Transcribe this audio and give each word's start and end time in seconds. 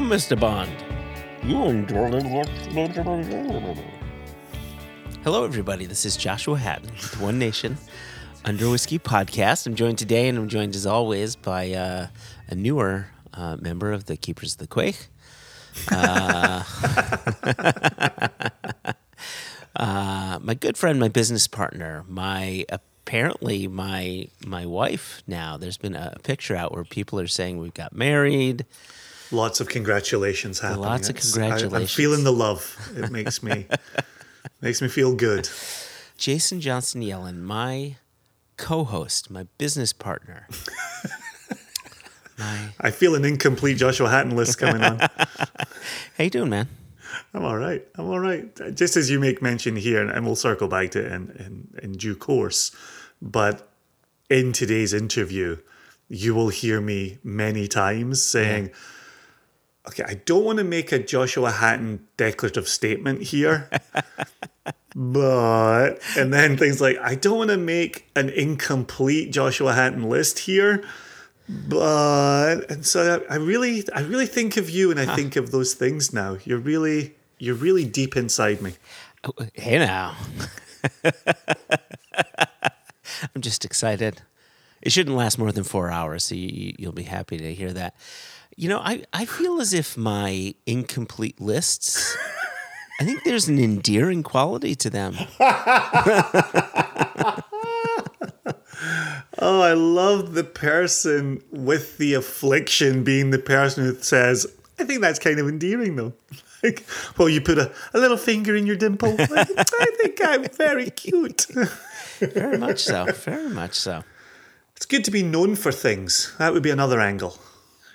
Come, 0.00 0.08
Mr. 0.08 0.40
Bond. 0.40 0.72
Hello, 5.22 5.44
everybody. 5.44 5.84
This 5.84 6.06
is 6.06 6.16
Joshua 6.16 6.56
Hatton 6.56 6.90
with 6.90 7.20
One 7.20 7.38
Nation 7.38 7.76
Under 8.46 8.70
Whiskey 8.70 8.98
podcast. 8.98 9.66
I'm 9.66 9.74
joined 9.74 9.98
today, 9.98 10.26
and 10.30 10.38
I'm 10.38 10.48
joined 10.48 10.74
as 10.74 10.86
always 10.86 11.36
by 11.36 11.72
uh, 11.72 12.06
a 12.48 12.54
newer 12.54 13.08
uh, 13.34 13.58
member 13.60 13.92
of 13.92 14.06
the 14.06 14.16
Keepers 14.16 14.54
of 14.54 14.58
the 14.60 14.66
Quaich. 14.68 15.08
Uh, 15.92 16.64
uh, 19.76 20.38
my 20.40 20.54
good 20.54 20.78
friend, 20.78 20.98
my 20.98 21.08
business 21.08 21.46
partner, 21.46 22.06
my 22.08 22.64
apparently 22.70 23.68
my 23.68 24.28
my 24.46 24.64
wife. 24.64 25.22
Now, 25.26 25.58
there's 25.58 25.76
been 25.76 25.94
a 25.94 26.16
picture 26.22 26.56
out 26.56 26.72
where 26.72 26.84
people 26.84 27.20
are 27.20 27.26
saying 27.26 27.58
we've 27.58 27.74
got 27.74 27.94
married. 27.94 28.64
Lots 29.32 29.60
of 29.60 29.68
congratulations 29.68 30.60
happening. 30.60 30.82
Lots 30.82 31.08
of 31.08 31.16
It's- 31.16 31.36
I- 31.36 31.40
congratulations. 31.40 31.74
I'm 31.74 31.86
feeling 31.96 32.24
the 32.24 32.32
love. 32.32 32.76
It 32.96 33.10
makes 33.10 33.42
me 33.42 33.66
makes 34.60 34.82
me 34.82 34.88
feel 34.88 35.14
good. 35.14 35.48
Jason 36.18 36.60
Johnstone-Yellin, 36.60 37.40
my 37.42 37.96
co-host, 38.56 39.30
my 39.30 39.44
business 39.56 39.92
partner. 39.92 40.46
my 42.38 42.68
I 42.80 42.90
feel 42.90 43.14
an 43.14 43.24
incomplete 43.24 43.78
Joshua 43.78 44.08
Hatton 44.10 44.36
list 44.36 44.58
coming 44.58 44.82
on. 44.82 44.98
how 46.18 46.24
you 46.24 46.30
doing, 46.30 46.50
man? 46.50 46.68
I'm 47.32 47.44
all 47.44 47.56
right. 47.56 47.86
I'm 47.96 48.06
all 48.06 48.18
right. 48.20 48.54
Just 48.74 48.96
as 48.96 49.10
you 49.10 49.18
make 49.20 49.40
mention 49.40 49.76
here, 49.76 50.06
and 50.06 50.26
we'll 50.26 50.36
circle 50.36 50.68
back 50.68 50.90
to 50.92 51.00
it 51.04 51.12
in, 51.12 51.30
in, 51.30 51.68
in 51.82 51.92
due 51.92 52.14
course, 52.16 52.74
but 53.22 53.68
in 54.28 54.52
today's 54.52 54.92
interview, 54.92 55.58
you 56.08 56.34
will 56.34 56.48
hear 56.48 56.80
me 56.80 57.18
many 57.22 57.66
times 57.68 58.22
saying, 58.22 58.70
okay, 59.88 60.04
I 60.06 60.14
don't 60.14 60.44
want 60.44 60.58
to 60.58 60.64
make 60.64 60.92
a 60.92 60.98
Joshua 60.98 61.50
Hatton 61.50 62.06
declarative 62.16 62.68
statement 62.68 63.22
here, 63.22 63.68
but, 64.94 65.98
and 66.16 66.32
then 66.32 66.56
things 66.56 66.80
like, 66.80 66.98
I 66.98 67.14
don't 67.14 67.38
want 67.38 67.50
to 67.50 67.56
make 67.56 68.10
an 68.14 68.28
incomplete 68.28 69.32
Joshua 69.32 69.74
Hatton 69.74 70.08
list 70.08 70.40
here. 70.40 70.84
But 71.68 72.70
and 72.70 72.86
so 72.86 73.24
I, 73.28 73.34
I 73.34 73.36
really 73.38 73.82
I 73.92 74.02
really 74.02 74.26
think 74.26 74.56
of 74.56 74.70
you 74.70 74.92
and 74.92 75.00
I 75.00 75.16
think 75.16 75.34
of 75.34 75.50
those 75.50 75.74
things 75.74 76.12
now. 76.12 76.38
You're 76.44 76.60
really 76.60 77.16
you're 77.38 77.56
really 77.56 77.84
deep 77.84 78.16
inside 78.16 78.62
me. 78.62 78.74
Oh, 79.24 79.32
hey 79.54 79.78
now. 79.78 80.16
I'm 83.34 83.40
just 83.40 83.64
excited. 83.64 84.22
It 84.80 84.92
shouldn't 84.92 85.16
last 85.16 85.38
more 85.38 85.52
than 85.52 85.64
four 85.64 85.90
hours, 85.90 86.24
so 86.24 86.34
you, 86.34 86.74
you'll 86.78 86.92
be 86.92 87.02
happy 87.02 87.36
to 87.36 87.52
hear 87.52 87.72
that. 87.72 87.94
You 88.60 88.68
know, 88.68 88.80
I, 88.80 89.04
I 89.14 89.24
feel 89.24 89.58
as 89.62 89.72
if 89.72 89.96
my 89.96 90.54
incomplete 90.66 91.40
lists, 91.40 92.14
I 93.00 93.04
think 93.04 93.24
there's 93.24 93.48
an 93.48 93.58
endearing 93.58 94.22
quality 94.22 94.74
to 94.74 94.90
them. 94.90 95.16
Oh, 99.42 99.62
I 99.62 99.72
love 99.72 100.34
the 100.34 100.44
person 100.44 101.42
with 101.50 101.96
the 101.96 102.12
affliction 102.12 103.04
being 103.04 103.30
the 103.30 103.38
person 103.38 103.84
who 103.84 103.94
says, 103.94 104.46
I 104.78 104.84
think 104.84 105.00
that's 105.00 105.18
kind 105.18 105.38
of 105.38 105.48
endearing 105.48 105.96
though. 105.96 106.12
Like, 106.62 106.84
well, 107.16 107.30
you 107.30 107.40
put 107.40 107.56
a, 107.56 107.72
a 107.94 107.98
little 107.98 108.18
finger 108.18 108.54
in 108.54 108.66
your 108.66 108.76
dimple. 108.76 109.16
I 109.18 109.44
think 109.44 110.20
I'm 110.22 110.44
very 110.44 110.90
cute. 110.90 111.46
Very 112.18 112.58
much 112.58 112.80
so. 112.80 113.06
Very 113.06 113.48
much 113.48 113.76
so. 113.76 114.04
It's 114.76 114.84
good 114.84 115.02
to 115.06 115.10
be 115.10 115.22
known 115.22 115.56
for 115.56 115.72
things. 115.72 116.34
That 116.38 116.52
would 116.52 116.62
be 116.62 116.70
another 116.70 117.00
angle. 117.00 117.38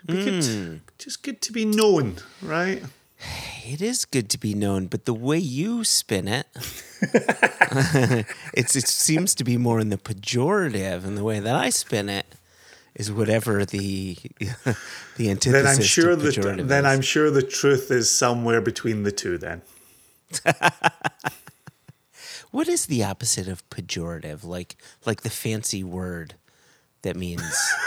Good- 0.05 0.43
hmm. 0.43 0.75
just 0.97 1.23
good 1.23 1.41
to 1.41 1.51
be 1.51 1.65
known, 1.65 2.17
right? 2.41 2.83
It 3.65 3.81
is 3.81 4.05
good 4.05 4.29
to 4.29 4.37
be 4.37 4.53
known, 4.53 4.85
but 4.85 5.05
the 5.05 5.13
way 5.13 5.39
you 5.39 5.83
spin 5.83 6.27
it, 6.27 6.45
it's 8.53 8.75
it 8.75 8.87
seems 8.87 9.33
to 9.35 9.43
be 9.43 9.57
more 9.57 9.79
in 9.79 9.89
the 9.89 9.97
pejorative, 9.97 11.03
and 11.05 11.17
the 11.17 11.23
way 11.23 11.39
that 11.39 11.55
I 11.55 11.71
spin 11.71 12.07
it 12.09 12.27
is 12.93 13.11
whatever 13.11 13.65
the 13.65 14.17
the 15.17 15.29
antithesis. 15.29 15.51
Then 15.51 15.67
I'm 15.67 15.81
sure 15.81 16.15
pejorative 16.15 16.67
then. 16.67 16.85
I'm 16.85 17.01
sure 17.01 17.31
the 17.31 17.41
truth 17.41 17.89
is 17.89 18.11
somewhere 18.11 18.61
between 18.61 19.03
the 19.03 19.11
two. 19.11 19.37
Then 19.37 19.61
What 22.51 22.67
is 22.69 22.85
the 22.85 23.03
opposite 23.03 23.47
of 23.49 23.67
pejorative? 23.69 24.43
Like 24.45 24.77
like 25.05 25.21
the 25.21 25.29
fancy 25.29 25.83
word 25.83 26.35
that 27.05 27.15
means 27.15 27.41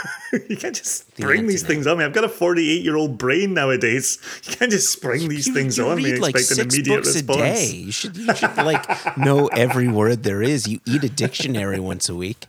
you 0.49 0.55
can't 0.55 0.75
just 0.75 1.09
spring 1.09 1.45
these 1.45 1.63
things 1.63 1.85
on 1.85 1.97
me. 1.97 2.05
I've 2.05 2.13
got 2.13 2.23
a 2.23 2.29
48 2.29 2.81
year 2.81 2.95
old 2.95 3.17
brain 3.17 3.53
nowadays. 3.53 4.17
You 4.45 4.55
can't 4.55 4.71
just 4.71 4.91
spring 4.91 5.27
these 5.27 5.47
you, 5.47 5.53
things 5.53 5.77
you 5.77 5.85
on 5.87 5.97
me 5.97 6.11
and 6.11 6.21
like 6.21 6.35
expect 6.35 6.59
an 6.59 6.67
immediate 6.67 7.05
response. 7.05 7.37
a 7.37 7.43
day. 7.43 7.65
You 7.67 7.91
should 7.91 8.17
you 8.17 8.33
should 8.33 8.55
like 8.57 9.17
know 9.17 9.47
every 9.47 9.89
word 9.89 10.23
there 10.23 10.41
is. 10.41 10.67
You 10.67 10.79
eat 10.85 11.03
a 11.03 11.09
dictionary 11.09 11.79
once 11.79 12.07
a 12.07 12.15
week. 12.15 12.47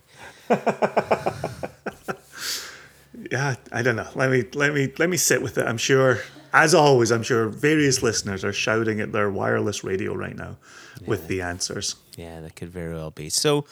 Yeah, 3.31 3.55
I 3.71 3.81
don't 3.81 3.95
know. 3.95 4.07
Let 4.15 4.31
me 4.31 4.43
let 4.53 4.73
me 4.73 4.91
let 4.97 5.09
me 5.09 5.17
sit 5.17 5.41
with 5.41 5.57
it. 5.57 5.65
I'm 5.65 5.77
sure, 5.77 6.19
as 6.53 6.73
always, 6.73 7.11
I'm 7.11 7.23
sure 7.23 7.47
various 7.47 8.01
listeners 8.01 8.43
are 8.43 8.51
shouting 8.53 8.99
at 8.99 9.11
their 9.11 9.29
wireless 9.29 9.83
radio 9.83 10.13
right 10.13 10.35
now 10.35 10.57
with 11.05 11.27
the 11.27 11.41
answers. 11.41 11.95
Yeah, 12.17 12.41
that 12.41 12.55
could 12.55 12.69
very 12.69 12.93
well 12.93 13.11
be. 13.11 13.29
So, 13.29 13.65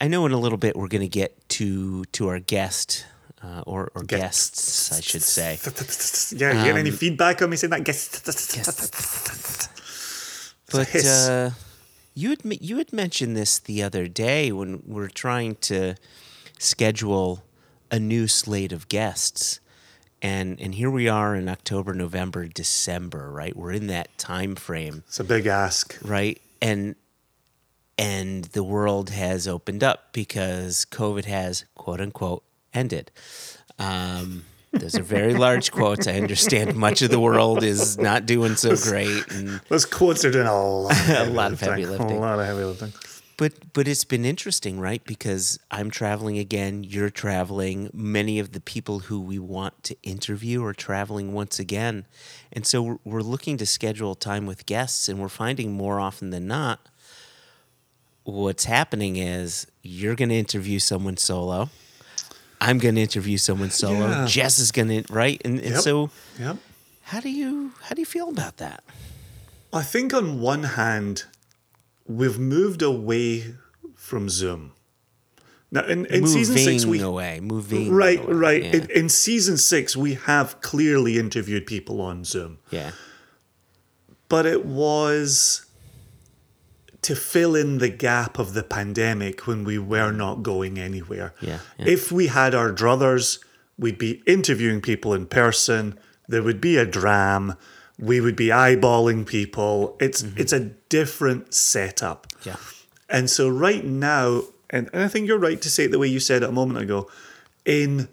I 0.00 0.08
know 0.08 0.26
in 0.26 0.32
a 0.32 0.38
little 0.38 0.58
bit 0.58 0.76
we're 0.76 0.88
going 0.88 1.02
to 1.02 1.08
get 1.08 1.48
to 1.50 2.04
to 2.12 2.28
our 2.28 2.38
guest 2.40 3.06
uh, 3.42 3.62
or 3.66 3.90
or 3.94 4.02
guests, 4.02 4.92
I 4.92 5.00
should 5.00 5.22
say. 5.22 5.58
Yeah, 6.36 6.52
you 6.58 6.64
get 6.64 6.76
any 6.76 6.90
Um, 6.90 6.96
feedback 6.96 7.42
on 7.42 7.50
me 7.50 7.56
saying 7.56 7.70
that? 7.70 7.84
Guess. 7.84 8.08
But 10.70 10.94
uh, 11.06 11.50
you 12.14 12.30
had 12.30 12.40
you 12.60 12.78
had 12.78 12.92
mentioned 12.92 13.36
this 13.36 13.58
the 13.58 13.82
other 13.82 14.08
day 14.08 14.50
when 14.52 14.82
we 14.86 15.02
are 15.02 15.08
trying 15.08 15.56
to 15.56 15.94
schedule 16.58 17.44
a 17.90 17.98
new 17.98 18.26
slate 18.26 18.72
of 18.72 18.88
guests. 18.88 19.60
And, 20.22 20.58
and 20.58 20.74
here 20.74 20.90
we 20.90 21.06
are 21.06 21.34
in 21.36 21.50
October, 21.50 21.92
November, 21.92 22.46
December, 22.48 23.30
right? 23.30 23.54
We're 23.54 23.72
in 23.72 23.88
that 23.88 24.16
time 24.16 24.54
frame. 24.56 25.04
It's 25.06 25.20
a 25.20 25.24
big 25.24 25.46
ask. 25.46 25.98
right 26.02 26.40
and 26.62 26.94
and 27.98 28.44
the 28.46 28.62
world 28.64 29.10
has 29.10 29.46
opened 29.48 29.82
up 29.84 30.12
because 30.12 30.84
covid 30.90 31.24
has 31.24 31.64
quote 31.76 32.00
unquote 32.00 32.42
ended 32.72 33.10
um 33.78 34.44
those 34.72 34.96
are 34.96 35.02
very 35.02 35.34
large 35.34 35.70
quotes 35.78 36.06
i 36.06 36.12
understand 36.14 36.74
much 36.74 37.02
of 37.02 37.10
the 37.10 37.20
world 37.20 37.62
is 37.62 37.96
not 37.98 38.26
doing 38.26 38.56
so 38.56 38.74
great 38.76 39.24
and 39.32 39.60
Those 39.68 39.84
quotes 39.86 40.24
are 40.24 40.30
doing 40.30 40.46
a 40.46 40.52
lot. 40.52 40.90
Of 40.92 40.96
heavy 41.06 41.30
lot 41.32 41.52
of 41.52 41.60
heavy 41.60 41.86
lifting. 41.86 42.16
A 42.16 42.20
lot 42.20 42.38
of 42.40 42.46
heavy 42.46 42.64
lifting. 42.64 42.92
but 43.36 43.52
but 43.72 43.86
it's 43.88 44.04
been 44.04 44.24
interesting 44.24 44.78
right 44.80 45.02
because 45.04 45.58
i'm 45.70 45.90
traveling 45.90 46.38
again 46.38 46.82
you're 46.84 47.10
traveling 47.10 47.90
many 47.92 48.38
of 48.40 48.50
the 48.52 48.60
people 48.60 49.00
who 49.00 49.20
we 49.20 49.38
want 49.38 49.82
to 49.84 49.96
interview 50.02 50.64
are 50.64 50.74
traveling 50.74 51.32
once 51.32 51.58
again 51.60 52.06
and 52.52 52.66
so 52.66 52.82
we're, 52.82 52.98
we're 53.04 53.20
looking 53.22 53.56
to 53.56 53.66
schedule 53.66 54.14
time 54.16 54.46
with 54.46 54.66
guests 54.66 55.08
and 55.08 55.18
we're 55.20 55.28
finding 55.28 55.72
more 55.72 55.98
often 56.00 56.30
than 56.30 56.46
not 56.46 56.88
what's 58.24 58.64
happening 58.64 59.16
is 59.16 59.66
you're 59.82 60.14
going 60.14 60.28
to 60.30 60.34
interview 60.36 60.78
someone 60.78 61.16
solo 61.16 61.68
i'm 62.60 62.78
going 62.78 62.94
to 62.94 63.00
interview 63.02 63.36
someone 63.36 63.70
solo 63.70 64.08
Yeah. 64.08 64.26
jess 64.26 64.58
is 64.58 64.72
going 64.72 64.88
to 64.88 65.12
right 65.12 65.40
and, 65.44 65.58
and 65.60 65.74
Yep. 65.74 65.80
so 65.82 66.10
Yep. 66.38 66.56
how 67.02 67.20
do 67.20 67.28
you 67.30 67.72
how 67.82 67.94
do 67.94 68.00
you 68.00 68.06
feel 68.06 68.28
about 68.28 68.56
that 68.58 68.82
I 69.72 69.82
think 69.82 70.14
on 70.14 70.40
one 70.40 70.62
hand, 70.62 71.24
we've 72.06 72.38
moved 72.38 72.80
away 72.80 73.56
from 73.96 74.28
Zoom. 74.28 74.70
Now, 75.72 75.84
in, 75.84 76.06
in 76.06 76.28
season 76.28 76.56
six, 76.56 76.86
we 76.86 77.00
away 77.00 77.40
moving 77.40 77.90
right, 77.92 78.20
away. 78.22 78.32
right. 78.32 78.62
yeah. 78.62 78.76
In, 78.76 78.90
in 78.92 79.08
season 79.08 79.56
six, 79.58 79.96
we 79.96 80.14
have 80.14 80.60
clearly 80.60 81.18
interviewed 81.18 81.66
people 81.66 82.00
on 82.00 82.22
Zoom, 82.24 82.58
yeah. 82.70 82.92
but 84.28 84.46
it 84.46 84.64
was 84.64 85.63
to 87.04 87.14
fill 87.14 87.54
in 87.54 87.78
the 87.78 87.88
gap 87.88 88.38
of 88.38 88.54
the 88.54 88.62
pandemic 88.62 89.46
when 89.46 89.64
we 89.64 89.78
were 89.78 90.12
not 90.12 90.42
going 90.42 90.78
anywhere. 90.78 91.34
Yeah, 91.40 91.58
yeah. 91.78 91.86
If 91.86 92.10
we 92.10 92.26
had 92.28 92.54
our 92.54 92.72
druthers, 92.72 93.38
we'd 93.78 93.98
be 93.98 94.22
interviewing 94.26 94.80
people 94.80 95.14
in 95.14 95.26
person. 95.26 95.98
There 96.28 96.42
would 96.42 96.60
be 96.60 96.76
a 96.76 96.86
dram. 96.86 97.54
We 97.98 98.20
would 98.20 98.36
be 98.36 98.48
eyeballing 98.48 99.26
people. 99.26 99.96
It's 100.00 100.22
it's 100.36 100.52
a 100.52 100.60
different 100.88 101.54
setup. 101.54 102.26
Mm-hmm. 102.26 102.48
Yeah. 102.50 102.56
And 103.08 103.30
so 103.30 103.48
right 103.48 103.84
now, 103.84 104.42
and, 104.70 104.88
and 104.92 105.02
I 105.02 105.08
think 105.08 105.28
you're 105.28 105.38
right 105.38 105.60
to 105.62 105.70
say 105.70 105.84
it 105.84 105.90
the 105.90 105.98
way 105.98 106.08
you 106.08 106.20
said 106.20 106.42
it 106.42 106.48
a 106.48 106.52
moment 106.52 106.80
ago, 106.80 107.08
in 107.64 108.08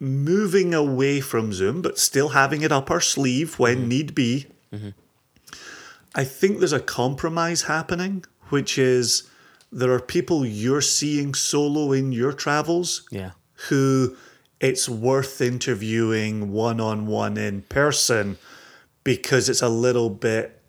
moving 0.00 0.72
away 0.74 1.20
from 1.20 1.52
Zoom, 1.52 1.82
but 1.82 1.98
still 1.98 2.30
having 2.30 2.62
it 2.62 2.70
up 2.70 2.88
our 2.90 3.00
sleeve 3.00 3.58
when 3.58 3.78
Mm-hmm. 3.78 3.88
need 3.88 4.14
be, 4.14 4.46
I 6.18 6.24
think 6.24 6.58
there's 6.58 6.72
a 6.72 6.80
compromise 6.80 7.62
happening, 7.62 8.24
which 8.48 8.76
is 8.76 9.30
there 9.70 9.92
are 9.92 10.00
people 10.00 10.44
you're 10.44 10.80
seeing 10.80 11.32
solo 11.32 11.92
in 11.92 12.10
your 12.10 12.32
travels 12.32 13.06
Yeah. 13.10 13.30
who 13.68 14.16
it's 14.60 14.88
worth 14.88 15.40
interviewing 15.40 16.50
one 16.50 16.80
on 16.80 17.06
one 17.06 17.36
in 17.36 17.62
person 17.62 18.36
because 19.04 19.48
it's 19.48 19.62
a 19.62 19.68
little 19.68 20.10
bit 20.10 20.60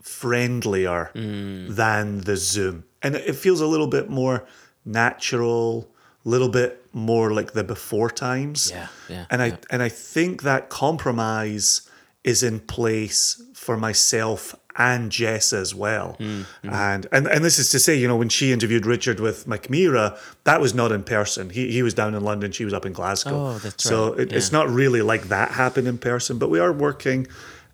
friendlier 0.00 1.10
mm. 1.14 1.74
than 1.74 2.20
the 2.20 2.36
Zoom. 2.36 2.84
And 3.02 3.16
it 3.16 3.34
feels 3.34 3.60
a 3.60 3.66
little 3.66 3.88
bit 3.88 4.08
more 4.08 4.46
natural, 4.84 5.90
a 6.24 6.28
little 6.28 6.48
bit 6.48 6.86
more 6.92 7.32
like 7.32 7.54
the 7.54 7.64
before 7.64 8.10
times. 8.10 8.70
Yeah, 8.70 8.86
yeah, 9.08 9.26
And 9.30 9.42
I 9.42 9.46
yeah. 9.46 9.56
and 9.70 9.82
I 9.82 9.88
think 9.88 10.42
that 10.42 10.68
compromise 10.68 11.90
is 12.22 12.42
in 12.42 12.60
place 12.60 13.42
for 13.54 13.76
myself 13.76 14.54
and 14.78 15.10
Jess 15.10 15.52
as 15.52 15.74
well. 15.74 16.16
Mm-hmm. 16.20 16.68
And, 16.70 17.06
and 17.12 17.26
and 17.26 17.44
this 17.44 17.58
is 17.58 17.70
to 17.70 17.78
say, 17.78 17.96
you 17.96 18.06
know, 18.06 18.16
when 18.16 18.28
she 18.28 18.52
interviewed 18.52 18.86
Richard 18.86 19.20
with 19.20 19.46
McMira, 19.46 20.18
that 20.44 20.60
was 20.60 20.74
not 20.74 20.92
in 20.92 21.02
person. 21.02 21.50
He 21.50 21.72
he 21.72 21.82
was 21.82 21.94
down 21.94 22.14
in 22.14 22.22
London, 22.22 22.52
she 22.52 22.64
was 22.64 22.74
up 22.74 22.86
in 22.86 22.92
Glasgow. 22.92 23.30
Oh, 23.34 23.58
that's 23.58 23.82
so 23.82 24.10
right. 24.10 24.20
it, 24.20 24.32
it's 24.32 24.52
not 24.52 24.68
really 24.68 25.02
like 25.02 25.24
that 25.24 25.52
happened 25.52 25.88
in 25.88 25.98
person, 25.98 26.38
but 26.38 26.50
we 26.50 26.60
are 26.60 26.72
working 26.72 27.26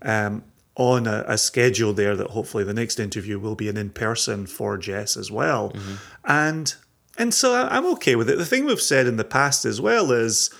um, 0.02 0.44
on 0.76 1.06
a, 1.06 1.24
a 1.26 1.38
schedule 1.38 1.92
there 1.92 2.16
that 2.16 2.30
hopefully 2.30 2.64
the 2.64 2.74
next 2.74 2.98
interview 2.98 3.38
will 3.38 3.54
be 3.54 3.68
an 3.68 3.76
in 3.76 3.90
person 3.90 4.46
for 4.46 4.78
Jess 4.78 5.16
as 5.16 5.30
well. 5.30 5.70
Mm-hmm. 5.70 5.94
And 6.24 6.74
and 7.18 7.34
so 7.34 7.54
I'm 7.54 7.86
okay 7.92 8.16
with 8.16 8.30
it. 8.30 8.38
The 8.38 8.46
thing 8.46 8.64
we've 8.64 8.80
said 8.80 9.06
in 9.06 9.16
the 9.16 9.24
past 9.24 9.64
as 9.64 9.80
well 9.80 10.12
is 10.12 10.50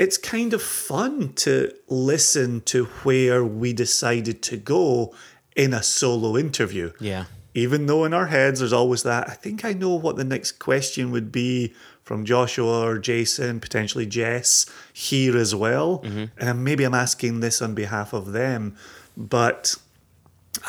it's 0.00 0.16
kind 0.16 0.54
of 0.54 0.62
fun 0.62 1.32
to 1.34 1.74
listen 1.88 2.62
to 2.62 2.86
where 3.02 3.44
we 3.44 3.72
decided 3.72 4.40
to 4.42 4.56
go 4.56 5.14
in 5.56 5.74
a 5.74 5.82
solo 5.82 6.36
interview. 6.36 6.92
Yeah. 7.00 7.24
Even 7.54 7.86
though 7.86 8.04
in 8.04 8.14
our 8.14 8.26
heads 8.26 8.60
there's 8.60 8.72
always 8.72 9.02
that, 9.02 9.28
I 9.28 9.34
think 9.34 9.64
I 9.64 9.72
know 9.72 9.94
what 9.94 10.16
the 10.16 10.24
next 10.24 10.52
question 10.52 11.10
would 11.10 11.32
be 11.32 11.74
from 12.04 12.24
Joshua 12.24 12.86
or 12.86 12.98
Jason, 12.98 13.60
potentially 13.60 14.06
Jess 14.06 14.66
here 14.92 15.36
as 15.36 15.54
well. 15.54 15.98
Mm-hmm. 16.00 16.24
And 16.38 16.64
maybe 16.64 16.84
I'm 16.84 16.94
asking 16.94 17.40
this 17.40 17.60
on 17.60 17.74
behalf 17.74 18.12
of 18.12 18.32
them, 18.32 18.76
but 19.16 19.76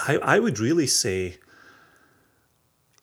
I, 0.08 0.18
I 0.18 0.40
would 0.40 0.60
really 0.60 0.88
say 0.88 1.38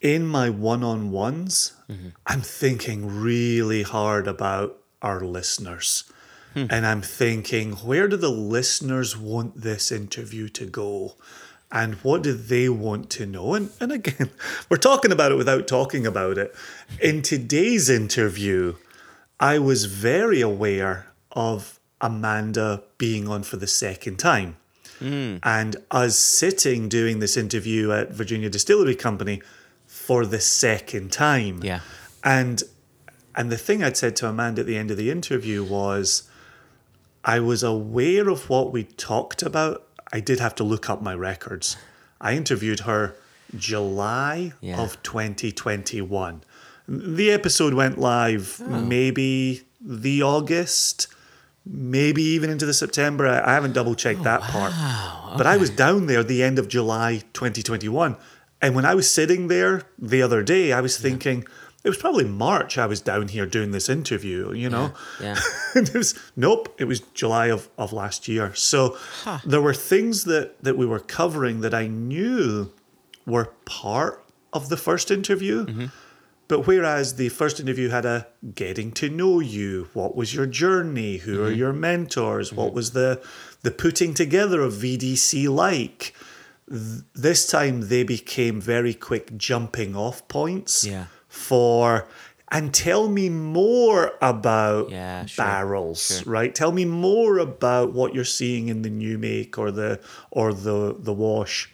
in 0.01 0.27
my 0.27 0.51
one 0.51 0.85
on 0.85 1.11
ones, 1.11 1.75
mm-hmm. 1.89 2.09
I'm 2.27 2.41
thinking 2.41 3.21
really 3.21 3.83
hard 3.83 4.29
about 4.29 4.79
our 5.03 5.21
listeners. 5.21 6.05
Hmm. 6.55 6.67
And 6.71 6.87
I'm 6.87 7.03
thinking, 7.03 7.73
where 7.73 8.09
do 8.09 8.17
the 8.17 8.31
listeners 8.31 9.17
want 9.17 9.61
this 9.61 9.93
interview 9.93 10.49
to 10.51 10.65
go? 10.65 11.15
And 11.71 11.97
what 11.97 12.23
do 12.23 12.33
they 12.33 12.69
want 12.69 13.11
to 13.11 13.27
know? 13.27 13.55
And, 13.55 13.71
and 13.81 13.93
again, 13.93 14.31
we're 14.71 14.79
talking 14.79 15.13
about 15.13 15.33
it 15.33 15.37
without 15.37 15.69
talking 15.69 16.07
about 16.07 16.39
it. 16.39 16.55
In 17.01 17.23
today's 17.23 17.91
interview, 17.91 18.77
I 19.39 19.59
was 19.59 19.85
very 19.85 20.41
aware 20.41 21.09
of 21.33 21.79
Amanda 22.01 22.83
being 22.97 23.29
on 23.29 23.43
for 23.43 23.57
the 23.57 23.67
second 23.67 24.19
time. 24.19 24.57
Hmm. 24.99 25.37
And 25.43 25.77
us 25.91 26.19
sitting 26.19 26.89
doing 26.89 27.21
this 27.21 27.37
interview 27.37 27.93
at 27.93 28.11
Virginia 28.11 28.51
Distillery 28.51 28.97
Company 28.97 29.43
for 29.87 30.27
the 30.27 30.41
second 30.41 31.13
time. 31.13 31.63
Yeah. 31.63 31.81
And 32.25 32.63
and 33.35 33.53
the 33.53 33.59
thing 33.59 33.85
I'd 33.85 33.97
said 33.97 34.17
to 34.17 34.29
Amanda 34.29 34.63
at 34.63 34.67
the 34.67 34.77
end 34.77 34.91
of 34.91 34.97
the 34.97 35.11
interview 35.11 35.63
was 35.63 36.29
I 37.25 37.41
was 37.41 37.63
aware 37.63 38.29
of 38.29 38.49
what 38.49 38.73
we 38.73 38.85
talked 38.85 39.43
about. 39.43 39.87
I 40.13 40.21
did 40.21 40.41
have 40.41 40.55
to 40.57 40.65
look 40.65 40.89
up 40.89 41.03
my 41.03 41.15
records. 41.15 41.77
I 42.21 42.35
interviewed 42.35 42.81
her 42.81 43.15
July 43.57 44.53
Yeah. 44.61 44.81
of 44.81 45.03
2021. 45.03 46.43
The 46.89 47.31
episode 47.31 47.75
went 47.75 47.99
live 47.99 48.61
oh. 48.65 48.81
maybe 48.81 49.63
the 49.81 50.23
August, 50.23 51.07
maybe 51.67 52.23
even 52.23 52.51
into 52.51 52.67
the 52.67 52.75
September. 52.75 53.27
I 53.27 53.51
I 53.51 53.55
haven't 53.55 53.75
double 53.75 53.95
checked 53.95 54.21
oh, 54.21 54.25
that 54.25 54.41
part. 54.41 54.73
But 55.37 55.47
I 55.47 55.57
was 55.57 55.71
down 55.71 56.07
there 56.07 56.25
the 56.25 56.43
end 56.43 56.59
of 56.59 56.69
July 56.69 57.23
2021. 57.35 58.17
And 58.61 58.75
when 58.75 58.85
I 58.85 58.95
was 58.95 59.09
sitting 59.09 59.49
there 59.49 59.83
the 59.99 60.23
other 60.23 60.43
day, 60.43 60.73
I 60.73 60.81
was 60.81 60.99
thinking, 60.99 61.47
it 61.85 61.89
was 61.89 61.99
probably 61.99 62.25
March 62.25 62.77
I 62.77 62.87
was 62.87 63.01
down 63.01 63.29
here 63.29 63.47
doing 63.47 63.71
this 63.71 63.89
interview, 63.89 64.53
you 64.53 64.69
know? 64.69 64.93
Yeah. 65.21 65.37
and 65.75 65.89
it 65.89 65.95
was 65.95 66.19
nope 66.37 66.75
it 66.79 66.85
was 66.85 67.01
july 67.15 67.47
of, 67.47 67.69
of 67.79 67.93
last 67.93 68.29
year. 68.29 68.55
So 68.55 68.97
there 69.45 69.63
were 69.63 69.75
things 69.75 70.25
that 70.25 70.63
that 70.63 70.77
we 70.77 70.87
were 70.87 71.01
covering 71.01 71.61
that 71.61 71.75
i 71.75 71.87
knew 71.87 72.73
were 73.27 73.53
part 73.65 74.25
of 74.53 74.69
the 74.69 74.77
first 74.77 75.11
interview. 75.11 75.67
Mm-hmm. 75.67 75.87
But 76.49 76.67
whereas 76.67 77.17
the 77.17 77.29
first 77.29 77.61
interview 77.61 77.91
had 77.91 78.07
a 78.07 78.27
getting 78.55 78.91
to 78.93 79.11
know 79.11 79.39
you 79.39 79.91
what 79.93 80.17
was 80.17 80.35
your 80.35 80.47
journey? 80.47 81.19
Who 81.19 81.43
are 81.43 81.51
mm-hmm. 81.51 81.59
your 81.59 81.73
mentors? 81.75 82.53
What 82.53 82.69
mm-hmm. 82.69 82.77
was 82.77 82.93
the 82.93 83.23
the 83.63 83.71
putting 83.71 84.15
together 84.15 84.63
of 84.63 84.73
vdc 84.75 85.49
like? 85.49 86.15
Th- 86.69 87.03
this 87.15 87.47
time 87.47 87.89
they 87.89 88.03
became 88.03 88.61
very 88.61 88.95
quick 88.95 89.37
jumping 89.37 89.95
off 89.95 90.27
points. 90.29 90.85
Yeah. 90.85 91.07
For 91.29 92.09
and 92.51 92.73
tell 92.73 93.09
me 93.09 93.29
more 93.29 94.13
about 94.23 94.91
Yeah, 94.91 95.27
sure, 95.27 95.45
barrels 95.45 96.21
sure. 96.23 96.33
right 96.33 96.55
tell 96.55 96.73
me 96.73 96.85
more 96.85 97.39
about 97.39 97.93
what 97.93 98.15
you're 98.15 98.25
seeing 98.25 98.69
in 98.69 98.83
the 98.83 98.91
new 98.91 99.19
make 99.19 99.59
or 99.59 99.71
the 99.71 100.01
or 100.31 100.53
the 100.55 100.97
the 100.99 101.13
wash 101.13 101.71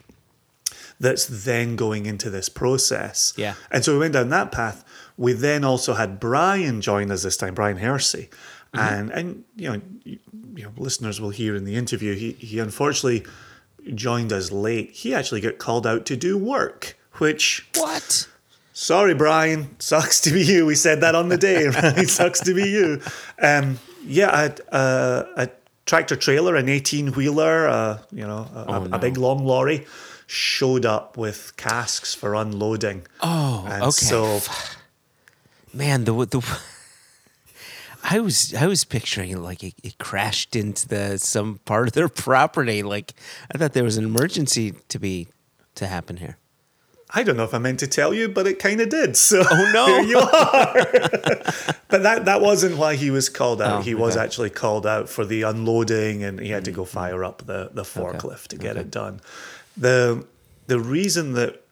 that's 1.00 1.26
then 1.44 1.76
going 1.76 2.06
into 2.06 2.30
this 2.30 2.48
process 2.48 3.32
Yeah. 3.36 3.54
and 3.70 3.84
so 3.84 3.92
we 3.92 3.98
went 4.00 4.14
down 4.14 4.28
that 4.30 4.50
path 4.52 4.84
we 5.16 5.32
then 5.32 5.64
also 5.64 5.94
had 5.94 6.18
brian 6.20 6.80
join 6.80 7.10
us 7.10 7.22
this 7.22 7.36
time 7.36 7.54
brian 7.54 7.78
hersey 7.78 8.28
Mm-hmm. 8.74 8.92
and 8.94 9.10
and 9.12 9.44
you 9.54 9.70
know 9.72 9.80
you, 10.02 10.18
you 10.56 10.64
know 10.64 10.72
listeners 10.76 11.20
will 11.20 11.30
hear 11.30 11.54
in 11.54 11.64
the 11.64 11.76
interview 11.76 12.12
he 12.16 12.32
he 12.32 12.58
unfortunately 12.58 13.24
joined 13.94 14.32
us 14.32 14.50
late 14.50 14.90
he 14.90 15.14
actually 15.14 15.40
got 15.40 15.58
called 15.58 15.86
out 15.86 16.04
to 16.06 16.16
do 16.16 16.36
work 16.36 16.96
which 17.18 17.68
What? 17.76 18.26
Sorry, 18.76 19.15
Brian. 19.15 19.76
Sucks 19.79 20.21
to 20.23 20.32
be 20.32 20.43
you. 20.43 20.67
We 20.67 20.75
said 20.75 21.00
that 21.03 21.15
on 21.15 21.29
the 21.29 21.38
day, 21.38 21.67
right? 21.69 22.09
Sucks 22.09 22.41
to 22.41 22.55
be 22.55 22.69
you. 22.69 23.00
Um, 23.41 23.79
yeah, 24.05 24.31
I 24.35 24.43
had 24.43 24.61
uh, 24.73 25.23
a 25.37 25.49
tractor 25.87 26.17
trailer, 26.17 26.56
an 26.56 26.69
18 26.69 27.12
wheeler, 27.12 27.69
uh, 27.69 27.99
you 28.11 28.26
know, 28.26 28.49
a, 28.53 28.59
a- 28.59 28.65
Oh, 28.67 28.85
no. 28.85 28.97
a 28.97 28.99
big 28.99 29.16
long 29.16 29.45
lorry, 29.47 29.87
showed 30.26 30.85
up 30.85 31.16
with 31.16 31.52
casks 31.57 32.14
for 32.14 32.35
unloading. 32.35 33.07
Oh, 33.21 33.64
And 33.71 33.83
okay. 33.85 33.90
so 33.93 34.40
Man, 35.73 36.04
the 36.04 36.12
the 36.26 36.40
I 38.02 38.19
was 38.21 38.54
I 38.54 38.66
was 38.66 38.85
picturing 38.85 39.31
it 39.31 39.38
like 39.38 39.62
it, 39.62 39.75
it 39.83 39.99
crashed 39.99 40.57
into 40.57 40.87
the 40.88 41.19
some 41.19 41.59
part 41.64 41.87
of 41.88 41.95
their 41.95 42.09
property. 42.26 42.83
Like 42.83 43.14
I 43.54 43.59
thought 43.59 43.73
there 43.73 43.85
was 43.85 43.97
an 43.97 44.04
emergency 44.04 44.73
to 44.88 44.99
be 44.99 45.28
to 45.76 45.87
happen 45.87 46.16
here. 46.19 46.38
I 47.16 47.23
don't 47.23 47.37
know 47.37 47.44
if 47.44 47.54
I 47.54 47.59
meant 47.59 47.78
to 47.80 47.87
tell 47.87 48.12
you, 48.12 48.28
but 48.28 48.47
it 48.47 48.59
kind 48.59 48.80
of 48.80 48.88
did. 48.88 49.16
So 49.16 49.44
Oh, 49.49 49.71
no. 49.73 49.87
here 50.02 50.02
you 50.02 50.18
are. 50.18 50.75
but 51.88 52.02
that 52.02 52.25
that 52.25 52.40
wasn't 52.40 52.76
why 52.76 52.97
he 52.97 53.11
was 53.11 53.28
called 53.28 53.62
out. 53.62 53.80
Oh, 53.80 53.83
he 53.83 53.94
was 53.94 54.16
okay. 54.16 54.25
actually 54.25 54.50
called 54.50 54.87
out 54.87 55.09
for 55.09 55.25
the 55.25 55.42
unloading, 55.42 56.25
and 56.25 56.40
he 56.40 56.49
had 56.49 56.64
to 56.64 56.73
go 56.73 56.83
mm-hmm. 56.83 56.90
fire 56.90 57.25
up 57.25 57.47
the 57.47 57.71
the 57.73 57.85
forklift 57.85 58.49
to 58.49 58.56
get 58.56 58.76
it 58.76 58.90
done. 58.90 59.21
the 59.76 60.26
The 60.66 60.80
reason 60.80 61.35
that 61.35 61.62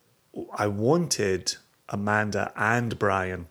I 0.54 0.66
wanted 0.68 1.56
Amanda 1.88 2.52
and 2.56 2.98
Brian 2.98 3.48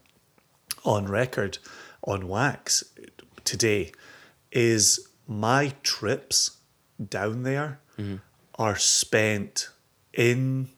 on 0.83 1.07
record 1.07 1.57
on 2.03 2.27
wax 2.27 2.83
today 3.43 3.91
is 4.51 5.07
my 5.27 5.73
trips 5.83 6.57
down 7.09 7.43
there 7.43 7.79
mm-hmm. 7.97 8.17
are 8.55 8.75
spent 8.75 9.69
in 10.13 10.69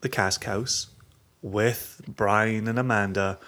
the 0.00 0.08
cask 0.08 0.44
house 0.44 0.88
with 1.42 2.00
Brian 2.08 2.68
and 2.68 2.78
Amanda, 2.78 3.38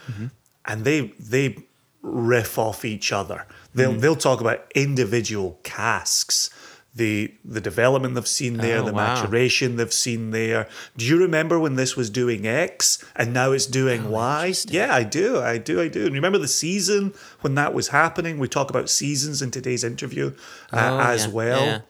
and 0.64 0.85
they 0.85 1.12
they 1.18 1.56
riff 2.02 2.59
off 2.59 2.85
each 2.85 3.12
other. 3.12 3.47
They'll 3.75 3.92
they'll 3.94 4.16
talk 4.16 4.40
about 4.40 4.71
individual 4.75 5.59
casks, 5.62 6.50
the 6.94 7.32
the 7.44 7.61
development 7.61 8.14
they've 8.14 8.26
seen 8.26 8.59
there, 8.59 8.80
Oh, 8.80 8.85
the 8.87 8.92
wow. 8.92 9.14
maturation 9.14 9.76
they've 9.76 9.92
seen 9.92 10.30
there. 10.30 10.68
Do 10.97 11.04
you 11.06 11.16
remember 11.18 11.59
when 11.59 11.76
this 11.76 11.97
was 11.97 12.11
doing 12.11 12.47
X 12.47 13.02
and 13.16 13.32
now 13.32 13.52
it's 13.52 13.66
doing 13.66 14.11
Y? 14.11 14.52
Yeah, 14.68 14.94
I 14.94 15.02
do, 15.04 15.38
I 15.40 15.59
do, 15.59 15.80
I 15.80 15.88
do. 15.88 16.04
And 16.06 16.14
remember 16.14 16.38
the 16.38 16.49
season 16.49 17.14
when 17.40 17.54
that 17.54 17.73
was 17.73 17.88
happening? 17.88 18.38
We 18.38 18.49
talk 18.49 18.68
about 18.71 18.90
seasons 18.90 19.40
in 19.42 19.50
today's 19.50 19.85
interview 19.85 20.35
uh, 20.73 20.90
Oh, 20.92 21.00
as 21.00 21.26
yeah, 21.26 21.32
well 21.32 21.64
yeah. 21.64 21.80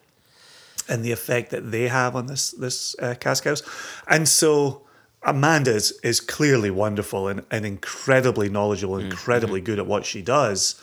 And 0.88 1.04
the 1.04 1.12
effect 1.12 1.50
that 1.50 1.70
they 1.70 1.88
have 1.88 2.16
on 2.16 2.26
this 2.26 2.50
this 2.52 2.96
uh, 3.00 3.14
cask 3.20 3.44
house. 3.44 3.62
And 4.08 4.28
so 4.28 4.82
Amanda 5.22 5.74
is, 5.74 5.98
is 6.02 6.20
clearly 6.20 6.70
wonderful 6.70 7.28
and, 7.28 7.44
and 7.50 7.64
incredibly 7.64 8.48
knowledgeable, 8.48 8.96
Mm-hmm. 8.96 9.10
incredibly 9.10 9.60
good 9.60 9.78
at 9.78 9.86
what 9.86 10.04
she 10.04 10.22
does. 10.22 10.80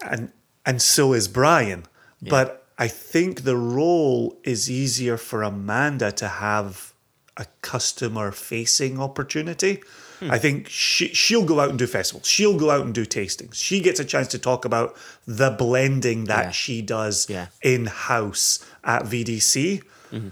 And 0.00 0.30
and 0.66 0.80
so 0.82 1.12
is 1.12 1.28
Brian. 1.28 1.84
But 2.30 2.66
I 2.78 2.88
think 2.88 3.42
the 3.42 3.56
role 3.56 4.38
is 4.44 4.70
easier 4.70 5.16
for 5.16 5.42
Amanda 5.42 6.10
to 6.12 6.26
have 6.28 6.94
a 7.36 7.46
customer 7.60 8.32
facing 8.32 8.98
opportunity. 8.98 9.82
I 10.22 10.38
think 10.38 10.68
she 10.68 11.08
she'll 11.08 11.44
go 11.44 11.60
out 11.60 11.70
and 11.70 11.78
do 11.78 11.86
festivals. 11.86 12.26
She'll 12.26 12.56
go 12.58 12.70
out 12.70 12.84
and 12.84 12.94
do 12.94 13.04
tastings. 13.04 13.54
She 13.54 13.80
gets 13.80 14.00
a 14.00 14.04
chance 14.04 14.28
to 14.28 14.38
talk 14.38 14.64
about 14.64 14.96
the 15.26 15.50
blending 15.50 16.24
that 16.24 16.46
Yeah. 16.46 16.50
she 16.52 16.82
does 16.82 17.28
Yeah. 17.28 17.46
in 17.62 17.86
house 17.86 18.64
at 18.84 19.04
VDC. 19.04 19.82
Mm-hmm. 20.12 20.28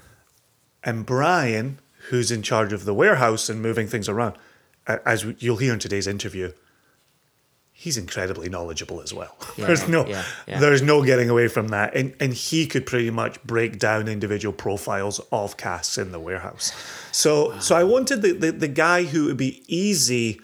And 0.84 1.06
Brian, 1.06 1.78
who's 2.08 2.30
in 2.30 2.42
charge 2.42 2.72
of 2.72 2.84
the 2.84 2.94
warehouse 2.94 3.48
and 3.48 3.60
moving 3.62 3.86
things 3.86 4.08
around, 4.08 4.34
as 4.86 5.24
you'll 5.38 5.58
hear 5.58 5.72
in 5.72 5.78
today's 5.78 6.06
interview, 6.06 6.52
he's 7.84 7.96
incredibly 7.96 8.48
knowledgeable 8.48 9.00
as 9.06 9.12
well. 9.12 9.34
Yeah, 9.58 9.66
there's 9.66 9.86
no 9.88 10.06
yeah, 10.06 10.24
yeah. 10.46 10.60
there's 10.60 10.82
no 10.82 11.04
getting 11.04 11.28
away 11.34 11.48
from 11.48 11.68
that. 11.68 11.88
And 11.98 12.14
and 12.20 12.32
he 12.32 12.66
could 12.66 12.84
pretty 12.86 13.10
much 13.10 13.34
break 13.44 13.78
down 13.78 14.08
individual 14.08 14.52
profiles 14.66 15.20
of 15.30 15.56
casks 15.56 15.98
in 15.98 16.12
the 16.12 16.20
warehouse. 16.28 16.72
So 17.12 17.58
so 17.58 17.76
I 17.76 17.84
wanted 17.84 18.22
the, 18.22 18.32
the, 18.32 18.50
the 18.52 18.68
guy 18.86 19.04
who 19.04 19.20
would 19.26 19.36
be 19.36 19.52
easy 19.66 20.40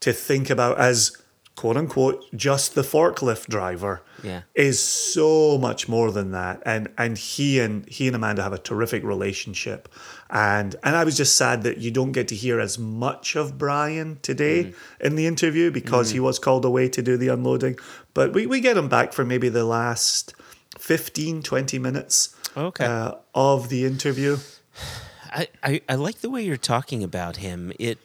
to 0.00 0.12
think 0.12 0.50
about 0.50 0.78
as 0.78 1.16
quote 1.54 1.76
unquote 1.76 2.24
just 2.34 2.74
the 2.74 2.82
forklift 2.82 3.46
driver 3.48 4.02
Yeah. 4.22 4.42
is 4.54 4.78
so 5.14 5.58
much 5.58 5.88
more 5.88 6.10
than 6.18 6.32
that 6.32 6.56
and 6.72 6.88
and 6.98 7.16
he 7.18 7.60
and 7.64 7.88
he 7.88 8.06
and 8.08 8.16
Amanda 8.16 8.42
have 8.42 8.52
a 8.54 8.58
terrific 8.70 9.02
relationship 9.04 9.88
and 10.32 10.74
and 10.82 10.96
I 10.96 11.04
was 11.04 11.16
just 11.16 11.36
sad 11.36 11.62
that 11.62 11.78
you 11.78 11.90
don't 11.90 12.12
get 12.12 12.26
to 12.28 12.34
hear 12.34 12.58
as 12.58 12.78
much 12.78 13.36
of 13.36 13.58
Brian 13.58 14.18
today 14.22 14.72
in 15.00 15.14
the 15.14 15.26
interview 15.26 15.70
because 15.70 16.10
he 16.10 16.20
was 16.20 16.38
called 16.38 16.64
away 16.64 16.88
to 16.88 17.02
do 17.02 17.16
the 17.18 17.28
unloading. 17.28 17.76
But 18.14 18.32
we, 18.32 18.46
we 18.46 18.60
get 18.60 18.76
him 18.76 18.88
back 18.88 19.12
for 19.12 19.24
maybe 19.24 19.48
the 19.50 19.64
last 19.64 20.34
15 20.78 21.42
20 21.42 21.78
minutes 21.78 22.34
Okay. 22.56 22.84
uh, 22.84 23.12
of 23.34 23.68
the 23.68 23.84
interview. 23.84 24.38
I, 25.34 25.48
I, 25.62 25.80
I 25.88 25.94
like 25.94 26.20
the 26.20 26.28
way 26.28 26.42
you're 26.42 26.56
talking 26.58 27.02
about 27.02 27.36
him. 27.38 27.72
It 27.78 27.98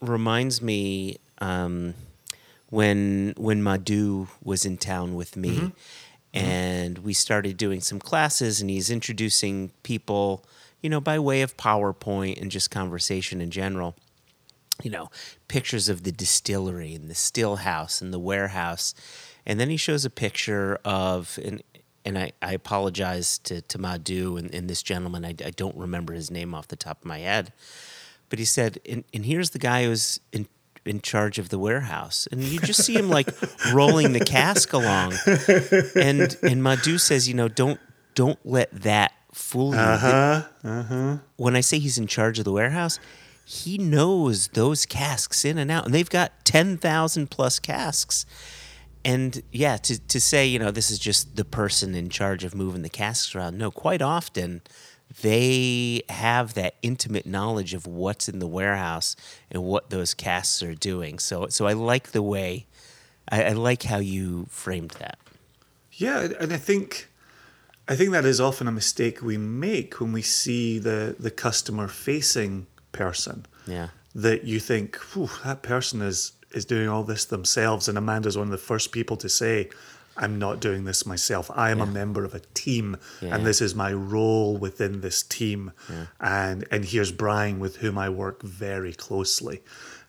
reminds 0.00 0.62
me 0.62 1.18
um, 1.38 1.94
when 2.70 3.34
when 3.36 3.62
Madhu 3.62 4.28
was 4.42 4.64
in 4.64 4.76
town 4.78 5.14
with 5.14 5.36
me, 5.36 5.72
and 6.32 6.98
we 6.98 7.12
started 7.12 7.56
doing 7.58 7.80
some 7.82 7.98
classes, 7.98 8.60
and 8.62 8.70
he's 8.70 8.90
introducing 8.90 9.70
people, 9.82 10.42
you 10.80 10.90
know, 10.90 11.00
by 11.00 11.18
way 11.18 11.42
of 11.42 11.56
PowerPoint 11.56 12.40
and 12.40 12.50
just 12.50 12.70
conversation 12.70 13.40
in 13.40 13.50
general. 13.50 13.96
You 14.82 14.90
know, 14.90 15.10
pictures 15.46 15.90
of 15.90 16.04
the 16.04 16.12
distillery 16.12 16.94
and 16.94 17.10
the 17.10 17.14
still 17.14 17.56
house 17.56 18.00
and 18.00 18.14
the 18.14 18.18
warehouse, 18.18 18.94
and 19.44 19.60
then 19.60 19.68
he 19.68 19.76
shows 19.76 20.06
a 20.06 20.10
picture 20.10 20.78
of 20.86 21.38
and 21.44 21.62
and 22.04 22.18
I, 22.18 22.32
I 22.40 22.52
apologize 22.52 23.38
to, 23.40 23.60
to 23.62 23.78
Madhu 23.78 24.36
and, 24.36 24.54
and 24.54 24.68
this 24.68 24.82
gentleman. 24.82 25.24
I, 25.24 25.34
I 25.44 25.50
don't 25.50 25.76
remember 25.76 26.14
his 26.14 26.30
name 26.30 26.54
off 26.54 26.68
the 26.68 26.76
top 26.76 27.02
of 27.02 27.04
my 27.04 27.18
head. 27.18 27.52
But 28.28 28.38
he 28.38 28.44
said, 28.44 28.78
and, 28.88 29.04
and 29.12 29.24
here's 29.24 29.50
the 29.50 29.58
guy 29.58 29.84
who's 29.84 30.20
in, 30.32 30.48
in 30.86 31.00
charge 31.00 31.38
of 31.38 31.50
the 31.50 31.58
warehouse. 31.58 32.26
And 32.30 32.42
you 32.42 32.60
just 32.60 32.84
see 32.84 32.94
him 32.94 33.10
like 33.10 33.28
rolling 33.72 34.12
the 34.12 34.24
cask 34.24 34.72
along. 34.72 35.14
And 35.94 36.36
and 36.42 36.62
Madhu 36.62 36.98
says, 36.98 37.28
you 37.28 37.34
know, 37.34 37.48
don't 37.48 37.80
don't 38.14 38.38
let 38.44 38.72
that 38.82 39.12
fool 39.32 39.72
you. 39.72 39.78
uh-huh 39.78 41.18
When 41.36 41.56
I 41.56 41.60
say 41.60 41.78
he's 41.78 41.98
in 41.98 42.06
charge 42.06 42.38
of 42.38 42.44
the 42.44 42.52
warehouse, 42.52 42.98
he 43.44 43.78
knows 43.78 44.48
those 44.48 44.86
casks 44.86 45.44
in 45.44 45.58
and 45.58 45.70
out. 45.70 45.84
And 45.84 45.94
they've 45.94 46.08
got 46.08 46.44
10,000 46.44 47.30
plus 47.30 47.58
casks. 47.58 48.26
And 49.04 49.42
yeah, 49.50 49.76
to, 49.78 49.98
to 49.98 50.20
say, 50.20 50.46
you 50.46 50.58
know, 50.58 50.70
this 50.70 50.90
is 50.90 50.98
just 50.98 51.36
the 51.36 51.44
person 51.44 51.94
in 51.94 52.10
charge 52.10 52.44
of 52.44 52.54
moving 52.54 52.82
the 52.82 52.90
casks 52.90 53.34
around. 53.34 53.58
No, 53.58 53.70
quite 53.70 54.02
often 54.02 54.62
they 55.22 56.02
have 56.08 56.54
that 56.54 56.74
intimate 56.82 57.26
knowledge 57.26 57.74
of 57.74 57.86
what's 57.86 58.28
in 58.28 58.38
the 58.38 58.46
warehouse 58.46 59.16
and 59.50 59.64
what 59.64 59.90
those 59.90 60.14
casks 60.14 60.62
are 60.62 60.74
doing. 60.74 61.18
So, 61.18 61.48
so 61.48 61.66
I 61.66 61.72
like 61.72 62.12
the 62.12 62.22
way, 62.22 62.66
I, 63.28 63.44
I 63.44 63.52
like 63.52 63.82
how 63.82 63.98
you 63.98 64.46
framed 64.50 64.90
that. 65.00 65.18
Yeah, 65.92 66.28
and 66.38 66.52
I 66.52 66.56
think 66.56 67.09
I 67.90 67.96
think 67.96 68.12
that 68.12 68.24
is 68.24 68.40
often 68.40 68.68
a 68.68 68.72
mistake 68.72 69.20
we 69.20 69.36
make 69.36 70.00
when 70.00 70.12
we 70.12 70.22
see 70.22 70.78
the 70.78 71.16
the 71.18 71.30
customer 71.30 71.88
facing 71.88 72.66
person. 72.92 73.44
Yeah. 73.66 73.88
That 74.14 74.44
you 74.44 74.60
think, 74.60 74.96
"Whew, 75.12 75.28
that 75.44 75.62
person 75.62 76.00
is 76.00 76.32
is 76.52 76.64
doing 76.64 76.88
all 76.88 77.04
this 77.04 77.24
themselves, 77.24 77.88
and 77.88 77.98
Amanda's 77.98 78.36
one 78.36 78.46
of 78.46 78.52
the 78.52 78.58
first 78.72 78.92
people 78.92 79.16
to 79.18 79.28
say, 79.28 79.70
"I'm 80.16 80.38
not 80.38 80.60
doing 80.60 80.84
this 80.84 81.04
myself. 81.04 81.50
I 81.54 81.70
am 81.70 81.80
a 81.80 81.86
member 81.86 82.24
of 82.24 82.34
a 82.34 82.40
team, 82.54 82.96
Yeah. 83.20 83.34
and 83.34 83.44
this 83.46 83.60
is 83.60 83.74
my 83.74 83.92
role 83.92 84.56
within 84.56 85.00
this 85.00 85.22
team." 85.22 85.72
And 86.20 86.66
and 86.70 86.84
here's 86.84 87.12
Brian, 87.12 87.58
with 87.60 87.76
whom 87.82 87.98
I 87.98 88.08
work 88.08 88.42
very 88.42 88.92
closely. 88.92 89.62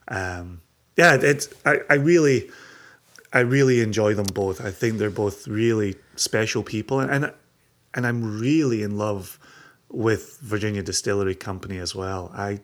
Um, 0.08 0.62
yeah, 0.96 1.14
it's 1.20 1.48
I, 1.66 1.80
I 1.90 1.94
really. 1.94 2.50
I 3.34 3.40
really 3.40 3.80
enjoy 3.80 4.12
them 4.12 4.26
both. 4.26 4.60
I 4.60 4.70
think 4.70 4.98
they're 4.98 5.08
both 5.24 5.48
really 5.48 5.96
special 6.16 6.62
people, 6.62 7.00
and 7.00 7.10
and, 7.10 7.32
and 7.94 8.06
I'm 8.06 8.40
really 8.40 8.82
in 8.82 8.96
love 8.98 9.38
with 9.90 10.38
Virginia 10.40 10.82
Distillery 10.82 11.34
Company 11.34 11.78
as 11.78 11.94
well. 11.94 12.30
I 12.34 12.60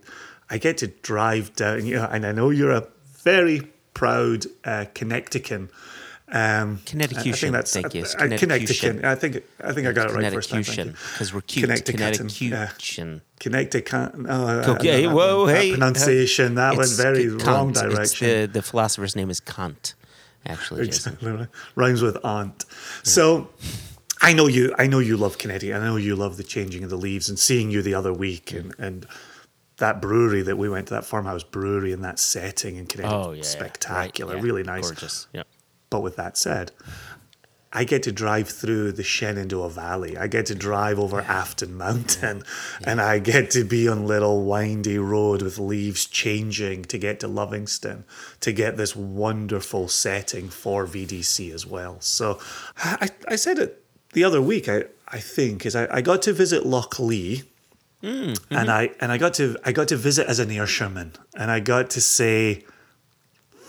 I 0.51 0.59
get 0.59 0.79
to 0.79 0.87
drive 0.87 1.55
down, 1.57 1.85
you 1.87 1.97
know, 1.97 2.09
and 2.11 2.25
I 2.25 2.33
know 2.33 2.51
you're 2.51 2.73
a 2.73 2.87
very 3.23 3.63
proud 3.95 4.47
uh, 4.65 4.87
Connecticut. 4.95 5.71
Um, 6.31 6.81
Connecticut, 6.85 7.27
I, 7.27 7.31
I 7.31 7.33
think 7.33 7.53
that's 7.53 7.73
thank 7.73 7.95
you. 7.95 8.03
Uh, 8.05 8.39
Connecticut. 8.39 9.05
I 9.05 9.15
think 9.15 9.43
I 9.65 9.73
think 9.73 9.87
I 9.87 9.93
got 9.93 10.11
it 10.11 10.15
right 10.15 10.33
first 10.33 10.51
time. 10.51 10.63
Because 10.63 11.33
we're 11.33 11.41
cute. 11.41 11.65
Connecticut. 11.65 12.41
Yeah. 12.41 12.69
Connecticut. 12.79 13.23
Connecticut. 13.41 14.13
Oh, 14.29 14.73
Okay, 14.75 15.07
that- 15.07 15.15
whoa, 15.15 15.47
that 15.47 15.57
hey, 15.57 15.71
pronunciation. 15.71 16.55
That 16.57 16.77
went 16.77 16.91
very 16.91 17.29
Kant. 17.31 17.47
wrong 17.47 17.73
direction. 17.73 18.29
the, 18.43 18.47
the 18.47 18.63
philosopher's 18.63 19.17
name 19.17 19.31
is 19.31 19.41
Kant, 19.41 19.95
actually. 20.45 20.85
Exactly. 20.87 21.47
Rhymes 21.77 22.03
with 22.03 22.19
aunt. 22.25 22.65
So 23.05 23.49
I 24.21 24.33
know 24.33 24.47
you 24.47 24.75
I 24.79 24.87
know 24.87 24.99
you 24.99 25.17
love 25.17 25.39
Connecticut. 25.39 25.77
I 25.77 25.85
know 25.85 25.97
you 25.97 26.17
love 26.17 26.37
the 26.37 26.45
changing 26.45 26.85
of 26.85 26.91
the 26.91 26.97
leaves 26.97 27.29
and 27.29 27.39
seeing 27.39 27.71
you 27.71 27.83
the 27.83 27.95
other 27.95 28.13
week 28.13 28.53
and, 28.53 28.75
and 28.79 29.07
that 29.79 30.03
brewery 30.03 30.43
that 30.43 30.57
we 30.59 30.69
went 30.69 30.89
to, 30.89 30.95
that 30.95 31.05
farmhouse 31.05 31.45
brewery 31.45 31.93
in 31.93 32.03
that 32.03 32.19
setting 32.19 32.77
in 32.77 32.87
Connecticut. 32.87 33.17
Oh 33.27 33.31
yeah, 33.31 33.37
yeah. 33.39 33.43
Spectacular, 33.45 34.35
Right, 34.35 34.41
yeah. 34.43 34.47
really 34.47 34.63
nice. 34.65 34.83
gorgeous. 34.91 35.27
Yeah. 35.33 35.45
But 35.91 36.03
with 36.03 36.17
that 36.17 36.37
said, 36.37 36.73
I 37.73 37.85
get 37.85 38.03
to 38.05 38.13
drive 38.13 38.49
through 38.49 38.93
the 38.93 39.03
Shenandoah 39.03 39.69
Valley. 39.71 40.17
I 40.17 40.27
get 40.27 40.47
to 40.47 40.55
drive 40.55 40.99
over 40.99 41.21
Afton 41.21 41.77
Mountain, 41.77 42.43
and 42.85 43.01
I 43.01 43.19
get 43.19 43.51
to 43.53 43.63
be 43.65 43.87
on 43.89 44.07
little 44.07 44.45
windy 44.45 44.99
road 44.99 45.43
with 45.43 45.59
leaves 45.59 46.07
changing 46.07 46.85
to 46.87 46.99
get 46.99 47.21
to 47.21 47.29
Lovingston 47.29 48.05
to 48.41 48.53
get 48.53 48.77
this 48.79 48.97
wonderful 48.97 49.87
setting 49.89 50.49
for 50.49 50.87
VDC 50.87 51.53
as 51.53 51.67
well. 51.67 52.01
So 52.01 52.41
I, 52.79 53.11
I 53.29 53.37
said 53.37 53.59
it 53.59 53.85
the 54.19 54.25
other 54.25 54.43
week. 54.43 54.69
I, 54.69 54.79
I 55.07 55.21
think 55.21 55.65
is 55.65 55.75
I, 55.77 55.87
I 55.99 56.01
got 56.03 56.23
to 56.23 56.33
visit 56.33 56.65
Lochlea. 56.65 57.45
Mm, 58.03 58.33
mm-hmm. 58.35 58.55
And 58.55 58.71
I 58.71 58.91
and 59.01 59.11
I 59.15 59.19
got 59.19 59.35
to 59.35 59.57
I 59.65 59.71
got 59.73 59.89
to 59.89 59.97
visit 59.97 60.27
as 60.33 60.39
an 60.39 60.51
Ayrshirman, 60.51 61.15
and 61.41 61.51
I 61.51 61.59
got 61.61 61.91
to 61.91 62.01
say, 62.01 62.65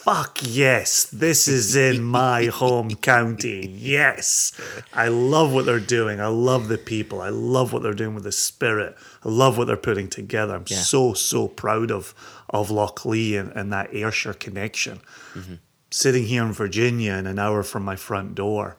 fuck 0.05 0.39
yes, 0.41 1.05
this 1.05 1.47
is 1.47 1.75
in 1.75 2.03
my 2.03 2.45
home 2.61 2.91
county. 2.95 3.67
Yes. 3.67 4.59
I 4.93 5.07
love 5.07 5.53
what 5.53 5.65
they're 5.65 5.79
doing. 5.99 6.19
I 6.19 6.27
love 6.27 6.67
the 6.67 6.77
people. 6.77 7.21
I 7.21 7.29
love 7.29 7.73
what 7.73 7.81
they're 7.83 7.93
doing 8.03 8.15
with 8.15 8.23
the 8.23 8.31
spirit. 8.31 8.95
I 9.25 9.29
love 9.29 9.57
what 9.57 9.67
they're 9.67 9.77
putting 9.89 10.09
together. 10.09 10.55
I'm 10.55 10.65
Yeah. 10.67 10.77
so, 10.77 11.13
so 11.13 11.47
proud 11.47 11.91
of 11.91 12.13
of 12.49 12.69
Lochlea 12.69 13.39
and, 13.41 13.51
and 13.53 13.73
that 13.73 13.93
Ayrshire 13.93 14.33
connection. 14.33 14.99
Mm-hmm. 15.35 15.55
Sitting 15.91 16.25
here 16.25 16.43
in 16.45 16.53
Virginia 16.53 17.13
and 17.13 17.27
an 17.27 17.39
hour 17.39 17.61
from 17.63 17.83
my 17.83 17.95
front 17.95 18.35
door. 18.35 18.77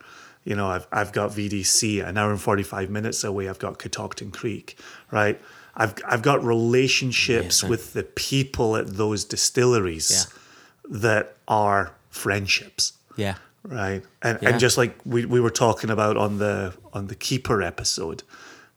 You 0.51 0.57
know, 0.57 0.69
I've 0.77 0.87
I've 0.99 1.13
got 1.13 1.31
VDC 1.31 2.07
an 2.09 2.19
hour 2.19 2.31
and 2.35 2.41
forty 2.41 2.65
five 2.65 2.89
minutes 2.91 3.23
away. 3.25 3.49
I've 3.51 3.61
got 3.67 3.79
Catoctin 3.79 4.31
Creek, 4.41 4.67
right? 5.13 5.37
I've 5.77 5.95
I've 6.13 6.23
got 6.31 6.39
relationships 6.45 7.63
with 7.73 7.93
the 7.93 8.03
people 8.03 8.77
at 8.81 8.87
those 9.03 9.25
distilleries 9.25 10.11
Yeah. 10.11 10.99
that 11.03 11.25
are 11.47 11.93
friendships 12.09 12.95
Yeah. 13.17 13.37
right 13.63 14.03
and 14.23 14.39
Yeah. 14.43 14.49
and 14.49 14.61
just 14.61 14.77
like 14.77 14.93
we, 15.05 15.25
we 15.35 15.41
were 15.41 15.55
talking 15.67 15.91
about 15.91 16.17
on 16.17 16.39
the 16.39 16.75
on 16.93 17.07
the 17.07 17.15
keeper 17.15 17.63
episode 17.63 18.25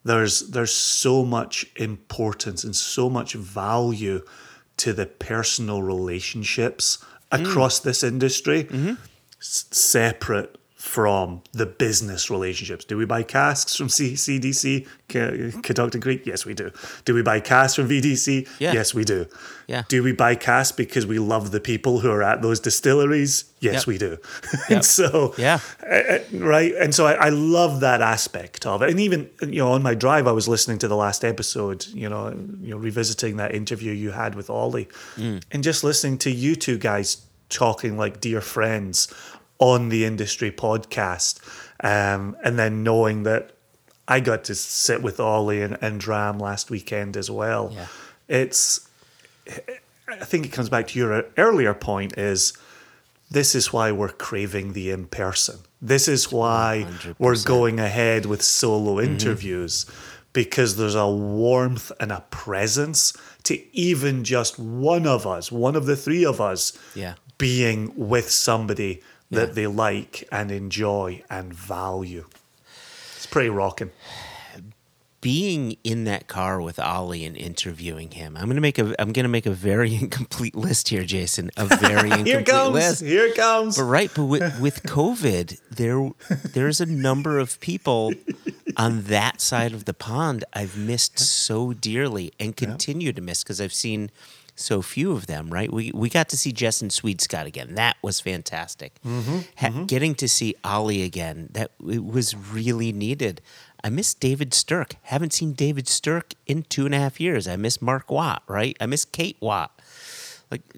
there's 0.05 0.35
there's 0.51 0.73
so 1.03 1.25
much 1.25 1.55
importance 1.75 2.63
and 2.63 2.75
so 2.75 3.09
much 3.09 3.33
value 3.33 4.21
to 4.77 4.93
the 4.93 5.07
personal 5.07 5.81
relationships 5.81 6.99
Mm. 7.31 7.41
across 7.49 7.79
this 7.79 8.03
industry 8.03 8.65
Mm-hmm. 8.65 8.93
s- 9.41 9.65
separate 9.71 10.51
from 10.83 11.41
the 11.53 11.65
business 11.65 12.29
relationships. 12.29 12.83
Do 12.83 12.97
we 12.97 13.05
buy 13.05 13.23
casks 13.23 13.73
from 13.77 13.87
C- 13.87 14.15
CDC, 14.15 14.85
Cadoc 15.07 16.01
Creek? 16.01 16.25
Yes, 16.25 16.45
we 16.45 16.53
do. 16.53 16.71
Do 17.05 17.13
we 17.13 17.21
buy 17.21 17.39
casks 17.39 17.75
from 17.75 17.87
VDC? 17.87 18.49
Yeah. 18.59 18.73
Yes, 18.73 18.93
we 18.93 19.05
do. 19.05 19.25
Yeah. 19.67 19.83
Do 19.87 20.03
we 20.03 20.11
buy 20.11 20.35
casks 20.35 20.75
because 20.75 21.05
we 21.05 21.19
love 21.19 21.51
the 21.51 21.61
people 21.61 22.01
who 22.01 22.11
are 22.11 22.21
at 22.21 22.41
those 22.41 22.59
distilleries? 22.59 23.45
Yes, 23.61 23.73
Yep. 23.75 23.87
we 23.87 23.97
do. 23.97 24.17
Yep. 24.53 24.69
and 24.69 24.85
so, 24.85 25.33
Yeah. 25.37 25.59
uh, 25.89 26.17
right? 26.33 26.73
And 26.75 26.93
so 26.93 27.05
I, 27.07 27.13
I 27.13 27.29
love 27.29 27.79
that 27.79 28.01
aspect 28.01 28.65
of 28.65 28.81
it. 28.81 28.89
And 28.89 28.99
even 28.99 29.29
you 29.41 29.59
know, 29.59 29.71
on 29.71 29.83
my 29.83 29.95
drive, 29.95 30.27
I 30.27 30.33
was 30.33 30.49
listening 30.49 30.79
to 30.79 30.89
the 30.89 30.97
last 30.97 31.23
episode. 31.23 31.87
You 31.87 32.09
know, 32.09 32.27
you 32.61 32.71
know, 32.71 32.77
revisiting 32.77 33.37
that 33.37 33.55
interview 33.55 33.93
you 33.93 34.11
had 34.11 34.35
with 34.35 34.49
Ollie, 34.49 34.89
and 35.17 35.63
just 35.63 35.81
listening 35.85 36.17
to 36.19 36.29
you 36.29 36.57
two 36.57 36.77
guys 36.77 37.25
talking 37.49 37.97
like 37.97 38.19
dear 38.19 38.41
friends 38.41 39.07
on 39.59 39.89
the 39.89 40.05
industry 40.05 40.51
podcast, 40.51 41.39
um, 41.83 42.35
and 42.43 42.57
then 42.59 42.83
knowing 42.83 43.23
that 43.23 43.51
I 44.07 44.19
got 44.19 44.43
to 44.45 44.55
sit 44.55 45.01
with 45.01 45.19
Ollie 45.19 45.61
and, 45.61 45.77
and 45.81 45.99
Dram 45.99 46.37
last 46.39 46.69
weekend 46.69 47.15
as 47.15 47.31
well. 47.31 47.71
Yeah. 47.73 47.87
It's, 48.27 48.89
I 50.07 50.25
think 50.25 50.45
it 50.45 50.51
comes 50.51 50.69
back 50.69 50.87
to 50.89 50.99
your 50.99 51.25
earlier 51.37 51.73
point 51.73 52.17
is 52.17 52.53
this 53.31 53.55
is 53.55 53.71
why 53.71 53.91
we're 53.91 54.09
craving 54.09 54.73
the 54.73 54.91
in 54.91 55.07
person. 55.07 55.59
This 55.81 56.07
is 56.07 56.31
why 56.31 56.87
we 57.17 57.27
are 57.27 57.35
going 57.43 57.79
ahead 57.79 58.25
with 58.25 58.41
solo 58.41 58.99
interviews 58.99 59.85
because 60.33 60.77
there's 60.77 60.95
a 60.95 61.07
warmth 61.07 61.91
and 61.99 62.11
a 62.11 62.23
presence 62.31 63.13
to 63.43 63.61
even 63.75 64.23
just 64.23 64.57
one 64.57 65.05
of 65.05 65.27
us, 65.27 65.51
one 65.51 65.75
of 65.75 65.85
the 65.85 65.95
three 65.95 66.25
of 66.25 66.41
us, 66.41 66.73
Yeah. 66.95 67.13
being 67.37 67.91
with 67.95 68.29
somebody 68.31 69.01
that 69.33 69.49
Yeah. 69.49 69.53
they 69.53 69.67
like 69.67 70.27
and 70.31 70.51
enjoy 70.51 71.23
and 71.29 71.53
value. 71.53 72.25
It's 73.15 73.25
pretty 73.27 73.49
rocking. 73.49 73.91
being 75.21 75.77
in 75.85 76.03
that 76.03 76.27
car 76.27 76.59
with 76.61 76.77
Ollie 76.77 77.23
and 77.23 77.37
interviewing 77.37 78.11
him. 78.11 78.35
I'm 78.35 78.47
gonna 78.49 78.59
make 78.59 78.77
a 78.77 78.93
I'm 79.01 79.13
gonna 79.13 79.29
make 79.29 79.45
a 79.45 79.51
very 79.51 79.95
incomplete 80.01 80.53
list 80.53 80.89
here, 80.89 81.05
Jason. 81.05 81.49
A 81.55 81.65
very 81.77 82.11
incomplete 82.11 82.25
list. 82.25 82.27
Here 82.27 82.39
it 82.41 82.45
comes. 82.45 82.73
list. 82.73 83.01
Here 83.01 83.25
it 83.27 83.35
comes. 83.37 83.77
But 83.77 83.83
right, 83.83 84.11
but 84.13 84.25
with, 84.25 84.59
with 84.59 84.83
COVID, 84.83 85.61
there 85.71 86.09
there's 86.51 86.81
a 86.81 86.85
number 86.85 87.39
of 87.39 87.57
people 87.61 88.11
on 88.75 89.03
that 89.03 89.39
side 89.39 89.71
of 89.71 89.85
the 89.85 89.93
pond 89.93 90.43
I've 90.51 90.75
missed 90.77 91.17
so 91.19 91.71
dearly 91.71 92.33
and 92.37 92.53
continue 92.57 93.13
to 93.13 93.21
miss 93.21 93.43
because 93.45 93.61
I've 93.61 93.73
seen 93.73 94.11
so 94.55 94.81
few 94.81 95.11
of 95.11 95.27
them. 95.27 95.49
Right, 95.49 95.71
we 95.71 95.91
we 95.93 96.09
got 96.09 96.29
to 96.29 96.37
see 96.37 96.51
Jess 96.51 96.81
and 96.81 96.91
Sweet 96.91 97.21
Scott 97.21 97.45
again. 97.47 97.75
That 97.75 97.97
was 98.01 98.19
fantastic. 98.19 98.93
Ha- 99.03 99.83
Getting 99.87 100.15
to 100.15 100.27
see 100.27 100.55
Ollie 100.63 101.03
again, 101.03 101.49
that 101.53 101.71
it 101.89 102.03
was 102.05 102.35
really 102.35 102.91
needed. 102.91 103.41
I 103.83 103.89
miss 103.89 104.13
David 104.13 104.53
Stirk. 104.53 104.95
Haven't 105.03 105.33
seen 105.33 105.53
David 105.53 105.87
Stirk 105.89 106.33
in 106.47 106.63
two 106.63 106.85
and 106.85 106.95
a 106.95 106.99
half 106.99 107.19
years. 107.19 107.47
I 107.47 107.55
miss 107.57 107.81
Mark 107.81 108.09
Watt. 108.09 108.43
Right, 108.47 108.77
I 108.79 108.85
miss 108.85 109.05
Kate 109.05 109.37
Watt. 109.39 109.71
Like. 110.51 110.61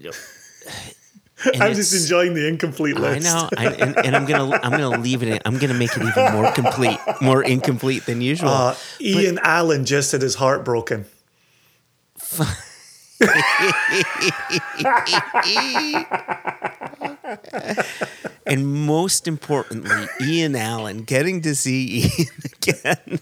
I'm 1.60 1.74
just 1.74 1.92
enjoying 1.92 2.32
the 2.32 2.48
incomplete 2.48 2.96
I 2.96 3.00
list. 3.00 3.26
know, 3.26 3.48
I, 3.58 3.66
and, 3.66 4.06
and 4.06 4.16
I'm 4.16 4.24
gonna 4.24 4.56
I'm 4.62 4.70
gonna 4.70 4.98
leave 4.98 5.22
it. 5.22 5.28
In, 5.28 5.38
I'm 5.44 5.58
gonna 5.58 5.74
make 5.74 5.94
it 5.94 6.02
even 6.02 6.32
more 6.32 6.50
complete, 6.52 6.98
more 7.20 7.42
incomplete 7.42 8.06
than 8.06 8.22
usual. 8.22 8.48
Uh, 8.48 8.74
Ian 9.02 9.38
Allen 9.42 9.84
just 9.84 10.12
had 10.12 10.22
his 10.22 10.34
heart 10.36 10.64
broken. 10.64 11.04
and 18.46 18.66
most 18.86 19.26
importantly, 19.26 20.06
Ian 20.20 20.54
Allen 20.54 21.02
getting 21.02 21.40
to 21.42 21.54
see 21.54 22.02
Ian 22.02 22.28
again, 22.62 23.20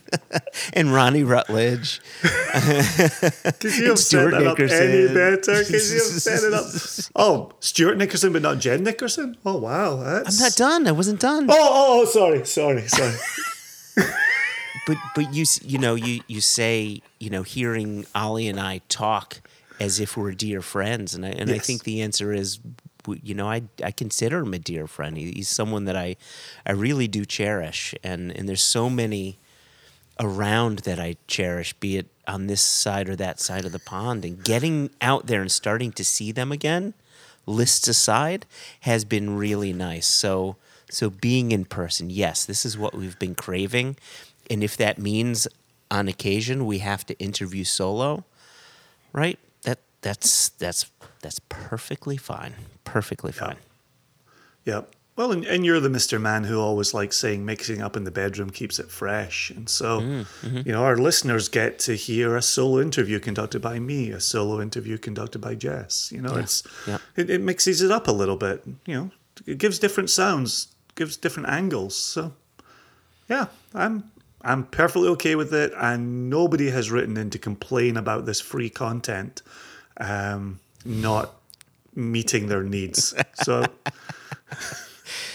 and 0.73 0.93
Ronnie 0.93 1.23
Rutledge. 1.23 2.01
Could 2.23 3.75
you 3.77 3.91
have 3.91 3.99
set 4.01 4.33
that 4.33 4.45
up 4.47 4.59
any 4.59 4.67
Nickerson. 4.67 5.15
better? 5.15 5.63
Could 5.65 5.73
you 5.73 5.79
have 5.79 6.21
set 6.21 6.43
it 6.43 6.53
up? 6.55 6.65
Oh, 7.17 7.53
Stuart 7.61 7.97
Nickerson, 7.97 8.33
but 8.33 8.43
not 8.43 8.59
Jen 8.59 8.83
Nickerson. 8.83 9.37
Oh 9.47 9.59
wow, 9.59 9.95
that's 9.97 10.41
I'm 10.41 10.45
not 10.45 10.57
done. 10.57 10.89
I 10.89 10.93
wasn't 10.93 11.21
done. 11.21 11.47
Oh, 11.49 11.55
oh, 11.57 12.03
oh, 12.03 12.05
sorry, 12.07 12.45
sorry, 12.45 12.89
sorry. 12.89 13.15
but 14.89 14.97
but 15.15 15.33
you 15.33 15.45
you 15.63 15.79
know 15.79 15.95
you 15.95 16.23
you 16.27 16.41
say 16.41 17.01
you 17.21 17.31
know 17.31 17.45
hearing 17.45 18.05
Ollie 18.15 18.49
and 18.49 18.59
I 18.59 18.81
talk 18.89 19.41
as 19.85 20.01
if 20.01 20.17
we're 20.17 20.33
dear 20.33 20.63
friends, 20.63 21.15
and 21.15 21.27
I 21.27 21.31
and 21.31 21.51
I 21.51 21.59
think 21.59 21.85
the 21.85 22.01
answer 22.01 22.33
is 22.33 22.59
you 23.07 23.35
know 23.35 23.49
I 23.49 23.63
I 23.83 23.91
consider 23.91 24.39
him 24.41 24.55
a 24.55 24.59
dear 24.59 24.87
friend. 24.87 25.17
He, 25.17 25.33
he's 25.33 25.49
someone 25.49 25.85
that 25.85 25.97
I 25.97 26.17
I 26.65 26.73
really 26.73 27.07
do 27.07 27.25
cherish, 27.25 27.95
and 28.03 28.33
and 28.37 28.49
there's 28.49 28.63
so 28.63 28.89
many 28.89 29.39
around 30.19 30.81
that 30.81 30.99
I 30.99 31.17
cherish, 31.27 31.73
be 31.75 31.97
it 31.99 32.07
on 32.27 32.47
this 32.47 32.63
side 32.63 33.09
or 33.09 33.17
that 33.17 33.41
side 33.41 33.65
of 33.67 33.73
the 33.73 33.79
pond, 33.79 34.25
and 34.25 34.43
getting 34.43 34.91
out 35.01 35.27
there 35.27 35.43
and 35.43 35.53
starting 35.53 35.93
to 35.93 36.05
see 36.05 36.33
them 36.33 36.51
again, 36.51 36.95
lists 37.45 37.87
aside, 37.89 38.47
has 38.81 39.05
been 39.05 39.37
really 39.37 39.73
nice. 39.73 40.07
So 40.07 40.57
so 40.91 41.11
being 41.11 41.53
in 41.53 41.67
person, 41.67 42.09
yes, 42.09 42.47
this 42.47 42.65
is 42.65 42.79
what 42.79 42.95
we've 42.95 43.19
been 43.19 43.35
craving, 43.35 43.97
and 44.51 44.65
if 44.65 44.79
that 44.79 44.99
means 44.99 45.47
on 45.91 46.09
occasion 46.09 46.65
we 46.65 46.79
have 46.79 47.05
to 47.05 47.15
interview 47.19 47.65
solo, 47.65 48.25
right? 49.13 49.39
That 50.05 50.21
that's 50.21 50.51
that's 50.51 50.91
that's 51.23 51.41
perfectly 51.49 52.19
fine. 52.19 52.55
Perfectly 52.85 53.33
fine. 53.33 53.57
Yeah. 54.65 54.83
Well, 55.17 55.33
and, 55.33 55.45
and 55.45 55.65
you're 55.65 55.81
the 55.81 55.89
Mr. 55.89 56.21
Man 56.21 56.45
who 56.45 56.61
always 56.61 56.93
likes 56.93 57.17
saying 57.17 57.45
mixing 57.45 57.81
up 57.81 57.97
in 57.97 58.05
the 58.05 58.11
bedroom 58.11 58.51
keeps 58.51 58.79
it 58.81 58.91
fresh. 58.91 59.51
And 59.51 59.69
so, 59.69 60.01
mm, 60.01 60.27
mm-hmm. 60.43 60.63
you 60.67 60.73
know, 60.73 60.83
our 60.83 60.97
listeners 60.97 61.49
get 61.49 61.79
to 61.81 61.95
hear 61.95 62.37
a 62.37 62.43
solo 62.43 62.81
interview 62.81 63.21
conducted 63.21 63.63
by 63.63 63.79
me, 63.79 64.11
a 64.11 64.21
solo 64.21 64.61
interview 64.61 64.99
conducted 64.99 65.39
by 65.39 65.55
Jess. 65.55 66.11
You 66.13 66.21
know, 66.21 66.35
it's 66.37 66.65
yeah. 66.87 66.99
it, 67.17 67.31
it 67.31 67.41
mixes 67.41 67.81
it 67.81 67.91
up 67.91 68.07
a 68.07 68.13
little 68.13 68.37
bit. 68.37 68.63
You 68.87 68.95
know, 68.95 69.11
it 69.47 69.59
gives 69.59 69.79
different 69.79 70.11
sounds, 70.11 70.75
gives 70.97 71.17
different 71.17 71.49
angles. 71.49 71.97
So, 71.97 72.33
yeah, 73.29 73.47
I'm 73.73 74.11
I'm 74.43 74.65
perfectly 74.65 75.09
okay 75.11 75.35
with 75.35 75.55
it, 75.55 75.73
and 75.79 76.29
nobody 76.29 76.71
has 76.71 76.91
written 76.91 77.17
in 77.17 77.31
to 77.31 77.39
complain 77.39 77.97
about 77.97 78.27
this 78.27 78.41
free 78.41 78.69
content 78.69 79.41
um, 79.99 80.61
not 80.85 81.35
meeting 81.95 82.49
their 82.49 82.63
needs. 82.63 83.15
So. 83.43 83.65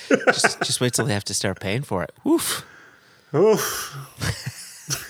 just 0.09 0.61
just 0.61 0.81
wait 0.81 0.93
till 0.93 1.05
they 1.05 1.13
have 1.13 1.23
to 1.25 1.33
start 1.33 1.59
paying 1.59 1.83
for 1.83 2.03
it. 2.03 2.11
Woof. 2.23 2.65
Oof. 3.33 3.95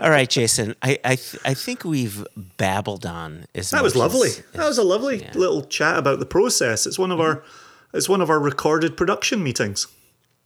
All 0.00 0.10
right, 0.10 0.28
Jason. 0.28 0.74
I 0.82 0.98
I, 1.04 1.16
th- 1.16 1.36
I 1.44 1.54
think 1.54 1.84
we've 1.84 2.26
babbled 2.36 3.04
on 3.04 3.46
That 3.52 3.82
was 3.82 3.94
lovely. 3.94 4.28
as- 4.28 4.42
that 4.54 4.66
was 4.66 4.78
a 4.78 4.82
lovely 4.82 5.22
yeah. 5.22 5.32
little 5.34 5.62
chat 5.64 5.98
about 5.98 6.18
the 6.20 6.26
process. 6.26 6.86
It's 6.86 6.98
one 6.98 7.10
of 7.12 7.20
our 7.20 7.44
it's 7.92 8.08
one 8.08 8.20
of 8.22 8.30
our 8.30 8.40
recorded 8.40 8.96
production 8.96 9.42
meetings. 9.42 9.86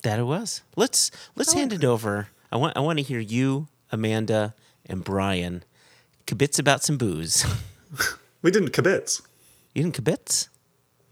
That 0.03 0.18
it 0.18 0.25
was. 0.25 0.62
Let's 0.75 1.11
let's 1.37 1.53
hand 1.53 1.72
it 1.72 1.85
over. 1.85 2.29
I 2.51 2.57
want 2.57 2.77
I 2.77 2.81
want 2.81 2.99
to 2.99 3.05
hear 3.05 3.20
you, 3.20 3.68
Amanda, 3.92 4.55
and 4.85 5.05
Brian 5.05 5.64
kibitz 6.27 6.59
about 6.59 6.83
some 6.83 6.97
booze. 6.97 7.47
We 8.43 8.51
didn't 8.53 8.71
kibitz. 8.71 9.23
You 9.75 9.83
didn't 9.83 9.97
kibitz? 9.97 10.49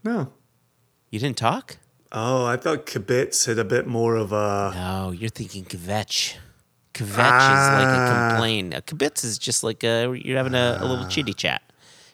No. 0.05 0.31
You 1.09 1.19
didn't 1.19 1.35
talk? 1.35 1.77
Oh, 2.11 2.45
I 2.45 2.55
thought 2.55 2.85
kibitz 2.85 3.45
had 3.45 3.59
a 3.59 3.65
bit 3.65 3.87
more 3.87 4.15
of 4.15 4.31
a 4.31 4.71
No, 4.73 5.11
you're 5.11 5.29
thinking 5.29 5.65
kvetch. 5.65 6.35
Kvetch 6.93 7.09
is 7.09 7.67
like 7.73 7.87
a 7.87 7.99
ah. 7.99 8.29
complaint. 8.29 8.73
A 8.73 8.81
kibitz 8.81 9.25
is 9.25 9.37
just 9.37 9.65
like 9.65 9.83
a, 9.83 10.17
you're 10.23 10.37
having 10.37 10.53
a, 10.53 10.77
a 10.79 10.85
little 10.85 11.05
ah. 11.05 11.09
chitty 11.09 11.33
chat. 11.33 11.61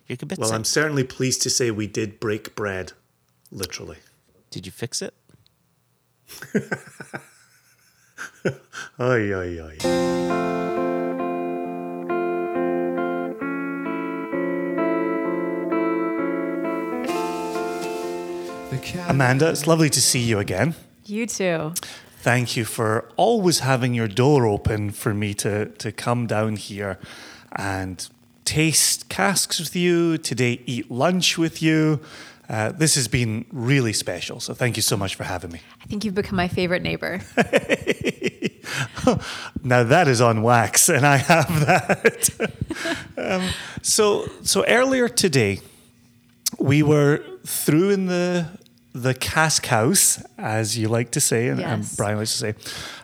You're 0.08 0.18
kibitzing. 0.18 0.40
well, 0.40 0.54
I'm 0.54 0.64
certainly 0.64 1.04
pleased 1.04 1.44
to 1.44 1.52
say 1.52 1.70
we 1.70 1.86
did 1.86 2.20
break 2.20 2.56
bread. 2.56 2.94
Literally. 3.52 3.98
Did 4.50 4.66
you 4.66 4.72
fix 4.72 5.04
it? 5.04 5.14
Ay 8.98 9.34
ay 9.34 9.60
ay. 9.60 10.91
Amanda, 19.08 19.50
it's 19.50 19.68
lovely 19.68 19.90
to 19.90 20.02
see 20.02 20.20
you 20.20 20.40
again. 20.40 20.76
You 21.06 21.26
too. 21.26 21.74
Thank 22.20 22.56
you 22.56 22.66
for 22.66 23.10
always 23.18 23.60
having 23.60 23.94
your 23.94 24.08
door 24.08 24.46
open 24.46 24.92
for 24.92 25.14
me 25.14 25.34
to, 25.36 25.68
to 25.68 25.92
come 25.92 26.28
down 26.28 26.56
here 26.56 27.00
and 27.56 28.08
taste 28.46 29.10
casks 29.10 29.60
with 29.60 29.76
you, 29.76 30.18
today 30.18 30.62
eat 30.66 30.92
lunch 30.92 31.38
with 31.38 31.62
you. 31.62 32.00
Uh, 32.50 32.72
this 32.72 32.96
has 32.96 33.08
been 33.08 33.46
really 33.52 33.94
special. 33.94 34.40
So 34.40 34.54
thank 34.54 34.76
you 34.76 34.82
so 34.82 34.98
much 34.98 35.16
for 35.16 35.24
having 35.24 35.52
me. 35.52 35.62
I 35.82 35.86
think 35.86 36.04
you've 36.04 36.16
become 36.16 36.36
my 36.36 36.48
favorite 36.48 36.82
neighbor. 36.82 37.22
Now 39.64 39.84
that 39.84 40.08
is 40.08 40.22
on 40.22 40.42
wax, 40.42 40.90
and 40.90 41.06
I 41.06 41.18
have 41.18 41.66
that. 41.66 42.52
um, 43.18 43.50
so, 43.82 44.28
so 44.44 44.66
earlier 44.66 45.08
today, 45.08 45.60
we 46.58 46.82
were 46.82 47.24
through 47.46 47.92
in 47.92 48.08
the 48.08 48.48
the 48.94 49.14
cask 49.14 49.66
house, 49.68 50.22
as 50.38 50.78
you 50.78 50.90
like 50.90 51.12
to 51.12 51.22
say, 51.22 51.48
and, 51.48 51.62
and 51.62 51.88
Brian 51.96 52.18
likes 52.18 52.32
to 52.34 52.38
say. 52.38 52.56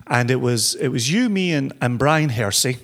And 0.08 0.30
it 0.30 0.38
was 0.38 0.76
it 0.76 0.89
was 0.89 1.12
you, 1.12 1.30
me, 1.30 1.54
and, 1.54 1.73
and 1.82 1.97
Brian 1.97 2.30
Hersey. 2.30 2.78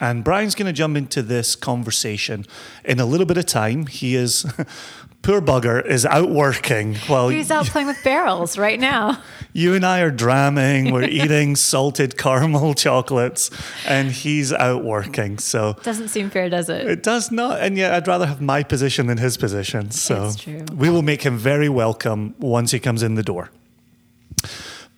And 0.00 0.24
Brian's 0.24 0.54
going 0.54 0.66
to 0.66 0.72
jump 0.72 0.96
into 0.96 1.20
this 1.22 1.54
conversation 1.54 2.46
in 2.86 3.00
a 3.00 3.04
little 3.04 3.26
bit 3.26 3.36
of 3.36 3.44
time. 3.44 3.86
He 3.86 4.16
is, 4.16 4.46
poor 5.22 5.40
bugger, 5.40 5.84
is 5.84 6.06
out 6.06 6.30
working 6.30 6.94
while 7.06 7.28
He's 7.28 7.50
out 7.50 7.66
playing 7.66 7.86
with 7.88 8.02
barrels 8.02 8.56
right 8.56 8.80
now. 8.80 9.22
you 9.52 9.74
and 9.74 9.84
I 9.84 10.00
are 10.00 10.10
dramming. 10.10 10.92
We're 10.92 11.02
eating 11.08 11.56
salted 11.56 12.16
caramel 12.16 12.72
chocolates, 12.84 13.50
and 13.86 14.10
he's 14.10 14.52
out 14.52 14.82
working. 14.82 15.38
So 15.38 15.74
Doesn't 15.82 16.08
seem 16.08 16.30
fair, 16.30 16.48
does 16.48 16.68
it? 16.68 16.86
it 16.88 17.02
does 17.02 17.30
not, 17.30 17.60
and 17.60 17.76
yet 17.76 17.92
I'd 17.92 18.08
rather 18.08 18.26
have 18.26 18.40
my 18.40 18.62
position 18.62 19.06
than 19.08 19.18
his 19.18 19.36
position. 19.36 19.90
So 19.90 20.32
true. 20.38 20.64
we 20.74 20.88
will 20.88 21.02
make 21.02 21.22
him 21.22 21.36
very 21.36 21.68
welcome 21.68 22.34
once 22.38 22.70
he 22.70 22.80
comes 22.80 23.02
in 23.02 23.14
the 23.16 23.22
door. 23.22 23.50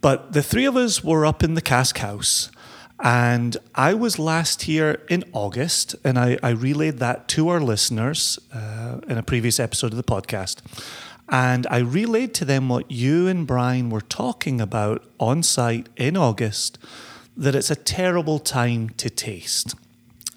But 0.01 0.33
the 0.33 0.43
three 0.43 0.65
of 0.67 0.77
us 0.77 1.03
were 1.03 1.27
up 1.27 1.43
in 1.43 1.55
the 1.55 1.61
cask 1.61 1.99
house, 1.99 2.51
and 3.03 3.57
I 3.75 3.95
was 3.95 4.19
last 4.19 4.63
here 4.63 5.03
in 5.11 5.25
August, 5.33 5.97
and 6.05 6.17
I, 6.17 6.39
I 6.41 6.51
relayed 6.51 6.99
that 6.99 7.27
to 7.29 7.49
our 7.49 7.61
listeners 7.61 8.39
uh, 8.55 9.01
in 9.09 9.19
a 9.19 9.23
previous 9.25 9.59
episode 9.59 9.91
of 9.91 9.97
the 9.97 10.05
podcast. 10.05 10.61
And 11.29 11.67
I 11.69 11.79
relayed 11.79 12.33
to 12.35 12.45
them 12.45 12.69
what 12.69 12.91
you 12.91 13.27
and 13.27 13.47
Brian 13.47 13.91
were 13.91 14.03
talking 14.03 14.61
about 14.61 15.05
on 15.19 15.43
site 15.43 15.89
in 15.97 16.17
August 16.17 16.79
that 17.37 17.55
it's 17.55 17.71
a 17.71 17.77
terrible 17.77 18.39
time 18.39 18.91
to 18.91 19.11
taste. 19.11 19.75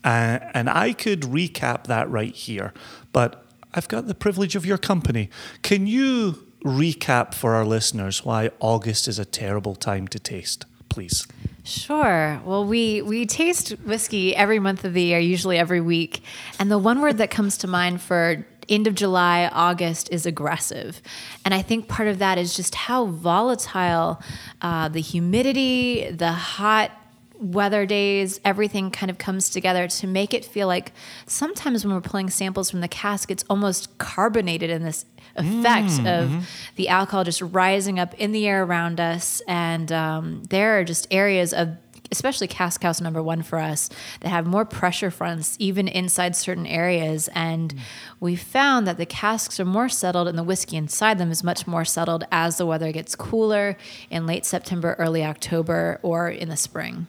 Uh, 0.04 0.39
and 0.54 0.69
I 0.69 0.93
could 0.93 1.21
recap 1.21 1.86
that 1.86 2.10
right 2.10 2.34
here, 2.34 2.73
but 3.12 3.45
I've 3.73 3.88
got 3.88 4.08
the 4.08 4.15
privilege 4.15 4.56
of 4.56 4.65
your 4.65 4.78
company. 4.78 5.30
Can 5.62 5.86
you 5.86 6.47
recap 6.63 7.36
for 7.36 7.54
our 7.54 7.65
listeners 7.65 8.25
why 8.25 8.49
August 8.60 9.08
is 9.08 9.19
a 9.19 9.25
terrible 9.25 9.75
time 9.75 10.08
to 10.08 10.19
taste, 10.19 10.65
please? 10.89 11.28
Sure. 11.63 12.39
Well, 12.45 12.63
we 12.63 13.02
we 13.02 13.26
taste 13.26 13.69
whiskey 13.86 14.36
every 14.36 14.60
month 14.60 14.86
of 14.86 14.93
the 14.93 15.02
year, 15.02 15.19
usually 15.19 15.58
every 15.58 15.82
week. 15.82 16.21
And 16.60 16.69
the 16.69 16.78
one 16.78 17.02
word 17.02 17.17
that 17.17 17.32
comes 17.32 17.58
to 17.60 17.67
mind 17.67 18.02
for 18.02 18.45
end 18.69 18.88
of 18.88 18.95
July, 18.95 19.50
August 19.52 20.10
is 20.12 20.26
aggressive. 20.26 21.02
And 21.43 21.54
I 21.54 21.62
think 21.62 21.88
part 21.88 22.08
of 22.08 22.19
that 22.19 22.38
is 22.38 22.56
just 22.56 22.76
how 22.76 23.06
volatile 23.06 24.21
uh, 24.62 24.89
the 24.89 25.02
humidity, 25.02 26.10
the 26.12 26.32
hot 26.32 26.91
weather 27.39 27.86
days, 27.86 28.39
everything 28.45 28.91
kind 28.91 29.10
of 29.10 29.17
comes 29.17 29.50
together 29.50 29.88
to 29.88 30.08
make 30.08 30.34
it 30.34 30.45
feel 30.45 30.67
like 30.67 30.93
sometimes 31.26 31.86
when 31.86 31.93
we're 31.93 32.02
pulling 32.02 32.30
samples 32.30 32.69
from 32.69 32.82
the 32.82 32.88
cask, 32.88 33.30
it's 33.30 33.43
almost 33.50 33.98
carbonated 33.98 34.69
in 34.69 34.84
this 34.84 35.06
effect 35.36 36.06
of 36.06 36.48
the 36.76 36.89
alcohol 36.89 37.24
just 37.24 37.41
rising 37.41 38.00
up 38.00 38.13
in 38.15 38.32
the 38.32 38.48
air 38.48 38.63
around 38.63 39.00
us. 39.00 39.41
And 39.48 39.91
um, 39.91 40.43
there 40.50 40.80
are 40.80 40.84
just 40.84 41.08
areas 41.12 41.54
of, 41.54 41.78
especially 42.12 42.48
cask 42.48 42.82
house 42.84 43.02
number 43.02 43.21
one 43.21 43.41
for 43.41 43.60
us, 43.60 43.89
that 44.21 44.30
have 44.30 44.45
more 44.45 44.65
pressure 44.65 45.12
fronts 45.12 45.56
even 45.60 45.88
inside 45.88 46.36
certain 46.36 46.67
areas. 46.67 47.30
And 47.34 47.74
we 48.19 48.36
found 48.36 48.88
that 48.88 48.98
the 48.98 49.06
casks 49.06 49.60
are 49.60 49.65
more 49.65 49.89
settled 49.89 50.28
and 50.28 50.38
the 50.38 50.43
whiskey 50.43 50.78
inside 50.78 51.17
them 51.17 51.32
is 51.32 51.43
much 51.43 51.67
more 51.67 51.86
settled 51.86 52.26
as 52.32 52.58
the 52.58 52.65
weather 52.65 52.91
gets 52.91 53.15
cooler 53.15 53.78
in 54.10 54.26
late 54.26 54.45
September, 54.45 54.95
early 55.00 55.24
October, 55.24 56.00
or 56.02 56.30
in 56.30 56.50
the 56.50 56.58
spring. 56.58 57.08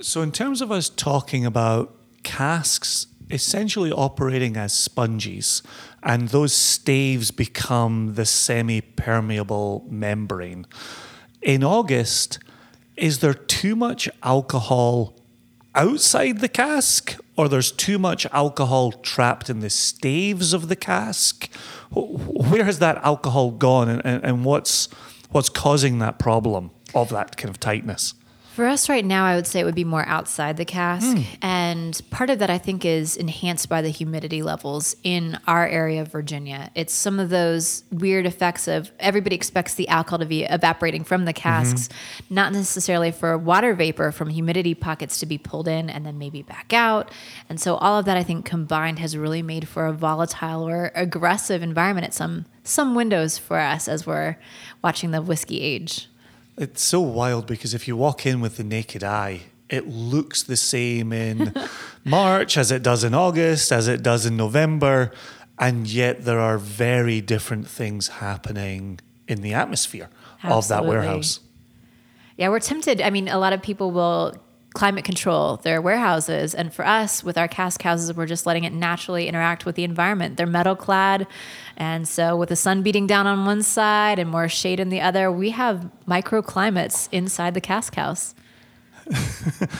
So, 0.00 0.22
in 0.22 0.32
terms 0.32 0.62
of 0.62 0.72
us 0.72 0.88
talking 0.88 1.44
about 1.44 1.94
casks 2.22 3.06
essentially 3.30 3.92
operating 3.92 4.56
as 4.56 4.72
sponges, 4.72 5.62
and 6.02 6.28
those 6.28 6.52
staves 6.52 7.30
become 7.30 8.14
the 8.14 8.24
semi 8.24 8.80
permeable 8.80 9.86
membrane, 9.88 10.66
in 11.42 11.64
August, 11.64 12.38
is 12.96 13.20
there 13.20 13.34
too 13.34 13.74
much 13.74 14.08
alcohol 14.22 15.16
outside 15.74 16.40
the 16.40 16.48
cask, 16.48 17.16
or 17.36 17.48
there's 17.48 17.72
too 17.72 17.98
much 17.98 18.26
alcohol 18.26 18.92
trapped 18.92 19.48
in 19.48 19.60
the 19.60 19.70
staves 19.70 20.52
of 20.52 20.68
the 20.68 20.76
cask? 20.76 21.52
Where 21.92 22.64
has 22.64 22.78
that 22.80 22.98
alcohol 22.98 23.52
gone, 23.52 23.88
and, 23.88 24.02
and, 24.04 24.24
and 24.24 24.44
what's, 24.44 24.88
what's 25.30 25.48
causing 25.48 25.98
that 26.00 26.18
problem 26.18 26.70
of 26.94 27.08
that 27.10 27.36
kind 27.36 27.50
of 27.50 27.58
tightness? 27.58 28.14
For 28.60 28.66
us 28.66 28.90
right 28.90 29.06
now, 29.06 29.24
I 29.24 29.36
would 29.36 29.46
say 29.46 29.60
it 29.60 29.64
would 29.64 29.74
be 29.74 29.84
more 29.84 30.06
outside 30.06 30.58
the 30.58 30.66
cask. 30.66 31.16
Hmm. 31.16 31.22
And 31.40 32.02
part 32.10 32.28
of 32.28 32.40
that, 32.40 32.50
I 32.50 32.58
think, 32.58 32.84
is 32.84 33.16
enhanced 33.16 33.70
by 33.70 33.80
the 33.80 33.88
humidity 33.88 34.42
levels 34.42 34.94
in 35.02 35.38
our 35.46 35.66
area 35.66 36.02
of 36.02 36.08
Virginia. 36.08 36.70
It's 36.74 36.92
some 36.92 37.18
of 37.18 37.30
those 37.30 37.84
weird 37.90 38.26
effects 38.26 38.68
of 38.68 38.92
everybody 39.00 39.34
expects 39.34 39.76
the 39.76 39.88
alcohol 39.88 40.18
to 40.18 40.26
be 40.26 40.44
evaporating 40.44 41.04
from 41.04 41.24
the 41.24 41.32
mm-hmm. 41.32 41.40
casks, 41.40 41.88
not 42.28 42.52
necessarily 42.52 43.12
for 43.12 43.38
water 43.38 43.72
vapor 43.72 44.12
from 44.12 44.28
humidity 44.28 44.74
pockets 44.74 45.18
to 45.20 45.24
be 45.24 45.38
pulled 45.38 45.66
in 45.66 45.88
and 45.88 46.04
then 46.04 46.18
maybe 46.18 46.42
back 46.42 46.74
out. 46.74 47.10
And 47.48 47.58
so 47.58 47.76
all 47.76 47.98
of 47.98 48.04
that, 48.04 48.18
I 48.18 48.22
think, 48.22 48.44
combined 48.44 48.98
has 48.98 49.16
really 49.16 49.40
made 49.40 49.68
for 49.68 49.86
a 49.86 49.92
volatile 49.94 50.68
or 50.68 50.92
aggressive 50.94 51.62
environment 51.62 52.08
at 52.08 52.12
some 52.12 52.44
some 52.62 52.94
windows 52.94 53.38
for 53.38 53.58
us 53.58 53.88
as 53.88 54.06
we're 54.06 54.36
watching 54.84 55.12
the 55.12 55.22
whiskey 55.22 55.62
age. 55.62 56.09
It's 56.60 56.84
so 56.84 57.00
wild 57.00 57.46
because 57.46 57.72
if 57.72 57.88
you 57.88 57.96
walk 57.96 58.26
in 58.26 58.42
with 58.42 58.58
the 58.58 58.64
naked 58.64 59.02
eye, 59.02 59.40
it 59.70 59.88
looks 59.88 60.42
the 60.42 60.58
same 60.58 61.10
in 61.10 61.54
March 62.04 62.58
as 62.58 62.70
it 62.70 62.82
does 62.82 63.02
in 63.02 63.14
August, 63.14 63.72
as 63.72 63.88
it 63.88 64.02
does 64.02 64.26
in 64.26 64.36
November, 64.36 65.10
and 65.58 65.86
yet 65.86 66.26
there 66.26 66.38
are 66.38 66.58
very 66.58 67.22
different 67.22 67.66
things 67.66 68.08
happening 68.08 69.00
in 69.26 69.40
the 69.40 69.54
atmosphere 69.54 70.10
of 70.44 70.68
that 70.68 70.84
warehouse. 70.84 71.40
Yeah, 72.36 72.50
we're 72.50 72.60
tempted. 72.60 73.00
I 73.00 73.08
mean, 73.08 73.28
a 73.28 73.38
lot 73.38 73.54
of 73.54 73.62
people 73.62 73.90
will 73.90 74.34
climate 74.74 75.04
control 75.04 75.56
their 75.58 75.80
warehouses. 75.82 76.54
And 76.54 76.72
for 76.72 76.86
us, 76.86 77.24
with 77.24 77.36
our 77.36 77.48
cask 77.48 77.82
houses, 77.82 78.14
we're 78.14 78.26
just 78.26 78.46
letting 78.46 78.64
it 78.64 78.72
naturally 78.72 79.26
interact 79.26 79.66
with 79.66 79.74
the 79.74 79.84
environment. 79.84 80.36
They're 80.36 80.46
metal 80.46 80.76
clad. 80.76 81.26
And 81.76 82.06
so, 82.06 82.36
with 82.36 82.50
the 82.50 82.56
sun 82.56 82.82
beating 82.82 83.06
down 83.06 83.26
on 83.26 83.44
one 83.44 83.62
side 83.62 84.18
and 84.18 84.30
more 84.30 84.48
shade 84.48 84.80
in 84.80 84.88
the 84.88 85.00
other, 85.00 85.30
we 85.30 85.50
have 85.50 85.90
microclimates 86.06 87.08
inside 87.10 87.54
the 87.54 87.60
cask 87.60 87.94
house. 87.94 88.34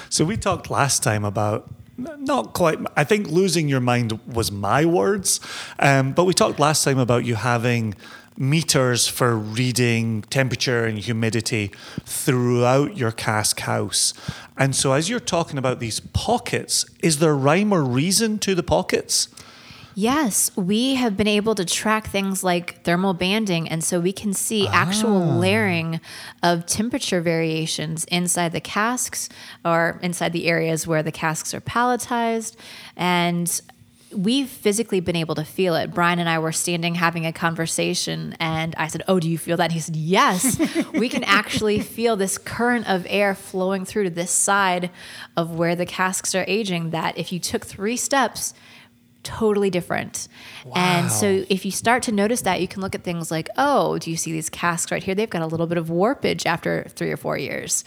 So 0.08 0.24
we 0.24 0.36
talked 0.36 0.70
last 0.70 1.02
time 1.02 1.24
about 1.24 1.70
not 1.96 2.52
quite. 2.52 2.78
I 2.96 3.04
think 3.04 3.28
losing 3.28 3.68
your 3.68 3.80
mind 3.80 4.18
was 4.26 4.50
my 4.50 4.84
words, 4.84 5.40
um, 5.78 6.12
but 6.12 6.24
we 6.24 6.34
talked 6.34 6.58
last 6.58 6.82
time 6.82 6.98
about 6.98 7.24
you 7.24 7.36
having 7.36 7.94
meters 8.40 9.06
for 9.06 9.36
reading 9.36 10.22
temperature 10.22 10.86
and 10.86 10.98
humidity 10.98 11.70
throughout 12.06 12.96
your 12.96 13.12
cask 13.12 13.60
house. 13.60 14.14
And 14.56 14.74
so, 14.74 14.94
as 14.94 15.10
you're 15.10 15.20
talking 15.20 15.58
about 15.58 15.78
these 15.78 16.00
pockets, 16.00 16.86
is 17.02 17.18
there 17.18 17.36
rhyme 17.36 17.72
or 17.72 17.84
reason 17.84 18.38
to 18.40 18.54
the 18.54 18.62
pockets? 18.62 19.28
Yes, 19.94 20.50
we 20.56 20.94
have 20.94 21.16
been 21.16 21.26
able 21.26 21.54
to 21.56 21.64
track 21.64 22.06
things 22.06 22.42
like 22.42 22.82
thermal 22.84 23.12
banding. 23.12 23.68
And 23.68 23.84
so 23.84 24.00
we 24.00 24.12
can 24.12 24.32
see 24.32 24.66
actual 24.68 25.22
ah. 25.22 25.36
layering 25.36 26.00
of 26.42 26.64
temperature 26.64 27.20
variations 27.20 28.04
inside 28.04 28.52
the 28.52 28.60
casks 28.60 29.28
or 29.64 29.98
inside 30.02 30.32
the 30.32 30.46
areas 30.46 30.86
where 30.86 31.02
the 31.02 31.12
casks 31.12 31.52
are 31.52 31.60
palletized. 31.60 32.56
And 32.96 33.60
we've 34.12 34.48
physically 34.48 35.00
been 35.00 35.16
able 35.16 35.34
to 35.36 35.44
feel 35.44 35.74
it. 35.76 35.92
Brian 35.92 36.18
and 36.18 36.28
I 36.28 36.38
were 36.38 36.52
standing 36.52 36.94
having 36.94 37.26
a 37.26 37.32
conversation, 37.32 38.36
and 38.40 38.74
I 38.76 38.88
said, 38.88 39.02
Oh, 39.08 39.20
do 39.20 39.28
you 39.28 39.38
feel 39.38 39.56
that? 39.58 39.72
He 39.72 39.80
said, 39.80 39.96
Yes. 39.96 40.58
we 40.92 41.08
can 41.08 41.24
actually 41.24 41.80
feel 41.80 42.16
this 42.16 42.38
current 42.38 42.88
of 42.88 43.06
air 43.08 43.34
flowing 43.34 43.84
through 43.84 44.04
to 44.04 44.10
this 44.10 44.30
side 44.30 44.90
of 45.36 45.56
where 45.56 45.76
the 45.76 45.86
casks 45.86 46.34
are 46.34 46.44
aging. 46.46 46.90
That 46.90 47.16
if 47.18 47.32
you 47.32 47.38
took 47.38 47.64
three 47.64 47.96
steps, 47.96 48.54
totally 49.22 49.70
different. 49.70 50.28
And 50.74 51.10
so 51.10 51.44
if 51.48 51.64
you 51.64 51.70
start 51.70 52.02
to 52.04 52.12
notice 52.12 52.42
that, 52.42 52.60
you 52.60 52.68
can 52.68 52.80
look 52.82 52.94
at 52.94 53.02
things 53.02 53.30
like, 53.30 53.48
oh, 53.56 53.98
do 53.98 54.10
you 54.10 54.16
see 54.16 54.32
these 54.32 54.48
casks 54.48 54.90
right 54.90 55.02
here? 55.02 55.14
They've 55.14 55.30
got 55.30 55.42
a 55.42 55.46
little 55.46 55.66
bit 55.66 55.78
of 55.78 55.88
warpage 55.88 56.46
after 56.46 56.86
three 56.90 57.10
or 57.10 57.16
four 57.16 57.36
years. 57.36 57.84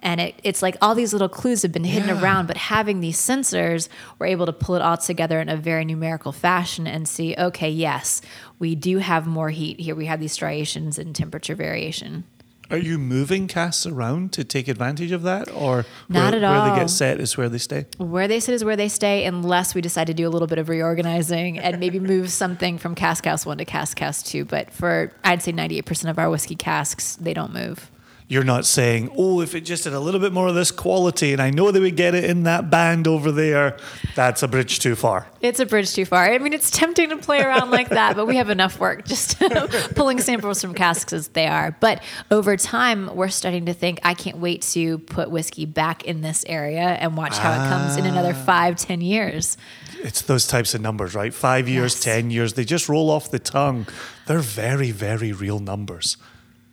And 0.00 0.20
it, 0.20 0.34
it's 0.44 0.62
like 0.62 0.76
all 0.80 0.94
these 0.94 1.12
little 1.12 1.28
clues 1.28 1.62
have 1.62 1.72
been 1.72 1.84
hidden 1.84 2.08
Yeah. 2.08 2.22
around, 2.22 2.46
but 2.46 2.56
having 2.56 3.00
these 3.00 3.18
sensors, 3.20 3.88
we're 4.18 4.26
able 4.26 4.46
to 4.46 4.52
pull 4.52 4.76
it 4.76 4.82
all 4.82 4.96
together 4.96 5.40
in 5.40 5.48
a 5.48 5.56
very 5.56 5.84
numerical 5.84 6.32
fashion 6.32 6.86
and 6.86 7.08
see, 7.08 7.34
okay, 7.36 7.68
yes, 7.70 8.22
we 8.58 8.74
do 8.74 8.98
have 8.98 9.26
more 9.26 9.50
heat 9.50 9.80
here. 9.80 9.94
We 9.94 10.06
have 10.06 10.20
these 10.20 10.32
striations 10.32 10.98
and 10.98 11.14
temperature 11.16 11.54
variation. 11.54 12.24
Are 12.70 12.76
you 12.76 12.98
moving 12.98 13.48
casks 13.48 13.86
around 13.86 14.30
to 14.34 14.44
take 14.44 14.68
advantage 14.68 15.10
of 15.10 15.22
that, 15.22 15.50
or 15.54 15.86
Not 16.06 16.34
where, 16.34 16.44
at 16.44 16.50
where 16.62 16.70
they 16.70 16.80
get 16.80 16.90
set 16.90 17.18
is 17.18 17.34
where 17.34 17.48
they 17.48 17.56
stay? 17.56 17.86
Where 17.96 18.28
they 18.28 18.40
sit 18.40 18.52
is 18.54 18.62
where 18.62 18.76
they 18.76 18.90
stay, 18.90 19.24
unless 19.24 19.74
we 19.74 19.80
decide 19.80 20.06
to 20.08 20.12
do 20.14 20.28
a 20.28 20.30
little 20.30 20.46
bit 20.46 20.58
of 20.58 20.68
reorganizing 20.68 21.58
and 21.58 21.80
maybe 21.80 21.98
move 21.98 22.30
something 22.42 22.76
from 22.76 22.94
cask 22.94 23.24
house 23.24 23.46
one 23.46 23.56
to 23.56 23.64
cask 23.64 23.98
house 23.98 24.22
two. 24.22 24.44
But 24.44 24.70
for 24.70 25.12
I'd 25.24 25.42
say 25.42 25.50
ninety 25.52 25.78
eight 25.78 25.86
percent 25.86 26.10
of 26.10 26.18
our 26.18 26.28
whiskey 26.28 26.56
casks, 26.56 27.16
they 27.16 27.32
don't 27.32 27.54
move. 27.54 27.90
You're 28.30 28.44
not 28.44 28.66
saying, 28.66 29.10
oh, 29.16 29.40
if 29.40 29.54
it 29.54 29.62
just 29.62 29.84
had 29.84 29.94
a 29.94 30.00
little 30.00 30.20
bit 30.20 30.34
more 30.34 30.48
of 30.48 30.54
this 30.54 30.70
quality, 30.70 31.32
and 31.32 31.40
I 31.40 31.48
know 31.48 31.70
they 31.70 31.80
would 31.80 31.96
get 31.96 32.14
it 32.14 32.24
in 32.24 32.42
that 32.42 32.68
band 32.68 33.08
over 33.08 33.32
there, 33.32 33.78
that's 34.14 34.42
a 34.42 34.48
bridge 34.48 34.80
too 34.80 34.94
far. 34.96 35.26
It's 35.40 35.60
a 35.60 35.64
bridge 35.64 35.94
too 35.94 36.04
far. 36.04 36.30
I 36.30 36.36
mean, 36.36 36.52
it's 36.52 36.70
tempting 36.70 37.08
to 37.08 37.16
play 37.16 37.40
around 37.40 37.70
like 37.70 37.88
that, 37.88 38.16
but 38.16 38.26
we 38.26 38.36
have 38.36 38.50
enough 38.50 38.78
work 38.78 39.06
just 39.06 39.38
pulling 39.94 40.20
samples 40.20 40.60
from 40.60 40.74
casks 40.74 41.14
as 41.14 41.28
they 41.28 41.46
are. 41.46 41.74
But 41.80 42.02
over 42.30 42.58
time, 42.58 43.16
we're 43.16 43.28
starting 43.28 43.64
to 43.64 43.72
think, 43.72 43.98
I 44.02 44.12
can't 44.12 44.36
wait 44.36 44.60
to 44.72 44.98
put 44.98 45.30
whiskey 45.30 45.64
back 45.64 46.04
in 46.04 46.20
this 46.20 46.44
area 46.46 46.80
and 46.82 47.16
watch 47.16 47.38
how 47.38 47.52
it 47.52 47.68
comes 47.68 47.96
in 47.96 48.04
another 48.04 48.34
ah. 48.36 48.44
five, 48.44 48.76
ten 48.76 49.00
years. 49.00 49.56
It's 50.00 50.20
those 50.20 50.46
types 50.46 50.74
of 50.74 50.82
numbers, 50.82 51.14
right? 51.14 51.32
Five 51.32 51.66
years, 51.66 51.94
Yes. 51.94 52.04
10 52.04 52.30
years, 52.30 52.52
they 52.52 52.64
just 52.64 52.88
roll 52.88 53.10
off 53.10 53.30
the 53.30 53.38
tongue. 53.38 53.86
They're 54.26 54.38
very, 54.40 54.90
very 54.90 55.32
real 55.32 55.58
numbers. 55.58 56.18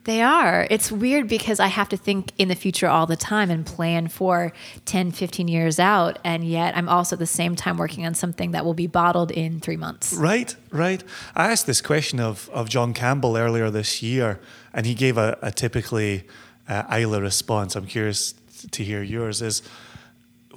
They 0.05 0.21
are. 0.21 0.67
It's 0.69 0.91
weird 0.91 1.27
because 1.27 1.59
I 1.59 1.65
have 1.65 1.89
to 1.89 1.97
think 1.97 2.31
in 2.37 2.47
the 2.47 2.55
future 2.55 2.87
all 2.87 3.07
the 3.07 3.15
time 3.15 3.49
and 3.49 3.65
plan 3.65 4.07
for 4.07 4.53
10, 4.85 5.11
15 5.11 5.47
years 5.47 5.79
out. 5.79 6.19
And 6.23 6.45
yet 6.45 6.77
I'm 6.77 6.87
also 6.87 7.15
at 7.15 7.19
the 7.19 7.25
same 7.25 7.55
time 7.55 7.77
working 7.77 8.05
on 8.05 8.13
something 8.13 8.51
that 8.51 8.63
will 8.63 8.75
be 8.75 8.85
bottled 8.85 9.31
in 9.31 9.59
three 9.59 9.77
months. 9.77 10.13
Right, 10.13 10.55
right. 10.71 11.03
I 11.35 11.51
asked 11.51 11.65
this 11.65 11.81
question 11.81 12.19
of, 12.19 12.49
of 12.53 12.69
John 12.69 12.93
Campbell 12.93 13.35
earlier 13.35 13.71
this 13.71 14.03
year, 14.03 14.39
and 14.73 14.85
he 14.85 14.93
gave 14.93 15.17
a, 15.17 15.39
a 15.41 15.51
typically 15.51 16.27
uh, 16.69 16.83
Islay 16.87 17.19
response. 17.19 17.75
I'm 17.75 17.87
curious 17.87 18.35
to 18.71 18.83
hear 18.83 19.01
yours. 19.01 19.41
Is 19.41 19.63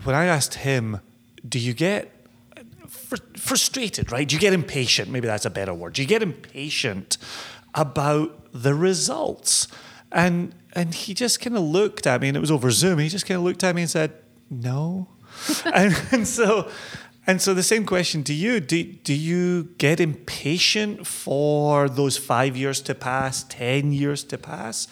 when 0.04 0.14
I 0.14 0.26
asked 0.26 0.54
him, 0.54 1.00
do 1.48 1.58
you 1.58 1.72
get 1.72 2.12
fr- 2.86 3.16
frustrated, 3.34 4.12
right? 4.12 4.28
Do 4.28 4.36
you 4.36 4.40
get 4.40 4.52
impatient? 4.52 5.10
Maybe 5.10 5.26
that's 5.26 5.46
a 5.46 5.50
better 5.50 5.72
word. 5.72 5.94
Do 5.94 6.02
you 6.02 6.08
get 6.08 6.22
impatient 6.22 7.16
about 7.74 8.37
the 8.52 8.74
results? 8.74 9.68
And 10.12 10.54
and 10.72 10.94
he 10.94 11.14
just 11.14 11.40
kind 11.40 11.56
of 11.56 11.62
looked 11.62 12.06
at 12.06 12.20
me, 12.20 12.28
and 12.28 12.36
it 12.36 12.40
was 12.40 12.50
over 12.50 12.70
Zoom. 12.70 12.98
He 12.98 13.08
just 13.08 13.26
kind 13.26 13.36
of 13.38 13.44
looked 13.44 13.64
at 13.64 13.74
me 13.74 13.82
and 13.82 13.90
said, 13.90 14.12
"No." 14.50 15.08
and, 15.74 15.94
and 16.10 16.26
so, 16.26 16.70
and 17.26 17.40
so 17.40 17.54
the 17.54 17.62
same 17.62 17.84
question 17.84 18.24
to 18.24 18.34
you: 18.34 18.60
Do 18.60 18.82
do 18.82 19.14
you 19.14 19.64
get 19.78 20.00
impatient 20.00 21.06
for 21.06 21.88
those 21.88 22.16
five 22.16 22.56
years 22.56 22.80
to 22.82 22.94
pass, 22.94 23.44
ten 23.44 23.92
years 23.92 24.24
to 24.24 24.38
pass? 24.38 24.88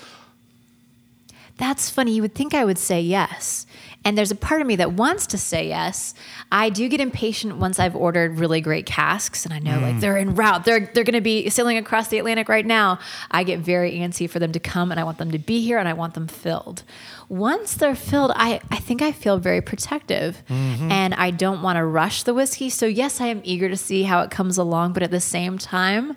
That's 1.59 1.89
funny. 1.89 2.13
You 2.13 2.23
would 2.23 2.35
think 2.35 2.55
I 2.55 2.65
would 2.65 2.79
say 2.79 3.01
yes. 3.01 3.67
And 4.07 4.17
there's 4.17 4.31
a 4.31 4.37
part 4.37 4.61
of 4.61 4.69
me 4.69 4.77
that 4.77 4.93
wants 4.93 5.27
to 5.27 5.39
say 5.39 5.67
yes. 5.67 6.15
I 6.53 6.71
do 6.71 6.89
get 6.89 7.01
impatient 7.01 7.57
once 7.57 7.81
I've 7.81 7.97
ordered 7.97 8.39
really 8.39 8.61
great 8.61 8.87
casks 8.87 9.45
and 9.45 9.53
I 9.53 9.59
know 9.59 9.81
like 9.81 9.97
mm. 9.97 10.01
they're 10.01 10.17
en 10.17 10.37
route. 10.37 10.65
They're 10.65 10.89
they're 10.95 11.03
going 11.03 11.15
to 11.15 11.21
be 11.21 11.51
sailing 11.51 11.77
across 11.77 12.07
the 12.07 12.19
Atlantic 12.19 12.49
right 12.49 12.65
now. 12.65 13.01
I 13.33 13.43
get 13.43 13.59
very 13.59 13.95
antsy 13.95 14.31
for 14.31 14.39
them 14.39 14.53
to 14.53 14.61
come 14.61 14.93
and 14.93 15.01
I 15.01 15.03
want 15.03 15.19
them 15.19 15.33
to 15.33 15.41
be 15.41 15.61
here 15.61 15.79
and 15.79 15.89
I 15.89 15.93
want 15.93 16.15
them 16.15 16.29
filled. 16.29 16.85
Once 17.29 17.75
they're 17.75 17.97
filled, 17.97 18.31
I, 18.37 18.61
I 18.71 18.77
think 18.77 19.03
I 19.03 19.11
feel 19.11 19.39
very 19.39 19.61
protective 19.61 20.41
mm-hmm. 20.49 20.89
and 20.89 21.13
I 21.13 21.33
don't 21.33 21.61
want 21.61 21.77
to 21.77 21.85
rush 21.85 22.23
the 22.23 22.33
whiskey. 22.33 22.71
So 22.71 22.87
yes, 22.87 23.21
I 23.21 23.27
am 23.27 23.41
eager 23.43 23.69
to 23.69 23.77
see 23.77 24.05
how 24.05 24.21
it 24.21 24.31
comes 24.31 24.57
along, 24.57 24.93
but 24.93 25.03
at 25.03 25.11
the 25.11 25.19
same 25.19 25.59
time, 25.59 26.17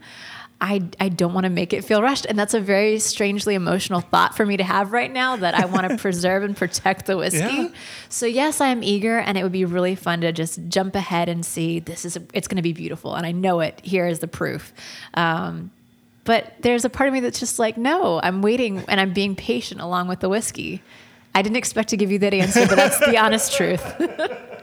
I, 0.62 0.84
I 1.00 1.08
don't 1.08 1.34
want 1.34 1.46
to 1.46 1.50
make 1.50 1.72
it 1.72 1.86
feel 1.86 2.02
rushed. 2.02 2.26
And 2.26 2.38
that's 2.38 2.54
a 2.54 2.60
very 2.60 3.00
strangely 3.00 3.56
emotional 3.56 4.02
thought 4.02 4.36
for 4.36 4.46
me 4.46 4.58
to 4.58 4.64
have 4.64 4.92
right 4.92 5.12
now 5.12 5.38
that 5.38 5.56
I 5.56 5.66
want 5.66 5.90
to 5.90 5.98
preserve 6.02 6.44
and 6.44 6.56
protect 6.56 7.06
the 7.06 7.18
whiskey. 7.18 7.40
Yeah. 7.40 7.70
So 8.10 8.26
yes, 8.26 8.60
I 8.60 8.68
am 8.68 8.84
eager 8.84 9.20
and 9.20 9.38
it 9.38 9.44
would 9.44 9.54
be 9.54 9.64
really 9.66 9.96
fun 9.96 10.22
to 10.22 10.34
just 10.34 10.60
jump 10.68 10.96
ahead 10.96 11.30
and 11.30 11.46
see 11.46 11.80
this 11.80 12.04
is, 12.04 12.18
it's 12.34 12.48
going 12.48 12.58
to 12.58 12.62
be 12.62 12.74
beautiful. 12.74 13.16
And 13.16 13.26
I 13.26 13.32
know 13.32 13.62
it. 13.62 13.80
Here 13.84 14.06
is 14.06 14.20
the 14.20 14.28
proof. 14.28 14.74
Um, 15.14 15.72
but 16.26 16.54
there's 16.60 16.84
a 16.86 16.90
part 16.90 17.08
of 17.08 17.14
me 17.14 17.22
that's 17.22 17.40
just 17.40 17.58
like, 17.58 17.78
no, 17.78 18.20
I'm 18.22 18.42
waiting 18.42 18.84
and 18.88 19.00
I'm 19.00 19.14
being 19.14 19.36
patient 19.36 19.80
along 19.80 20.10
with 20.10 20.20
the 20.20 20.30
whiskey. 20.30 20.84
I 21.34 21.42
didn't 21.42 21.56
expect 21.56 21.90
to 21.90 21.98
give 21.98 22.12
you 22.12 22.20
that 22.20 22.34
answer, 22.34 22.68
but 22.68 22.76
that's 22.76 23.00
the 23.00 23.18
honest 23.24 23.54
truth. 23.54 23.84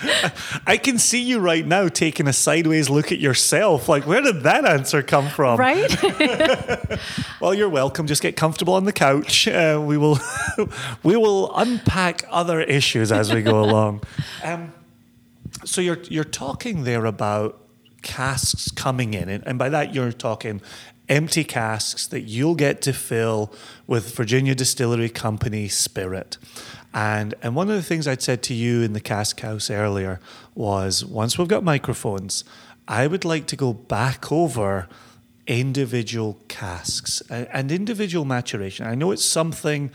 I 0.66 0.76
can 0.76 0.98
see 0.98 1.22
you 1.22 1.38
right 1.38 1.66
now 1.66 1.88
taking 1.88 2.28
a 2.28 2.32
sideways 2.32 2.90
look 2.90 3.12
at 3.12 3.18
yourself. 3.18 3.88
Like, 3.88 4.06
where 4.06 4.20
did 4.20 4.42
that 4.42 4.64
answer 4.64 5.02
come 5.02 5.28
from? 5.28 5.58
right? 5.58 5.96
Well, 7.40 7.54
you're 7.54 7.68
welcome. 7.68 8.06
Just 8.06 8.22
get 8.22 8.34
comfortable 8.36 8.74
on 8.74 8.84
the 8.84 8.92
couch. 8.92 9.46
Uh, 9.46 9.82
we 9.84 9.98
will, 9.98 10.18
we 11.02 11.16
will 11.16 11.54
unpack 11.56 12.24
other 12.30 12.60
issues 12.60 13.12
as 13.12 13.32
we 13.32 13.42
go 13.42 13.62
along. 13.62 14.02
Um, 14.42 14.72
so 15.64 15.80
you're 15.80 15.98
you're 16.04 16.24
talking 16.24 16.84
there 16.84 17.04
about 17.04 17.60
casks 18.02 18.70
coming 18.70 19.14
in, 19.14 19.28
and, 19.28 19.46
and 19.46 19.58
by 19.58 19.68
that 19.68 19.94
you're 19.94 20.12
talking 20.12 20.60
empty 21.08 21.44
casks 21.44 22.06
that 22.08 22.22
you'll 22.22 22.54
get 22.54 22.82
to 22.82 22.92
fill 22.92 23.52
with 23.86 24.14
Virginia 24.14 24.54
Distillery 24.54 25.08
Company 25.08 25.68
spirit. 25.68 26.38
And 26.96 27.34
and 27.42 27.54
one 27.54 27.68
of 27.68 27.76
the 27.76 27.82
things 27.82 28.08
I'd 28.08 28.22
said 28.22 28.42
to 28.44 28.54
you 28.54 28.80
in 28.80 28.94
the 28.94 29.00
cask 29.00 29.38
house 29.40 29.70
earlier 29.70 30.18
was 30.54 31.04
once 31.04 31.36
we've 31.36 31.46
got 31.46 31.62
microphones, 31.62 32.42
I 32.88 33.06
would 33.06 33.22
like 33.22 33.46
to 33.48 33.56
go 33.56 33.74
back 33.74 34.32
over 34.32 34.88
individual 35.46 36.38
casks 36.48 37.20
and, 37.28 37.70
individual 37.70 38.24
maturation. 38.24 38.86
I 38.86 38.94
know 38.94 39.12
it's 39.12 39.24
something 39.24 39.90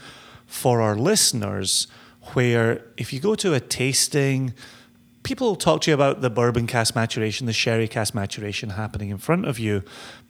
for 0.46 0.80
our 0.80 0.96
listeners 0.96 1.88
where 2.34 2.86
if 2.98 3.12
you 3.12 3.20
go 3.20 3.34
to 3.34 3.56
a 3.56 3.60
tasting, 3.60 4.54
people 5.24 5.48
will 5.48 5.56
talk 5.56 5.82
to 5.82 5.92
you 5.92 5.96
about 5.96 6.22
the 6.22 6.30
bourbon 6.30 6.68
cask 6.68 6.96
maturation, 6.96 7.48
the 7.48 7.54
sherry 7.54 7.88
cask 7.88 8.14
maturation 8.14 8.70
happening 8.70 9.10
in 9.10 9.18
front 9.18 9.48
of 9.48 9.58
you. 9.58 9.82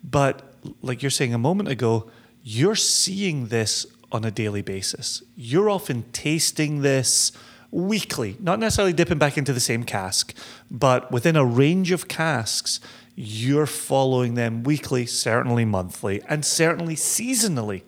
But 0.05 0.41
like 0.81 1.03
you're 1.03 1.11
saying 1.11 1.33
a 1.33 1.37
moment 1.37 1.67
ago, 1.67 2.09
you're 2.43 2.75
seeing 2.75 3.47
this 3.47 3.85
on 4.11 4.25
a 4.25 4.31
daily 4.31 4.61
basis. 4.61 5.23
You're 5.35 5.69
often 5.69 6.03
tasting 6.11 6.81
this 6.81 7.31
weekly, 7.71 8.35
not 8.39 8.59
necessarily 8.59 8.93
dipping 8.93 9.17
back 9.17 9.37
into 9.37 9.53
the 9.53 9.59
same 9.59 9.83
cask, 9.83 10.33
but 10.69 11.11
within 11.11 11.35
a 11.35 11.45
range 11.45 11.91
of 11.91 12.07
casks, 12.07 12.79
you're 13.15 13.65
following 13.65 14.35
them 14.35 14.63
weekly, 14.63 15.05
certainly 15.05 15.65
monthly, 15.65 16.21
and 16.27 16.45
certainly 16.45 16.95
seasonally. 16.95 17.83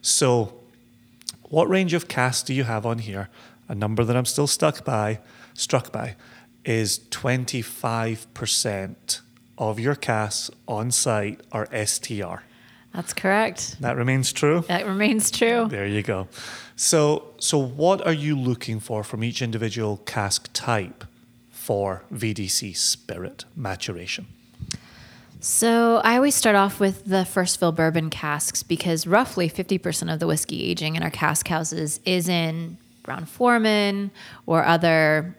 So, 0.00 0.60
what 1.48 1.68
range 1.68 1.94
of 1.94 2.08
casks 2.08 2.44
do 2.44 2.54
you 2.54 2.64
have 2.64 2.86
on 2.86 2.98
here? 2.98 3.28
A 3.68 3.74
number 3.74 4.04
that 4.04 4.16
I'm 4.16 4.24
still 4.24 4.46
stuck 4.46 4.84
by, 4.84 5.20
struck 5.54 5.92
by, 5.92 6.16
is 6.64 7.00
25% 7.10 9.20
of 9.58 9.80
your 9.80 9.94
casks 9.94 10.50
on 10.66 10.90
site 10.90 11.40
are 11.52 11.68
STR. 11.86 12.42
That's 12.94 13.12
correct. 13.12 13.76
That 13.80 13.96
remains 13.96 14.32
true. 14.32 14.64
That 14.68 14.86
remains 14.86 15.30
true. 15.30 15.66
There 15.68 15.86
you 15.86 16.02
go. 16.02 16.28
So, 16.76 17.34
so 17.38 17.58
what 17.58 18.06
are 18.06 18.12
you 18.12 18.38
looking 18.38 18.80
for 18.80 19.04
from 19.04 19.22
each 19.22 19.42
individual 19.42 19.98
cask 20.06 20.48
type 20.52 21.04
for 21.50 22.04
VDC 22.12 22.76
spirit 22.76 23.44
maturation? 23.54 24.26
So 25.40 26.00
I 26.02 26.16
always 26.16 26.34
start 26.34 26.56
off 26.56 26.80
with 26.80 27.04
the 27.04 27.24
first 27.24 27.60
fill 27.60 27.72
bourbon 27.72 28.10
casks 28.10 28.62
because 28.62 29.06
roughly 29.06 29.48
50% 29.48 30.12
of 30.12 30.18
the 30.18 30.26
whiskey 30.26 30.64
aging 30.64 30.96
in 30.96 31.02
our 31.02 31.10
cask 31.10 31.46
houses 31.48 32.00
is 32.04 32.28
in 32.28 32.78
Brown 33.02 33.26
Forman 33.26 34.10
or 34.46 34.64
other 34.64 35.36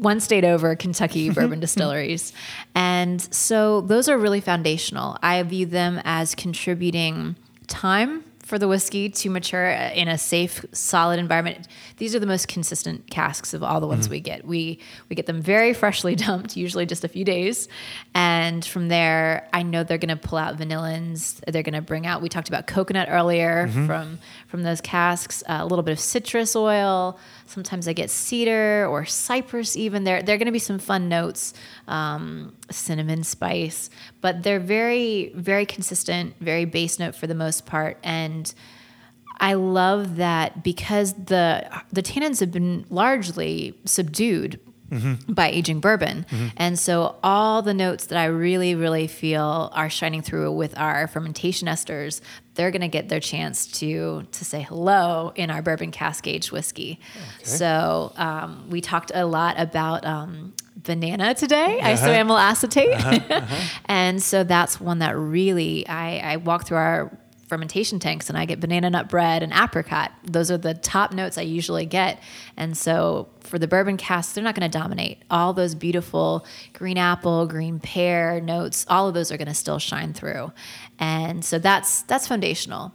one 0.00 0.18
state 0.20 0.44
over 0.44 0.74
Kentucky 0.74 1.30
bourbon 1.34 1.60
distilleries. 1.60 2.32
And 2.74 3.20
so 3.34 3.82
those 3.82 4.08
are 4.08 4.18
really 4.18 4.40
foundational. 4.40 5.16
I 5.22 5.42
view 5.42 5.66
them 5.66 6.00
as 6.04 6.34
contributing 6.34 7.36
time 7.66 8.24
for 8.50 8.58
the 8.58 8.66
whiskey 8.66 9.08
to 9.08 9.30
mature 9.30 9.68
in 9.70 10.08
a 10.08 10.18
safe, 10.18 10.64
solid 10.72 11.20
environment. 11.20 11.68
These 11.98 12.16
are 12.16 12.18
the 12.18 12.26
most 12.26 12.48
consistent 12.48 13.08
casks 13.08 13.54
of 13.54 13.62
all 13.62 13.80
the 13.80 13.86
ones 13.86 14.08
we 14.08 14.18
get. 14.18 14.44
We 14.44 14.80
we 15.08 15.14
get 15.14 15.26
them 15.26 15.40
very 15.40 15.72
freshly 15.72 16.16
dumped, 16.26 16.56
usually 16.56 16.84
just 16.84 17.04
a 17.04 17.08
few 17.08 17.24
days, 17.24 17.68
and 18.12 18.64
from 18.64 18.88
there, 18.88 19.48
I 19.52 19.62
know 19.62 19.84
they're 19.84 19.98
going 19.98 20.08
to 20.08 20.16
pull 20.16 20.38
out 20.38 20.56
vanillins. 20.58 21.40
They're 21.46 21.62
going 21.62 21.74
to 21.74 21.80
bring 21.80 22.08
out. 22.08 22.22
We 22.22 22.28
talked 22.28 22.48
about 22.48 22.66
coconut 22.66 23.06
earlier 23.08 23.68
from 23.68 24.18
from 24.48 24.64
those 24.64 24.80
casks. 24.80 25.44
Uh, 25.48 25.58
a 25.60 25.66
little 25.66 25.84
bit 25.84 25.92
of 25.92 26.00
citrus 26.00 26.56
oil. 26.56 27.20
Sometimes 27.50 27.88
I 27.88 27.92
get 27.92 28.10
cedar 28.10 28.86
or 28.86 29.04
cypress. 29.04 29.76
Even 29.76 30.04
there, 30.04 30.22
there 30.22 30.34
are 30.36 30.38
going 30.38 30.46
to 30.46 30.52
be 30.52 30.58
some 30.58 30.78
fun 30.78 31.08
notes, 31.08 31.52
um, 31.88 32.54
cinnamon 32.70 33.24
spice, 33.24 33.90
but 34.20 34.42
they're 34.42 34.60
very 34.60 35.32
very 35.34 35.66
consistent, 35.66 36.36
very 36.40 36.64
base 36.64 36.98
note 36.98 37.14
for 37.14 37.26
the 37.26 37.34
most 37.34 37.66
part, 37.66 37.98
and 38.04 38.54
I 39.40 39.54
love 39.54 40.16
that 40.16 40.62
because 40.62 41.14
the 41.14 41.68
the 41.90 42.02
tannins 42.02 42.40
have 42.40 42.52
been 42.52 42.86
largely 42.90 43.74
subdued 43.84 44.60
Mm-hmm. 44.90 45.32
by 45.32 45.48
aging 45.48 45.80
bourbon, 45.80 46.26
mm-hmm. 46.28 46.48
and 46.56 46.78
so 46.78 47.16
all 47.22 47.62
the 47.62 47.74
notes 47.74 48.06
that 48.06 48.18
I 48.18 48.26
really 48.26 48.74
really 48.74 49.06
feel 49.06 49.70
are 49.72 49.88
shining 49.88 50.20
through 50.20 50.52
with 50.52 50.76
our 50.76 51.06
fermentation 51.06 51.68
esters, 51.68 52.20
they're 52.54 52.70
going 52.70 52.80
to 52.82 52.88
get 52.88 53.08
their 53.08 53.20
chance 53.20 53.66
to 53.78 54.26
to 54.32 54.44
say 54.44 54.62
hello 54.62 55.32
in 55.36 55.50
our 55.50 55.62
bourbon 55.62 55.90
cask 55.90 56.26
aged 56.26 56.50
whiskey. 56.50 56.98
So 57.42 58.12
um, 58.16 58.66
we 58.68 58.80
talked 58.80 59.12
a 59.14 59.26
lot 59.26 59.58
about. 59.58 60.04
Um, 60.04 60.54
Banana 60.82 61.34
today, 61.34 61.78
uh-huh. 61.78 62.06
isoamyl 62.06 62.40
acetate. 62.40 62.88
Uh-huh. 62.94 63.18
Uh-huh. 63.30 63.80
and 63.84 64.22
so 64.22 64.44
that's 64.44 64.80
one 64.80 65.00
that 65.00 65.14
really 65.16 65.86
I, 65.86 66.32
I 66.32 66.36
walk 66.38 66.66
through 66.66 66.78
our 66.78 67.18
fermentation 67.50 67.98
tanks 67.98 68.30
and 68.30 68.38
I 68.38 68.46
get 68.46 68.60
banana 68.60 68.88
nut 68.88 69.10
bread 69.10 69.42
and 69.42 69.52
apricot. 69.52 70.12
Those 70.24 70.50
are 70.50 70.56
the 70.56 70.72
top 70.72 71.12
notes 71.12 71.36
I 71.36 71.42
usually 71.42 71.84
get. 71.84 72.18
And 72.56 72.74
so 72.78 73.28
for 73.40 73.58
the 73.58 73.68
bourbon 73.68 73.98
casks, 73.98 74.32
they're 74.32 74.42
not 74.44 74.54
going 74.54 74.70
to 74.70 74.78
dominate. 74.78 75.22
All 75.30 75.52
those 75.52 75.74
beautiful 75.74 76.46
green 76.72 76.96
apple, 76.96 77.46
green 77.46 77.80
pear 77.80 78.40
notes, 78.40 78.86
all 78.88 79.08
of 79.08 79.14
those 79.14 79.30
are 79.30 79.36
going 79.36 79.48
to 79.48 79.54
still 79.54 79.78
shine 79.78 80.14
through. 80.14 80.52
And 80.98 81.44
so 81.44 81.58
that's 81.58 82.02
that's 82.02 82.26
foundational. 82.26 82.94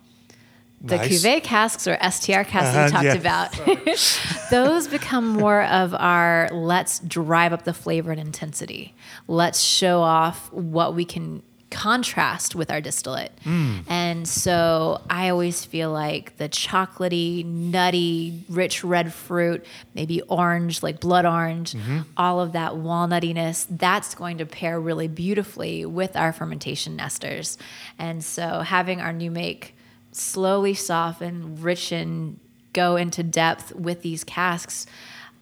The 0.81 0.97
Nice. 0.97 1.23
cuvee 1.25 1.41
casks 1.43 1.87
or 1.87 1.97
STR 1.97 2.43
casks 2.43 2.51
that 2.53 2.91
we 2.91 3.09
Uh-huh, 3.09 3.51
talked 3.51 3.59
about, 3.65 3.97
those 4.51 4.87
become 4.87 5.27
more 5.27 5.63
of 5.63 5.93
our 5.95 6.49
let's 6.51 6.99
drive 6.99 7.53
up 7.53 7.63
the 7.63 7.73
flavor 7.73 8.11
and 8.11 8.19
intensity. 8.19 8.93
Let's 9.27 9.59
show 9.61 10.01
off 10.01 10.51
what 10.53 10.93
we 10.93 11.03
can 11.05 11.41
contrast 11.75 12.55
with 12.55 12.71
our 12.71 12.79
distillate. 12.79 13.33
Mm. 13.43 13.83
And 13.89 14.25
so 14.25 15.01
I 15.09 15.27
always 15.27 15.65
feel 15.65 15.91
like 15.91 16.37
the 16.37 16.47
chocolatey, 16.47 17.43
nutty, 17.45 18.45
rich 18.47 18.81
red 18.81 19.11
fruit, 19.13 19.65
maybe 19.93 20.21
orange, 20.21 20.81
like 20.81 21.01
blood 21.01 21.25
orange, 21.25 21.73
mm-hmm. 21.73 22.03
all 22.15 22.39
of 22.39 22.53
that 22.53 22.71
walnuttiness, 22.71 23.67
that's 23.69 24.15
going 24.15 24.37
to 24.37 24.45
pair 24.45 24.79
really 24.79 25.09
beautifully 25.09 25.85
with 25.85 26.15
our 26.15 26.31
fermentation 26.31 26.97
esters. 26.97 27.57
And 27.99 28.23
so 28.23 28.61
having 28.61 29.01
our 29.01 29.11
new 29.11 29.29
make 29.29 29.75
slowly 30.13 30.75
soften, 30.75 31.57
richen, 31.57 32.37
go 32.71 32.95
into 32.95 33.21
depth 33.21 33.75
with 33.75 34.01
these 34.01 34.23
casks. 34.23 34.87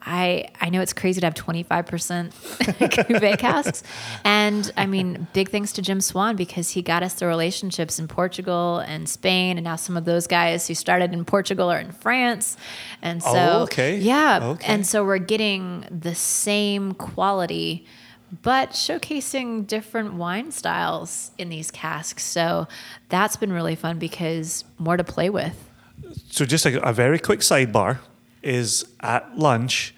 I 0.05 0.49
I 0.59 0.69
know 0.69 0.81
it's 0.81 0.93
crazy 0.93 1.21
to 1.21 1.27
have 1.27 1.33
25% 1.33 1.65
cuvee 2.89 3.37
casks. 3.37 3.83
And 4.23 4.71
I 4.75 4.85
mean, 4.85 5.27
big 5.33 5.49
thanks 5.49 5.71
to 5.73 5.81
Jim 5.81 6.01
Swan 6.01 6.35
because 6.35 6.71
he 6.71 6.81
got 6.81 7.03
us 7.03 7.13
the 7.15 7.25
relationships 7.25 7.99
in 7.99 8.07
Portugal 8.07 8.79
and 8.79 9.07
Spain 9.07 9.57
and 9.57 9.63
now 9.63 9.75
some 9.75 9.95
of 9.95 10.05
those 10.05 10.27
guys 10.27 10.67
who 10.67 10.73
started 10.73 11.13
in 11.13 11.25
Portugal 11.25 11.71
are 11.71 11.79
in 11.79 11.91
France. 11.91 12.57
And 13.01 13.23
so 13.23 13.31
Oh, 13.33 13.63
okay. 13.63 13.97
Yeah. 13.97 14.39
Okay. 14.43 14.73
And 14.73 14.85
so 14.85 15.05
we're 15.05 15.17
getting 15.17 15.85
the 15.89 16.15
same 16.15 16.93
quality 16.93 17.85
but 18.41 18.71
showcasing 18.71 19.67
different 19.67 20.15
wine 20.15 20.51
styles 20.51 21.29
in 21.37 21.49
these 21.49 21.69
casks. 21.69 22.23
So 22.23 22.67
that's 23.09 23.35
been 23.35 23.53
really 23.53 23.75
fun 23.75 23.99
because 23.99 24.65
more 24.79 24.97
to 24.97 25.03
play 25.03 25.29
with. 25.29 25.55
So 26.31 26.43
just 26.43 26.65
a, 26.65 26.81
a 26.81 26.91
very 26.93 27.19
quick 27.19 27.41
sidebar 27.41 27.99
is 28.43 28.85
at 28.99 29.37
lunch 29.37 29.95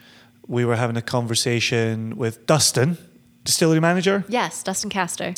we 0.48 0.64
were 0.64 0.76
having 0.76 0.96
a 0.96 1.02
conversation 1.02 2.18
with 2.18 2.46
Dustin, 2.46 2.98
distillery 3.44 3.80
manager, 3.80 4.24
Yes, 4.28 4.62
Dustin 4.64 4.90
Castor. 4.90 5.34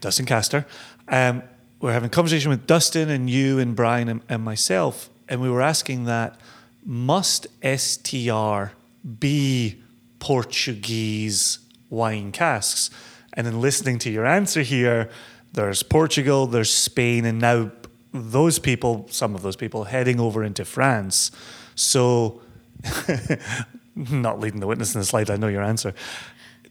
Dustin 0.00 0.26
Castor. 0.26 0.66
Um, 1.08 1.42
we 1.80 1.88
we're 1.88 1.92
having 1.92 2.06
a 2.06 2.10
conversation 2.10 2.50
with 2.50 2.66
Dustin 2.66 3.10
and 3.10 3.28
you 3.28 3.58
and 3.58 3.74
Brian 3.74 4.08
and, 4.08 4.20
and 4.28 4.44
myself, 4.44 5.10
and 5.28 5.40
we 5.40 5.50
were 5.50 5.62
asking 5.62 6.04
that 6.04 6.38
must 6.84 7.46
STR 7.62 8.72
be 9.18 9.82
Portuguese 10.18 11.58
wine 11.90 12.32
casks? 12.32 12.90
And 13.34 13.46
then 13.46 13.60
listening 13.60 13.98
to 14.00 14.10
your 14.10 14.26
answer 14.26 14.62
here, 14.62 15.10
there's 15.52 15.82
Portugal, 15.82 16.46
there's 16.46 16.70
Spain, 16.70 17.24
and 17.24 17.40
now 17.40 17.70
those 18.12 18.58
people, 18.58 19.06
some 19.10 19.34
of 19.34 19.42
those 19.42 19.56
people, 19.56 19.84
heading 19.84 20.20
over 20.20 20.44
into 20.44 20.64
France. 20.64 21.30
So, 21.74 22.42
not 23.96 24.40
leading 24.40 24.60
the 24.60 24.66
witness 24.66 24.94
in 24.94 25.00
the 25.00 25.04
slide, 25.04 25.30
I 25.30 25.36
know 25.36 25.48
your 25.48 25.62
answer. 25.62 25.94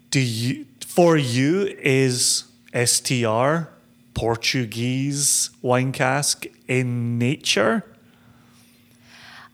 Do 0.10 0.20
you, 0.20 0.66
for 0.86 1.16
you, 1.18 1.68
is 1.82 2.46
STR 2.74 3.70
Portuguese 4.14 5.50
wine 5.62 5.92
cask 5.92 6.46
in 6.68 7.18
nature? 7.18 7.84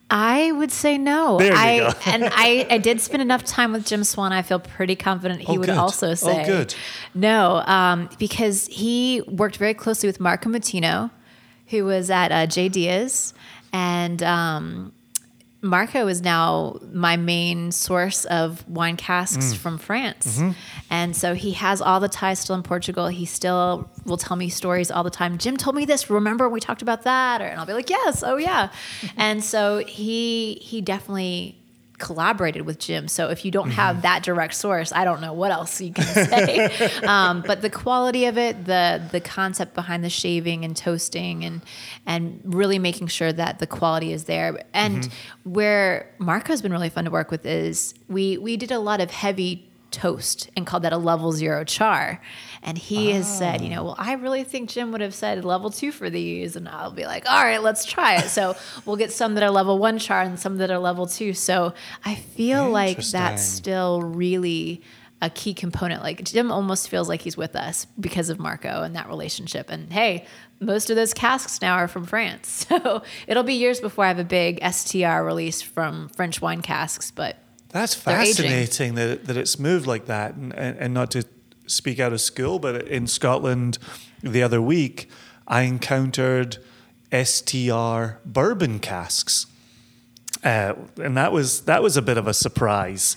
I 0.10 0.54
would 0.54 0.72
say 0.72 0.98
no. 0.98 1.38
There 1.38 1.52
you 1.52 1.58
I 1.58 1.78
go. 1.80 1.91
and 2.06 2.24
I, 2.32 2.65
I 2.70 2.78
did 2.78 3.02
spend 3.02 3.22
enough 3.22 3.43
time 3.43 3.74
with 3.74 3.86
Jim 3.86 4.06
Swan. 4.06 4.32
I 4.32 4.41
feel 4.41 4.60
pretty 4.60 4.96
confident 4.96 5.41
he 5.41 5.58
Oh, 5.58 5.60
would 5.60 5.70
also 5.70 6.12
Oh, 6.12 6.15
say 6.15 6.46
good. 6.46 6.74
no, 7.13 7.58
um, 7.65 8.10
because 8.17 8.67
he 8.67 9.22
worked 9.28 9.58
very 9.58 9.74
closely 9.74 10.08
with 10.08 10.22
Marco 10.22 10.50
Mutino, 10.50 11.12
who 11.67 11.84
was 11.84 12.10
at 12.10 12.32
uh, 12.32 12.46
J 12.48 12.70
Dias, 12.70 13.34
and 13.74 14.24
um, 14.24 14.93
Marco 15.62 16.08
is 16.08 16.22
now 16.22 16.78
my 16.93 17.17
main 17.17 17.72
source 17.72 18.26
of 18.26 18.67
wine 18.70 18.96
casks 18.96 19.54
Mm. 19.54 19.58
from 19.58 19.78
France. 19.80 20.38
Mm-hmm. 20.38 20.52
And 20.91 21.15
so 21.15 21.34
he 21.34 21.54
has 21.54 21.82
all 21.82 22.00
the 22.00 22.08
ties 22.08 22.39
still 22.39 22.56
in 22.56 22.63
Portugal. 22.63 23.08
He 23.08 23.26
still 23.26 23.89
will 24.06 24.17
tell 24.17 24.38
me 24.38 24.50
stories 24.50 24.91
all 24.91 25.04
the 25.04 25.10
time. 25.10 25.38
Jim 25.39 25.58
told 25.58 25.76
me 25.76 25.86
this. 25.86 26.10
Remember 26.10 26.46
when 26.46 26.54
we 26.54 26.60
talked 26.60 26.82
about 26.84 27.04
that? 27.04 27.41
Or, 27.41 27.46
and 27.46 27.60
I'll 27.60 27.65
be 27.65 27.74
like, 27.74 27.89
yes, 27.89 28.24
oh 28.24 28.38
yeah. 28.38 28.70
and 29.17 29.43
so 29.43 29.80
he 29.80 30.60
he 30.62 30.80
definitely 30.82 31.57
collaborated 31.98 32.62
with 32.66 32.78
Jim. 32.80 33.08
So 33.08 33.30
if 33.30 33.44
you 33.44 33.52
don't 33.52 33.68
Mm-hmm. 33.70 33.72
have 33.72 34.02
that 34.04 34.22
direct 34.24 34.54
source, 34.54 34.92
I 34.92 35.04
don't 35.04 35.20
know 35.20 35.34
what 35.34 35.52
else 35.52 35.82
you 35.82 35.92
can 35.92 36.04
say. 36.06 36.70
um, 37.08 37.44
but 37.46 37.62
the 37.62 37.70
quality 37.70 38.26
of 38.26 38.38
it, 38.38 38.66
the 38.66 39.02
the 39.12 39.20
concept 39.20 39.74
behind 39.74 40.04
the 40.04 40.10
shaving 40.10 40.64
and 40.64 40.76
toasting, 40.78 41.44
and 41.44 41.62
and 42.06 42.40
really 42.46 42.78
making 42.80 43.08
sure 43.08 43.34
that 43.34 43.60
the 43.60 43.68
quality 43.68 44.14
is 44.14 44.26
there. 44.26 44.62
And 44.74 45.04
Mm-hmm. 45.04 45.52
where 45.54 46.10
Marco's 46.20 46.62
been 46.62 46.72
really 46.72 46.90
fun 46.90 47.06
to 47.06 47.12
work 47.12 47.32
with 47.32 47.46
is 47.46 47.94
we 48.08 48.38
we 48.38 48.58
did 48.58 48.72
a 48.72 48.80
lot 48.80 49.02
of 49.02 49.10
heavy 49.12 49.68
toast 49.91 50.50
and 50.56 50.65
called 50.65 50.84
that 50.84 50.93
a 50.93 50.97
level 50.97 51.32
zero 51.32 51.63
char. 51.63 52.21
And 52.62 52.78
he 52.78 53.12
has 53.12 53.38
said, 53.38 53.62
you 53.62 53.69
know, 53.69 53.84
well, 53.84 53.95
I 53.97 54.13
really 54.13 54.43
think 54.43 54.69
Jim 54.69 54.91
would 54.91 55.02
have 55.02 55.13
said 55.13 55.45
level 55.45 55.69
two 55.69 55.91
for 55.91 56.10
these. 56.10 56.56
And 56.56 56.67
I'll 56.67 56.91
be 56.91 57.06
like, 57.06 57.30
all 57.30 57.43
right, 57.43 57.62
let's 57.62 57.86
try 57.86 58.17
it. 58.17 58.30
So 58.30 58.56
we'll 58.86 58.97
get 58.97 59.12
some 59.12 59.36
that 59.36 59.43
are 59.43 59.52
level 59.52 59.80
one 59.80 60.00
char 60.00 60.21
and 60.21 60.39
some 60.39 60.58
that 60.58 60.71
are 60.71 60.80
level 60.80 61.08
two. 61.08 61.34
So 61.34 61.73
I 62.04 62.15
feel 62.15 62.69
like 62.69 62.97
that's 62.97 63.43
still 63.43 64.02
really 64.02 64.82
a 65.21 65.30
key 65.30 65.54
component. 65.54 66.04
Like 66.04 66.23
Jim 66.23 66.52
almost 66.52 66.89
feels 66.89 67.10
like 67.10 67.21
he's 67.21 67.38
with 67.38 67.56
us 67.56 67.88
because 68.00 68.30
of 68.30 68.39
Marco 68.39 68.84
and 68.84 68.95
that 68.95 69.08
relationship. 69.08 69.69
And 69.69 69.91
hey, 69.91 70.26
most 70.60 70.89
of 70.89 70.95
those 70.95 71.13
casks 71.13 71.62
now 71.62 71.76
are 71.76 71.88
from 71.88 72.06
France. 72.06 72.65
So 72.78 73.02
it'll 73.28 73.43
be 73.43 73.54
years 73.54 73.80
before 73.80 74.04
I 74.06 74.10
have 74.10 74.19
a 74.19 74.26
big 74.26 74.60
STR 74.63 75.21
release 75.23 75.62
from 75.62 76.10
French 76.10 76.41
wine 76.41 76.62
casks, 76.62 77.12
but 77.12 77.38
That's 77.78 77.94
fascinating 77.94 78.96
that, 78.96 79.26
that 79.26 79.38
it's 79.38 79.60
moved 79.60 79.86
like 79.86 80.08
that. 80.08 80.34
And, 80.34 80.52
and, 80.56 80.80
and 80.80 80.94
not 80.96 81.12
to 81.12 81.26
speak 81.68 82.00
out 82.00 82.12
of 82.12 82.20
school, 82.20 82.58
but 82.58 82.88
in 82.88 83.06
Scotland 83.06 83.78
the 84.24 84.42
other 84.42 84.60
week, 84.60 85.12
I 85.48 85.62
encountered 85.62 86.58
STR 87.13 88.18
bourbon 88.26 88.80
casks. 88.80 89.46
Uh, 90.44 90.74
and 90.98 91.16
that 91.16 91.32
was 91.32 91.62
that 91.66 91.84
was 91.84 91.98
a 91.98 92.02
bit 92.02 92.18
of 92.18 92.28
a 92.28 92.34
surprise. 92.34 93.16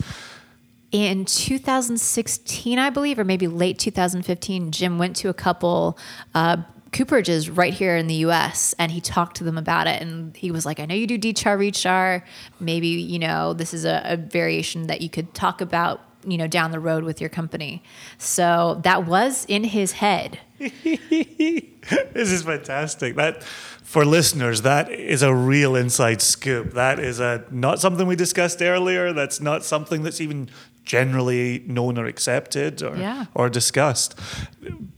in 0.92 1.24
2016, 1.24 2.78
I 2.78 2.90
believe, 2.90 3.18
or 3.18 3.24
maybe 3.24 3.46
late 3.46 3.78
2015, 3.78 4.72
Jim 4.72 4.98
went 4.98 5.16
to 5.16 5.30
a 5.30 5.34
couple 5.34 5.96
uh, 6.34 6.58
cooperages 6.92 7.54
right 7.54 7.72
here 7.72 7.96
in 7.96 8.06
the 8.06 8.14
U.S. 8.16 8.74
and 8.78 8.90
he 8.90 9.00
talked 9.00 9.36
to 9.36 9.44
them 9.44 9.56
about 9.56 9.86
it. 9.86 10.00
And 10.02 10.36
he 10.36 10.50
was 10.50 10.66
like, 10.66 10.80
"I 10.80 10.86
know 10.86 10.94
you 10.94 11.06
do 11.06 11.18
D-char. 11.18 12.24
Maybe 12.58 12.88
you 12.88 13.18
know 13.18 13.52
this 13.52 13.72
is 13.74 13.84
a, 13.84 14.02
a 14.04 14.16
variation 14.16 14.86
that 14.88 15.00
you 15.00 15.08
could 15.08 15.34
talk 15.34 15.60
about." 15.60 16.02
You 16.22 16.36
know, 16.36 16.46
down 16.46 16.70
the 16.70 16.80
road 16.80 17.02
with 17.02 17.18
your 17.18 17.30
company. 17.30 17.82
So 18.18 18.78
that 18.84 19.06
was 19.06 19.46
in 19.48 19.64
his 19.64 19.92
head. 19.92 20.38
this 20.58 22.30
is 22.30 22.42
fantastic. 22.42 23.16
That 23.16 23.42
for 23.90 24.04
listeners, 24.04 24.62
that 24.62 24.92
is 24.92 25.22
a 25.22 25.34
real 25.34 25.74
inside 25.74 26.22
scoop. 26.22 26.74
That 26.74 27.00
is 27.00 27.18
a 27.18 27.44
not 27.50 27.80
something 27.80 28.06
we 28.06 28.14
discussed 28.14 28.62
earlier. 28.62 29.12
That's 29.14 29.40
not 29.40 29.64
something 29.64 30.02
that's 30.02 30.20
even 30.20 30.50
generally 30.90 31.62
known 31.66 31.96
or 31.98 32.06
accepted 32.06 32.82
or 32.82 32.96
Yeah. 32.96 33.26
or 33.34 33.48
discussed. 33.48 34.14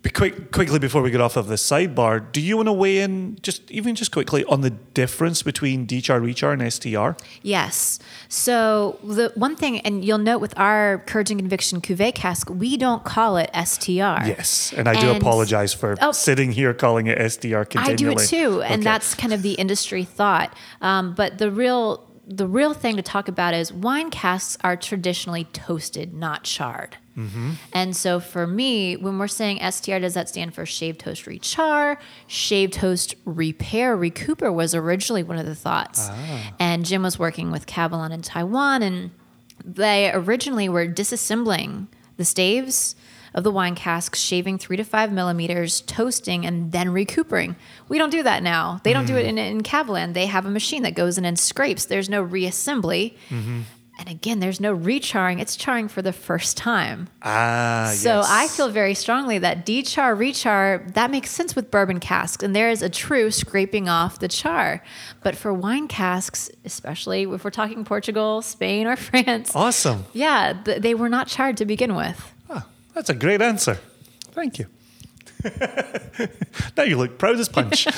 Be 0.03 0.09
quick, 0.11 0.51
quickly 0.51 0.79
before 0.79 1.03
we 1.03 1.11
get 1.11 1.21
off 1.21 1.37
of 1.37 1.47
this 1.49 1.63
sidebar, 1.71 2.15
do 2.33 2.41
you 2.41 2.57
want 2.57 2.69
to 2.69 2.73
weigh 2.73 2.99
in 3.01 3.37
just 3.43 3.71
even 3.71 3.95
just 3.95 4.11
quickly 4.11 4.43
on 4.47 4.63
the 4.63 4.71
difference 4.71 5.43
between 5.43 5.87
DCHAR, 5.87 6.19
RECHAR, 6.27 6.53
and 6.55 6.63
STR? 6.63 7.11
Yes. 7.43 7.99
So 8.29 8.99
the 9.05 9.33
one 9.35 9.55
thing, 9.55 9.81
and 9.81 10.03
you'll 10.03 10.17
note 10.31 10.39
with 10.41 10.59
our 10.59 11.03
Courage 11.07 11.31
and 11.31 11.39
Conviction 11.39 11.83
Cuvée 11.83 12.15
cask, 12.15 12.49
we 12.49 12.77
don't 12.79 13.05
call 13.05 13.37
it 13.37 13.51
STR. 13.53 14.27
Yes, 14.27 14.73
and 14.77 14.89
I 14.89 14.95
do 14.99 15.09
And- 15.11 15.19
apologize 15.19 15.75
for 15.75 15.97
Oh. 16.01 16.13
sitting 16.13 16.53
here 16.53 16.73
calling 16.73 17.07
it 17.07 17.19
STR 17.21 17.65
continually. 17.67 17.93
I 17.93 17.97
do 17.97 18.11
it 18.25 18.27
too, 18.29 18.63
and 18.63 18.81
Okay. 18.81 18.85
that's 18.85 19.15
kind 19.15 19.33
of 19.35 19.43
the 19.43 19.53
industry 19.53 20.05
thought. 20.05 20.55
Um, 20.81 21.13
but 21.15 21.37
the 21.37 21.51
real 21.51 22.09
the 22.37 22.47
real 22.47 22.73
thing 22.73 22.97
to 22.97 23.03
talk 23.03 23.29
about 23.29 23.55
is 23.55 23.73
wine 23.73 24.11
casks 24.11 24.57
are 24.63 24.77
traditionally 24.77 25.45
toasted, 25.45 26.15
not 26.15 26.45
charred. 26.45 26.97
Mm-hmm. 27.17 27.53
And 27.73 27.95
so 27.95 28.21
for 28.21 28.47
me, 28.47 28.97
when 28.97 29.19
we're 29.19 29.29
saying 29.29 29.59
STR, 29.71 29.99
does 29.99 30.15
that 30.15 30.29
stand 30.29 30.55
for 30.55 30.65
shaved 30.65 31.01
toast 31.01 31.27
rechar? 31.27 31.99
Shaved 32.27 32.73
toast 32.73 33.15
repair 33.25 33.97
recouper 33.97 34.53
was 34.53 34.75
originally 34.75 35.23
one 35.23 35.39
of 35.39 35.47
the 35.47 35.55
thoughts. 35.55 36.09
Ah. 36.11 36.55
And 36.59 36.87
Jim 36.87 37.03
was 37.03 37.19
working 37.19 37.51
with 37.51 37.67
Kavalan 37.67 38.13
in 38.13 38.23
Taiwan, 38.23 38.83
and 38.83 39.11
they 39.65 40.11
originally 40.13 40.69
were 40.69 40.87
disassembling 40.87 41.89
the 42.17 42.25
staves 42.25 42.95
of 43.35 43.45
the 43.45 43.51
wine 43.51 43.75
cask, 43.75 44.15
shaving 44.15 44.59
three 44.59 44.77
to 44.77 44.85
five 44.85 45.13
millimeters, 45.13 45.81
toasting, 45.83 46.45
and 46.45 46.73
then 46.73 46.89
recoupering. 46.89 47.57
We 47.89 47.99
don't 47.99 48.11
do 48.11 48.23
that 48.23 48.43
now. 48.43 48.81
They 48.85 48.93
don't 48.93 49.07
do 49.07 49.17
it 49.17 49.27
in, 49.27 49.39
in 49.39 49.63
Kavalan. 49.63 50.15
They 50.15 50.27
have 50.27 50.47
a 50.47 50.51
machine 50.51 50.83
that 50.83 50.95
goes 50.95 51.19
in 51.19 51.25
and 51.25 51.39
scrapes. 51.39 51.87
There's 51.87 52.09
no 52.11 52.25
reassembly. 52.25 53.15
And 53.99 54.09
again, 54.11 54.41
there's 54.41 54.59
no 54.59 54.77
recharring. 54.77 55.39
It's 55.41 55.55
charring 55.55 55.87
for 55.87 56.01
the 56.03 56.15
first 56.15 56.57
time. 56.57 57.09
Ah, 57.23 57.93
So 57.95 58.17
yes. 58.17 58.27
I 58.29 58.49
feel 58.49 58.69
very 58.71 58.95
strongly 58.95 59.39
that 59.39 59.65
dechar, 59.67 60.17
rechar, 60.17 60.93
that 60.95 61.11
makes 61.11 61.31
sense 61.31 61.55
with 61.55 61.71
bourbon 61.71 62.01
casks. 62.01 62.43
And 62.43 62.57
there 62.57 62.71
is 62.71 62.83
a 62.83 62.89
true 62.89 63.31
scraping 63.31 63.89
off 63.91 64.19
the 64.19 64.29
char. 64.29 64.83
But 65.23 65.37
for 65.37 65.53
wine 65.53 65.89
casks, 65.89 66.51
especially 66.65 67.23
if 67.25 67.45
we're 67.45 67.51
talking 67.51 67.85
Portugal, 67.85 68.41
Spain, 68.43 68.87
or 68.87 68.97
France, 69.11 69.55
awesome. 69.55 70.07
yeah, 70.15 70.55
th- 70.65 70.81
they 70.83 70.95
were 70.95 71.11
not 71.11 71.29
charred 71.29 71.59
to 71.59 71.65
begin 71.67 71.95
with. 71.95 72.33
That's 72.95 73.11
a 73.11 73.15
great 73.15 73.41
answer. 73.43 73.79
Thank 74.33 74.59
you. 74.59 74.67
now 76.77 76.85
you 76.85 76.97
look 76.97 77.19
proud 77.19 77.39
as 77.39 77.49
punch. 77.49 77.87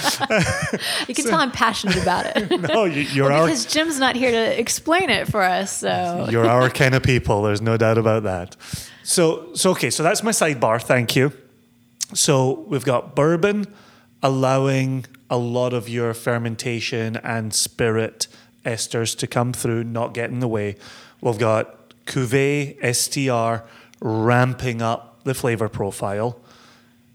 You 1.09 1.15
can 1.15 1.27
tell 1.27 1.41
I'm 1.41 1.51
passionate 1.51 2.01
about 2.01 2.25
it. 2.35 2.61
no, 2.73 2.85
you, 2.85 3.03
you're 3.03 3.31
our 3.31 3.47
because 3.47 3.67
Jim's 3.67 3.99
not 3.99 4.17
here 4.17 4.31
to 4.31 4.59
explain 4.59 5.11
it 5.11 5.29
for 5.29 5.43
us. 5.43 5.79
So 5.79 6.27
You're 6.31 6.47
our 6.47 6.71
kind 6.71 6.95
of 6.95 7.03
people. 7.03 7.43
There's 7.43 7.61
no 7.61 7.77
doubt 7.77 7.99
about 7.99 8.23
that. 8.23 8.57
So, 9.03 9.55
so 9.55 9.73
okay. 9.73 9.91
So 9.91 10.03
that's 10.03 10.23
my 10.23 10.31
sidebar. 10.31 10.81
Thank 10.81 11.15
you. 11.15 11.33
So 12.15 12.65
we've 12.69 12.85
got 12.85 13.15
bourbon 13.15 13.67
allowing 14.23 15.05
a 15.29 15.37
lot 15.37 15.75
of 15.75 15.89
your 15.89 16.15
fermentation 16.15 17.17
and 17.19 17.53
spirit 17.53 18.27
esters 18.65 19.17
to 19.19 19.27
come 19.27 19.53
through, 19.53 19.85
not 19.85 20.15
get 20.15 20.31
in 20.31 20.41
the 20.41 20.49
way. 20.49 20.77
We've 21.21 21.39
got 21.39 21.95
cuvee 22.07 22.79
STR 22.95 23.67
ramping 24.05 24.83
up 24.83 25.25
the 25.25 25.35
flavor 25.35 25.69
profile. 25.69 26.39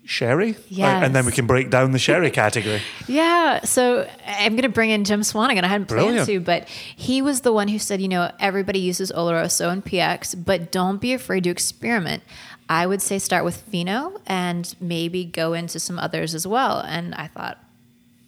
Sherry, 0.05 0.55
Yes. 0.69 1.03
and 1.05 1.15
then 1.15 1.23
we 1.27 1.31
can 1.31 1.45
break 1.45 1.69
down 1.69 1.91
the 1.91 1.99
sherry 1.99 2.31
category. 2.31 2.81
Yeah, 3.07 3.63
so 3.63 4.09
I'm 4.25 4.53
going 4.53 4.63
to 4.63 4.69
bring 4.69 4.89
in 4.89 5.03
Jim 5.03 5.21
Swan 5.21 5.51
again. 5.51 5.63
I 5.63 5.67
hadn't 5.67 5.85
planned 5.87 6.03
Brilliant. 6.05 6.25
to, 6.27 6.39
but 6.39 6.67
he 6.67 7.21
was 7.21 7.41
the 7.41 7.53
one 7.53 7.67
who 7.67 7.77
said, 7.77 8.01
you 8.01 8.07
know, 8.07 8.31
everybody 8.39 8.79
uses 8.79 9.11
Oloroso 9.11 9.71
and 9.71 9.85
PX, 9.85 10.43
but 10.43 10.71
don't 10.71 10.99
be 10.99 11.13
afraid 11.13 11.43
to 11.43 11.51
experiment. 11.51 12.23
I 12.67 12.87
would 12.87 13.03
say 13.03 13.19
start 13.19 13.45
with 13.45 13.57
Fino 13.57 14.19
and 14.25 14.73
maybe 14.81 15.25
go 15.25 15.53
into 15.53 15.79
some 15.79 15.99
others 15.99 16.33
as 16.33 16.47
well. 16.47 16.79
And 16.79 17.13
I 17.13 17.27
thought, 17.27 17.63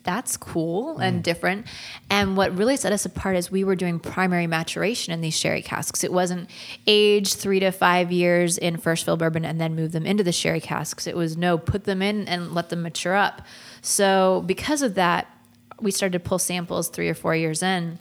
that's 0.03 0.37
cool 0.37 0.97
and 0.97 1.19
mm. 1.19 1.23
different. 1.23 1.67
And 2.09 2.35
what 2.35 2.57
really 2.57 2.77
set 2.77 2.91
us 2.91 3.05
apart 3.05 3.35
is 3.35 3.51
we 3.51 3.63
were 3.63 3.75
doing 3.75 3.99
primary 3.99 4.47
maturation 4.47 5.13
in 5.13 5.21
these 5.21 5.37
sherry 5.37 5.61
casks. 5.61 6.03
It 6.03 6.11
wasn't 6.11 6.49
aged 6.87 7.35
three 7.35 7.59
to 7.59 7.71
five 7.71 8.11
years 8.11 8.57
in 8.57 8.77
first 8.77 9.05
fill 9.05 9.17
bourbon 9.17 9.45
and 9.45 9.61
then 9.61 9.75
move 9.75 9.91
them 9.91 10.05
into 10.05 10.23
the 10.23 10.31
sherry 10.31 10.61
casks. 10.61 11.07
It 11.07 11.15
was 11.15 11.37
no, 11.37 11.57
put 11.57 11.83
them 11.83 12.01
in 12.01 12.27
and 12.27 12.53
let 12.53 12.69
them 12.69 12.81
mature 12.81 13.15
up. 13.15 13.43
So 13.81 14.43
because 14.45 14.81
of 14.81 14.95
that, 14.95 15.27
we 15.79 15.91
started 15.91 16.13
to 16.13 16.27
pull 16.27 16.39
samples 16.39 16.89
three 16.89 17.09
or 17.09 17.15
four 17.15 17.35
years 17.35 17.63
in, 17.63 17.97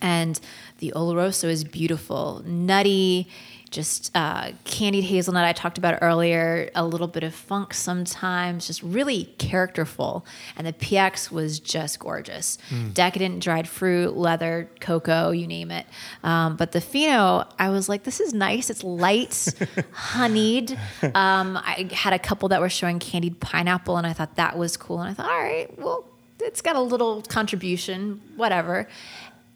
and 0.00 0.38
the 0.78 0.92
Oloroso 0.94 1.48
is 1.48 1.64
beautiful, 1.64 2.42
nutty, 2.44 3.28
just 3.76 4.10
uh, 4.14 4.52
candied 4.64 5.04
hazelnut. 5.04 5.44
I 5.44 5.52
talked 5.52 5.76
about 5.76 5.98
earlier, 6.00 6.70
a 6.74 6.82
little 6.82 7.06
bit 7.06 7.22
of 7.22 7.34
funk 7.34 7.74
sometimes, 7.74 8.66
just 8.66 8.82
really 8.82 9.26
characterful. 9.36 10.24
And 10.56 10.66
the 10.66 10.72
PX 10.72 11.30
was 11.30 11.60
just 11.60 11.98
gorgeous, 11.98 12.56
decadent 12.94 13.42
dried 13.42 13.68
fruit, 13.68 14.16
leather, 14.16 14.70
cocoa, 14.80 15.30
you 15.30 15.46
name 15.46 15.70
it. 15.70 15.86
Um, 16.24 16.56
but 16.56 16.72
the 16.72 16.80
Fino, 16.80 17.46
I 17.58 17.68
was 17.68 17.86
like, 17.88 18.04
this 18.04 18.18
is 18.18 18.32
nice. 18.32 18.70
It's 18.70 18.82
light, 18.82 19.52
honeyed. 19.92 20.72
Um, 21.02 21.58
I 21.58 21.88
had 21.92 22.14
a 22.14 22.18
couple 22.18 22.48
that 22.48 22.60
were 22.62 22.70
showing 22.70 22.98
candied 22.98 23.40
pineapple, 23.40 23.98
and 23.98 24.06
I 24.06 24.14
thought 24.14 24.36
that 24.36 24.56
was 24.56 24.78
cool. 24.78 25.00
And 25.00 25.10
I 25.10 25.12
thought, 25.12 25.30
all 25.30 25.38
right, 25.38 25.78
well, 25.78 26.06
it's 26.40 26.62
got 26.62 26.76
a 26.76 26.80
little 26.80 27.22
contribution, 27.22 28.20
whatever. 28.36 28.88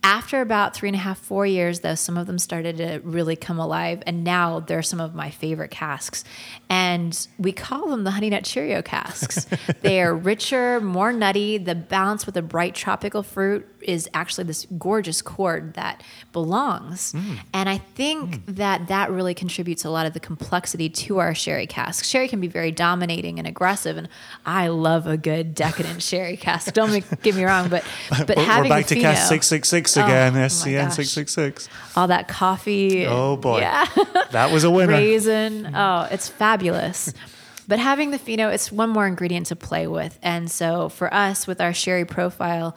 After 0.03 0.41
about 0.41 0.75
three 0.75 0.89
and 0.89 0.97
a 0.97 1.01
half, 1.01 1.19
four 1.19 1.45
years, 1.45 1.81
though, 1.81 1.95
some 1.95 2.17
of 2.17 2.27
them 2.27 2.39
started 2.39 2.79
to 2.79 3.01
really 3.05 3.37
come 3.37 3.59
alive, 3.59 4.03
and 4.07 4.25
now 4.25 4.61
they're 4.61 4.83
some 4.83 4.99
of 5.01 5.15
my 5.15 5.31
favorite 5.31 5.71
casks. 5.71 6.25
And 6.71 7.27
we 7.39 7.53
call 7.53 7.89
them 7.91 8.05
the 8.05 8.11
Honey 8.11 8.31
Nut 8.31 8.45
Cheerio 8.45 8.81
casks. 8.81 9.47
they 9.83 10.01
are 10.01 10.15
richer, 10.15 10.81
more 10.81 11.13
nutty. 11.13 11.59
The 11.59 11.75
balance 11.75 12.25
with 12.25 12.37
a 12.39 12.43
bright 12.43 12.75
tropical 12.75 13.23
fruit 13.23 13.69
is 13.83 14.09
actually 14.15 14.45
this 14.45 14.67
gorgeous 14.79 15.23
chord 15.23 15.75
that 15.75 16.03
belongs. 16.33 17.13
Hmm. 17.13 17.35
And 17.53 17.69
I 17.69 17.79
think 17.79 18.45
hmm. 18.45 18.55
that 18.55 18.89
that 18.89 19.11
really 19.11 19.35
contributes 19.35 19.85
a 19.85 19.91
lot 19.91 20.07
of 20.07 20.13
the 20.13 20.21
complexity 20.21 20.89
to 20.89 21.19
our 21.19 21.35
sherry 21.35 21.67
casks. 21.67 22.09
Sherry 22.09 22.29
can 22.29 22.41
be 22.41 22.49
very 22.49 22.71
dominating 22.71 23.39
and 23.39 23.47
aggressive, 23.47 23.97
and 23.97 24.09
I 24.47 24.69
love 24.69 25.07
a 25.07 25.17
good 25.17 25.55
decadent 25.55 26.03
sherry 26.03 26.37
cask. 26.37 26.73
Don't 26.75 26.91
make, 26.91 27.23
get 27.23 27.35
me 27.35 27.45
wrong, 27.45 27.69
but 27.69 27.85
but 28.27 28.37
We're, 28.37 28.45
having 28.45 28.71
we're 28.71 28.77
back 28.77 28.87
to 28.87 28.95
Fino, 28.95 29.13
cast 29.13 29.29
six 29.29 29.47
six 29.47 29.69
six 29.69 29.97
Oh, 29.97 30.05
again. 30.05 30.37
oh 30.37 30.41
SCN 30.41 30.93
six 30.93 31.11
six 31.11 31.33
six. 31.33 31.69
all 31.97 32.09
that 32.09 32.29
coffee. 32.29 33.07
Oh 33.07 33.37
boy, 33.37 33.59
Yeah. 33.61 33.87
that 34.31 34.51
was 34.53 34.65
a 34.65 34.71
winner. 34.71 34.93
Raisin. 34.93 35.67
Hmm. 35.67 35.75
Oh, 35.75 36.09
it's 36.11 36.29
fabulous. 36.29 37.13
But 37.71 37.79
having 37.79 38.11
the 38.11 38.19
Fino, 38.19 38.49
it's 38.49 38.73
one 38.73 38.91
more 38.91 39.07
ingredient 39.07 39.47
to 39.47 39.57
play 39.57 39.87
with. 39.87 40.19
And 40.25 40.51
so 40.51 40.89
for 40.89 41.13
us, 41.15 41.47
with 41.47 41.61
our 41.61 41.73
sherry 41.73 42.05
profile, 42.05 42.77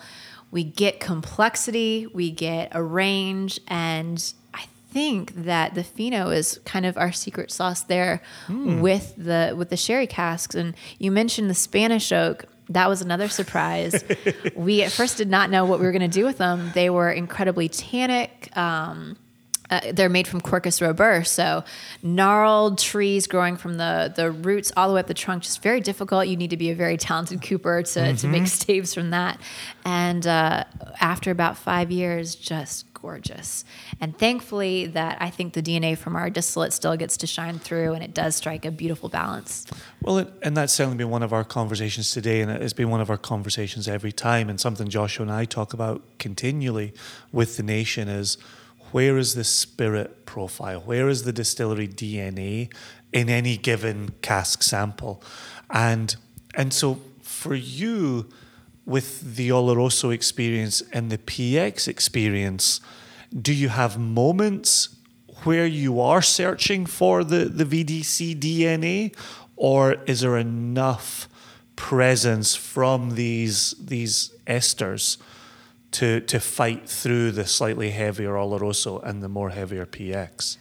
we 0.53 0.63
get 0.63 0.99
complexity, 0.99 2.05
we 2.13 2.29
get 2.29 2.69
a 2.73 2.83
range, 2.83 3.59
and 3.67 4.33
I 4.53 4.65
think 4.91 5.33
that 5.33 5.73
the 5.73 5.83
Fino 5.83 6.29
is 6.29 6.59
kind 6.63 6.85
of 6.85 6.95
our 6.95 7.11
secret 7.11 7.51
sauce 7.51 7.81
there 7.81 8.21
with 8.79 9.15
the 9.17 9.55
with 9.57 9.69
the 9.69 9.77
sherry 9.77 10.05
casks. 10.05 10.53
And 10.53 10.75
you 10.99 11.11
mentioned 11.11 11.49
the 11.49 11.55
Spanish 11.55 12.11
oak. 12.11 12.45
That 12.69 12.87
was 12.87 13.01
another 13.01 13.29
surprise. 13.29 14.03
we 14.55 14.83
at 14.83 14.91
first 14.91 15.17
did 15.17 15.27
not 15.27 15.49
know 15.49 15.65
what 15.65 15.79
we 15.79 15.87
were 15.87 15.91
going 15.91 16.03
to 16.09 16.19
do 16.19 16.23
with 16.23 16.37
them. 16.37 16.71
They 16.75 16.91
were 16.91 17.11
incredibly 17.11 17.67
tannic. 17.67 18.55
Um, 18.55 19.17
uh, 19.73 19.91
they're 19.91 20.09
made 20.09 20.27
from 20.27 20.41
Quercus 20.41 20.79
robur, 20.81 21.25
so 21.25 21.63
gnarled 22.03 22.77
trees 22.77 23.25
growing 23.27 23.57
from 23.57 23.77
the 23.77 24.13
the 24.15 24.31
roots 24.31 24.71
all 24.77 24.87
the 24.87 24.93
way 24.93 24.99
up 24.99 25.07
the 25.07 25.13
trunk. 25.13 25.43
Just 25.43 25.63
very 25.63 25.81
difficult. 25.81 26.27
You 26.27 26.37
need 26.37 26.51
to 26.51 26.57
be 26.57 26.69
a 26.69 26.75
very 26.75 26.97
talented 26.97 27.41
cooper 27.41 27.81
to 27.81 28.15
to 28.15 28.27
make 28.27 28.47
staves 28.61 28.93
from 28.93 29.09
that. 29.09 29.39
And 29.83 30.25
uh, 30.27 30.65
after 31.01 31.31
about 31.31 31.57
five 31.57 31.91
years, 31.91 32.35
just 32.35 32.93
gorgeous. 32.93 33.65
And 33.99 34.17
thankfully, 34.17 34.87
that 34.87 35.17
I 35.19 35.29
think 35.29 35.53
the 35.53 35.61
DNA 35.61 35.97
from 35.97 36.15
our 36.15 36.29
distillate 36.29 36.71
still 36.71 36.95
gets 36.95 37.17
to 37.17 37.27
shine 37.27 37.59
through, 37.59 37.93
and 37.93 38.03
it 38.03 38.13
does 38.13 38.35
strike 38.35 38.63
a 38.63 38.71
beautiful 38.71 39.09
balance. 39.09 39.65
Well, 40.01 40.19
it, 40.19 40.33
and 40.41 40.55
that's 40.55 40.71
certainly 40.71 40.97
been 40.97 41.09
one 41.09 41.21
of 41.21 41.33
our 41.33 41.43
conversations 41.43 42.11
today, 42.11 42.41
and 42.41 42.49
it's 42.49 42.73
been 42.73 42.89
one 42.89 43.01
of 43.01 43.09
our 43.09 43.17
conversations 43.17 43.87
every 43.87 44.13
time, 44.13 44.49
and 44.49 44.59
something 44.59 44.87
Joshua 44.87 45.23
and 45.23 45.31
I 45.31 45.45
talk 45.45 45.73
about 45.73 46.01
continually 46.17 46.93
with 47.33 47.57
the 47.57 47.63
nation 47.63 48.07
is 48.07 48.37
where 48.93 49.17
is 49.17 49.33
the 49.33 49.43
spirit 49.43 50.25
profile? 50.25 50.79
Where 50.79 51.09
is 51.09 51.23
the 51.23 51.33
distillery 51.33 51.87
DNA 51.87 52.71
in 53.11 53.27
any 53.27 53.57
given 53.57 54.13
cask 54.21 54.61
sample? 54.63 55.21
And 55.69 56.15
and 56.55 56.71
so 56.71 57.01
for 57.21 57.55
you, 57.55 58.29
with 58.85 59.35
the 59.35 59.49
Oloroso 59.49 60.13
experience 60.13 60.83
and 60.93 61.09
the 61.09 61.17
PX 61.17 61.87
experience, 61.87 62.79
do 63.41 63.51
you 63.51 63.69
have 63.69 63.97
moments 63.97 64.95
where 65.43 65.65
you 65.65 65.99
are 65.99 66.21
searching 66.21 66.85
for 66.85 67.23
the, 67.23 67.45
the 67.45 67.65
VDC 67.65 68.39
DNA, 68.39 69.15
or 69.55 69.97
is 70.05 70.21
there 70.21 70.37
enough 70.37 71.27
presence 71.75 72.55
from 72.55 73.15
these 73.15 73.73
these 73.79 74.31
esters 74.45 75.17
to 75.93 76.19
to 76.21 76.39
fight 76.39 76.89
through 76.89 77.31
the 77.31 77.45
slightly 77.45 77.91
heavier 77.91 78.33
Oloroso 78.33 79.01
and 79.03 79.21
the 79.23 79.29
more 79.29 79.49
heavier 79.49 79.85
PX? 79.85 80.57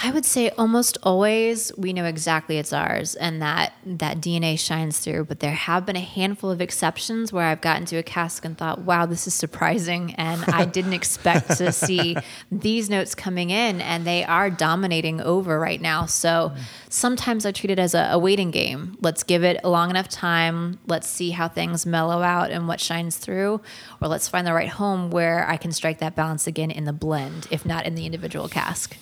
I 0.00 0.12
would 0.12 0.24
say 0.24 0.50
almost 0.50 0.96
always 1.02 1.72
we 1.76 1.92
know 1.92 2.04
exactly 2.04 2.58
it's 2.58 2.72
ours 2.72 3.16
and 3.16 3.42
that 3.42 3.72
that 3.84 4.18
DNA 4.18 4.56
shines 4.56 5.00
through, 5.00 5.24
but 5.24 5.40
there 5.40 5.50
have 5.50 5.84
been 5.84 5.96
a 5.96 6.00
handful 6.00 6.52
of 6.52 6.60
exceptions 6.60 7.32
where 7.32 7.46
I've 7.46 7.60
gotten 7.60 7.84
to 7.86 7.96
a 7.96 8.04
cask 8.04 8.44
and 8.44 8.56
thought, 8.56 8.82
wow, 8.82 9.06
this 9.06 9.26
is 9.26 9.34
surprising. 9.34 10.14
And 10.14 10.44
I 10.44 10.64
didn't 10.66 10.92
expect 10.92 11.56
to 11.58 11.72
see 11.72 12.16
these 12.52 12.88
notes 12.88 13.16
coming 13.16 13.50
in 13.50 13.80
and 13.80 14.06
they 14.06 14.22
are 14.22 14.50
dominating 14.50 15.20
over 15.20 15.58
right 15.58 15.80
now. 15.80 16.06
So 16.06 16.28
mm-hmm. 16.28 16.62
sometimes 16.90 17.44
I 17.44 17.50
treat 17.50 17.72
it 17.72 17.80
as 17.80 17.94
a, 17.94 18.10
a 18.12 18.18
waiting 18.20 18.52
game. 18.52 18.96
Let's 19.00 19.24
give 19.24 19.42
it 19.42 19.58
a 19.64 19.68
long 19.68 19.90
enough 19.90 20.08
time. 20.08 20.78
Let's 20.86 21.08
see 21.08 21.30
how 21.30 21.48
things 21.48 21.86
mellow 21.86 22.22
out 22.22 22.52
and 22.52 22.68
what 22.68 22.78
shines 22.78 23.16
through. 23.16 23.60
Or 24.00 24.06
let's 24.06 24.28
find 24.28 24.46
the 24.46 24.52
right 24.52 24.68
home 24.68 25.10
where 25.10 25.48
I 25.48 25.56
can 25.56 25.72
strike 25.72 25.98
that 25.98 26.14
balance 26.14 26.46
again 26.46 26.70
in 26.70 26.84
the 26.84 26.92
blend, 26.92 27.48
if 27.50 27.66
not 27.66 27.84
in 27.84 27.96
the 27.96 28.06
individual 28.06 28.48
cask. 28.48 28.96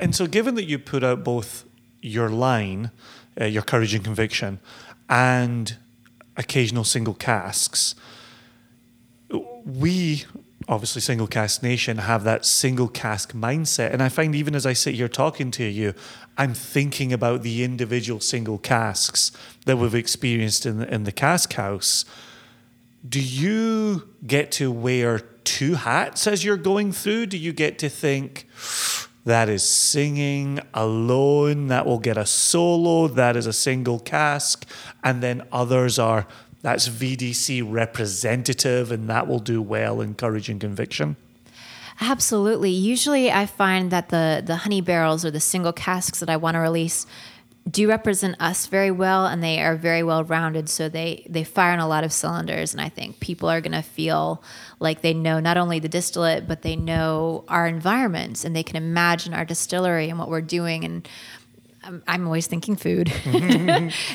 And 0.00 0.13
so, 0.14 0.26
given 0.26 0.54
that 0.56 0.64
you 0.64 0.78
put 0.78 1.02
out 1.02 1.24
both 1.24 1.64
your 2.00 2.28
line, 2.28 2.90
uh, 3.40 3.44
your 3.44 3.62
courage 3.62 3.94
and 3.94 4.04
conviction, 4.04 4.60
and 5.08 5.76
occasional 6.36 6.84
single 6.84 7.14
casks, 7.14 7.94
we 9.64 10.24
obviously 10.68 11.00
single 11.00 11.26
cask 11.26 11.62
nation 11.62 11.98
have 11.98 12.24
that 12.24 12.44
single 12.44 12.88
cask 12.88 13.32
mindset. 13.32 13.92
And 13.92 14.02
i 14.02 14.08
find 14.08 14.34
even 14.34 14.54
as 14.54 14.64
i 14.64 14.72
sit 14.72 14.94
here 14.94 15.08
talking 15.08 15.50
to 15.52 15.64
you 15.64 15.92
i'm 16.38 16.54
thinking 16.54 17.12
about 17.12 17.42
the 17.42 17.62
individual 17.64 18.20
single 18.20 18.58
casks 18.58 19.30
that 19.66 19.76
we've 19.76 19.94
experienced 19.94 20.64
in 20.64 20.78
the, 20.78 20.94
in 20.94 21.04
the 21.04 21.12
cask 21.12 21.52
house. 21.54 22.04
Do 23.06 23.20
you 23.20 24.08
get 24.26 24.50
to 24.52 24.72
wear 24.72 25.18
two 25.44 25.74
hats 25.74 26.26
as 26.26 26.44
you're 26.44 26.56
going 26.56 26.92
through? 26.92 27.26
Do 27.26 27.36
you 27.36 27.52
get 27.52 27.78
to 27.80 27.90
think 27.90 28.46
that 29.24 29.48
is 29.48 29.62
singing 29.62 30.60
alone 30.74 31.68
that 31.68 31.86
will 31.86 31.98
get 31.98 32.16
a 32.16 32.26
solo 32.26 33.08
that 33.08 33.36
is 33.36 33.46
a 33.46 33.52
single 33.52 33.98
cask 33.98 34.66
and 35.02 35.22
then 35.22 35.42
others 35.50 35.98
are 35.98 36.26
that's 36.64 36.88
VDC 36.88 37.62
representative 37.66 38.90
and 38.90 39.08
that 39.10 39.28
will 39.28 39.38
do 39.38 39.60
well 39.60 40.00
in 40.00 40.14
courage 40.14 40.48
and 40.48 40.58
conviction? 40.58 41.16
Absolutely. 42.00 42.70
Usually 42.70 43.30
I 43.30 43.44
find 43.44 43.90
that 43.90 44.08
the 44.08 44.42
the 44.44 44.56
honey 44.56 44.80
barrels 44.80 45.24
or 45.24 45.30
the 45.30 45.40
single 45.40 45.72
casks 45.72 46.20
that 46.20 46.30
I 46.30 46.36
want 46.36 46.54
to 46.54 46.60
release 46.60 47.06
do 47.68 47.88
represent 47.88 48.36
us 48.40 48.66
very 48.66 48.90
well 48.90 49.26
and 49.26 49.42
they 49.42 49.62
are 49.62 49.74
very 49.74 50.02
well 50.02 50.22
rounded 50.22 50.68
so 50.68 50.88
they 50.88 51.26
they 51.28 51.42
fire 51.44 51.72
on 51.72 51.78
a 51.78 51.88
lot 51.88 52.04
of 52.04 52.12
cylinders 52.12 52.74
and 52.74 52.80
I 52.80 52.90
think 52.90 53.20
people 53.20 53.48
are 53.48 53.60
going 53.60 53.72
to 53.72 53.82
feel 53.82 54.42
like 54.80 55.00
they 55.00 55.14
know 55.14 55.40
not 55.40 55.56
only 55.56 55.78
the 55.78 55.88
distillate 55.88 56.46
but 56.46 56.62
they 56.62 56.76
know 56.76 57.44
our 57.48 57.66
environments 57.66 58.44
and 58.44 58.54
they 58.54 58.62
can 58.62 58.76
imagine 58.76 59.32
our 59.32 59.46
distillery 59.46 60.10
and 60.10 60.18
what 60.18 60.28
we're 60.28 60.42
doing 60.42 60.84
and 60.84 61.08
I'm, 61.84 62.02
I'm 62.06 62.26
always 62.26 62.46
thinking 62.46 62.76
food. 62.76 63.12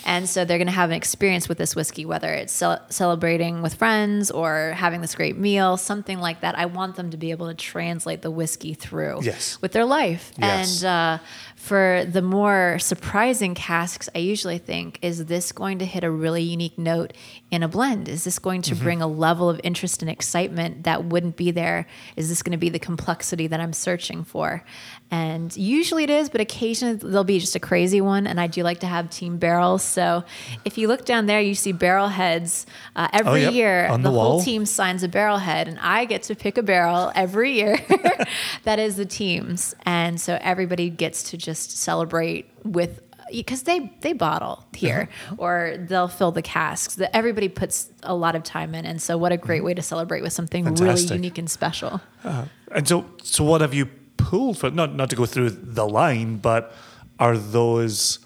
and 0.06 0.28
so 0.28 0.46
they're 0.46 0.58
going 0.58 0.68
to 0.68 0.74
have 0.74 0.90
an 0.90 0.96
experience 0.96 1.48
with 1.48 1.58
this 1.58 1.76
whiskey, 1.76 2.06
whether 2.06 2.34
it's 2.34 2.54
ce- 2.54 2.80
celebrating 2.90 3.62
with 3.62 3.76
friends 3.76 4.32
or 4.32 4.74
having 4.76 5.02
this 5.02 5.16
great 5.16 5.38
meal, 5.38 5.78
something 5.78 6.20
like 6.20 6.42
that. 6.42 6.58
I 6.58 6.66
want 6.66 6.96
them 6.96 7.12
to 7.12 7.18
be 7.18 7.32
able 7.32 7.48
to 7.48 7.54
translate 7.54 8.22
the 8.22 8.32
whiskey 8.32 8.74
through 8.74 9.20
yes. 9.22 9.62
with 9.62 9.72
their 9.72 9.86
life. 9.86 10.32
Yes. 10.38 10.84
And 10.84 10.88
uh, 10.88 11.24
for 11.60 12.06
the 12.10 12.22
more 12.22 12.80
surprising 12.80 13.54
casks, 13.54 14.08
I 14.16 14.20
usually 14.20 14.60
think, 14.60 14.98
is 15.02 15.26
this 15.26 15.52
going 15.52 15.80
to 15.80 15.86
hit 15.86 16.06
a 16.06 16.10
really 16.10 16.42
unique 16.42 16.78
note 16.78 17.12
in 17.52 17.64
a 17.64 17.68
blend? 17.68 18.08
Is 18.08 18.24
this 18.24 18.40
going 18.40 18.62
to 18.64 18.76
mm-hmm. 18.76 18.84
bring 18.84 19.02
a 19.02 19.08
level 19.08 19.50
of 19.50 19.60
interest 19.62 20.02
and 20.02 20.10
excitement 20.10 20.86
that 20.86 21.04
wouldn't 21.04 21.36
be 21.36 21.52
there? 21.52 21.86
Is 22.16 22.30
this 22.30 22.44
going 22.44 22.54
to 22.54 22.58
be 22.58 22.70
the 22.70 22.80
complexity 22.80 23.46
that 23.48 23.60
I'm 23.60 23.74
searching 23.74 24.24
for? 24.24 24.64
And 25.12 25.56
usually 25.58 26.06
it 26.06 26.10
is, 26.10 26.30
but 26.30 26.40
occasionally 26.40 26.96
there'll 26.96 27.26
be 27.26 27.40
just 27.40 27.58
a 27.58 27.60
crazy 27.60 28.00
one. 28.00 28.26
And 28.26 28.40
I 28.40 28.48
do 28.48 28.64
like 28.64 28.80
to 28.80 28.88
have 28.88 29.10
team 29.10 29.38
barrels. 29.38 29.84
So 29.84 30.24
if 30.64 30.78
you 30.78 30.88
look 30.88 31.04
down 31.04 31.26
there, 31.26 31.42
you 31.42 31.56
see 31.56 31.74
barrel 31.74 32.08
heads. 32.08 32.68
Uh, 32.96 33.10
every 33.12 33.32
oh, 33.32 33.36
yep. 33.36 33.54
year, 33.54 33.88
On 33.88 34.02
the, 34.02 34.10
the 34.10 34.18
whole 34.18 34.42
team 34.42 34.66
signs 34.66 35.04
a 35.04 35.10
barrel 35.10 35.40
head, 35.40 35.68
and 35.68 35.78
I 35.80 36.06
get 36.06 36.24
to 36.24 36.36
pick 36.36 36.58
a 36.58 36.64
barrel 36.64 37.12
every 37.16 37.52
year 37.54 37.78
that 38.64 38.80
is 38.80 38.96
the 38.96 39.06
team's. 39.06 39.76
And 39.86 40.22
so 40.22 40.38
everybody 40.42 40.90
gets 40.90 41.24
to 41.32 41.38
just 41.38 41.49
just 41.50 41.78
celebrate 41.78 42.50
with 42.64 43.02
because 43.32 43.64
they 43.64 43.92
they 44.02 44.14
bottle 44.14 44.66
here 44.74 45.10
uh-huh. 45.28 45.36
or 45.38 45.76
they'll 45.88 46.08
fill 46.08 46.32
the 46.32 46.42
casks 46.42 46.96
that 46.96 47.16
everybody 47.16 47.50
puts 47.50 47.90
a 48.04 48.16
lot 48.16 48.36
of 48.36 48.44
time 48.44 48.74
in 48.76 48.86
and 48.86 49.02
so 49.02 49.18
what 49.18 49.32
a 49.32 49.38
great 49.38 49.58
mm-hmm. 49.58 49.68
way 49.68 49.74
to 49.74 49.82
celebrate 49.82 50.22
with 50.22 50.34
something 50.34 50.64
Fantastic. 50.66 51.10
really 51.10 51.16
unique 51.16 51.38
and 51.38 51.50
special 51.50 52.02
uh, 52.24 52.46
and 52.72 52.88
so 52.88 53.06
so 53.24 53.44
what 53.44 53.62
have 53.62 53.74
you 53.74 53.86
pulled 54.18 54.58
for 54.58 54.70
not 54.72 54.96
not 54.96 55.10
to 55.10 55.16
go 55.16 55.26
through 55.26 55.50
the 55.50 55.88
line 55.88 56.38
but 56.38 56.74
are 57.20 57.38
those 57.38 58.20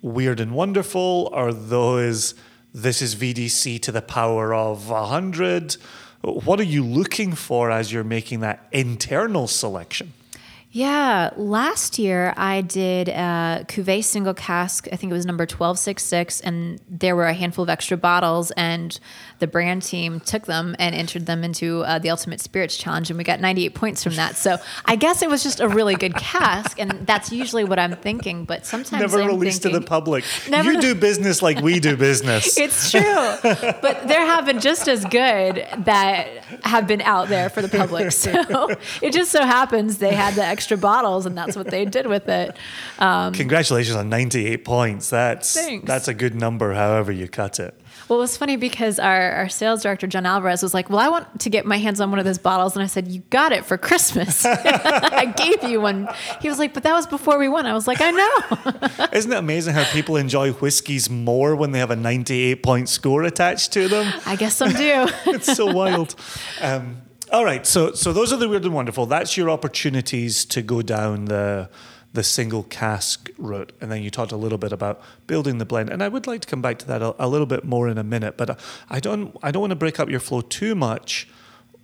weird 0.00 0.40
and 0.40 0.52
wonderful 0.52 1.30
are 1.32 1.52
those 1.52 2.34
this 2.74 3.02
is 3.02 3.14
vdc 3.14 3.80
to 3.80 3.92
the 3.92 4.02
power 4.02 4.54
of 4.54 4.88
100 4.88 5.76
what 6.22 6.60
are 6.60 6.70
you 6.76 6.84
looking 6.84 7.32
for 7.32 7.70
as 7.70 7.92
you're 7.92 8.04
making 8.04 8.40
that 8.40 8.66
internal 8.72 9.46
selection 9.46 10.12
yeah, 10.74 11.28
last 11.36 11.98
year 11.98 12.32
I 12.34 12.62
did 12.62 13.10
a 13.10 13.66
Cuvée 13.68 14.02
single 14.02 14.32
cask. 14.32 14.88
I 14.90 14.96
think 14.96 15.10
it 15.10 15.14
was 15.14 15.26
number 15.26 15.42
1266, 15.42 16.40
and 16.40 16.80
there 16.88 17.14
were 17.14 17.26
a 17.26 17.34
handful 17.34 17.62
of 17.62 17.68
extra 17.68 17.98
bottles, 17.98 18.52
and 18.52 18.98
the 19.38 19.46
brand 19.46 19.82
team 19.82 20.18
took 20.18 20.46
them 20.46 20.74
and 20.78 20.94
entered 20.94 21.26
them 21.26 21.44
into 21.44 21.82
uh, 21.82 21.98
the 21.98 22.08
Ultimate 22.08 22.40
Spirits 22.40 22.78
Challenge, 22.78 23.10
and 23.10 23.18
we 23.18 23.24
got 23.24 23.38
98 23.38 23.74
points 23.74 24.02
from 24.02 24.16
that. 24.16 24.36
So 24.36 24.56
I 24.86 24.96
guess 24.96 25.20
it 25.20 25.28
was 25.28 25.42
just 25.42 25.60
a 25.60 25.68
really 25.68 25.94
good 25.94 26.14
cask, 26.14 26.80
and 26.80 27.06
that's 27.06 27.30
usually 27.30 27.64
what 27.64 27.78
I'm 27.78 27.94
thinking. 27.94 28.46
But 28.46 28.64
sometimes 28.64 29.02
never 29.02 29.20
I'm 29.20 29.26
released 29.26 29.62
thinking, 29.62 29.78
to 29.78 29.84
the 29.84 29.86
public. 29.86 30.24
you 30.48 30.80
do 30.80 30.94
business 30.94 31.42
like 31.42 31.60
we 31.60 31.80
do 31.80 31.98
business. 31.98 32.56
it's 32.56 32.90
true, 32.90 33.02
but 33.02 34.08
there 34.08 34.24
have 34.24 34.46
been 34.46 34.60
just 34.60 34.88
as 34.88 35.04
good 35.04 35.66
that 35.84 36.28
have 36.64 36.86
been 36.86 37.02
out 37.02 37.28
there 37.28 37.50
for 37.50 37.60
the 37.60 37.68
public. 37.68 38.10
So 38.12 38.70
it 39.02 39.12
just 39.12 39.30
so 39.32 39.44
happens 39.44 39.98
they 39.98 40.14
had 40.14 40.34
the 40.34 40.42
extra 40.42 40.61
extra 40.62 40.76
bottles, 40.76 41.26
and 41.26 41.36
that's 41.36 41.56
what 41.56 41.66
they 41.66 41.84
did 41.84 42.06
with 42.06 42.28
it. 42.28 42.56
Um, 43.00 43.32
Congratulations 43.32 43.96
on 43.96 44.08
98 44.08 44.64
points. 44.64 45.10
That's 45.10 45.54
thanks. 45.54 45.88
that's 45.88 46.06
a 46.06 46.14
good 46.14 46.36
number, 46.36 46.72
however 46.72 47.10
you 47.10 47.26
cut 47.26 47.58
it. 47.58 47.74
Well, 48.08 48.20
it 48.20 48.22
was 48.22 48.36
funny 48.36 48.56
because 48.56 49.00
our, 49.00 49.32
our 49.32 49.48
sales 49.48 49.82
director, 49.82 50.06
John 50.06 50.24
Alvarez, 50.24 50.62
was 50.62 50.72
like, 50.72 50.88
Well, 50.88 51.00
I 51.00 51.08
want 51.08 51.40
to 51.40 51.50
get 51.50 51.66
my 51.66 51.78
hands 51.78 52.00
on 52.00 52.10
one 52.10 52.20
of 52.20 52.24
those 52.24 52.38
bottles. 52.38 52.76
And 52.76 52.82
I 52.82 52.86
said, 52.86 53.08
You 53.08 53.22
got 53.30 53.52
it 53.52 53.64
for 53.64 53.76
Christmas. 53.76 54.44
I 54.46 55.32
gave 55.36 55.68
you 55.68 55.80
one. 55.80 56.08
He 56.40 56.48
was 56.48 56.58
like, 56.58 56.74
But 56.74 56.84
that 56.84 56.92
was 56.92 57.06
before 57.06 57.38
we 57.38 57.48
won. 57.48 57.66
I 57.66 57.72
was 57.72 57.88
like, 57.88 57.98
I 58.00 58.10
know. 58.10 59.08
Isn't 59.12 59.32
it 59.32 59.36
amazing 59.38 59.74
how 59.74 59.84
people 59.84 60.16
enjoy 60.16 60.52
whiskeys 60.52 61.10
more 61.10 61.56
when 61.56 61.72
they 61.72 61.78
have 61.80 61.90
a 61.90 61.96
98 61.96 62.62
point 62.62 62.88
score 62.88 63.24
attached 63.24 63.72
to 63.72 63.88
them? 63.88 64.12
I 64.26 64.36
guess 64.36 64.54
some 64.56 64.72
do. 64.72 65.06
it's 65.26 65.54
so 65.56 65.72
wild. 65.72 66.14
Um, 66.60 67.02
all 67.32 67.46
right, 67.46 67.66
so 67.66 67.92
so 67.92 68.12
those 68.12 68.30
are 68.30 68.36
the 68.36 68.46
weird 68.46 68.64
and 68.64 68.74
wonderful. 68.74 69.06
That's 69.06 69.38
your 69.38 69.48
opportunities 69.48 70.44
to 70.44 70.60
go 70.60 70.82
down 70.82 71.24
the 71.24 71.70
the 72.12 72.22
single 72.22 72.62
cask 72.64 73.30
route, 73.38 73.72
and 73.80 73.90
then 73.90 74.02
you 74.02 74.10
talked 74.10 74.32
a 74.32 74.36
little 74.36 74.58
bit 74.58 74.70
about 74.70 75.00
building 75.26 75.56
the 75.56 75.64
blend, 75.64 75.88
and 75.88 76.02
I 76.02 76.08
would 76.08 76.26
like 76.26 76.42
to 76.42 76.46
come 76.46 76.60
back 76.60 76.78
to 76.80 76.86
that 76.88 77.00
a, 77.00 77.14
a 77.18 77.26
little 77.26 77.46
bit 77.46 77.64
more 77.64 77.88
in 77.88 77.96
a 77.96 78.04
minute. 78.04 78.36
But 78.36 78.60
I 78.90 79.00
don't 79.00 79.34
I 79.42 79.50
don't 79.50 79.62
want 79.62 79.70
to 79.70 79.76
break 79.76 79.98
up 79.98 80.10
your 80.10 80.20
flow 80.20 80.42
too 80.42 80.74
much 80.74 81.26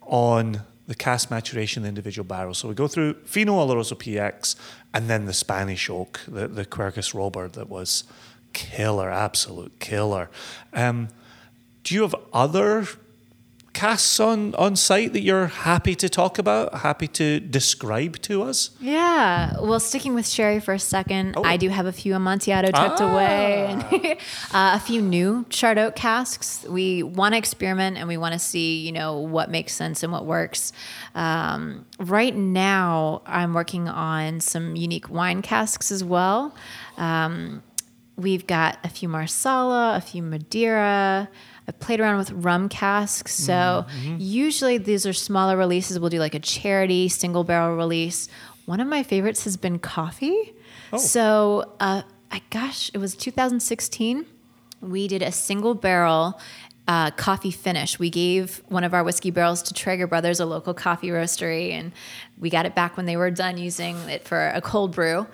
on 0.02 0.64
the 0.86 0.94
cask 0.94 1.30
maturation 1.30 1.82
the 1.82 1.88
individual 1.88 2.26
barrels. 2.26 2.58
So 2.58 2.68
we 2.68 2.74
go 2.74 2.86
through 2.86 3.14
Fino 3.24 3.54
Oloroso 3.54 3.96
PX, 3.96 4.54
and 4.92 5.08
then 5.08 5.24
the 5.24 5.32
Spanish 5.32 5.88
oak, 5.88 6.20
the 6.28 6.46
the 6.46 6.66
Quercus 6.66 7.14
Robur 7.14 7.50
that 7.52 7.70
was 7.70 8.04
killer, 8.52 9.10
absolute 9.10 9.78
killer. 9.78 10.28
Um, 10.74 11.08
do 11.84 11.94
you 11.94 12.02
have 12.02 12.14
other 12.34 12.86
casks 13.78 14.18
on, 14.18 14.56
on 14.56 14.74
site 14.74 15.12
that 15.12 15.20
you're 15.20 15.46
happy 15.46 15.94
to 15.94 16.08
talk 16.08 16.36
about, 16.38 16.74
happy 16.74 17.06
to 17.06 17.38
describe 17.38 18.20
to 18.22 18.42
us? 18.42 18.70
Yeah. 18.80 19.54
Well, 19.60 19.78
sticking 19.78 20.14
with 20.14 20.26
sherry 20.26 20.58
for 20.58 20.74
a 20.74 20.80
second, 20.80 21.34
oh. 21.36 21.44
I 21.44 21.56
do 21.56 21.68
have 21.68 21.86
a 21.86 21.92
few 21.92 22.14
Amontillado 22.14 22.72
tucked 22.72 23.00
ah. 23.00 23.12
away 23.12 23.66
and 23.66 23.82
uh, 24.52 24.74
a 24.74 24.80
few 24.80 25.00
new 25.00 25.46
charred 25.48 25.78
oak 25.78 25.94
casks. 25.94 26.66
We 26.68 27.04
want 27.04 27.34
to 27.34 27.38
experiment 27.38 27.98
and 27.98 28.08
we 28.08 28.16
want 28.16 28.32
to 28.32 28.40
see, 28.40 28.80
you 28.80 28.90
know, 28.90 29.20
what 29.20 29.48
makes 29.48 29.74
sense 29.74 30.02
and 30.02 30.12
what 30.12 30.26
works. 30.26 30.72
Um, 31.14 31.86
right 32.00 32.34
now, 32.34 33.22
I'm 33.26 33.54
working 33.54 33.88
on 33.88 34.40
some 34.40 34.74
unique 34.74 35.08
wine 35.08 35.40
casks 35.40 35.92
as 35.92 36.02
well. 36.02 36.52
Um, 36.96 37.62
we've 38.16 38.46
got 38.48 38.78
a 38.82 38.88
few 38.88 39.08
Marsala, 39.08 39.96
a 39.96 40.00
few 40.00 40.22
Madeira. 40.22 41.28
I've 41.68 41.78
played 41.78 42.00
around 42.00 42.16
with 42.16 42.32
rum 42.32 42.70
casks. 42.70 43.34
So 43.34 43.52
mm-hmm. 43.52 44.16
usually 44.18 44.78
these 44.78 45.06
are 45.06 45.12
smaller 45.12 45.56
releases. 45.56 46.00
We'll 46.00 46.08
do 46.08 46.18
like 46.18 46.34
a 46.34 46.40
charity 46.40 47.10
single 47.10 47.44
barrel 47.44 47.76
release. 47.76 48.28
One 48.64 48.80
of 48.80 48.88
my 48.88 49.02
favorites 49.02 49.44
has 49.44 49.58
been 49.58 49.78
coffee. 49.78 50.54
Oh. 50.92 50.96
So, 50.96 51.74
uh, 51.78 52.02
I 52.30 52.42
gosh, 52.50 52.90
it 52.94 52.98
was 52.98 53.14
2016. 53.14 54.24
We 54.80 55.08
did 55.08 55.22
a 55.22 55.32
single 55.32 55.74
barrel 55.74 56.40
uh, 56.86 57.10
coffee 57.10 57.50
finish. 57.50 57.98
We 57.98 58.08
gave 58.08 58.62
one 58.68 58.82
of 58.82 58.94
our 58.94 59.04
whiskey 59.04 59.30
barrels 59.30 59.62
to 59.64 59.74
Trager 59.74 60.08
Brothers, 60.08 60.40
a 60.40 60.46
local 60.46 60.72
coffee 60.72 61.08
roastery, 61.08 61.72
and 61.72 61.92
we 62.38 62.48
got 62.48 62.64
it 62.64 62.74
back 62.74 62.96
when 62.96 63.04
they 63.04 63.16
were 63.16 63.30
done 63.30 63.58
using 63.58 63.96
it 64.08 64.24
for 64.24 64.48
a 64.48 64.62
cold 64.62 64.92
brew 64.94 65.26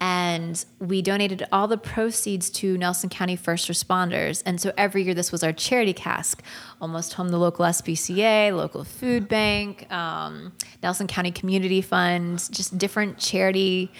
and 0.00 0.64
we 0.78 1.00
donated 1.02 1.46
all 1.50 1.68
the 1.68 1.78
proceeds 1.78 2.50
to 2.50 2.76
Nelson 2.76 3.08
County 3.08 3.36
first 3.36 3.68
responders. 3.68 4.42
And 4.44 4.60
so 4.60 4.72
every 4.76 5.02
year, 5.02 5.14
this 5.14 5.32
was 5.32 5.42
our 5.42 5.52
charity 5.52 5.92
cask, 5.92 6.42
almost 6.80 7.14
home 7.14 7.28
the 7.28 7.38
local 7.38 7.64
SPCA, 7.64 8.54
local 8.54 8.84
food 8.84 9.28
bank, 9.28 9.90
um, 9.90 10.52
Nelson 10.82 11.06
County 11.06 11.30
Community 11.30 11.80
Fund, 11.80 12.46
just 12.50 12.76
different 12.76 13.18
charity. 13.18 13.90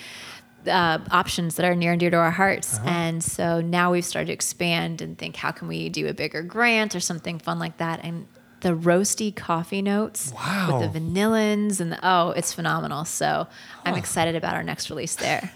Uh, 0.66 0.99
options 1.12 1.55
that 1.55 1.64
are 1.64 1.76
near 1.76 1.92
and 1.92 2.01
dear 2.01 2.11
to 2.11 2.16
our 2.16 2.32
hearts. 2.32 2.74
Uh-huh. 2.78 2.88
And 2.88 3.22
so 3.22 3.61
now 3.61 3.92
we've 3.92 4.05
started 4.05 4.26
to 4.26 4.32
expand 4.32 5.01
and 5.01 5.16
think, 5.16 5.36
how 5.36 5.53
can 5.53 5.68
we 5.68 5.88
do 5.88 6.09
a 6.09 6.12
bigger 6.12 6.42
grant 6.42 6.97
or 6.97 6.99
something 6.99 7.38
fun 7.38 7.61
like 7.61 7.76
that? 7.76 8.01
And 8.03 8.26
the 8.61 8.70
roasty 8.70 9.34
coffee 9.34 9.82
notes 9.82 10.32
wow. 10.34 10.80
with 10.80 10.92
the 10.92 10.98
vanillins 10.98 11.80
and 11.80 11.92
the, 11.92 11.98
oh, 12.02 12.30
it's 12.30 12.52
phenomenal. 12.52 13.04
So 13.04 13.26
huh. 13.26 13.46
I'm 13.84 13.94
excited 13.94 14.34
about 14.34 14.54
our 14.54 14.62
next 14.62 14.90
release 14.90 15.16
there. 15.16 15.50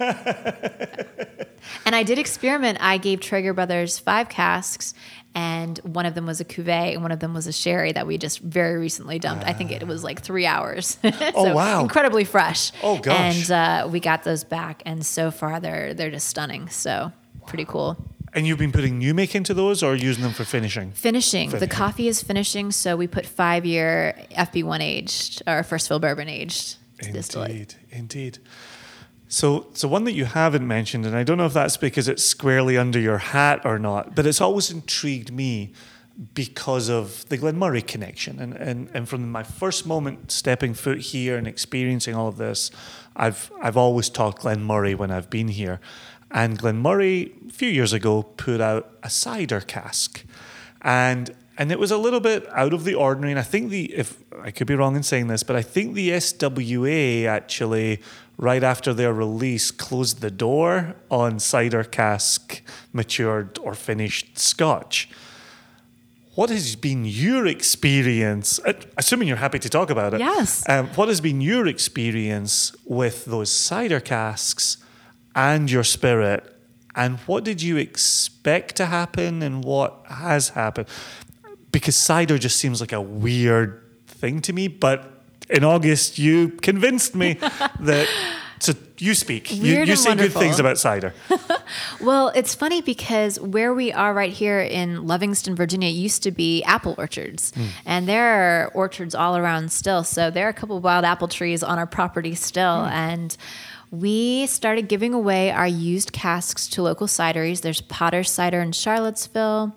and 1.84 1.94
I 1.96 2.02
did 2.02 2.18
experiment. 2.18 2.78
I 2.80 2.98
gave 2.98 3.20
Trager 3.20 3.54
Brothers 3.54 3.98
five 3.98 4.28
casks 4.28 4.94
and 5.34 5.78
one 5.78 6.06
of 6.06 6.14
them 6.14 6.26
was 6.26 6.40
a 6.40 6.44
cuvee 6.44 6.92
and 6.92 7.02
one 7.02 7.12
of 7.12 7.20
them 7.20 7.34
was 7.34 7.46
a 7.46 7.52
sherry 7.52 7.92
that 7.92 8.06
we 8.06 8.18
just 8.18 8.40
very 8.40 8.78
recently 8.78 9.18
dumped. 9.18 9.44
I 9.44 9.52
think 9.52 9.70
it 9.70 9.86
was 9.86 10.02
like 10.02 10.20
three 10.20 10.46
hours. 10.46 10.98
so 11.02 11.10
Oh, 11.34 11.54
wow. 11.54 11.82
Incredibly 11.82 12.24
fresh. 12.24 12.72
Oh, 12.82 12.98
gosh. 12.98 13.50
And 13.50 13.50
uh, 13.50 13.88
we 13.88 14.00
got 14.00 14.24
those 14.24 14.44
back, 14.44 14.82
and 14.84 15.06
so 15.06 15.30
far 15.30 15.60
they're 15.60 15.94
they're 15.94 16.10
just 16.10 16.26
stunning. 16.26 16.68
So 16.68 17.12
pretty 17.46 17.64
cool. 17.64 17.96
And 18.32 18.46
you've 18.46 18.58
been 18.58 18.72
putting 18.72 18.98
new 18.98 19.12
make 19.12 19.34
into 19.34 19.54
those 19.54 19.82
or 19.82 19.94
using 19.94 20.22
them 20.22 20.32
for 20.32 20.44
finishing? 20.44 20.92
Finishing. 20.92 21.50
The 21.50 21.66
coffee 21.66 22.06
is 22.06 22.22
finishing, 22.22 22.70
so 22.70 22.96
we 22.96 23.06
put 23.06 23.26
five 23.26 23.66
year 23.66 24.14
FB1 24.32 24.80
aged 24.80 25.42
or 25.46 25.62
first 25.62 25.88
fill 25.88 25.98
bourbon 25.98 26.28
aged 26.28 26.76
distillate. 27.12 27.50
Indeed, 27.50 27.74
indeed. 27.90 28.38
So, 29.28 29.68
so 29.74 29.86
one 29.86 30.04
that 30.04 30.12
you 30.12 30.24
haven't 30.24 30.66
mentioned, 30.66 31.06
and 31.06 31.16
I 31.16 31.22
don't 31.22 31.38
know 31.38 31.46
if 31.46 31.52
that's 31.52 31.76
because 31.76 32.08
it's 32.08 32.24
squarely 32.24 32.76
under 32.76 32.98
your 32.98 33.18
hat 33.18 33.62
or 33.64 33.78
not, 33.78 34.14
but 34.14 34.26
it's 34.26 34.40
always 34.40 34.70
intrigued 34.70 35.32
me 35.32 35.72
because 36.34 36.88
of 36.90 37.26
the 37.28 37.36
Glen 37.36 37.56
Moray 37.56 37.80
connection. 37.80 38.40
And, 38.40 38.54
and, 38.54 38.90
and 38.92 39.08
from 39.08 39.30
my 39.30 39.42
first 39.42 39.86
moment 39.86 40.32
stepping 40.32 40.74
foot 40.74 40.98
here 40.98 41.36
and 41.36 41.46
experiencing 41.46 42.14
all 42.14 42.26
of 42.26 42.36
this, 42.36 42.70
I've, 43.16 43.50
I've 43.62 43.76
always 43.76 44.08
talked 44.08 44.40
Glen 44.40 44.62
Moray 44.62 44.94
when 44.94 45.10
I've 45.10 45.30
been 45.30 45.48
here. 45.48 45.80
And 46.30 46.58
Glen 46.58 46.78
Moray, 46.78 47.30
a 47.48 47.52
few 47.52 47.68
years 47.68 47.92
ago, 47.92 48.22
put 48.22 48.60
out 48.60 48.92
a 49.02 49.10
cider 49.10 49.60
cask. 49.60 50.24
And 50.82 51.34
and 51.58 51.70
it 51.70 51.78
was 51.78 51.90
a 51.90 51.98
little 51.98 52.20
bit 52.20 52.48
out 52.52 52.72
of 52.72 52.84
the 52.84 52.94
ordinary. 52.94 53.32
And 53.32 53.38
I 53.38 53.42
think 53.42 53.70
the 53.70 53.92
if 53.92 54.22
I 54.42 54.50
could 54.50 54.66
be 54.66 54.74
wrong 54.74 54.96
in 54.96 55.02
saying 55.02 55.26
this, 55.26 55.42
but 55.42 55.56
I 55.56 55.62
think 55.62 55.94
the 55.94 56.10
SWA 56.10 57.26
actually 57.26 58.00
right 58.38 58.62
after 58.62 58.94
their 58.94 59.12
release 59.12 59.70
closed 59.70 60.20
the 60.22 60.30
door 60.30 60.94
on 61.10 61.38
cider 61.38 61.84
cask 61.84 62.62
matured 62.92 63.58
or 63.62 63.74
finished 63.74 64.38
Scotch. 64.38 65.10
What 66.36 66.48
has 66.48 66.76
been 66.76 67.04
your 67.04 67.46
experience? 67.46 68.58
uh, 68.64 68.72
Assuming 68.96 69.28
you're 69.28 69.36
happy 69.36 69.58
to 69.58 69.68
talk 69.68 69.90
about 69.90 70.14
it. 70.14 70.20
Yes. 70.20 70.66
Um, 70.68 70.86
what 70.94 71.08
has 71.08 71.20
been 71.20 71.40
your 71.42 71.66
experience 71.66 72.72
with 72.86 73.26
those 73.26 73.50
cider 73.50 74.00
casks 74.00 74.78
and 75.34 75.70
your 75.70 75.84
spirit? 75.84 76.56
And 76.94 77.18
what 77.20 77.44
did 77.44 77.62
you 77.62 77.76
expect 77.76 78.76
to 78.76 78.86
happen 78.86 79.42
and 79.42 79.64
what 79.64 80.04
has 80.06 80.50
happened? 80.50 80.88
Because 81.72 81.96
cider 81.96 82.38
just 82.38 82.56
seems 82.56 82.80
like 82.80 82.92
a 82.92 83.00
weird 83.00 83.82
thing 84.06 84.40
to 84.42 84.52
me, 84.52 84.68
but 84.68 85.22
in 85.48 85.64
August 85.64 86.18
you 86.18 86.50
convinced 86.50 87.14
me 87.14 87.34
that. 87.80 88.08
So 88.58 88.74
you 88.98 89.14
speak. 89.14 89.50
You, 89.50 89.62
Weird 89.62 89.88
you 89.88 89.94
and 89.94 90.00
say 90.00 90.14
good 90.14 90.32
things 90.34 90.58
about 90.58 90.78
cider. 90.78 91.14
Well, 92.00 92.28
it's 92.34 92.54
funny 92.54 92.80
because 92.80 93.38
where 93.38 93.72
we 93.74 93.92
are 93.92 94.12
right 94.12 94.32
here 94.32 94.60
in 94.60 95.04
Lovingston, 95.04 95.54
Virginia, 95.54 95.88
used 95.88 96.22
to 96.24 96.30
be 96.30 96.62
apple 96.64 96.94
orchards. 96.98 97.52
Hmm. 97.54 97.66
And 97.84 98.08
there 98.08 98.24
are 98.64 98.68
orchards 98.74 99.14
all 99.14 99.36
around 99.36 99.70
still. 99.70 100.02
So 100.02 100.30
there 100.30 100.46
are 100.46 100.50
a 100.50 100.54
couple 100.54 100.78
of 100.78 100.84
wild 100.84 101.04
apple 101.04 101.28
trees 101.28 101.62
on 101.62 101.78
our 101.78 101.86
property 101.86 102.34
still. 102.34 102.84
Hmm. 102.84 102.90
And 102.90 103.36
we 103.90 104.46
started 104.46 104.88
giving 104.88 105.14
away 105.14 105.50
our 105.50 105.66
used 105.66 106.12
casks 106.12 106.68
to 106.68 106.82
local 106.82 107.06
cideries. 107.06 107.60
There's 107.62 107.80
Potter 107.80 108.22
Cider 108.22 108.60
in 108.60 108.72
Charlottesville. 108.72 109.74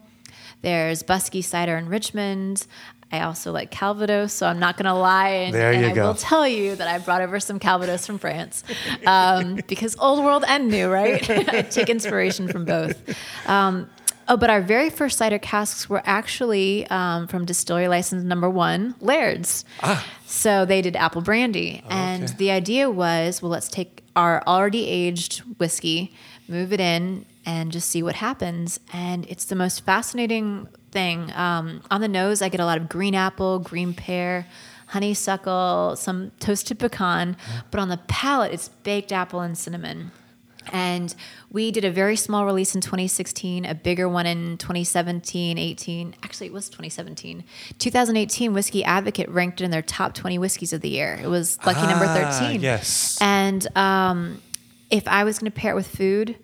There's 0.62 1.04
Buskey 1.04 1.44
Cider 1.44 1.78
in 1.78 1.90
Richmond. 1.90 2.66
I 3.12 3.22
also 3.22 3.52
like 3.52 3.70
Calvados, 3.70 4.34
so 4.34 4.48
I'm 4.48 4.58
not 4.58 4.76
going 4.76 4.86
to 4.86 4.94
lie. 4.94 5.30
And, 5.30 5.54
There 5.54 5.72
and 5.72 5.82
you 5.82 5.88
I 5.90 5.94
go. 5.94 6.08
will 6.08 6.14
tell 6.16 6.48
you 6.48 6.76
that 6.76 6.88
I 6.88 6.98
brought 6.98 7.22
over 7.22 7.40
some 7.40 7.60
Calvados 7.60 8.08
from 8.08 8.18
France 8.18 8.64
um, 9.06 9.60
because 9.68 9.96
old 10.00 10.24
world 10.24 10.44
and 10.48 10.68
new, 10.70 10.90
right? 10.90 11.28
I 11.30 11.62
take 11.70 11.90
inspiration 11.90 12.48
from 12.48 12.66
both. 12.66 12.98
Um, 13.48 13.88
oh, 14.34 14.38
but 14.38 14.50
our 14.50 14.62
very 14.62 14.90
first 14.90 15.18
cider 15.18 15.38
casks 15.38 15.88
were 15.88 16.02
actually 16.06 16.88
um, 16.88 17.28
from 17.28 17.46
distillery 17.46 17.88
license 17.88 18.24
number 18.24 18.50
one, 18.50 18.96
Laird's. 19.00 19.64
So 20.26 20.66
they 20.66 20.82
did 20.82 20.96
apple 20.96 21.22
brandy. 21.22 21.84
And 21.90 22.30
the 22.40 22.50
idea 22.50 22.90
was 22.90 23.42
well, 23.42 23.52
let's 23.52 23.70
take 23.70 24.04
our 24.16 24.44
already 24.48 24.88
aged 24.88 25.40
whiskey, 25.60 26.12
move 26.48 26.74
it 26.74 26.80
in, 26.80 27.26
and 27.46 27.72
just 27.72 27.90
see 27.90 28.02
what 28.02 28.16
happens. 28.16 28.80
And 28.92 29.26
it's 29.28 29.46
the 29.46 29.56
most 29.56 29.86
fascinating 29.86 30.68
thing. 30.92 31.32
Um, 31.36 31.84
on 31.92 32.02
the 32.02 32.08
nose, 32.08 32.42
I 32.42 32.50
get 32.50 32.60
a 32.60 32.66
lot 32.66 32.80
of 32.80 32.90
green 32.90 33.14
apple, 33.14 33.60
green 33.60 33.94
pear, 33.94 34.48
honeysuckle, 34.88 35.96
some 35.96 36.32
toasted 36.40 36.80
pecan. 36.80 37.38
But 37.70 37.80
on 37.80 37.90
the 37.90 37.98
palate, 38.08 38.54
it's 38.54 38.70
baked 38.70 39.12
apple 39.12 39.42
and 39.42 39.56
cinnamon. 39.58 40.12
And 40.72 41.14
we 41.52 41.72
did 41.72 41.84
a 41.86 41.92
very 41.92 42.16
small 42.16 42.46
release 42.46 42.74
in 42.76 42.82
2016, 42.82 43.66
a 43.66 43.76
bigger 43.76 44.08
one 44.10 44.26
in 44.26 44.58
2017, 44.58 45.58
18. 45.58 46.16
Actually, 46.24 46.48
it 46.48 46.54
was 46.54 46.70
2017. 46.70 47.44
2018, 47.80 48.54
Whiskey 48.54 48.84
Advocate 48.84 49.30
ranked 49.30 49.62
it 49.62 49.66
in 49.66 49.72
their 49.72 49.82
top 49.82 50.14
20 50.14 50.38
whiskeys 50.38 50.74
of 50.74 50.82
the 50.82 50.90
year. 50.90 51.20
It 51.22 51.28
was 51.28 51.58
lucky 51.66 51.86
number 51.88 52.06
Ah, 52.08 52.32
13. 52.40 52.62
yes. 52.62 53.18
And 53.22 53.68
um, 53.78 54.42
if 54.90 55.08
I 55.08 55.24
was 55.24 55.40
going 55.40 55.52
to 55.52 55.56
pair 55.60 55.72
it 55.72 55.76
with 55.76 55.88
food, 55.88 56.38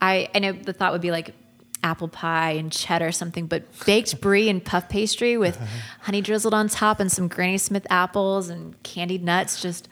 I, 0.00 0.28
I 0.34 0.38
know 0.40 0.52
the 0.52 0.72
thought 0.72 0.92
would 0.92 1.00
be 1.00 1.10
like 1.10 1.34
apple 1.82 2.08
pie 2.08 2.52
and 2.52 2.72
cheddar 2.72 3.08
or 3.08 3.12
something, 3.12 3.46
but 3.46 3.62
baked 3.84 4.18
brie 4.22 4.48
and 4.48 4.64
puff 4.64 4.88
pastry 4.88 5.36
with 5.36 5.58
honey 6.00 6.20
drizzled 6.22 6.54
on 6.54 6.66
top 6.68 6.98
and 6.98 7.12
some 7.12 7.28
Granny 7.28 7.58
Smith 7.58 7.86
apples 7.90 8.48
and 8.48 8.80
candied 8.82 9.22
nuts, 9.22 9.60
just 9.60 9.86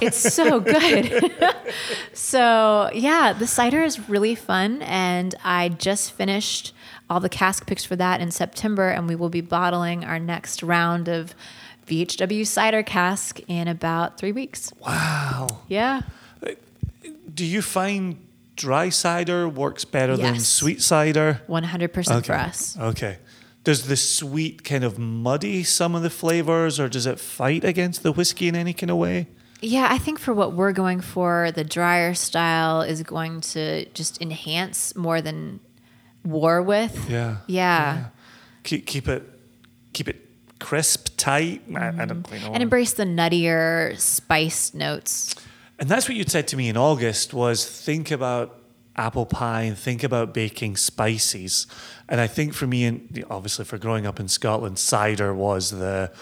it's 0.00 0.34
so 0.34 0.60
good. 0.60 1.32
so 2.12 2.90
yeah, 2.94 3.32
the 3.32 3.46
cider 3.46 3.82
is 3.82 4.08
really 4.08 4.34
fun, 4.34 4.82
and 4.82 5.34
I 5.44 5.68
just 5.70 6.12
finished 6.12 6.74
all 7.08 7.20
the 7.20 7.28
cask 7.28 7.66
picks 7.66 7.84
for 7.84 7.96
that 7.96 8.20
in 8.20 8.30
September, 8.30 8.88
and 8.88 9.08
we 9.08 9.14
will 9.14 9.28
be 9.28 9.40
bottling 9.40 10.04
our 10.04 10.18
next 10.18 10.62
round 10.62 11.08
of 11.08 11.34
VHW 11.86 12.46
cider 12.46 12.82
cask 12.82 13.40
in 13.46 13.68
about 13.68 14.18
three 14.18 14.32
weeks. 14.32 14.72
Wow. 14.80 15.60
Yeah. 15.68 16.02
Do 17.32 17.44
you 17.44 17.62
find 17.62 18.26
dry 18.56 18.88
cider 18.88 19.48
works 19.48 19.84
better 19.84 20.16
than 20.16 20.40
sweet 20.40 20.82
cider? 20.82 21.42
100% 21.48 22.26
for 22.26 22.32
us. 22.32 22.76
Okay. 22.78 23.18
Does 23.62 23.86
the 23.86 23.96
sweet 23.96 24.64
kind 24.64 24.84
of 24.84 24.98
muddy 24.98 25.64
some 25.64 25.94
of 25.94 26.02
the 26.02 26.10
flavors 26.10 26.80
or 26.80 26.88
does 26.88 27.06
it 27.06 27.20
fight 27.20 27.64
against 27.64 28.02
the 28.02 28.12
whiskey 28.12 28.48
in 28.48 28.56
any 28.56 28.72
kind 28.72 28.90
of 28.90 28.96
way? 28.96 29.26
Yeah, 29.60 29.88
I 29.90 29.98
think 29.98 30.18
for 30.18 30.34
what 30.34 30.52
we're 30.52 30.72
going 30.72 31.00
for, 31.00 31.50
the 31.50 31.64
drier 31.64 32.14
style 32.14 32.82
is 32.82 33.02
going 33.02 33.40
to 33.42 33.86
just 33.90 34.20
enhance 34.20 34.94
more 34.94 35.20
than 35.20 35.60
war 36.24 36.62
with. 36.62 37.08
Yeah. 37.08 37.38
Yeah. 37.46 38.06
Keep, 38.64 38.86
keep 38.86 39.08
it 39.08 39.22
keep 39.92 40.08
it 40.08 40.28
crisp, 40.58 41.16
tight. 41.16 41.62
I, 41.74 41.88
I 41.88 42.04
don't 42.04 42.22
quite 42.22 42.40
know. 42.40 42.46
Mm-hmm. 42.46 42.54
And 42.54 42.62
embrace 42.62 42.92
the 42.92 43.04
nuttier 43.04 43.98
spiced 43.98 44.74
notes. 44.74 45.34
And 45.78 45.88
that's 45.88 46.08
what 46.08 46.16
you'd 46.16 46.30
said 46.30 46.48
to 46.48 46.56
me 46.56 46.68
in 46.68 46.76
August 46.76 47.32
was 47.34 47.66
think 47.66 48.10
about 48.10 48.60
apple 48.96 49.26
pie 49.26 49.62
and 49.62 49.76
think 49.76 50.02
about 50.02 50.32
baking 50.32 50.76
spices. 50.76 51.66
And 52.08 52.20
I 52.20 52.26
think 52.26 52.54
for 52.54 52.66
me, 52.66 52.84
and 52.84 53.24
obviously 53.30 53.64
for 53.64 53.78
growing 53.78 54.06
up 54.06 54.18
in 54.18 54.28
Scotland, 54.28 54.78
cider 54.78 55.34
was 55.34 55.70
the 55.70 56.12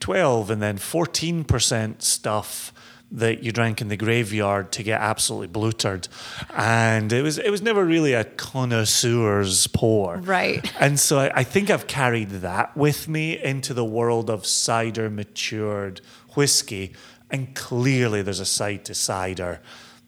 12 0.00 0.50
and 0.50 0.62
then 0.62 0.78
14% 0.78 2.02
stuff 2.02 2.72
that 3.12 3.42
you 3.42 3.52
drank 3.52 3.80
in 3.80 3.88
the 3.88 3.96
graveyard 3.96 4.72
to 4.72 4.82
get 4.82 5.00
absolutely 5.00 5.46
blutered. 5.46 6.08
And 6.54 7.12
it 7.12 7.22
was 7.22 7.38
it 7.38 7.50
was 7.50 7.62
never 7.62 7.84
really 7.84 8.14
a 8.14 8.24
connoisseur's 8.24 9.66
pour. 9.68 10.16
Right. 10.16 10.72
And 10.80 10.98
so 10.98 11.18
I, 11.18 11.30
I 11.36 11.44
think 11.44 11.70
I've 11.70 11.86
carried 11.86 12.30
that 12.30 12.76
with 12.76 13.08
me 13.08 13.38
into 13.38 13.74
the 13.74 13.84
world 13.84 14.30
of 14.30 14.46
cider 14.46 15.10
matured 15.10 16.00
whiskey. 16.34 16.92
And 17.30 17.54
clearly 17.54 18.22
there's 18.22 18.40
a 18.40 18.46
side 18.46 18.84
to 18.86 18.94
cider 18.94 19.60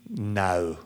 now 0.09 0.79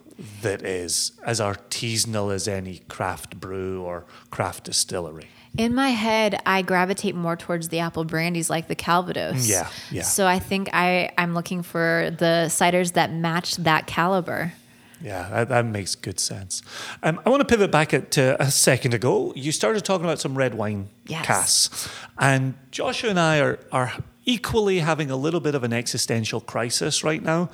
that 0.43 0.63
is 0.63 1.13
as 1.25 1.41
artisanal 1.41 2.35
as 2.35 2.49
any 2.49 2.79
craft 2.89 3.39
brew 3.39 3.83
or 3.83 4.05
craft 4.31 4.65
distillery. 4.65 5.29
In 5.57 5.75
my 5.75 5.89
head, 5.91 6.41
I 6.47 6.63
gravitate 6.63 7.15
more 7.15 7.37
towards 7.37 7.69
the 7.69 7.81
apple 7.81 8.05
brandies 8.05 8.49
like 8.51 8.69
the 8.69 8.75
Calvados. 8.75 9.49
Yeah, 9.49 9.69
yeah. 9.91 10.03
So 10.03 10.27
I 10.27 10.39
think 10.39 10.69
I, 10.73 11.11
I'm 11.19 11.35
looking 11.35 11.63
for 11.63 12.15
the 12.17 12.47
ciders 12.49 12.93
that 12.93 13.13
match 13.13 13.57
that 13.57 13.87
caliber. 13.87 14.53
Yeah, 15.01 15.29
that, 15.31 15.49
that 15.49 15.65
makes 15.65 15.95
good 15.95 16.19
sense. 16.19 16.63
Um, 17.03 17.21
I 17.25 17.31
want 17.31 17.41
to 17.41 17.45
pivot 17.47 17.71
back 17.71 17.95
at, 17.95 18.11
to 18.13 18.41
a 18.43 18.51
second 18.51 18.95
ago. 18.95 19.33
You 19.37 19.53
started 19.53 19.85
talking 19.85 20.05
about 20.05 20.19
some 20.19 20.37
red 20.37 20.55
wine 20.55 20.89
Yes. 21.07 21.25
casks. 21.25 21.89
And 22.19 22.55
Joshua 22.73 23.11
and 23.11 23.21
I 23.21 23.41
are, 23.41 23.59
are 23.71 23.93
equally 24.25 24.81
having 24.81 25.11
a 25.11 25.17
little 25.17 25.41
bit 25.41 25.55
of 25.55 25.63
an 25.65 25.73
existential 25.73 26.41
crisis 26.41 27.03
right 27.05 27.23
now 27.23 27.49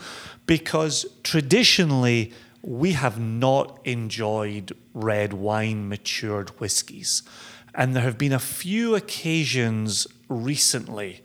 because 0.46 1.06
traditionally 1.22 2.32
we 2.62 2.92
have 2.92 3.20
not 3.20 3.78
enjoyed 3.84 4.72
red 4.94 5.34
wine 5.34 5.88
matured 5.88 6.48
whiskies. 6.60 7.22
And 7.74 7.94
there 7.94 8.02
have 8.02 8.18
been 8.18 8.32
a 8.32 8.38
few 8.38 8.94
occasions 8.94 10.06
recently 10.28 11.22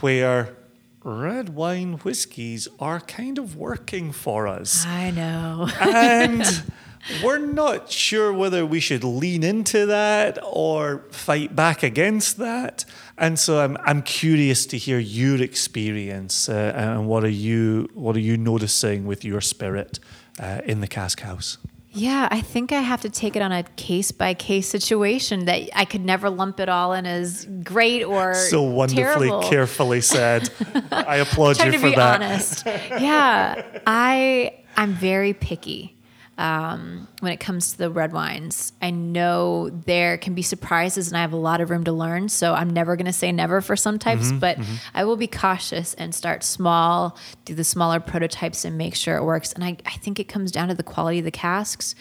where 0.00 0.54
red 1.02 1.50
wine 1.50 1.94
whiskies 1.98 2.66
are 2.80 3.00
kind 3.00 3.38
of 3.38 3.56
working 3.56 4.12
for 4.12 4.48
us. 4.48 4.84
I 4.84 5.10
know. 5.10 5.68
and 5.80 6.44
we're 7.22 7.38
not 7.38 7.90
sure 7.90 8.32
whether 8.32 8.66
we 8.66 8.80
should 8.80 9.04
lean 9.04 9.42
into 9.44 9.86
that 9.86 10.38
or 10.42 11.04
fight 11.10 11.54
back 11.54 11.82
against 11.82 12.38
that. 12.38 12.84
And 13.16 13.38
so 13.38 13.60
I'm 13.60 13.76
I'm 13.84 14.02
curious 14.02 14.66
to 14.66 14.76
hear 14.76 14.98
your 14.98 15.40
experience 15.40 16.48
uh, 16.48 16.72
and 16.74 17.06
what 17.06 17.24
are 17.24 17.28
you 17.28 17.88
what 17.94 18.16
are 18.16 18.20
you 18.20 18.36
noticing 18.36 19.06
with 19.06 19.24
your 19.24 19.40
spirit 19.40 19.98
uh, 20.40 20.60
in 20.64 20.80
the 20.80 20.88
cask 20.88 21.20
house? 21.20 21.58
Yeah, 21.98 22.28
I 22.30 22.42
think 22.42 22.72
I 22.72 22.80
have 22.82 23.00
to 23.02 23.10
take 23.10 23.36
it 23.36 23.42
on 23.42 23.52
a 23.52 23.62
case 23.62 24.12
by 24.12 24.34
case 24.34 24.68
situation 24.68 25.46
that 25.46 25.70
I 25.74 25.86
could 25.86 26.04
never 26.04 26.28
lump 26.28 26.60
it 26.60 26.68
all 26.68 26.92
in 26.92 27.06
as 27.06 27.46
great 27.64 28.04
or 28.04 28.34
So 28.34 28.62
wonderfully 28.62 29.28
terrible. 29.28 29.48
carefully 29.48 30.00
said. 30.02 30.50
I 30.92 31.16
applaud 31.16 31.58
you 31.64 31.72
to 31.72 31.78
for 31.78 31.88
be 31.90 31.96
that. 31.96 32.20
honest. 32.22 32.66
Yeah, 32.66 33.62
I 33.86 34.52
I'm 34.76 34.92
very 34.92 35.32
picky 35.32 35.95
um, 36.38 37.08
when 37.20 37.32
it 37.32 37.40
comes 37.40 37.72
to 37.72 37.78
the 37.78 37.90
red 37.90 38.12
wines. 38.12 38.72
I 38.82 38.90
know 38.90 39.70
there 39.70 40.18
can 40.18 40.34
be 40.34 40.42
surprises, 40.42 41.08
and 41.08 41.16
I 41.16 41.22
have 41.22 41.32
a 41.32 41.36
lot 41.36 41.60
of 41.60 41.70
room 41.70 41.84
to 41.84 41.92
learn. 41.92 42.28
So 42.28 42.52
I'm 42.52 42.70
never 42.70 42.94
going 42.96 43.06
to 43.06 43.12
say 43.12 43.32
never 43.32 43.60
for 43.60 43.74
some 43.76 43.98
types, 43.98 44.26
Mm-hmm, 44.26 44.38
but 44.38 44.58
I 44.92 45.04
will 45.04 45.16
be 45.16 45.26
cautious 45.26 45.94
and 45.94 46.14
start 46.14 46.44
small, 46.44 47.16
do 47.46 47.54
the 47.54 47.64
smaller 47.64 48.00
prototypes, 48.00 48.64
and 48.66 48.76
make 48.76 48.94
sure 48.94 49.16
it 49.16 49.24
works. 49.24 49.52
And 49.54 49.64
I, 49.64 49.78
I 49.86 49.92
think 49.92 50.20
it 50.20 50.24
comes 50.24 50.52
down 50.52 50.68
to 50.68 50.74
the 50.74 50.82
quality 50.82 51.20
of 51.20 51.24
the 51.24 51.30
casks. 51.30 51.94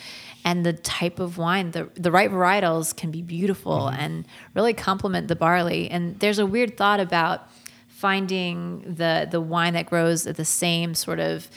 And 0.44 0.64
the 0.64 0.74
type 0.74 1.20
of 1.20 1.40
wine, 1.40 1.72
the 1.72 1.90
the 1.96 2.12
right 2.12 2.30
varietals 2.30 2.96
can 2.96 3.10
be 3.12 3.22
beautiful 3.24 3.88
Mm-hmm. 3.88 4.00
and 4.00 4.26
really 4.54 4.74
complement 4.74 5.28
the 5.28 5.36
barley. 5.36 5.90
And 5.90 6.20
there's 6.20 6.38
a 6.40 6.46
weird 6.46 6.78
thought 6.78 7.00
about 7.00 7.48
finding 7.88 8.82
the 8.82 9.28
the 9.32 9.42
wine 9.42 9.74
that 9.74 9.86
grows 9.88 10.28
at 10.28 10.36
the 10.36 10.46
same 10.46 10.94
sort 10.94 11.20
of 11.20 11.50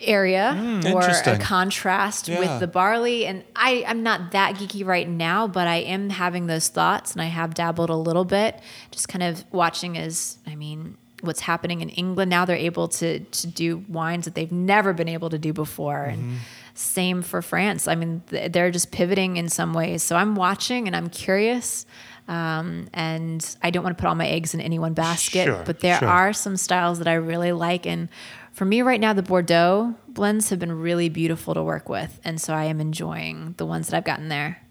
area 0.00 0.80
or 0.92 1.00
a 1.02 1.38
contrast 1.38 2.28
Yeah. 2.28 2.38
with 2.40 2.60
the 2.60 2.66
barley 2.66 3.24
and 3.26 3.42
I, 3.54 3.82
i'm 3.86 4.02
not 4.02 4.32
that 4.32 4.56
geeky 4.56 4.84
right 4.84 5.08
now 5.08 5.46
but 5.48 5.66
i 5.66 5.76
am 5.76 6.10
having 6.10 6.46
those 6.46 6.68
thoughts 6.68 7.12
and 7.12 7.22
i 7.22 7.26
have 7.26 7.54
dabbled 7.54 7.88
a 7.88 7.96
little 7.96 8.24
bit 8.26 8.60
just 8.90 9.08
kind 9.08 9.22
of 9.22 9.42
watching 9.52 9.96
as 9.96 10.36
i 10.46 10.54
mean 10.54 10.98
what's 11.22 11.40
happening 11.40 11.80
in 11.80 11.88
england 11.88 12.28
now 12.28 12.44
they're 12.44 12.56
able 12.56 12.88
to 12.88 13.20
to 13.20 13.46
do 13.46 13.82
wines 13.88 14.26
that 14.26 14.34
they've 14.34 14.52
never 14.52 14.92
been 14.92 15.08
able 15.08 15.30
to 15.30 15.38
do 15.38 15.52
before 15.54 16.02
and 16.04 16.22
Mm-hmm. 16.22 16.36
same 16.74 17.22
for 17.22 17.40
france 17.40 17.88
i 17.88 17.94
mean 17.94 18.22
th- 18.28 18.52
they're 18.52 18.70
just 18.70 18.90
pivoting 18.90 19.38
in 19.38 19.48
some 19.48 19.72
ways 19.72 20.02
so 20.02 20.14
i'm 20.14 20.34
watching 20.34 20.86
and 20.86 20.94
i'm 20.94 21.08
curious 21.08 21.86
um, 22.28 22.88
and 22.92 23.56
I 23.62 23.70
don't 23.70 23.84
want 23.84 23.96
to 23.96 24.02
put 24.02 24.08
all 24.08 24.16
my 24.16 24.26
eggs 24.26 24.52
in 24.52 24.60
any 24.60 24.80
one 24.80 24.94
basket, 24.94 25.44
Sure, 25.44 25.62
but 25.64 25.78
there 25.78 25.96
sure. 26.00 26.08
are 26.08 26.32
some 26.32 26.56
styles 26.56 26.98
that 26.98 27.06
I 27.06 27.14
really 27.14 27.52
like. 27.52 27.86
And 27.86 28.08
for 28.56 28.64
me 28.64 28.80
right 28.80 28.98
now, 28.98 29.12
the 29.12 29.22
Bordeaux 29.22 29.94
blends 30.08 30.48
have 30.48 30.58
been 30.58 30.72
really 30.80 31.10
beautiful 31.10 31.52
to 31.52 31.62
work 31.62 31.90
with. 31.90 32.18
And 32.24 32.40
so 32.40 32.54
I 32.54 32.64
am 32.64 32.80
enjoying 32.80 33.52
the 33.58 33.66
ones 33.66 33.88
that 33.88 33.96
I've 33.98 34.04
gotten 34.04 34.30
there. 34.30 34.62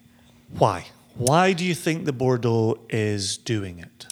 Why? 0.57 0.87
Why 1.13 1.53
do 1.53 1.63
you 1.63 1.75
think 1.75 2.05
the 2.05 2.11
Bordeaux 2.11 2.79
is 2.89 3.37
doing 3.37 3.77
it? 3.77 4.07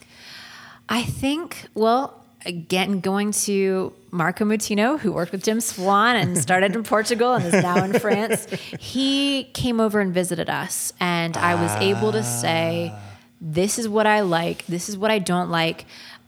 I 0.87 1.01
think, 1.01 1.65
well, 1.73 2.23
again, 2.45 2.99
going 2.99 3.31
to 3.31 3.91
Marco 4.11 4.45
Mutino, 4.45 4.99
who 4.99 5.11
worked 5.11 5.31
with 5.31 5.43
Jim 5.43 5.59
Swan 5.59 6.17
and 6.17 6.37
started 6.37 6.75
in 6.75 6.83
Portugal 6.95 7.33
and 7.33 7.43
is 7.43 7.63
now 7.63 7.83
in 7.83 7.93
France, 7.93 8.45
he 8.79 9.45
came 9.55 9.79
over 9.79 9.99
and 9.99 10.13
visited 10.13 10.51
us. 10.51 10.93
And 10.99 11.35
I 11.35 11.55
was 11.55 11.71
able 11.81 12.11
to 12.11 12.23
say, 12.23 12.91
ah. 12.93 12.99
this 13.41 13.79
is 13.79 13.89
what 13.89 14.05
I 14.05 14.21
like, 14.21 14.67
this 14.67 14.87
is 14.87 14.99
what 14.99 15.09
I 15.09 15.17
don't 15.17 15.49
like. 15.49 15.85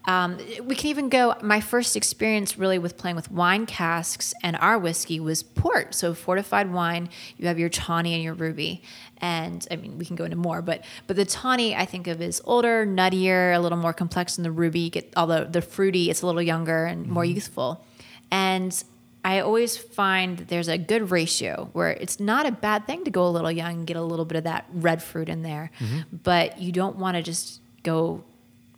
Um, 0.07 0.37
we 0.63 0.75
can 0.75 0.87
even 0.87 1.09
go. 1.09 1.35
My 1.41 1.61
first 1.61 1.95
experience 1.95 2.57
really 2.57 2.77
with 2.77 2.97
playing 2.97 3.15
with 3.15 3.31
wine 3.31 3.65
casks 3.65 4.33
and 4.43 4.55
our 4.57 4.77
whiskey 4.77 5.19
was 5.19 5.41
port. 5.41 5.95
So 5.95 6.13
fortified 6.13 6.71
wine. 6.71 7.09
You 7.37 7.47
have 7.47 7.57
your 7.57 7.69
tawny 7.69 8.13
and 8.13 8.23
your 8.23 8.33
ruby, 8.35 8.83
and 9.19 9.65
I 9.71 9.77
mean 9.77 9.97
we 9.97 10.05
can 10.05 10.15
go 10.15 10.23
into 10.25 10.37
more, 10.37 10.61
but 10.61 10.83
but 11.07 11.15
the 11.15 11.25
tawny 11.25 11.75
I 11.75 11.85
think 11.85 12.07
of 12.07 12.21
is 12.21 12.41
older, 12.45 12.85
nuttier, 12.85 13.55
a 13.55 13.59
little 13.59 13.77
more 13.77 13.93
complex 13.93 14.35
than 14.35 14.43
the 14.43 14.51
ruby. 14.51 14.81
You 14.81 14.89
get 14.91 15.13
although 15.17 15.43
the 15.43 15.61
fruity, 15.61 16.09
it's 16.09 16.21
a 16.21 16.25
little 16.27 16.41
younger 16.41 16.85
and 16.85 17.07
more 17.07 17.25
youthful, 17.25 17.83
and 18.29 18.83
I 19.23 19.39
always 19.39 19.75
find 19.75 20.37
that 20.37 20.49
there's 20.49 20.67
a 20.67 20.77
good 20.77 21.09
ratio 21.09 21.69
where 21.73 21.89
it's 21.89 22.19
not 22.19 22.45
a 22.45 22.51
bad 22.51 22.85
thing 22.85 23.05
to 23.05 23.09
go 23.09 23.25
a 23.25 23.29
little 23.29 23.51
young 23.51 23.73
and 23.79 23.87
get 23.87 23.97
a 23.97 24.03
little 24.03 24.25
bit 24.25 24.37
of 24.37 24.43
that 24.43 24.65
red 24.71 25.01
fruit 25.01 25.29
in 25.29 25.41
there, 25.41 25.71
but 26.11 26.59
you 26.59 26.71
don't 26.71 26.97
want 26.97 27.17
to 27.17 27.23
just 27.23 27.59
go 27.81 28.23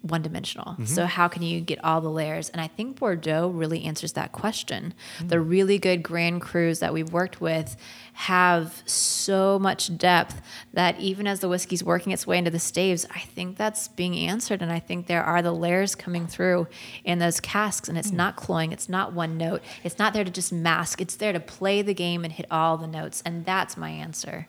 one 0.10 0.22
dimensional. 0.22 0.74
Mm-hmm. 0.74 0.86
So 0.86 1.06
how 1.06 1.28
can 1.28 1.42
you 1.42 1.62
get 1.62 1.84
all 1.84 2.02
the 2.02 2.10
layers? 2.10 2.50
And 2.50 2.62
I 2.62 2.68
think 2.68 3.00
Bordeaux 3.00 3.50
really 3.50 3.84
answers 3.84 4.14
that 4.14 4.32
question. 4.32 4.94
Mm. 5.20 5.30
The 5.30 5.40
really 5.40 5.78
good 5.80 6.04
Grand 6.04 6.42
Crus 6.42 6.80
that 6.80 6.94
we've 6.94 7.12
worked 7.12 7.42
with 7.42 7.78
have 8.14 8.82
so 8.86 9.60
much 9.60 9.96
depth 9.96 10.42
that 10.74 11.00
even 11.00 11.28
as 11.28 11.40
the 11.40 11.48
whiskey's 11.48 11.84
working 11.84 12.12
its 12.12 12.26
way 12.26 12.38
into 12.38 12.50
the 12.50 12.60
staves, 12.60 13.06
I 13.14 13.20
think 13.20 13.58
that's 13.58 13.90
being 13.90 14.18
answered. 14.18 14.62
And 14.62 14.72
I 14.72 14.80
think 14.80 15.06
there 15.06 15.24
are 15.24 15.42
the 15.42 15.52
layers 15.52 15.94
coming 15.94 16.26
through 16.26 16.68
in 17.04 17.20
those 17.20 17.40
casks. 17.40 17.88
And 17.88 17.98
it's 17.98 18.12
mm. 18.12 18.16
not 18.16 18.36
cloying, 18.36 18.72
it's 18.72 18.90
not 18.90 19.14
one 19.14 19.38
note, 19.38 19.62
it's 19.84 20.00
not 20.00 20.14
there 20.14 20.24
to 20.24 20.32
just 20.32 20.52
mask, 20.52 21.00
it's 21.00 21.16
there 21.16 21.34
to 21.34 21.40
play 21.40 21.82
the 21.82 21.94
game 21.94 22.24
and 22.24 22.34
hit 22.34 22.48
all 22.50 22.78
the 22.78 22.88
notes. 22.88 23.22
And 23.26 23.46
that's 23.46 23.78
my 23.78 23.90
answer. 23.90 24.48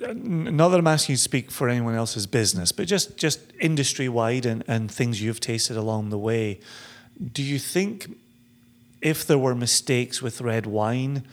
Not 0.00 0.68
that 0.68 0.78
I'm 0.78 0.86
asking 0.86 1.14
you 1.14 1.16
to 1.16 1.22
speak 1.22 1.50
for 1.50 1.68
anyone 1.68 1.94
else's 1.94 2.26
business, 2.26 2.70
but 2.72 2.86
just 2.86 3.16
just 3.16 3.40
industry 3.60 4.08
wide 4.08 4.46
and, 4.46 4.62
and 4.68 4.90
things 4.90 5.20
you've 5.20 5.40
tasted 5.40 5.76
along 5.76 6.10
the 6.10 6.18
way. 6.18 6.60
Do 7.32 7.42
you 7.42 7.58
think 7.58 8.16
if 9.00 9.26
there 9.26 9.38
were 9.38 9.54
mistakes 9.54 10.22
with 10.22 10.40
red 10.40 10.66
wine, 10.66 11.24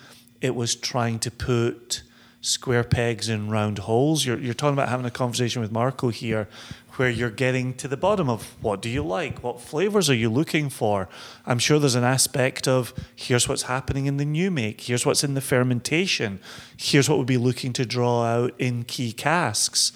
it 0.42 0.56
was 0.56 0.76
trying 0.76 1.20
to 1.20 1.32
put 1.32 2.02
square 2.42 2.84
pegs 2.84 3.30
in 3.30 3.50
round 3.50 3.80
holes? 3.80 4.26
You're, 4.26 4.40
you're 4.40 4.54
talking 4.56 4.74
about 4.74 4.90
having 4.90 5.06
a 5.06 5.12
conversation 5.12 5.62
with 5.62 5.72
Marco 5.72 6.10
here 6.10 6.48
where 6.98 7.10
you're 7.10 7.30
getting 7.30 7.74
to 7.76 7.88
the 7.88 7.98
bottom 7.98 8.30
of 8.30 8.56
what 8.62 8.82
do 8.82 8.90
you 8.90 9.04
like? 9.04 9.44
What 9.44 9.60
flavors 9.60 10.10
are 10.10 10.16
you 10.16 10.30
looking 10.30 10.70
for? 10.70 11.10
I'm 11.46 11.60
sure 11.60 11.80
there's 11.80 11.96
an 11.96 12.04
aspect 12.04 12.68
of 12.68 12.94
here's 13.16 13.48
what's 13.50 13.64
happening 13.64 14.06
in 14.06 14.18
the 14.18 14.26
new 14.26 14.52
make, 14.52 14.82
here's 14.82 15.06
what's 15.06 15.24
in 15.24 15.34
the 15.34 15.42
fermentation, 15.42 16.40
here's 16.78 17.10
what 17.10 17.18
we'll 17.18 17.26
be 17.26 17.38
looking 17.38 17.74
to 17.74 17.86
draw 17.86 18.24
out 18.24 18.54
in 18.58 18.84
key 18.84 19.12
casks. 19.12 19.92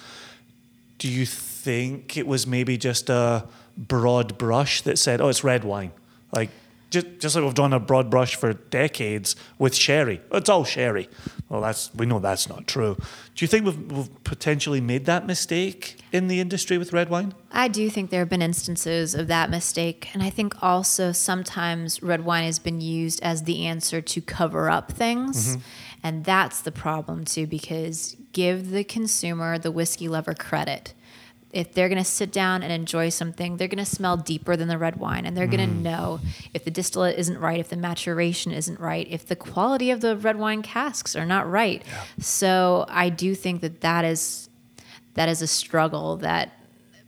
Do 0.98 1.08
you 1.08 1.26
think 1.26 2.16
it 2.16 2.26
was 2.26 2.46
maybe 2.46 2.76
just 2.76 3.08
a 3.08 3.46
broad 3.76 4.36
brush 4.38 4.82
that 4.82 4.98
said, 4.98 5.20
oh, 5.20 5.28
it's 5.28 5.42
red 5.42 5.64
wine? 5.64 5.92
Like, 6.32 6.50
just, 6.90 7.06
just 7.20 7.36
like 7.36 7.44
we've 7.44 7.54
done 7.54 7.72
a 7.72 7.80
broad 7.80 8.10
brush 8.10 8.34
for 8.34 8.52
decades 8.52 9.36
with 9.58 9.74
sherry. 9.74 10.20
It's 10.32 10.48
all 10.48 10.64
sherry. 10.64 11.08
Well, 11.48 11.60
that's 11.60 11.94
we 11.94 12.06
know 12.06 12.18
that's 12.18 12.48
not 12.48 12.66
true. 12.66 12.96
Do 13.34 13.44
you 13.44 13.48
think 13.48 13.64
we've, 13.64 13.92
we've 13.92 14.24
potentially 14.24 14.80
made 14.80 15.06
that 15.06 15.26
mistake 15.26 15.96
in 16.12 16.28
the 16.28 16.40
industry 16.40 16.78
with 16.78 16.92
red 16.92 17.08
wine? 17.08 17.34
I 17.52 17.68
do 17.68 17.88
think 17.90 18.10
there 18.10 18.20
have 18.20 18.28
been 18.28 18.42
instances 18.42 19.14
of 19.14 19.28
that 19.28 19.50
mistake. 19.50 20.10
And 20.12 20.22
I 20.22 20.30
think 20.30 20.62
also 20.62 21.12
sometimes 21.12 22.02
red 22.02 22.24
wine 22.24 22.44
has 22.44 22.58
been 22.58 22.80
used 22.80 23.20
as 23.22 23.44
the 23.44 23.66
answer 23.66 24.00
to 24.00 24.20
cover 24.20 24.68
up 24.68 24.92
things. 24.92 25.56
Mm-hmm. 25.56 25.60
And 26.02 26.24
that's 26.24 26.60
the 26.60 26.72
problem 26.72 27.24
too, 27.24 27.46
because 27.46 28.16
give 28.32 28.70
the 28.70 28.84
consumer, 28.84 29.58
the 29.58 29.70
whiskey 29.70 30.08
lover, 30.08 30.34
credit. 30.34 30.94
If 31.52 31.72
they're 31.72 31.88
going 31.88 31.98
to 31.98 32.04
sit 32.04 32.30
down 32.30 32.62
and 32.62 32.72
enjoy 32.72 33.08
something, 33.08 33.56
they're 33.56 33.68
going 33.68 33.84
to 33.84 33.90
smell 33.90 34.16
deeper 34.16 34.56
than 34.56 34.68
the 34.68 34.78
red 34.78 34.96
wine. 34.96 35.26
And 35.26 35.36
they're 35.36 35.46
going 35.46 35.68
to 35.68 35.74
mm. 35.74 35.82
know 35.82 36.20
if 36.54 36.64
the 36.64 36.70
distillate 36.70 37.18
isn't 37.18 37.38
right, 37.38 37.58
if 37.58 37.68
the 37.68 37.76
maturation 37.76 38.52
isn't 38.52 38.78
right, 38.78 39.06
if 39.10 39.26
the 39.26 39.36
quality 39.36 39.90
of 39.90 40.00
the 40.00 40.16
red 40.16 40.36
wine 40.36 40.62
casks 40.62 41.16
are 41.16 41.26
not 41.26 41.50
right. 41.50 41.82
So 42.20 42.86
I 42.88 43.08
do 43.08 43.34
think 43.34 43.62
that 43.62 43.80
that 43.80 44.04
is 44.04 44.48
that 45.14 45.28
is 45.28 45.42
a 45.42 45.46
struggle 45.46 46.18
that 46.18 46.52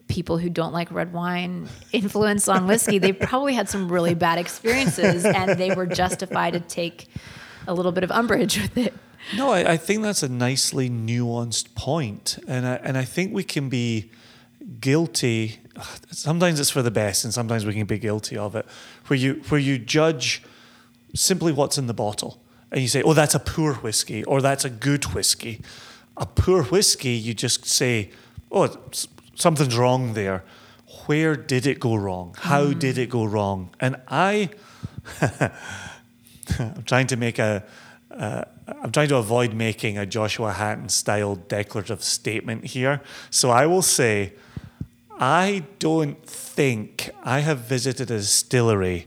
people 0.09 0.39
who 0.39 0.51
don't 0.51 0.73
like 0.73 0.91
red 0.91 1.13
wine 1.13 1.69
influence 1.93 2.49
on 2.49 2.67
whiskey 2.67 2.99
they 2.99 3.13
probably 3.13 3.55
had 3.55 3.69
some 3.69 3.91
really 3.91 4.13
bad 4.13 4.39
experiences 4.39 5.25
and 5.25 5.59
they 5.59 5.75
were 5.75 5.87
justified 5.87 6.53
to 6.53 6.61
take 6.61 7.09
a 7.67 7.73
little 7.73 7.93
bit 7.93 8.05
of 8.05 8.11
umbrage 8.11 8.61
with 8.61 8.77
it 8.77 8.93
No, 9.37 9.51
I, 9.51 9.73
I 9.73 9.77
think 9.77 10.03
that's 10.03 10.23
a 10.23 10.29
nicely 10.29 10.91
nuanced 10.91 11.75
point, 11.75 12.39
and 12.47 12.67
I, 12.67 12.75
and 12.77 12.99
I 12.99 13.05
think 13.05 13.33
we 13.33 13.45
can 13.45 13.69
be 13.69 14.11
guilty. 14.81 15.59
Sometimes 16.11 16.61
it's 16.61 16.71
for 16.71 16.83
the 16.83 16.91
best, 16.91 17.25
and 17.25 17.33
sometimes 17.33 17.65
we 17.65 17.75
can 17.75 17.87
be 17.87 17.99
guilty 17.99 18.37
of 18.37 18.57
it, 18.57 18.67
where 19.07 19.19
you 19.19 19.43
where 19.49 19.61
you 19.61 19.79
judge 19.79 20.43
simply 21.15 21.53
what's 21.53 21.79
in 21.79 21.87
the 21.87 21.95
bottle, 21.95 22.41
and 22.71 22.81
you 22.81 22.89
say, 22.89 23.03
"Oh, 23.03 23.15
that's 23.15 23.35
a 23.35 23.41
poor 23.41 23.75
whiskey," 23.75 24.25
or 24.25 24.41
"That's 24.41 24.65
a 24.65 24.71
good 24.71 25.05
whiskey." 25.15 25.61
A 26.17 26.27
poor 26.27 26.65
whiskey, 26.65 27.13
you 27.13 27.35
just 27.35 27.65
say, 27.65 28.11
"Oh, 28.51 28.69
something's 29.35 29.77
wrong 29.77 30.15
there." 30.15 30.45
Where 31.07 31.35
did 31.35 31.67
it 31.67 31.81
go 31.81 31.97
wrong? 31.97 32.37
How 32.39 32.73
did 32.73 32.97
hmm. 32.97 33.03
it 33.03 33.09
go 33.09 33.25
wrong? 33.25 33.71
And 33.81 33.97
I, 34.09 34.51
I'm 36.59 36.85
trying 36.85 37.07
to 37.09 37.17
make 37.17 37.39
a. 37.39 37.65
Uh, 38.13 38.45
I'm 38.83 38.93
trying 38.93 39.09
to 39.09 39.17
avoid 39.17 39.55
making 39.55 39.99
a 39.99 40.07
Joshua 40.07 40.53
Hatton 40.53 40.89
style 40.89 41.37
declarative 41.49 42.03
statement 42.03 42.67
here. 42.67 43.01
So 43.31 43.51
I 43.51 43.67
will 43.67 43.83
say, 43.83 44.35
I 45.19 45.65
don't 45.79 46.25
think 46.27 47.11
I 47.23 47.41
have 47.41 47.61
visited 47.61 48.11
a 48.11 48.19
distillery 48.19 49.07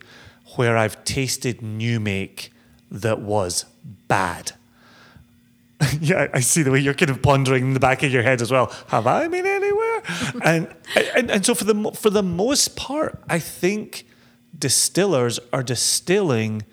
where 0.55 0.77
I've 0.77 1.03
tasted 1.03 1.61
new 1.61 1.99
make 1.99 2.51
that 2.89 3.19
was 3.19 3.65
bad. 4.07 4.53
yeah, 5.99 6.27
I 6.33 6.39
see 6.39 6.63
the 6.63 6.71
way 6.71 6.79
you're 6.79 6.93
kind 6.93 7.11
of 7.11 7.21
pondering 7.21 7.63
in 7.63 7.73
the 7.73 7.79
back 7.79 8.03
of 8.03 8.11
your 8.11 8.23
head 8.23 8.41
as 8.41 8.51
well. 8.51 8.73
Have 8.87 9.07
I 9.07 9.27
been 9.27 9.45
anywhere? 9.45 10.03
and, 10.43 10.73
and 11.15 11.31
and 11.31 11.45
so 11.45 11.53
for 11.53 11.65
the 11.65 11.91
for 11.91 12.09
the 12.09 12.23
most 12.23 12.75
part, 12.75 13.21
I 13.29 13.39
think 13.39 14.05
distillers 14.57 15.39
are 15.51 15.63
distilling 15.63 16.63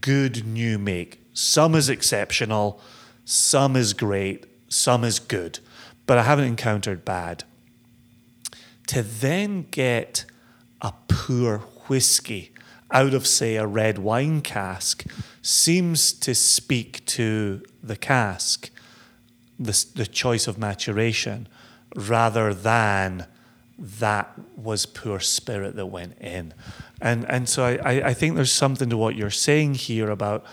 good 0.00 0.46
new 0.46 0.78
make. 0.78 1.19
Some 1.40 1.74
is 1.74 1.88
exceptional, 1.88 2.82
some 3.24 3.74
is 3.74 3.94
great, 3.94 4.44
some 4.68 5.04
is 5.04 5.18
good, 5.18 5.58
but 6.04 6.18
I 6.18 6.22
haven't 6.22 6.44
encountered 6.44 7.02
bad. 7.02 7.44
To 8.88 9.02
then 9.02 9.66
get 9.70 10.26
a 10.82 10.92
poor 11.08 11.60
whiskey 11.88 12.52
out 12.90 13.14
of, 13.14 13.26
say, 13.26 13.56
a 13.56 13.66
red 13.66 13.96
wine 13.96 14.42
cask 14.42 15.02
seems 15.40 16.12
to 16.12 16.34
speak 16.34 17.06
to 17.06 17.62
the 17.82 17.96
cask, 17.96 18.68
the, 19.58 19.86
the 19.94 20.06
choice 20.06 20.46
of 20.46 20.58
maturation, 20.58 21.48
rather 21.96 22.52
than 22.52 23.26
that 23.78 24.38
was 24.56 24.84
poor 24.84 25.20
spirit 25.20 25.74
that 25.76 25.86
went 25.86 26.18
in. 26.18 26.52
And, 27.00 27.24
and 27.30 27.48
so 27.48 27.64
I, 27.64 28.08
I 28.08 28.14
think 28.14 28.36
there's 28.36 28.52
something 28.52 28.90
to 28.90 28.98
what 28.98 29.16
you're 29.16 29.30
saying 29.30 29.74
here 29.74 30.10
about 30.10 30.44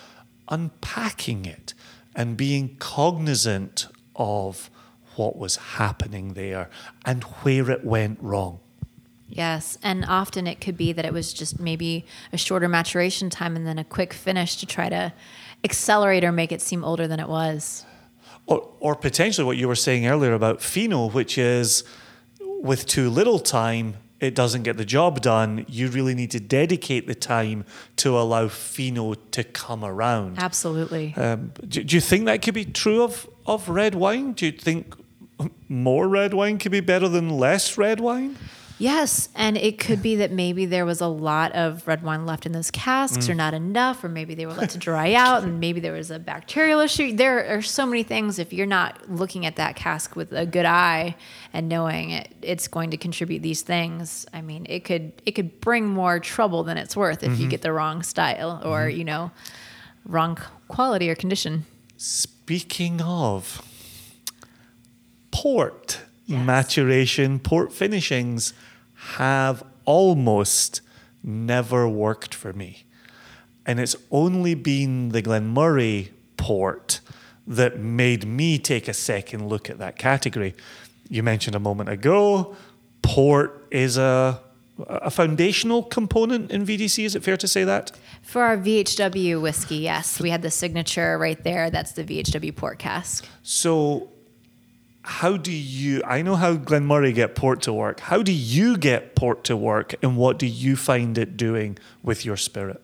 unpacking 0.50 1.46
it 1.46 1.74
and 2.16 2.38
being 2.38 2.76
cognizant 2.80 3.88
of 4.16 4.70
what 5.16 5.38
was 5.38 5.56
happening 5.56 6.34
there 6.34 6.70
and 7.06 7.24
where 7.24 7.70
it 7.70 7.84
went 7.84 8.20
wrong. 8.22 8.60
Yes, 9.30 9.78
and 9.84 10.06
often 10.06 10.48
it 10.48 10.62
could 10.62 10.78
be 10.78 10.94
that 10.94 11.04
it 11.04 11.12
was 11.12 11.34
just 11.34 11.60
maybe 11.60 12.06
a 12.32 12.38
shorter 12.38 12.70
maturation 12.70 13.30
time 13.30 13.56
and 13.56 13.68
then 13.68 13.78
a 13.78 13.84
quick 13.84 14.14
finish 14.14 14.56
to 14.58 14.66
try 14.66 14.90
to 14.90 15.12
accelerate 15.64 16.24
or 16.24 16.32
make 16.32 16.52
it 16.52 16.62
seem 16.62 16.84
older 16.84 17.08
than 17.08 17.20
it 17.20 17.28
was. 17.28 17.86
Or, 18.46 18.70
or 18.80 18.96
potentially 18.96 19.46
what 19.46 19.58
you 19.58 19.68
were 19.68 19.76
saying 19.76 20.08
earlier 20.08 20.34
about 20.34 20.62
Fino, 20.62 21.10
which 21.10 21.38
is 21.38 21.84
with 22.40 22.86
too 22.86 23.10
little 23.10 23.40
time, 23.40 23.96
it 24.20 24.34
doesn't 24.34 24.64
get 24.64 24.78
the 24.78 24.86
job 24.86 25.22
done. 25.22 25.66
You 25.68 25.90
really 25.90 26.16
need 26.16 26.32
to 26.32 26.40
dedicate 26.40 27.08
the 27.08 27.16
time 27.16 27.66
to 27.98 28.18
allow 28.18 28.48
Fino 28.48 29.14
to 29.14 29.44
come 29.44 29.84
around. 29.86 30.40
Absolutely. 30.40 31.14
Um, 31.16 31.52
do, 31.68 31.84
do 31.84 31.96
you 31.96 32.02
think 32.02 32.26
that 32.26 32.42
could 32.42 32.54
be 32.54 32.66
true 32.66 33.04
of, 33.04 33.30
of 33.46 33.70
red 33.70 33.96
wine? 33.96 34.34
Do 34.34 34.48
you 34.48 34.52
think 34.52 34.96
more 35.70 36.08
red 36.08 36.34
wine 36.34 36.58
could 36.58 36.72
be 36.72 36.80
better 36.80 37.08
than 37.08 37.30
less 37.30 37.78
red 37.78 38.00
wine? 38.00 38.38
Yes, 38.80 39.30
and 39.34 39.58
it 39.58 39.80
could 39.80 40.04
be 40.04 40.18
that 40.18 40.32
maybe 40.32 40.68
there 40.68 40.86
was 40.86 41.02
a 41.02 41.08
lot 41.08 41.52
of 41.54 41.88
red 41.88 42.04
wine 42.04 42.28
left 42.28 42.46
in 42.46 42.52
those 42.52 42.70
casks, 42.70 43.26
mm. 43.26 43.30
or 43.30 43.34
not 43.34 43.56
enough, 43.56 44.04
or 44.04 44.10
maybe 44.10 44.36
they 44.36 44.46
were 44.46 44.54
let 44.54 44.70
to 44.72 44.78
dry 44.78 45.14
out, 45.14 45.44
and 45.44 45.60
maybe 45.60 45.80
there 45.80 45.94
was 45.94 46.12
a 46.12 46.20
bacterial 46.20 46.80
issue. 46.80 47.16
There 47.16 47.58
are 47.58 47.64
so 47.64 47.88
many 47.88 48.04
things. 48.04 48.38
If 48.38 48.54
you're 48.54 48.68
not 48.68 49.10
looking 49.10 49.48
at 49.48 49.56
that 49.56 49.76
cask 49.76 50.16
with 50.16 50.32
a 50.32 50.46
good 50.46 50.66
eye 50.66 51.16
and 51.54 51.68
knowing 51.68 52.12
it, 52.12 52.36
it's 52.44 52.68
going 52.68 52.92
to 52.92 52.98
contribute 52.98 53.42
these 53.42 53.64
things. 53.64 54.28
I 54.32 54.42
mean, 54.42 54.68
it 54.70 54.84
could 54.84 55.12
it 55.26 55.32
could 55.32 55.60
bring 55.60 55.88
more 55.88 56.20
trouble 56.20 56.64
than 56.64 56.78
it's 56.78 56.96
worth 56.96 57.24
if 57.24 57.32
mm-hmm. 57.32 57.42
you 57.42 57.48
get 57.48 57.64
the 57.64 57.72
wrong 57.72 58.04
style 58.04 58.62
or 58.64 58.82
mm-hmm. 58.82 58.98
you 58.98 59.04
know, 59.06 59.32
wrong 60.06 60.38
quality 60.68 61.10
or 61.10 61.16
condition. 61.16 61.66
Speaking 61.98 63.02
of 63.02 63.64
port 65.32 66.02
yes. 66.28 66.46
maturation, 66.46 67.40
port 67.40 67.74
finishings 67.74 68.54
have 69.16 69.64
almost 69.86 70.82
never 71.24 71.88
worked 71.88 72.34
for 72.34 72.54
me. 72.54 72.86
And 73.66 73.80
it's 73.80 73.96
only 74.12 74.54
been 74.54 75.10
the 75.10 75.22
Glenmorangie 75.22 76.10
port 76.36 77.00
that 77.46 77.80
made 77.80 78.26
me 78.26 78.60
take 78.60 78.88
a 78.88 78.94
second 78.94 79.48
look 79.48 79.70
at 79.70 79.80
that 79.80 79.98
category. 79.98 80.56
You 81.10 81.24
mentioned 81.24 81.56
a 81.56 81.60
moment 81.60 81.90
ago, 81.90 82.56
port 83.02 83.68
is 83.72 83.98
a 83.98 84.42
a 84.88 85.10
foundational 85.10 85.82
component 85.82 86.52
in 86.52 86.64
VDC. 86.64 87.04
Is 87.04 87.16
it 87.16 87.24
fair 87.24 87.36
to 87.38 87.48
say 87.48 87.64
that? 87.64 87.92
For 88.22 88.44
our 88.44 88.56
VHW 88.58 89.42
whiskey, 89.42 89.78
yes, 89.78 90.20
we 90.20 90.30
had 90.30 90.44
the 90.44 90.52
signature 90.52 91.18
right 91.18 91.44
there. 91.44 91.72
That's 91.72 91.94
the 91.94 92.04
VHW 92.04 92.56
port 92.56 92.78
cask. 92.78 93.26
So 93.42 94.12
how 95.08 95.38
do 95.38 95.54
you 95.54 96.02
i 96.06 96.22
know 96.22 96.36
how 96.36 96.54
glenmorangie 96.54 97.16
get 97.16 97.34
port 97.34 97.62
to 97.62 97.72
work 97.72 98.02
how 98.02 98.22
do 98.22 98.34
you 98.34 98.78
get 98.78 99.16
port 99.16 99.42
to 99.46 99.56
work 99.56 99.96
and 100.04 100.18
what 100.18 100.38
do 100.38 100.46
you 100.46 100.76
find 100.76 101.18
it 101.18 101.38
doing 101.38 101.78
with 102.04 102.26
your 102.26 102.36
spirit 102.36 102.84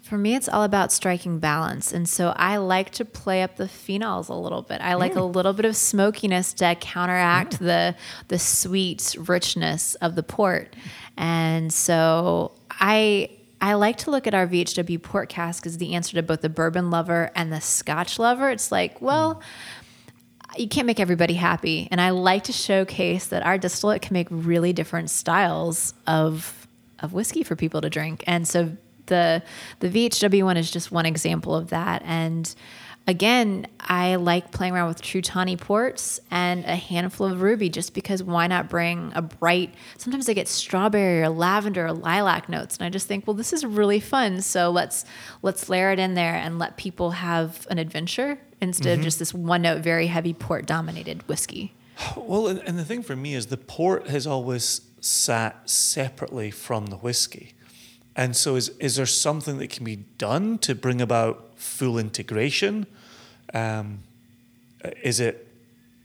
for 0.00 0.16
me 0.16 0.34
it's 0.34 0.48
all 0.48 0.64
about 0.64 0.90
striking 0.90 1.38
balance 1.38 1.92
and 1.92 2.08
so 2.08 2.32
i 2.36 2.56
like 2.56 2.88
to 2.88 3.04
play 3.04 3.42
up 3.42 3.56
the 3.56 3.64
phenols 3.64 4.30
a 4.30 4.34
little 4.34 4.62
bit 4.62 4.80
i 4.80 4.94
like 4.94 5.12
mm. 5.12 5.18
a 5.18 5.22
little 5.22 5.52
bit 5.52 5.66
of 5.66 5.76
smokiness 5.76 6.54
to 6.54 6.74
counteract 6.76 7.56
mm. 7.56 7.58
the 7.58 7.94
the 8.28 8.38
sweet 8.38 9.14
richness 9.26 9.94
of 9.96 10.14
the 10.14 10.22
port 10.22 10.74
and 11.18 11.70
so 11.70 12.50
i 12.70 13.28
I 13.60 13.74
like 13.74 13.96
to 13.98 14.12
look 14.12 14.28
at 14.28 14.34
our 14.34 14.46
VHW 14.46 15.02
port 15.02 15.28
cask 15.28 15.66
as 15.66 15.78
the 15.78 15.96
answer 15.96 16.14
to 16.14 16.22
both 16.22 16.42
the 16.42 16.48
bourbon 16.48 16.90
lover 16.92 17.32
and 17.34 17.52
the 17.52 17.60
scotch 17.60 18.16
lover. 18.16 18.50
It's 18.50 18.70
like, 18.70 19.02
well, 19.02 19.34
mm 19.34 19.42
you 20.58 20.68
can't 20.68 20.86
make 20.86 21.00
everybody 21.00 21.34
happy. 21.34 21.88
And 21.90 22.00
I 22.00 22.10
like 22.10 22.44
to 22.44 22.52
showcase 22.52 23.28
that 23.28 23.44
our 23.44 23.58
distillate 23.58 24.02
can 24.02 24.14
make 24.14 24.28
really 24.30 24.72
different 24.72 25.10
styles 25.10 25.94
of 26.06 26.66
of 27.00 27.12
whiskey 27.12 27.44
for 27.44 27.54
people 27.54 27.80
to 27.80 27.90
drink. 27.90 28.24
And 28.26 28.46
so 28.46 28.76
the 29.06 29.42
the 29.80 29.88
VHW 29.88 30.42
one 30.44 30.56
is 30.56 30.70
just 30.70 30.90
one 30.92 31.06
example 31.06 31.54
of 31.54 31.70
that. 31.70 32.02
And 32.04 32.52
again, 33.06 33.66
I 33.80 34.16
like 34.16 34.50
playing 34.50 34.74
around 34.74 34.88
with 34.88 35.00
true 35.00 35.22
tawny 35.22 35.56
ports 35.56 36.20
and 36.30 36.64
a 36.64 36.76
handful 36.76 37.26
of 37.26 37.40
ruby 37.40 37.70
just 37.70 37.94
because 37.94 38.22
why 38.22 38.46
not 38.46 38.68
bring 38.68 39.12
a 39.14 39.22
bright 39.22 39.74
sometimes 39.96 40.28
I 40.28 40.34
get 40.34 40.46
strawberry 40.46 41.22
or 41.22 41.30
lavender 41.30 41.86
or 41.86 41.92
lilac 41.92 42.48
notes 42.48 42.76
and 42.76 42.84
I 42.84 42.90
just 42.90 43.06
think, 43.08 43.26
well, 43.26 43.34
this 43.34 43.52
is 43.52 43.64
really 43.64 44.00
fun. 44.00 44.42
So 44.42 44.70
let's 44.70 45.04
let's 45.42 45.68
layer 45.68 45.90
it 45.90 45.98
in 45.98 46.14
there 46.14 46.34
and 46.34 46.58
let 46.58 46.76
people 46.76 47.12
have 47.12 47.66
an 47.70 47.78
adventure 47.78 48.38
instead 48.60 48.90
mm-hmm. 48.90 49.00
of 49.00 49.04
just 49.04 49.18
this 49.18 49.34
one 49.34 49.62
note, 49.62 49.82
very 49.82 50.06
heavy 50.06 50.34
port 50.34 50.66
dominated 50.66 51.26
whiskey. 51.28 51.74
Well, 52.16 52.46
and 52.46 52.78
the 52.78 52.84
thing 52.84 53.02
for 53.02 53.16
me 53.16 53.34
is 53.34 53.46
the 53.46 53.56
port 53.56 54.08
has 54.08 54.26
always 54.26 54.82
sat 55.00 55.68
separately 55.68 56.50
from 56.50 56.86
the 56.86 56.96
whiskey. 56.96 57.54
And 58.14 58.36
so, 58.36 58.56
is, 58.56 58.70
is 58.80 58.96
there 58.96 59.06
something 59.06 59.58
that 59.58 59.70
can 59.70 59.84
be 59.84 59.96
done 59.96 60.58
to 60.58 60.74
bring 60.74 61.00
about 61.00 61.52
full 61.56 61.98
integration? 61.98 62.86
Um, 63.54 64.00
is 65.02 65.20
it 65.20 65.48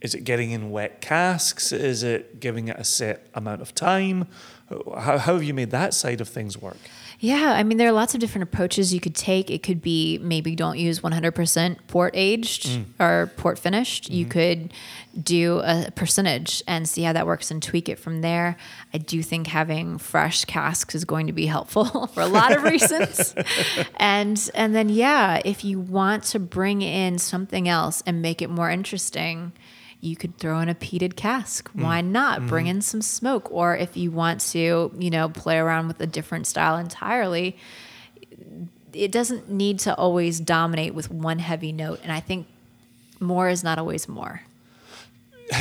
is 0.00 0.14
it 0.14 0.24
getting 0.24 0.50
in 0.50 0.70
wet 0.70 1.00
casks? 1.00 1.72
Is 1.72 2.02
it 2.02 2.38
giving 2.38 2.68
it 2.68 2.76
a 2.78 2.84
set 2.84 3.26
amount 3.32 3.62
of 3.62 3.74
time? 3.74 4.26
How, 4.68 5.16
how 5.16 5.34
have 5.34 5.42
you 5.42 5.54
made 5.54 5.70
that 5.70 5.94
side 5.94 6.20
of 6.20 6.28
things 6.28 6.58
work? 6.58 6.76
Yeah, 7.24 7.52
I 7.52 7.62
mean, 7.62 7.78
there 7.78 7.88
are 7.88 7.92
lots 7.92 8.12
of 8.12 8.20
different 8.20 8.42
approaches 8.42 8.92
you 8.92 9.00
could 9.00 9.14
take. 9.14 9.50
It 9.50 9.62
could 9.62 9.80
be 9.80 10.18
maybe 10.18 10.54
don't 10.54 10.78
use 10.78 11.00
100% 11.00 11.78
port 11.86 12.12
aged 12.14 12.66
mm. 12.66 12.84
or 13.00 13.32
port 13.38 13.58
finished. 13.58 14.04
Mm-hmm. 14.04 14.14
You 14.14 14.26
could 14.26 14.74
do 15.22 15.62
a 15.64 15.90
percentage 15.94 16.62
and 16.68 16.86
see 16.86 17.00
how 17.02 17.14
that 17.14 17.26
works 17.26 17.50
and 17.50 17.62
tweak 17.62 17.88
it 17.88 17.98
from 17.98 18.20
there. 18.20 18.58
I 18.92 18.98
do 18.98 19.22
think 19.22 19.46
having 19.46 19.96
fresh 19.96 20.44
casks 20.44 20.94
is 20.94 21.06
going 21.06 21.26
to 21.28 21.32
be 21.32 21.46
helpful 21.46 22.06
for 22.14 22.20
a 22.20 22.26
lot 22.26 22.52
of 22.52 22.62
reasons. 22.62 23.34
and 23.96 24.50
and 24.54 24.74
then 24.74 24.90
yeah, 24.90 25.40
if 25.46 25.64
you 25.64 25.80
want 25.80 26.24
to 26.24 26.38
bring 26.38 26.82
in 26.82 27.18
something 27.18 27.70
else 27.70 28.02
and 28.04 28.20
make 28.20 28.42
it 28.42 28.50
more 28.50 28.68
interesting, 28.68 29.52
you 30.04 30.16
could 30.16 30.36
throw 30.38 30.60
in 30.60 30.68
a 30.68 30.74
peated 30.74 31.16
cask. 31.16 31.72
Mm. 31.72 31.82
Why 31.82 32.00
not? 32.00 32.38
Mm-hmm. 32.38 32.48
Bring 32.48 32.66
in 32.66 32.82
some 32.82 33.02
smoke. 33.02 33.50
Or 33.50 33.76
if 33.76 33.96
you 33.96 34.10
want 34.10 34.40
to, 34.52 34.92
you 34.98 35.10
know, 35.10 35.28
play 35.28 35.58
around 35.58 35.88
with 35.88 36.00
a 36.00 36.06
different 36.06 36.46
style 36.46 36.76
entirely, 36.76 37.56
it 38.92 39.10
doesn't 39.10 39.50
need 39.50 39.78
to 39.80 39.94
always 39.94 40.38
dominate 40.40 40.94
with 40.94 41.10
one 41.10 41.38
heavy 41.38 41.72
note. 41.72 42.00
And 42.02 42.12
I 42.12 42.20
think 42.20 42.46
more 43.20 43.48
is 43.48 43.64
not 43.64 43.78
always 43.78 44.08
more. 44.08 44.42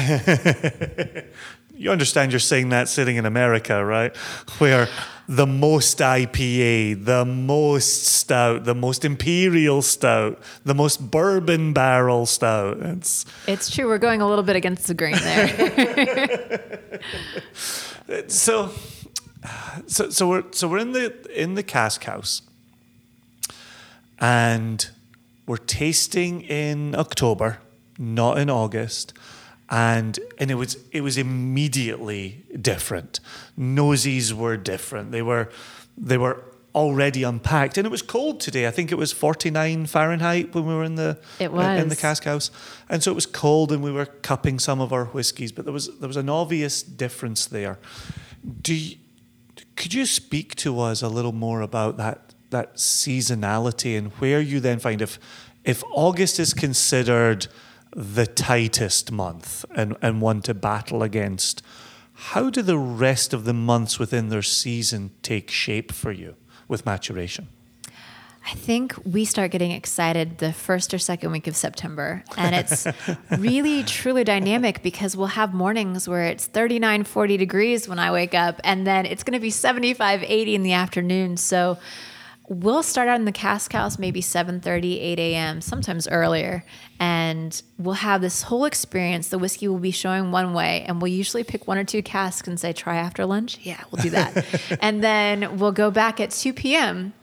you 1.75 1.91
understand 1.91 2.31
you're 2.31 2.39
saying 2.39 2.69
that 2.69 2.87
sitting 2.87 3.15
in 3.15 3.25
America, 3.25 3.83
right? 3.83 4.15
Where 4.59 4.87
the 5.27 5.47
most 5.47 5.99
IPA, 5.99 7.05
the 7.05 7.25
most 7.25 8.03
stout, 8.03 8.65
the 8.65 8.75
most 8.75 9.05
imperial 9.05 9.81
stout, 9.81 10.39
the 10.65 10.75
most 10.75 11.09
bourbon 11.11 11.73
barrel 11.73 12.25
stout. 12.25 12.77
It's 12.77 13.25
It's 13.47 13.73
true. 13.73 13.87
We're 13.87 13.97
going 13.97 14.21
a 14.21 14.27
little 14.27 14.43
bit 14.43 14.55
against 14.55 14.87
the 14.87 14.93
grain 14.93 15.15
there. 15.15 16.69
Uh, 18.09 18.21
so 18.27 18.69
so 19.87 20.09
so 20.09 20.27
we're 20.27 20.43
so 20.51 20.67
we're 20.67 20.77
in 20.77 20.91
the 20.91 21.41
in 21.41 21.53
the 21.55 21.63
cask 21.63 22.03
house. 22.03 22.41
And 24.19 24.89
we're 25.47 25.55
tasting 25.55 26.41
in 26.41 26.95
October, 26.95 27.59
not 27.97 28.37
in 28.37 28.49
August 28.49 29.13
and 29.69 30.19
and 30.37 30.51
it 30.51 30.55
was 30.55 30.77
it 30.91 31.01
was 31.01 31.17
immediately 31.17 32.45
different. 32.59 33.19
Noses 33.57 34.33
were 34.33 34.57
different. 34.57 35.11
They 35.11 35.21
were 35.21 35.49
they 35.97 36.17
were 36.17 36.43
already 36.75 37.23
unpacked, 37.23 37.77
and 37.77 37.85
it 37.85 37.91
was 37.91 38.01
cold 38.01 38.39
today. 38.39 38.67
I 38.67 38.71
think 38.71 38.91
it 38.91 38.97
was 38.97 39.11
forty 39.11 39.49
nine 39.51 39.85
Fahrenheit 39.85 40.53
when 40.53 40.65
we 40.65 40.73
were 40.73 40.83
in 40.83 40.95
the 40.95 41.19
in 41.81 41.89
the 41.89 41.95
cask 41.95 42.23
house, 42.23 42.51
and 42.89 43.01
so 43.03 43.11
it 43.11 43.15
was 43.15 43.25
cold, 43.25 43.71
and 43.71 43.83
we 43.83 43.91
were 43.91 44.05
cupping 44.05 44.59
some 44.59 44.81
of 44.81 44.91
our 44.91 45.05
whiskies, 45.05 45.51
but 45.51 45.65
there 45.65 45.73
was 45.73 45.89
there 45.99 46.07
was 46.07 46.17
an 46.17 46.29
obvious 46.29 46.83
difference 46.83 47.45
there. 47.45 47.79
Do 48.61 48.73
you, 48.73 48.97
could 49.75 49.93
you 49.93 50.05
speak 50.05 50.55
to 50.57 50.79
us 50.79 51.01
a 51.01 51.07
little 51.07 51.31
more 51.31 51.61
about 51.61 51.97
that 51.97 52.33
that 52.49 52.75
seasonality 52.75 53.97
and 53.97 54.11
where 54.13 54.39
you 54.39 54.59
then 54.59 54.79
find 54.79 55.01
if 55.01 55.19
if 55.63 55.83
August 55.91 56.39
is 56.39 56.53
considered 56.53 57.47
the 57.95 58.25
tightest 58.25 59.11
month 59.11 59.65
and, 59.75 59.95
and 60.01 60.21
one 60.21 60.41
to 60.41 60.53
battle 60.53 61.03
against, 61.03 61.61
how 62.13 62.49
do 62.49 62.61
the 62.61 62.77
rest 62.77 63.33
of 63.33 63.45
the 63.45 63.53
months 63.53 63.99
within 63.99 64.29
their 64.29 64.41
season 64.41 65.11
take 65.21 65.49
shape 65.49 65.91
for 65.91 66.11
you 66.11 66.35
with 66.67 66.85
maturation? 66.85 67.47
I 68.45 68.55
think 68.55 68.93
we 69.05 69.23
start 69.23 69.51
getting 69.51 69.71
excited 69.71 70.39
the 70.39 70.51
first 70.51 70.93
or 70.93 70.97
second 70.97 71.31
week 71.31 71.47
of 71.47 71.55
September. 71.55 72.25
And 72.35 72.53
it's 72.53 72.85
really, 73.37 73.83
truly 73.83 74.25
dynamic 74.25 74.83
because 74.83 75.15
we'll 75.15 75.27
have 75.27 75.53
mornings 75.53 76.09
where 76.09 76.25
it's 76.25 76.45
39, 76.45 77.05
40 77.05 77.37
degrees 77.37 77.87
when 77.87 77.99
I 77.99 78.11
wake 78.11 78.33
up, 78.33 78.59
and 78.65 78.85
then 78.85 79.05
it's 79.05 79.23
going 79.23 79.33
to 79.33 79.39
be 79.39 79.49
75, 79.49 80.23
80 80.23 80.55
in 80.55 80.63
the 80.63 80.73
afternoon. 80.73 81.37
So 81.37 81.77
we'll 82.53 82.83
start 82.83 83.07
out 83.07 83.19
in 83.19 83.25
the 83.25 83.31
cask 83.31 83.73
house 83.73 83.97
maybe 83.97 84.21
7.30 84.21 85.01
8 85.01 85.19
a.m 85.19 85.61
sometimes 85.61 86.07
earlier 86.07 86.63
and 86.99 87.61
we'll 87.77 87.95
have 87.95 88.21
this 88.21 88.43
whole 88.43 88.65
experience. 88.65 89.29
The 89.29 89.37
whiskey 89.37 89.67
will 89.67 89.79
be 89.79 89.91
showing 89.91 90.31
one 90.31 90.53
way 90.53 90.85
and 90.87 91.01
we'll 91.01 91.11
usually 91.11 91.43
pick 91.43 91.67
one 91.67 91.77
or 91.77 91.83
two 91.83 92.01
casks 92.03 92.47
and 92.47 92.59
say 92.59 92.73
try 92.73 92.95
after 92.95 93.25
lunch? 93.25 93.59
Yeah 93.61 93.83
we'll 93.91 94.01
do 94.01 94.09
that. 94.11 94.45
And 94.81 95.03
then 95.03 95.57
we'll 95.57 95.71
go 95.71 95.91
back 95.91 96.19
at 96.19 96.31
2 96.31 96.53
p.m 96.53 97.13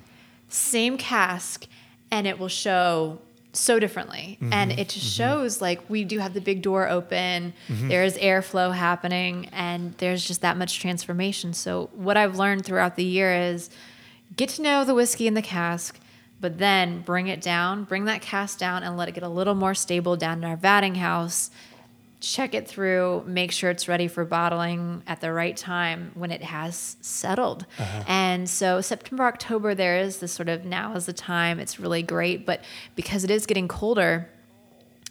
same 0.48 0.98
cask 0.98 1.66
and 2.10 2.26
it 2.26 2.38
will 2.38 2.48
show 2.48 3.20
so 3.52 3.78
differently. 3.78 4.38
Mm-hmm. 4.40 4.52
And 4.52 4.72
it 4.72 4.88
just 4.88 5.06
mm-hmm. 5.18 5.40
shows 5.40 5.60
like 5.60 5.88
we 5.88 6.04
do 6.04 6.18
have 6.18 6.34
the 6.34 6.40
big 6.40 6.62
door 6.62 6.88
open. 6.88 7.52
Mm-hmm. 7.68 7.88
There's 7.88 8.16
airflow 8.16 8.74
happening 8.74 9.48
and 9.52 9.94
there's 9.98 10.24
just 10.24 10.42
that 10.42 10.56
much 10.56 10.80
transformation. 10.80 11.52
So 11.52 11.90
what 11.94 12.16
i've 12.16 12.36
learned 12.36 12.64
throughout 12.64 12.96
the 12.96 13.04
year 13.04 13.34
is 13.34 13.70
get 14.41 14.49
to 14.49 14.62
know 14.62 14.84
the 14.84 14.95
whiskey 14.95 15.26
in 15.26 15.34
the 15.34 15.43
cask 15.43 16.01
but 16.41 16.59
then 16.59 17.03
bring 17.03 17.26
it 17.26 17.41
down 17.41 17.84
bring 17.84 18.05
that 18.07 18.20
cask 18.22 18.59
down 18.59 18.82
and 18.82 18.97
let 18.97 19.09
it 19.09 19.12
get 19.12 19.22
a 19.22 19.28
little 19.28 19.55
more 19.55 19.74
stable 19.74 20.16
down 20.16 20.38
in 20.38 20.45
our 20.45 20.57
vatting 20.57 20.97
house 20.97 21.51
check 22.20 22.55
it 22.55 22.68
through, 22.68 23.24
make 23.26 23.51
sure 23.51 23.70
it's 23.70 23.88
ready 23.88 24.07
for 24.07 24.24
bottling 24.24 25.03
at 25.07 25.20
the 25.20 25.32
right 25.32 25.57
time 25.57 26.12
when 26.14 26.30
it 26.30 26.43
has 26.43 26.97
settled. 27.01 27.66
Uh-huh. 27.78 28.05
And 28.07 28.49
so 28.49 28.80
September, 28.80 29.24
October, 29.24 29.74
there 29.74 29.99
is 29.99 30.18
this 30.18 30.32
sort 30.32 30.49
of 30.49 30.64
now 30.64 30.95
is 30.95 31.07
the 31.07 31.12
time. 31.12 31.59
It's 31.59 31.80
really 31.80 32.03
great, 32.03 32.45
but 32.45 32.62
because 32.95 33.24
it 33.24 33.30
is 33.30 33.47
getting 33.47 33.68
colder. 33.68 34.28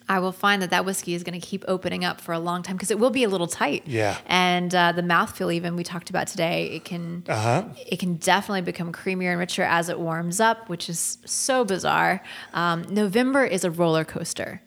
I 0.09 0.19
will 0.19 0.31
find 0.31 0.61
that 0.63 0.71
that 0.71 0.83
whiskey 0.85 1.13
is 1.13 1.23
going 1.23 1.39
to 1.39 1.45
keep 1.45 1.63
opening 1.67 2.03
up 2.03 2.19
for 2.19 2.33
a 2.33 2.39
long 2.39 2.63
time 2.63 2.75
because 2.75 2.89
it 2.89 2.97
will 2.97 3.11
be 3.11 3.23
a 3.23 3.29
little 3.29 3.47
tight. 3.47 3.83
Yeah. 3.85 4.17
And 4.25 4.73
uh, 4.73 4.91
the 4.91 5.03
mouthfeel, 5.03 5.53
even 5.53 5.75
we 5.75 5.83
talked 5.83 6.09
about 6.09 6.27
today, 6.27 6.71
it 6.71 6.83
can 6.83 7.23
Uh-huh. 7.29 7.65
it 7.87 7.99
can 7.99 8.15
definitely 8.15 8.61
become 8.63 8.91
creamier 8.91 9.29
and 9.29 9.39
richer 9.39 9.63
as 9.63 9.87
it 9.87 9.99
warms 9.99 10.39
up, 10.39 10.67
which 10.67 10.89
is 10.89 11.19
so 11.25 11.63
bizarre. 11.63 12.21
Um, 12.53 12.83
November 12.89 13.45
is 13.45 13.63
a 13.63 13.69
roller 13.71 14.03
coaster. 14.03 14.61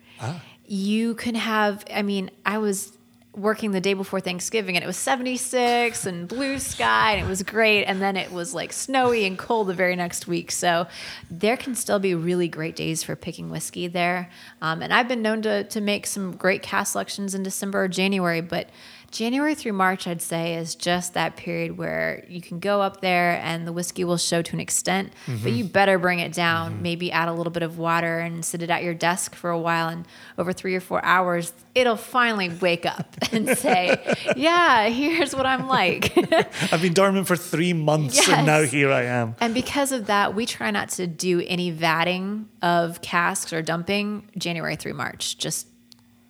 You 0.67 1.15
can 1.17 1.35
have, 1.35 1.85
I 1.93 2.03
mean, 2.03 2.31
I 2.47 2.59
was 2.59 2.97
working 3.35 3.71
the 3.71 3.81
day 3.81 3.95
before 3.95 4.21
Thanksgiving 4.21 4.77
and 4.77 4.85
it 4.85 4.87
was 4.87 4.97
76 4.99 6.05
and 6.05 6.29
blue 6.29 6.59
sky 6.59 7.13
and 7.13 7.25
it 7.25 7.29
was 7.29 7.43
great. 7.43 7.85
And 7.85 8.01
then 8.01 8.17
it 8.17 8.31
was 8.31 8.53
like 8.53 8.73
snowy 8.73 9.25
and 9.25 9.39
cold 9.39 9.69
the 9.69 9.75
very 9.75 9.97
next 9.97 10.27
week. 10.27 10.53
So 10.53 10.87
there 11.31 11.57
can 11.57 11.75
still 11.75 11.99
be 11.99 12.15
really 12.15 12.49
great 12.49 12.77
days 12.77 13.03
for 13.03 13.17
picking 13.17 13.49
whiskey 13.49 13.87
there. 13.87 14.31
Um, 14.61 14.83
and 14.83 14.93
I've 14.93 15.09
been 15.09 15.23
known 15.23 15.43
to, 15.43 15.65
to 15.65 15.81
make 15.81 16.07
some 16.07 16.37
great 16.37 16.63
cask 16.63 16.93
selections 16.93 17.35
in 17.35 17.43
December 17.43 17.85
or 17.85 17.89
January, 17.89 18.43
but 18.43 18.69
January 19.13 19.55
through 19.55 19.75
March, 19.75 20.07
I'd 20.07 20.23
say, 20.23 20.55
is 20.55 20.75
just 20.75 21.13
that 21.15 21.37
period 21.37 21.77
where 21.77 22.25
you 22.29 22.41
can 22.41 22.59
go 22.61 22.81
up 22.81 23.03
there 23.03 23.39
and 23.43 23.67
the 23.67 23.73
whiskey 23.73 24.05
will 24.05 24.17
show 24.17 24.41
to 24.41 24.53
an 24.55 24.61
extent, 24.61 25.13
but 25.27 25.35
mm-hmm. 25.35 25.49
you 25.49 25.65
better 25.65 25.99
bring 25.99 26.19
it 26.19 26.33
down. 26.33 26.73
Mm-hmm. 26.73 26.83
Maybe 26.83 27.13
add 27.13 27.29
a 27.29 27.33
little 27.35 27.51
bit 27.51 27.63
of 27.63 27.77
water 27.77 28.21
and 28.21 28.43
sit 28.43 28.63
it 28.63 28.71
at 28.71 28.83
your 28.83 28.95
desk 28.95 29.35
for 29.35 29.51
a 29.51 29.59
while. 29.59 29.89
And 29.89 30.07
over 30.39 30.55
three 30.55 30.75
or 30.75 30.81
four 30.81 31.05
hours, 31.05 31.53
it'll 31.75 31.97
finally 31.97 32.49
wake 32.49 32.87
up 32.87 33.15
and 33.33 33.57
say, 33.57 34.17
Yeah, 34.35 34.89
here's 34.89 35.37
what 35.37 35.45
I'm 35.45 35.69
like. 35.69 36.17
I've 36.73 36.81
been 36.81 36.95
dormant 36.95 37.27
for 37.27 37.37
three 37.37 37.75
months 37.75 38.27
and 38.29 38.47
now 38.47 38.63
here 38.63 38.91
I 38.91 39.03
am. 39.03 39.37
and 39.41 39.53
because 39.53 39.93
of 39.93 40.07
that, 40.07 40.35
we 40.35 40.47
try 40.47 40.71
not 40.71 40.89
to 40.91 41.07
do 41.07 41.43
any 41.47 41.71
vatting 41.71 42.47
of 42.63 43.03
casks 43.03 43.53
or 43.53 43.61
dumping 43.61 44.31
January 44.39 44.77
through 44.77 44.95
March. 44.95 45.37
Just 45.37 45.67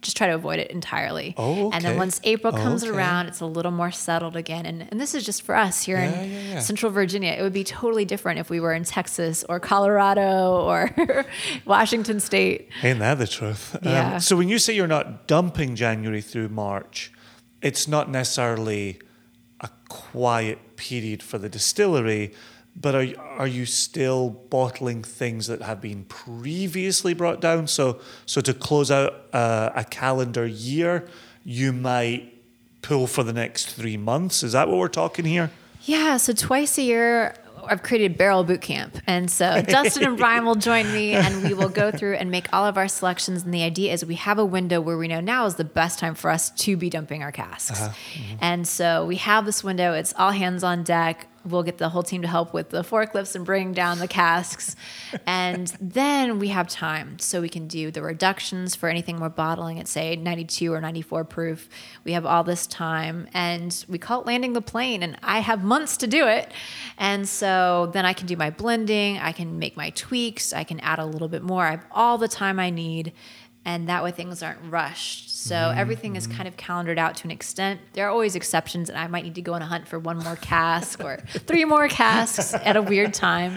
just 0.03 0.17
try 0.17 0.27
to 0.27 0.35
avoid 0.35 0.59
it 0.59 0.71
entirely. 0.71 1.35
Oh, 1.39 1.71
And 1.73 1.85
then 1.85 1.97
once 1.97 2.21
April 2.25 2.53
comes 2.53 2.83
Okay. 2.83 2.93
around, 2.93 3.29
it's 3.29 3.41
a 3.41 3.47
little 3.47 3.71
more 3.73 3.91
settled 3.91 4.37
again. 4.37 4.67
And, 4.67 4.87
and 4.91 5.01
this 5.01 5.15
is 5.15 5.25
just 5.25 5.43
for 5.43 5.55
us 5.57 5.83
here 5.83 5.97
Yeah, 5.99 6.23
in 6.23 6.31
yeah, 6.33 6.41
yeah. 6.55 6.59
Central 6.61 6.93
Virginia. 6.93 7.33
It 7.33 7.43
would 7.43 7.53
be 7.53 7.65
totally 7.65 8.05
different 8.05 8.39
if 8.41 8.51
we 8.51 8.61
were 8.61 8.73
in 8.75 8.85
Texas 8.85 9.45
or 9.49 9.59
Colorado 9.61 10.57
or 10.71 11.25
Washington 11.65 12.21
State. 12.21 12.69
Ain't 12.83 12.99
that 12.99 13.19
the 13.19 13.27
truth? 13.27 13.77
Um, 13.77 13.81
Yeah. 13.89 14.19
so 14.19 14.37
when 14.37 14.49
you 14.49 14.59
say 14.59 14.75
you're 14.75 14.87
not 14.87 15.27
dumping 15.27 15.77
January 15.77 16.21
through 16.21 16.49
March, 16.49 17.13
it's 17.61 17.87
not 17.87 18.11
necessarily 18.11 18.99
a 19.61 19.69
quiet 19.89 20.77
period 20.77 21.23
for 21.23 21.39
the 21.39 21.49
distillery, 21.49 22.35
but 22.75 22.95
are 22.95 23.07
are 23.39 23.47
you 23.47 23.67
still 23.67 24.31
bottling 24.31 25.03
things 25.03 25.47
that 25.47 25.63
have 25.63 25.81
been 25.81 26.05
previously 26.05 27.15
brought 27.15 27.41
down? 27.41 27.67
So 27.67 28.01
so 28.27 28.41
to 28.41 28.55
close 28.55 28.91
out 28.91 29.15
uh, 29.33 29.71
a 29.75 29.85
calendar 29.85 30.47
year, 30.47 31.09
you 31.45 31.73
might 31.73 32.33
pull 32.83 33.07
for 33.07 33.23
the 33.23 33.33
next 33.33 33.75
three 33.75 33.97
months. 33.97 34.43
Is 34.43 34.53
that 34.53 34.69
what 34.69 34.79
we're 34.79 34.89
talking 34.89 35.25
here? 35.25 35.51
Yeah, 35.85 36.17
so 36.17 36.33
twice 36.33 36.79
a 36.79 36.83
year 36.83 37.35
I've 37.65 37.83
created 37.83 38.19
Barrel 38.19 38.45
Boot 38.45 38.61
Camp. 38.61 38.99
And 39.07 39.31
so 39.31 39.63
Dustin 39.63 40.05
and 40.05 40.17
Brian 40.17 40.45
will 40.45 40.55
join 40.55 40.93
me 40.93 41.13
and 41.13 41.45
we 41.45 41.55
will 41.55 41.69
go 41.69 41.91
through 41.91 42.15
and 42.15 42.31
make 42.31 42.53
all 42.53 42.67
of 42.67 42.77
our 42.77 42.89
selections. 42.89 43.45
And 43.45 43.55
the 43.55 43.63
idea 43.63 43.93
is 43.93 44.05
we 44.05 44.17
have 44.17 44.39
a 44.39 44.45
window 44.45 44.81
where 44.81 44.97
we 44.97 45.09
know 45.09 45.21
now 45.21 45.47
is 45.47 45.57
the 45.57 45.65
best 45.65 45.99
time 45.99 46.15
for 46.15 46.31
us 46.31 46.51
to 46.51 46.77
be 46.77 46.91
dumping 46.91 47.23
our 47.23 47.33
casks. 47.33 47.81
And 48.41 48.67
so 48.67 49.07
we 49.07 49.17
have 49.17 49.47
this 49.47 49.63
window, 49.63 49.93
it's 49.93 50.13
all 50.17 50.33
hands 50.33 50.65
on 50.65 50.83
deck. 50.83 51.29
We'll 51.45 51.63
get 51.63 51.79
the 51.79 51.89
whole 51.89 52.03
team 52.03 52.23
to 52.23 52.29
help 52.29 52.55
with 52.55 52.71
the 52.71 52.83
forklifts 52.83 53.35
and 53.35 53.45
bring 53.45 53.73
down 53.73 53.99
the 53.99 54.09
casks. 54.09 54.77
and 55.27 55.69
then 55.81 56.39
we 56.39 56.49
have 56.49 56.69
time. 56.69 57.19
So 57.19 57.41
we 57.41 57.49
can 57.49 57.67
do 57.67 57.91
the 57.91 58.03
reductions 58.03 58.75
for 58.75 58.89
anything 58.89 59.21
we're 59.21 59.29
bottling 59.29 59.81
at, 59.81 59.89
say, 59.89 60.17
92 60.17 60.73
or 60.73 60.81
94 60.81 61.25
proof. 61.25 61.69
We 62.05 62.13
have 62.13 62.25
all 62.25 62.45
this 62.45 62.67
time 62.67 63.29
and 63.35 63.85
we 63.89 63.99
call 63.99 64.21
it 64.21 64.27
landing 64.27 64.53
the 64.53 64.63
plane. 64.63 65.03
And 65.03 65.19
I 65.23 65.41
have 65.41 65.65
months 65.65 65.97
to 65.99 66.07
do 66.07 66.27
it. 66.27 66.53
And 66.99 67.29
so 67.29 67.91
then 67.93 68.07
I 68.07 68.13
can 68.13 68.27
do 68.27 68.37
my 68.37 68.51
blending, 68.51 69.19
I 69.19 69.33
can 69.33 69.59
make 69.59 69.77
my 69.77 69.91
tweaks, 69.91 70.53
I 70.53 70.65
can 70.65 70.81
add 70.81 70.99
a 70.99 71.07
little 71.07 71.29
bit 71.29 71.43
more. 71.43 71.65
I 71.65 71.73
have 71.73 71.87
all 71.91 72.19
the 72.19 72.29
time 72.29 72.59
I 72.59 72.71
need. 72.71 73.13
And 73.65 73.89
that 73.89 74.03
way 74.03 74.11
things 74.11 74.43
aren't 74.43 74.59
rushed. 74.69 75.31
So 75.43 75.57
everything 75.77 76.15
is 76.15 76.29
kind 76.29 76.47
of 76.47 76.57
calendared 76.57 76.99
out 76.99 77.17
to 77.17 77.25
an 77.25 77.33
extent. 77.33 77.81
There 77.95 78.07
are 78.07 78.11
always 78.11 78.37
exceptions, 78.37 78.89
and 78.89 78.97
I 78.97 79.09
might 79.09 79.25
need 79.25 79.35
to 79.37 79.43
go 79.43 79.55
on 79.55 79.63
a 79.63 79.67
hunt 79.67 79.89
for 79.89 79.99
one 79.99 80.19
more 80.19 80.37
cask 80.37 81.03
or 81.03 81.17
three 81.29 81.65
more 81.65 81.89
casks 81.89 82.55
at 82.55 82.77
a 82.77 82.83
weird 82.83 83.13
time. 83.13 83.57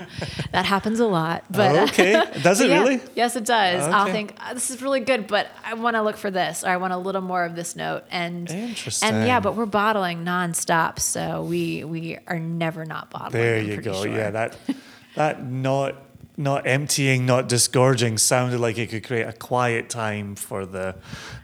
That 0.51 0.65
happens 0.65 0.99
a 0.99 1.05
lot. 1.05 1.43
But 1.49 1.75
okay. 1.89 2.23
Does 2.41 2.59
it 2.61 2.69
yeah, 2.69 2.79
really? 2.79 3.01
Yes, 3.15 3.35
it 3.35 3.45
does. 3.45 3.83
I'll 3.87 4.11
think 4.11 4.35
"Ah, 4.39 4.53
this 4.53 4.71
is 4.71 4.81
really 4.81 4.99
good, 4.99 5.27
but 5.27 5.47
I 5.63 5.75
want 5.75 5.95
to 5.95 6.01
look 6.01 6.17
for 6.17 6.31
this, 6.31 6.63
or 6.63 6.69
I 6.69 6.77
want 6.77 6.93
a 6.93 6.97
little 6.97 7.21
more 7.21 7.43
of 7.45 7.55
this 7.55 7.75
note. 7.75 8.03
And 8.09 8.49
Interesting. 8.49 9.09
And 9.09 9.27
yeah, 9.27 9.39
but 9.39 9.55
we're 9.55 9.65
bottling 9.67 10.25
nonstop, 10.25 10.99
so 10.99 11.43
we 11.43 11.83
we 11.83 12.17
are 12.27 12.39
never 12.39 12.85
not 12.85 13.11
bottling. 13.11 13.33
There 13.33 13.59
I'm 13.59 13.67
you 13.67 13.77
go. 13.77 13.93
sure. 14.03 14.07
Yeah, 14.11 14.31
that 14.31 14.57
that 15.15 15.45
not 15.45 15.95
not 16.37 16.67
emptying, 16.67 17.25
not 17.25 17.47
disgorging 17.49 18.17
sounded 18.17 18.59
like 18.59 18.77
it 18.77 18.87
could 18.89 19.03
create 19.05 19.27
a 19.27 19.33
quiet 19.33 19.89
time 19.89 20.35
for 20.35 20.65
the 20.65 20.95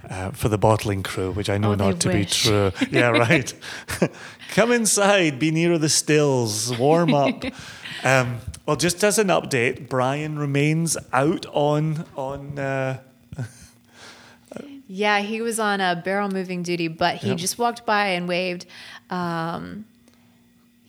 uh, 0.10 0.32
for 0.32 0.50
the 0.50 0.58
bottling 0.58 1.04
crew, 1.04 1.32
which 1.32 1.50
I 1.50 1.58
know 1.58 1.72
Oh, 1.72 1.76
not 1.76 2.00
to 2.02 2.10
wish. 2.10 2.44
be 2.46 2.50
true. 2.50 2.72
Yeah, 2.92 3.10
right. 3.30 3.54
Come 4.54 4.72
inside, 4.72 5.39
be 5.39 5.52
near 5.52 5.78
the 5.78 5.88
stills, 5.89 6.76
warm 6.78 7.14
up. 7.14 7.44
um, 8.04 8.39
well, 8.66 8.76
just 8.76 9.04
as 9.04 9.18
an 9.18 9.28
update, 9.28 9.88
Brian 9.89 10.38
remains 10.38 10.98
out 11.14 11.46
on 11.54 12.06
on. 12.16 12.60
Uh, 12.60 13.00
Yeah, 14.88 15.20
he 15.22 15.42
was 15.42 15.58
on 15.58 15.80
a 15.80 15.96
barrel 16.04 16.28
moving 16.30 16.64
duty, 16.64 16.89
but 16.89 17.16
he 17.16 17.30
Yep. 17.30 17.38
just 17.38 17.58
walked 17.58 17.86
by 17.86 18.08
and 18.08 18.28
waved. 18.28 18.66
Um, 19.10 19.86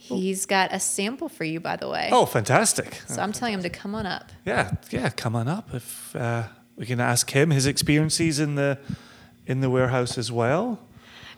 he's 0.03 0.47
got 0.47 0.73
a 0.73 0.81
sample 0.81 1.29
for 1.29 1.45
you, 1.45 1.61
by 1.61 1.77
the 1.77 1.89
way. 1.89 2.09
oh, 2.13 2.27
fantastic! 2.27 3.01
So 3.07 3.23
I'm 3.23 3.33
telling 3.33 3.55
him 3.55 3.63
to 3.63 3.71
come 3.71 3.95
on 3.95 4.07
up. 4.07 4.31
Yeah, 4.45 4.73
yeah. 4.91 5.11
Come 5.11 5.37
on 5.37 5.49
up 5.49 5.73
if 5.75 6.15
uh, 6.17 6.45
we 6.77 6.87
can 6.87 7.01
ask 7.01 7.31
him 7.31 7.51
his 7.51 7.67
experiences 7.67 8.39
in 8.39 8.55
the 8.57 8.79
in 9.47 9.61
the 9.61 9.71
warehouse 9.71 10.19
as 10.19 10.31
well. 10.31 10.79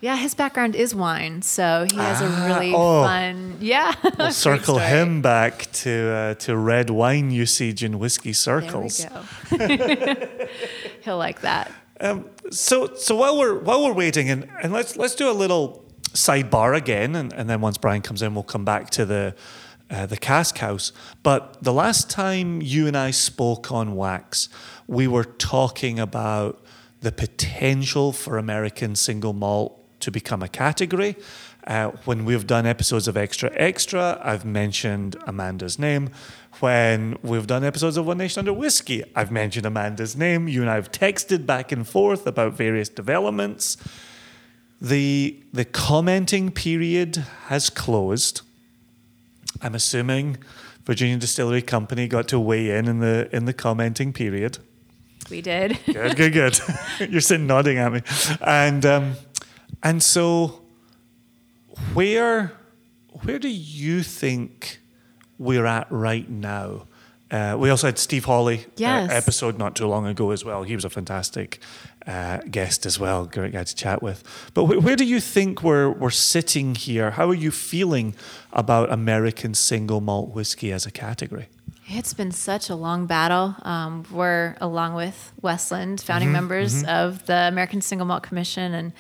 Yeah, 0.01 0.17
his 0.17 0.35
background 0.35 0.75
is 0.77 0.95
wine, 0.95 1.41
so 1.43 1.87
he 1.91 1.97
has 1.97 2.21
Ah, 2.21 2.27
a 2.27 2.47
really 2.49 2.75
oh. 2.75 3.03
fun. 3.05 3.57
Yeah, 3.61 3.95
We'll 4.19 4.33
circle 4.33 4.79
him 4.79 5.23
back 5.23 5.71
to 5.85 5.91
uh, 5.91 6.35
to 6.45 6.57
red 6.57 6.91
wine 6.91 7.31
usage 7.31 7.83
in 7.85 7.99
whiskey 7.99 8.33
circles. 8.35 9.07
There 9.51 9.69
we 9.69 9.77
go. 9.77 10.47
He'll 11.05 11.17
like 11.19 11.41
that. 11.43 11.71
Um, 12.01 12.29
So 12.51 12.95
so 12.97 13.15
while 13.17 13.39
we're 13.39 13.59
while 13.61 13.83
we're 13.85 13.95
waiting, 13.95 14.29
and, 14.31 14.49
and 14.63 14.73
let's 14.73 14.97
let's 14.97 15.15
do 15.15 15.31
a 15.31 15.33
little 15.33 15.84
sidebar 16.15 16.77
again, 16.77 17.15
and, 17.15 17.33
and 17.33 17.51
then 17.51 17.61
once 17.61 17.77
Brian 17.77 18.03
comes 18.03 18.23
in, 18.23 18.35
we'll 18.35 18.45
come 18.45 18.65
back 18.65 18.91
to 18.91 19.05
the 19.05 19.35
uh, 19.91 20.07
the 20.07 20.17
cask 20.17 20.59
house. 20.59 20.93
But 21.23 21.63
the 21.63 21.73
last 21.73 22.09
time 22.09 22.63
you 22.63 22.87
and 22.87 22.97
I 22.97 23.11
spoke 23.11 23.71
on 23.71 23.95
wax, 23.95 24.49
we 24.87 25.07
were 25.07 25.25
talking 25.25 26.01
about 26.01 26.65
the 27.01 27.13
potential 27.13 28.13
for 28.13 28.39
American 28.39 28.97
single 28.97 29.35
malt 29.35 29.79
to 30.01 30.11
become 30.11 30.43
a 30.43 30.49
category. 30.49 31.17
Uh, 31.67 31.91
when 32.05 32.25
we've 32.25 32.47
done 32.47 32.67
episodes 32.67 33.09
of 33.09 33.17
Extra 33.17 33.51
Extra, 33.55 34.21
I've 34.23 34.45
mentioned 34.45 35.17
Amanda's 35.27 35.79
name. 35.79 36.11
When 36.61 37.17
we've 37.23 37.47
done 37.47 37.65
episodes 37.65 37.97
of 37.97 38.07
One 38.07 38.19
Nation 38.19 38.41
Under 38.41 38.53
Whiskey, 38.53 39.03
I've 39.15 39.31
mentioned 39.31 39.67
Amanda's 39.67 40.17
name. 40.17 40.47
You 40.47 40.61
and 40.61 40.71
I 40.71 40.75
have 40.75 40.93
texted 40.93 41.47
back 41.47 41.73
and 41.73 41.87
forth 41.87 42.27
about 42.27 42.53
various 42.53 42.89
developments. 42.89 43.77
The, 44.81 45.43
the 45.53 45.65
commenting 45.65 46.51
period 46.51 47.17
has 47.47 47.71
closed. 47.71 48.43
I'm 49.63 49.75
assuming 49.75 50.39
Virginia 50.85 51.17
Distillery 51.17 51.63
Company 51.63 52.07
got 52.09 52.29
to 52.29 52.39
weigh 52.41 52.77
in 52.77 52.87
in 52.89 52.99
the, 53.01 53.29
in 53.35 53.45
the 53.47 53.53
commenting 53.55 54.13
period. 54.13 54.59
We 55.31 55.41
did. 55.41 55.79
Good, 55.87 56.17
good, 56.17 56.33
good. 56.35 56.59
You're 57.11 57.23
sitting 57.23 57.47
nodding 57.47 57.79
at 57.79 57.93
me, 57.93 58.03
and 58.43 58.85
um, 58.85 59.15
and 59.83 60.03
so 60.03 60.61
where 61.95 62.53
where 63.23 63.39
do 63.39 63.49
you 63.49 64.03
think 64.03 64.81
we're 65.39 65.65
at 65.67 65.87
right 65.91 66.29
now? 66.29 66.87
Uh, 67.31 67.57
we 67.59 67.71
also 67.71 67.87
had 67.87 67.99
Steve 67.99 68.27
Hawley 68.27 68.67
Yes. 68.77 69.11
uh, 69.11 69.15
episode 69.15 69.59
not 69.59 69.75
too 69.75 69.87
long 69.87 70.07
ago 70.07 70.31
as 70.31 70.45
well. 70.45 70.63
He 70.63 70.75
was 70.75 70.85
a 70.85 70.91
fantastic 70.91 71.59
uh, 72.07 72.39
guest 72.51 72.87
as 72.87 72.99
well. 72.99 73.27
Great 73.27 73.53
guy 73.53 73.65
to 73.65 73.75
chat 73.75 74.03
with. 74.03 74.23
But 74.55 74.67
wh- 74.67 74.85
where 74.85 74.97
do 74.97 75.05
you 75.05 75.21
think 75.21 75.63
we're 75.63 75.91
we're 75.91 76.11
sitting 76.11 76.75
here? 76.75 77.13
How 77.13 77.29
are 77.29 77.35
you 77.35 77.51
feeling 77.51 78.15
about 78.53 78.93
American 78.93 79.55
single 79.55 80.01
malt 80.01 80.35
whiskey 80.35 80.73
as 80.73 80.87
a 80.87 80.91
category? 80.91 81.49
It's 81.87 82.15
been 82.15 82.33
such 82.33 82.71
a 82.71 82.75
long 82.75 83.07
battle. 83.07 83.55
Um, 83.63 84.05
we're 84.11 84.57
along 84.61 84.95
with 84.95 85.33
Westland, 85.43 86.01
founding 86.01 86.33
members 86.33 86.83
of 86.85 87.27
the 87.27 87.47
American 87.49 87.83
Single 87.83 88.07
Malt 88.07 88.23
Commission, 88.23 88.73
and 88.73 88.93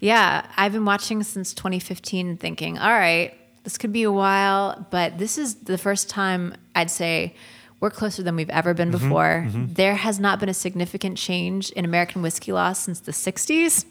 yeah, 0.00 0.46
I've 0.56 0.72
been 0.72 0.86
watching 0.86 1.22
since 1.22 1.52
2015 1.52 2.26
and 2.26 2.40
thinking, 2.40 2.78
all 2.78 2.92
right, 2.92 3.34
this 3.64 3.76
could 3.76 3.92
be 3.92 4.04
a 4.04 4.12
while, 4.12 4.86
but 4.90 5.18
this 5.18 5.36
is 5.36 5.56
the 5.56 5.76
first 5.76 6.08
time 6.08 6.54
I'd 6.74 6.90
say 6.90 7.34
we're 7.80 7.90
closer 7.90 8.22
than 8.22 8.36
we've 8.36 8.50
ever 8.50 8.74
been 8.74 8.90
mm-hmm. 8.90 9.08
before. 9.08 9.44
Mm-hmm. 9.46 9.72
There 9.72 9.94
has 9.94 10.20
not 10.20 10.38
been 10.38 10.48
a 10.48 10.54
significant 10.54 11.16
change 11.16 11.70
in 11.70 11.84
American 11.84 12.22
whiskey 12.22 12.52
law 12.52 12.72
since 12.74 13.00
the 13.00 13.12
60s. 13.12 13.86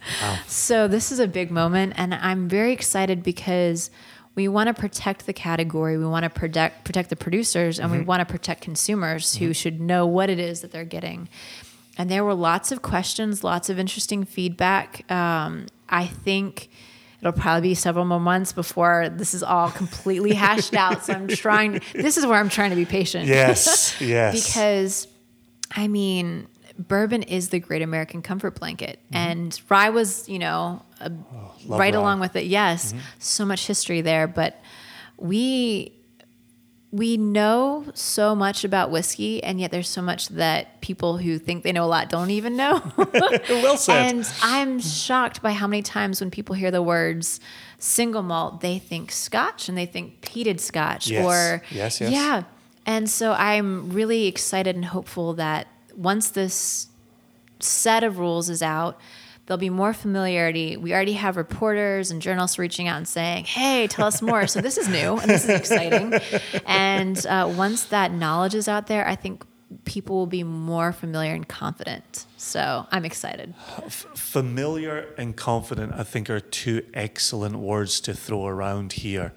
So 0.48 0.88
this 0.88 1.12
is 1.12 1.20
a 1.20 1.28
big 1.28 1.52
moment, 1.52 1.94
and 1.98 2.14
I'm 2.14 2.48
very 2.48 2.72
excited 2.72 3.24
because 3.24 3.90
we 4.36 4.48
want 4.48 4.68
to 4.68 4.74
protect 4.74 5.26
the 5.26 5.34
category. 5.34 5.98
We 5.98 6.06
want 6.06 6.24
to 6.24 6.30
protect 6.30 6.86
protect 6.86 7.10
the 7.10 7.16
producers, 7.16 7.80
and 7.80 7.92
we 7.92 7.98
mm-hmm. 7.98 8.06
want 8.06 8.20
to 8.22 8.26
protect 8.26 8.62
consumers 8.62 9.36
who 9.36 9.54
should 9.54 9.82
know 9.82 10.06
what 10.06 10.30
it 10.30 10.40
is 10.40 10.62
that 10.62 10.72
they're 10.72 10.86
getting. 10.86 11.28
And 11.98 12.10
there 12.10 12.24
were 12.24 12.34
lots 12.34 12.72
of 12.72 12.82
questions, 12.82 13.44
lots 13.44 13.70
of 13.70 13.78
interesting 13.78 14.24
feedback. 14.24 15.10
Um, 15.12 15.66
I 15.90 16.06
think 16.06 16.70
it'll 17.22 17.32
probably 17.34 17.70
be 17.70 17.76
several 17.76 18.06
more 18.06 18.20
months 18.20 18.52
before 18.54 19.10
this 19.10 19.34
is 19.34 19.44
all 19.44 19.70
completely 19.72 20.34
hashed 20.34 20.74
out. 20.74 21.06
So 21.06 21.14
I'm 21.14 21.28
trying. 21.28 21.82
This 21.94 22.18
is 22.18 22.26
where 22.26 22.40
I'm 22.40 22.50
trying 22.50 22.70
to 22.72 22.76
be 22.76 22.86
patient. 22.86 23.26
Yes, 23.28 24.00
yes. 24.02 24.46
because 24.48 25.08
I 25.76 25.88
mean, 25.88 26.48
bourbon 26.78 27.24
is 27.24 27.50
the 27.50 27.60
great 27.60 27.82
American 27.82 28.22
comfort 28.22 28.60
blanket, 28.60 29.00
Mm-hmm. 29.06 29.16
and 29.16 29.62
rye 29.70 29.90
was, 29.90 30.28
you 30.30 30.40
know, 30.40 30.82
a, 31.02 31.10
love 31.10 31.80
right 31.80 31.94
rye. 31.94 32.00
along 32.00 32.20
with 32.22 32.36
it. 32.36 32.46
Yes, 32.46 32.92
Mm-hmm. 32.94 33.00
so 33.20 33.46
much 33.46 33.68
history 33.68 34.02
there, 34.02 34.28
but 34.28 34.60
we 35.18 35.94
we 36.92 37.18
know 37.18 37.86
so 37.94 38.34
much 38.36 38.64
about 38.64 38.90
whiskey, 38.90 39.44
and 39.44 39.60
yet 39.60 39.70
there's 39.72 39.88
so 39.90 40.02
much 40.02 40.30
that 40.30 40.82
people 40.82 41.18
who 41.18 41.38
think 41.38 41.64
they 41.64 41.72
know 41.72 41.84
a 41.84 41.88
lot 41.88 42.10
don't 42.10 42.32
even 42.32 42.56
know. 42.58 42.82
well 43.50 43.78
said. 43.78 44.10
And 44.16 44.34
I'm 44.42 44.80
shocked 44.80 45.42
by 45.44 45.52
how 45.52 45.68
many 45.68 45.84
times 45.84 46.20
when 46.20 46.32
people 46.32 46.56
hear 46.56 46.72
the 46.72 46.82
words 46.82 47.40
single 47.78 48.24
malt, 48.24 48.62
they 48.62 48.80
think 48.80 49.12
scotch 49.12 49.70
and 49.70 49.78
they 49.78 49.86
think 49.86 50.22
peated 50.22 50.60
scotch 50.60 51.08
Yes. 51.08 51.24
or 51.26 51.62
Yes, 51.70 52.02
yes. 52.02 52.12
yeah. 52.12 52.44
And 52.86 53.08
so 53.08 53.34
I'm 53.34 53.92
really 53.92 54.26
excited 54.26 54.76
and 54.76 54.86
hopeful 54.86 55.34
that 55.36 55.68
once 55.96 56.32
this 56.32 56.88
set 57.60 58.04
of 58.04 58.18
rules 58.18 58.50
is 58.50 58.64
out, 58.64 59.00
there'll 59.50 59.58
be 59.58 59.72
more 59.72 59.94
familiarity. 59.94 60.78
We 60.78 60.94
already 60.94 61.14
have 61.14 61.36
reporters 61.36 62.12
and 62.12 62.22
journalists 62.22 62.60
reaching 62.60 62.88
out 62.88 62.98
and 62.98 63.08
saying, 63.08 63.46
"Hey, 63.46 63.88
tell 63.88 64.06
us 64.06 64.22
more." 64.22 64.46
so 64.46 64.62
this 64.62 64.78
is 64.78 64.88
new 64.88 65.18
and 65.18 65.28
this 65.28 65.44
is 65.44 65.50
exciting. 65.50 66.14
and 66.68 67.26
uh, 67.26 67.52
once 67.58 67.86
that 67.86 68.12
knowledge 68.12 68.54
is 68.54 68.68
out 68.68 68.86
there, 68.86 69.08
I 69.08 69.16
think 69.16 69.44
people 69.86 70.18
will 70.18 70.28
be 70.28 70.44
more 70.44 70.92
familiar 70.92 71.34
and 71.34 71.48
confident. 71.48 72.28
So 72.38 72.86
I'm 72.92 73.06
excited. 73.06 73.56
familiar 73.90 75.08
and 75.18 75.36
confident, 75.36 75.94
I 75.94 76.04
think, 76.04 76.30
are 76.30 76.40
two 76.40 76.86
excellent 76.94 77.56
words 77.56 78.00
to 78.02 78.14
throw 78.14 78.46
around 78.46 78.94
here. 78.94 79.34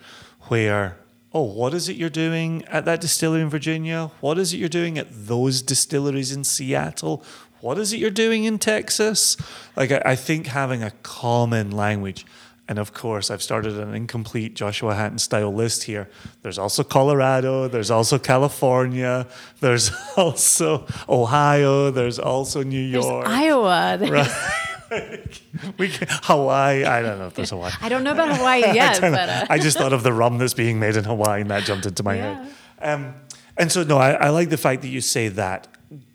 Where, 0.49 0.99
oh, 1.33 1.43
what 1.43 1.73
is 1.73 1.89
it 1.89 1.97
you're 1.97 2.11
doing 2.11 2.65
at 2.67 2.85
that 2.85 3.01
distillery 3.01 3.41
in 3.41 3.49
Virginia? 3.49 4.11
What 4.21 4.39
is 4.39 4.53
it 4.53 4.59
you're 4.59 4.69
doing 4.69 4.99
at 4.99 5.09
those 5.11 5.63
distilleries 5.63 6.33
in 6.33 6.45
Seattle? 6.45 7.25
What 7.63 7.79
is 7.79 7.93
it 7.93 7.99
you're 7.99 8.11
doing 8.11 8.45
in 8.45 8.59
Texas? 8.59 9.37
Like, 9.77 9.91
I, 9.93 10.03
I 10.05 10.17
think 10.17 10.49
having 10.49 10.83
a 10.83 10.91
common 11.03 11.71
language. 11.71 12.27
And 12.69 12.79
of 12.79 12.93
course, 12.95 13.31
I've 13.31 13.43
started 13.43 13.79
an 13.79 13.95
incomplete 13.95 14.55
Joshua 14.55 14.95
Hatton 14.95 15.19
style 15.19 15.53
list 15.53 15.85
here. 15.85 16.09
There's 16.43 16.59
also 16.59 16.83
Colorado, 16.85 17.69
there's 17.69 17.91
also 17.91 18.19
California, 18.19 19.27
there's 19.61 19.91
also 20.17 20.87
Ohio, 21.09 21.91
there's 21.91 22.19
also 22.19 22.63
New 22.63 22.91
There's 22.91 23.05
York. 23.05 23.27
Iowa. 23.29 23.97
There's- 24.01 24.61
we 25.79 25.89
can, 25.89 26.07
Hawaii. 26.25 26.85
I 26.85 27.01
don't 27.01 27.19
know 27.19 27.27
if 27.27 27.35
there's 27.35 27.49
Hawaii. 27.51 27.73
I 27.81 27.89
don't 27.89 28.05
know 28.05 28.13
about 28.13 28.37
Hawaii 28.37 28.61
yet, 28.75 29.01
but 29.01 29.29
uh, 29.29 29.47
I 29.49 29.57
just 29.59 29.79
thought 29.79 29.95
of 29.95 30.03
the 30.03 30.13
rum 30.13 30.37
that's 30.37 30.53
being 30.53 30.79
made 30.79 30.97
in 30.97 31.05
Hawaii, 31.05 31.41
and 31.41 31.51
that 31.51 31.65
jumped 31.65 31.87
into 31.87 32.03
my 32.03 32.17
Yeah. 32.17 32.45
head. 32.45 32.53
Um, 32.83 33.15
and 33.57 33.73
so, 33.73 33.85
no, 33.85 33.97
I, 33.97 34.13
I 34.13 34.29
like 34.29 34.51
the 34.51 34.59
fact 34.59 34.83
that 34.83 34.89
you 34.89 35.01
say 35.01 35.29
that. 35.29 35.67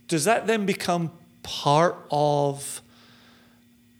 Does 0.07 0.25
that 0.25 0.45
then 0.45 0.67
become 0.67 1.11
part 1.47 1.95
of 2.11 2.81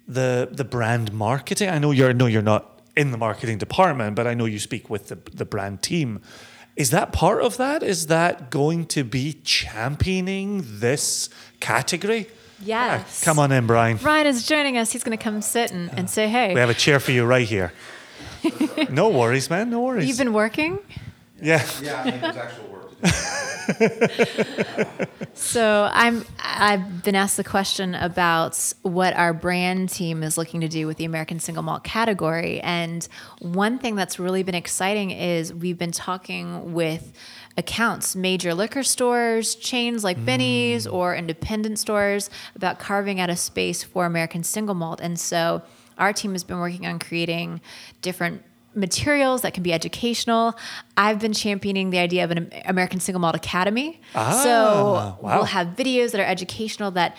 the 0.07 0.49
the 0.51 0.65
brand 0.65 1.13
marketing? 1.13 1.69
I 1.69 1.79
know 1.79 1.91
you're 1.91 2.13
no, 2.13 2.25
you're 2.27 2.41
not 2.41 2.81
in 2.95 3.11
the 3.11 3.17
marketing 3.17 3.57
department, 3.57 4.15
but 4.15 4.27
I 4.27 4.33
know 4.33 4.45
you 4.45 4.59
speak 4.59 4.89
with 4.89 5.07
the 5.07 5.17
the 5.33 5.45
brand 5.45 5.81
team. 5.81 6.19
Is 6.75 6.91
that 6.91 7.11
part 7.11 7.41
of 7.41 7.57
that? 7.57 7.81
Is 7.81 8.07
that 8.07 8.51
going 8.51 8.85
to 8.87 9.03
be 9.03 9.33
championing 9.43 10.63
this 10.79 11.29
category? 11.59 12.27
yes. 12.61 13.21
Ah, 13.21 13.25
come 13.25 13.39
on 13.39 13.51
in, 13.51 13.65
Brian. 13.65 13.97
Brian 13.97 14.27
is 14.27 14.45
joining 14.45 14.77
us. 14.77 14.91
He's 14.91 15.03
going 15.03 15.17
to 15.17 15.23
come 15.23 15.41
sit 15.41 15.71
and, 15.71 15.89
and 15.97 16.07
say, 16.09 16.27
hey, 16.27 16.53
We 16.53 16.59
have 16.59 16.69
a 16.69 16.75
chair 16.75 16.99
for 16.99 17.11
you 17.11 17.25
right 17.25 17.47
here. 17.47 17.71
no 18.91 19.09
worries, 19.09 19.49
man. 19.49 19.69
No 19.71 19.81
worries. 19.81 20.07
you've 20.07 20.17
been 20.19 20.33
working? 20.33 20.77
yeah. 21.41 21.65
Yeah, 21.81 22.01
I 22.01 22.11
mean, 22.11 22.21
there's 22.21 22.37
actual 22.37 22.65
work 22.65 22.71
to 22.71 22.76
do. 22.76 22.76
So 25.37 25.87
I'm 25.93 26.25
I've 26.39 27.03
been 27.03 27.15
asked 27.15 27.37
the 27.37 27.43
question 27.43 27.93
about 27.93 28.73
what 28.81 29.15
our 29.15 29.33
brand 29.33 29.89
team 29.89 30.23
is 30.23 30.35
looking 30.35 30.61
to 30.61 30.67
do 30.67 30.87
with 30.87 30.97
the 30.97 31.05
American 31.05 31.39
single 31.39 31.63
malt 31.63 31.83
category. 31.83 32.59
And 32.61 33.07
one 33.39 33.77
thing 33.77 33.95
that's 33.95 34.17
really 34.17 34.41
been 34.41 34.55
exciting 34.55 35.11
is 35.11 35.53
we've 35.53 35.77
been 35.77 35.91
talking 35.91 36.73
with 36.73 37.13
accounts, 37.55 38.15
major 38.15 38.55
liquor 38.55 38.81
stores, 38.81 39.53
chains 39.53 40.03
like 40.03 40.23
Benny's 40.25 40.87
mm. 40.87 40.93
or 40.93 41.15
independent 41.15 41.77
stores 41.77 42.31
about 42.55 42.79
carving 42.79 43.19
out 43.19 43.29
a 43.29 43.35
space 43.35 43.83
for 43.83 44.07
American 44.07 44.43
single 44.43 44.75
malt. 44.75 44.99
And 45.01 45.19
so 45.19 45.61
our 45.99 46.13
team 46.13 46.31
has 46.31 46.43
been 46.43 46.57
working 46.57 46.87
on 46.87 46.97
creating 46.97 47.61
different 48.01 48.41
materials 48.77 49.41
that 49.41 49.53
can 49.53 49.63
be 49.63 49.73
educational. 49.73 50.57
I've 50.95 51.19
been 51.19 51.33
championing 51.33 51.89
the 51.89 51.97
idea 51.99 52.23
of 52.23 52.31
an 52.31 52.51
American 52.65 52.99
Single 52.99 53.19
Malt 53.19 53.35
Academy. 53.35 53.99
Ah, 54.15 54.41
so 54.43 55.17
wow. 55.21 55.35
we'll 55.37 55.45
have 55.45 55.67
videos 55.69 56.11
that 56.11 56.21
are 56.21 56.25
educational 56.25 56.91
that 56.91 57.17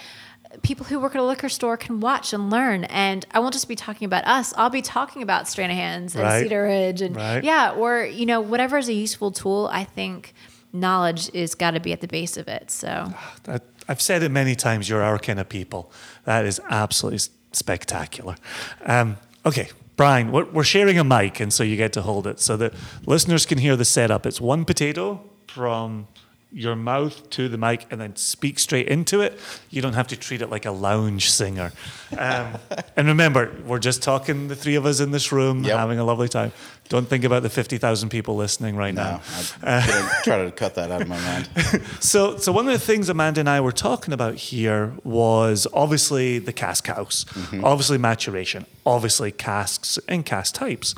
people 0.62 0.86
who 0.86 0.98
work 0.98 1.14
at 1.14 1.20
a 1.20 1.24
liquor 1.24 1.48
store 1.48 1.76
can 1.76 2.01
watch 2.01 2.32
and 2.32 2.51
learn. 2.51 2.85
And 2.85 3.26
I 3.32 3.40
won't 3.40 3.52
just 3.52 3.68
be 3.68 3.76
talking 3.76 4.06
about 4.06 4.24
us. 4.26 4.55
I'll 4.56 4.70
be 4.70 4.82
talking 4.82 5.22
about 5.22 5.44
Stranahan's 5.44 6.14
and 6.14 6.24
Right. 6.24 6.43
Cedar 6.43 6.62
Ridge 6.62 7.02
and 7.02 7.14
Right. 7.16 7.44
yeah, 7.44 7.72
or 7.72 8.05
you 8.05 8.24
know 8.26 8.40
whatever 8.40 8.78
is 8.78 8.89
a 8.89 8.94
useful 8.94 9.30
tool. 9.30 9.68
I 9.72 9.85
think 9.85 10.32
knowledge 10.72 11.30
is 11.35 11.55
got 11.55 11.72
to 11.72 11.80
be 11.80 11.93
at 11.93 12.01
the 12.01 12.09
base 12.09 12.36
of 12.36 12.48
it. 12.48 12.70
So 12.70 13.12
That, 13.44 13.64
I've 13.89 14.01
said 14.01 14.22
it 14.22 14.30
many 14.30 14.55
times. 14.55 14.89
You're 14.89 15.02
our 15.02 15.18
kind 15.18 15.40
of 15.40 15.48
people. 15.48 15.93
That 16.24 16.44
is 16.44 16.60
absolutely 16.70 17.20
spectacular. 17.52 18.36
Um, 18.85 19.16
okay, 19.47 19.68
Brian, 19.99 20.31
we're, 20.31 20.62
sharing 20.62 20.97
a 20.97 21.03
mic, 21.03 21.41
and 21.41 21.53
so 21.53 21.65
you 21.65 21.77
get 21.77 21.93
to 21.95 22.03
hold 22.03 22.29
it 22.29 22.39
so 22.39 22.57
that 22.57 22.73
listeners 23.05 23.45
can 23.45 23.59
hear 23.59 23.75
the 23.75 23.85
setup. 23.85 24.27
It's 24.27 24.41
one 24.41 24.65
potato 24.65 25.20
from 25.49 26.07
your 26.51 26.75
mouth 26.75 27.29
to 27.29 27.47
the 27.49 27.59
mic 27.59 27.87
and 27.91 28.01
then 28.01 28.16
speak 28.16 28.59
straight 28.59 28.89
into 28.89 29.20
it. 29.20 29.39
You 29.69 29.83
don't 29.83 29.93
have 29.93 30.09
to 30.09 30.16
treat 30.16 30.41
it 30.41 30.49
like 30.49 30.65
a 30.65 30.70
lounge 30.70 31.31
singer. 31.31 31.73
Um, 32.16 32.55
and 32.97 33.07
remember, 33.09 33.53
we're 33.66 33.79
just 33.79 34.03
talking, 34.03 34.49
the 34.49 34.57
three 34.57 34.75
of 34.75 34.87
us 34.87 35.01
in 35.01 35.11
this 35.11 35.31
room, 35.31 35.62
Yep. 35.62 35.77
having 35.77 35.99
a 35.99 36.05
lovely 36.05 36.29
time. 36.29 36.53
Don't 36.89 37.07
think 37.07 37.25
about 37.25 37.43
the 37.43 37.51
50,000 37.51 38.09
people 38.09 38.35
listening 38.35 38.77
right 38.77 38.95
No, 38.95 39.03
now. 39.03 39.20
I'm 39.62 39.87
gonna 39.91 40.11
try 40.25 40.45
to 40.47 40.51
cut 40.51 40.75
that 40.77 40.91
out 40.91 41.03
of 41.03 41.09
my 41.09 41.20
mind. 41.20 41.51
So, 42.01 42.39
so 42.39 42.51
one 42.51 42.66
of 42.66 42.73
the 42.73 42.79
things 42.79 43.11
Amanda 43.11 43.41
and 43.41 43.49
I 43.51 43.61
were 43.61 43.70
talking 43.73 44.15
about 44.15 44.37
here 44.37 44.95
was 45.05 45.66
obviously 45.75 46.39
the 46.39 46.55
cask 46.55 46.87
house, 46.87 47.27
obviously 47.62 47.99
maturation, 47.99 48.65
obviously 48.87 49.33
casks 49.33 49.99
and 50.09 50.25
cask 50.25 50.55
types. 50.55 50.95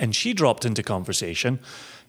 And 0.00 0.16
she 0.16 0.32
dropped 0.32 0.64
into 0.64 0.82
conversation. 0.82 1.60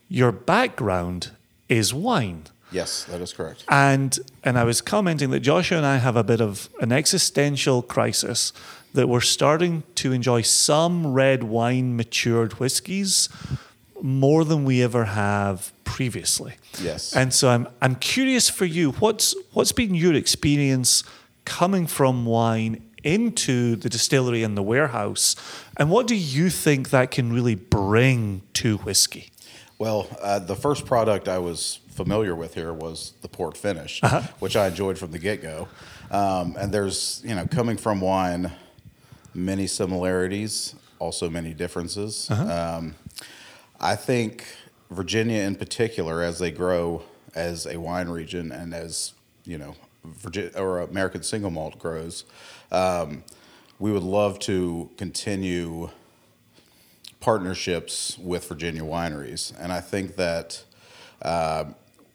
Your 0.10 0.32
background 0.32 1.30
is 1.70 1.94
wine. 1.94 2.44
Yes, 2.72 3.04
that 3.06 3.22
is 3.22 3.34
correct. 3.34 3.64
And 3.70 4.20
and 4.44 4.58
I 4.58 4.64
was 4.64 4.82
commenting 4.82 5.30
that 5.30 5.42
Joshua 5.42 5.78
and 5.78 5.86
I 5.86 5.98
have 5.98 6.16
a 6.16 6.24
bit 6.24 6.42
of 6.42 6.70
an 6.82 6.92
existential 6.92 7.82
crisis 7.82 8.52
that 8.94 9.08
we're 9.08 9.22
starting 9.22 9.84
to 9.96 10.12
enjoy 10.12 10.42
some 10.42 11.14
red 11.14 11.44
wine 11.44 11.96
matured 11.96 12.54
whiskies 12.54 13.30
more 14.02 14.44
than 14.44 14.66
we 14.66 14.84
ever 14.84 15.06
have 15.06 15.72
previously. 15.84 16.56
Yes. 16.82 17.16
And 17.16 17.34
so 17.34 17.50
I'm 17.50 17.68
I'm 17.82 17.96
curious 17.96 18.50
for 18.50 18.66
you, 18.66 18.92
what's 18.94 19.36
what's 19.54 19.72
been 19.72 19.94
your 19.96 20.14
experience 20.14 21.04
coming 21.46 21.88
from 21.88 22.26
wine 22.26 22.84
into 23.04 23.76
the 23.76 23.90
distillery 23.90 24.44
and 24.44 24.58
the 24.58 24.64
warehouse? 24.64 25.36
And 25.78 25.90
what 25.90 26.08
do 26.08 26.16
you 26.16 26.50
think 26.50 26.90
that 26.90 27.12
can 27.12 27.34
really 27.34 27.56
bring 27.56 28.42
to 28.54 28.78
whiskey? 28.78 29.33
Well, 29.80 30.08
uh, 30.22 30.40
the 30.40 30.56
first 30.56 30.86
product 30.86 31.28
I 31.28 31.40
was 31.40 31.80
familiar 31.90 32.36
with 32.36 32.54
here 32.54 32.74
was 32.74 33.14
the 33.22 33.28
port 33.28 33.58
finish, 33.58 34.02
which 34.40 34.56
I 34.56 34.68
enjoyed 34.68 34.98
from 34.98 35.12
the 35.12 35.20
get 35.20 35.42
go. 35.42 35.68
Um, 36.12 36.56
and 36.58 36.72
there's, 36.72 37.22
you 37.26 37.36
know, 37.36 37.46
coming 37.48 37.78
from 37.78 38.00
wine, 38.02 38.52
many 39.34 39.68
similarities, 39.68 40.76
also 41.00 41.30
many 41.30 41.54
differences. 41.54 42.30
Um, 42.30 42.96
I 43.80 43.96
think 43.96 44.46
Virginia, 44.92 45.42
in 45.42 45.56
particular, 45.56 46.22
as 46.22 46.40
they 46.40 46.52
grow 46.52 47.04
as 47.36 47.66
a 47.66 47.80
wine 47.80 48.10
region 48.10 48.52
and 48.52 48.74
as 48.74 49.14
you 49.46 49.58
know, 49.58 49.76
Virginia 50.06 50.52
or 50.56 50.82
American 50.82 51.24
single 51.24 51.50
malt 51.50 51.80
grows, 51.80 52.26
um, 52.72 53.24
we 53.80 53.92
would 53.92 54.04
love 54.04 54.40
to 54.40 54.90
continue 54.98 55.90
partnerships 57.24 58.18
with 58.20 58.46
Virginia 58.50 58.82
wineries, 58.82 59.54
and 59.58 59.72
I 59.72 59.80
think 59.80 60.18
that 60.18 60.62
uh, 61.22 61.64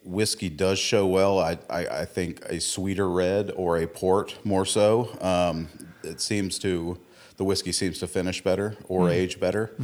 whiskey 0.04 0.50
does 0.50 0.78
show 0.78 1.06
well. 1.06 1.38
I, 1.38 1.58
I, 1.70 1.86
I 2.00 2.04
think 2.04 2.44
a 2.44 2.60
sweeter 2.60 3.08
red 3.08 3.50
or 3.56 3.78
a 3.78 3.86
port 3.86 4.36
more 4.44 4.66
so. 4.66 5.16
Um, 5.22 5.68
it 6.02 6.20
seems 6.20 6.58
to 6.58 6.98
the 7.38 7.44
whiskey 7.44 7.72
seems 7.72 7.98
to 8.00 8.06
finish 8.06 8.44
better 8.44 8.76
or 8.86 9.08
age 9.08 9.40
better. 9.40 9.74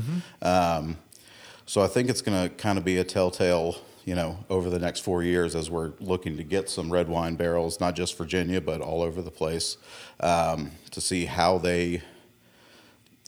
Um, 0.42 0.98
so 1.64 1.80
I 1.80 1.86
think 1.86 2.10
it's 2.10 2.20
going 2.20 2.50
to 2.50 2.54
kind 2.56 2.76
of 2.76 2.84
be 2.84 2.98
a 2.98 3.04
telltale, 3.04 3.76
you 4.04 4.14
know, 4.14 4.44
over 4.50 4.68
the 4.68 4.78
next 4.78 5.00
four 5.00 5.22
years 5.22 5.54
as 5.54 5.70
we're 5.70 5.92
looking 6.00 6.36
to 6.36 6.44
get 6.44 6.68
some 6.68 6.92
red 6.92 7.08
wine 7.08 7.36
barrels, 7.36 7.80
not 7.80 7.96
just 7.96 8.18
Virginia, 8.18 8.60
but 8.60 8.82
all 8.82 9.00
over 9.00 9.22
the 9.22 9.30
place, 9.30 9.78
um, 10.20 10.72
to 10.90 11.00
see 11.00 11.24
how 11.24 11.56
they 11.56 12.02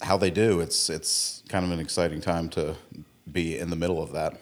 how 0.03 0.15
they 0.15 0.29
do. 0.29 0.59
It's 0.59 0.91
it's 0.91 1.36
kind 1.47 1.65
of 1.65 1.71
an 1.71 1.79
exciting 1.79 2.21
time 2.21 2.49
to 2.49 2.75
be 3.31 3.57
in 3.57 3.69
the 3.69 3.75
middle 3.75 4.01
of 4.01 4.11
that. 4.13 4.39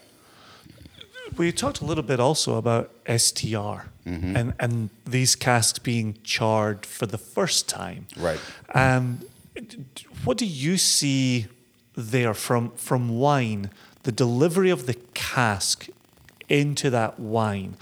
We 1.38 1.52
talked 1.52 1.82
a 1.82 1.86
little 1.86 2.03
bit 2.03 2.19
also 2.19 2.56
about 2.57 2.91
STR 3.07 3.88
and, 4.06 4.53
and 4.60 4.90
these 5.06 5.36
casks 5.36 5.80
being 5.80 6.18
charred 6.23 6.86
for 6.86 7.07
the 7.07 7.18
first 7.18 7.68
time. 7.68 8.06
Right. 8.15 8.40
Um, 8.76 9.22
what 10.23 10.38
do 10.38 10.45
you 10.45 10.77
see 10.77 11.48
there 11.95 12.34
from 12.36 12.69
from 12.76 13.18
wine? 13.18 13.72
The 14.03 14.11
delivery 14.11 14.69
of 14.69 14.86
the 14.86 14.94
cask 15.15 15.88
into 16.48 16.91
that 16.91 17.19
wine. 17.19 17.76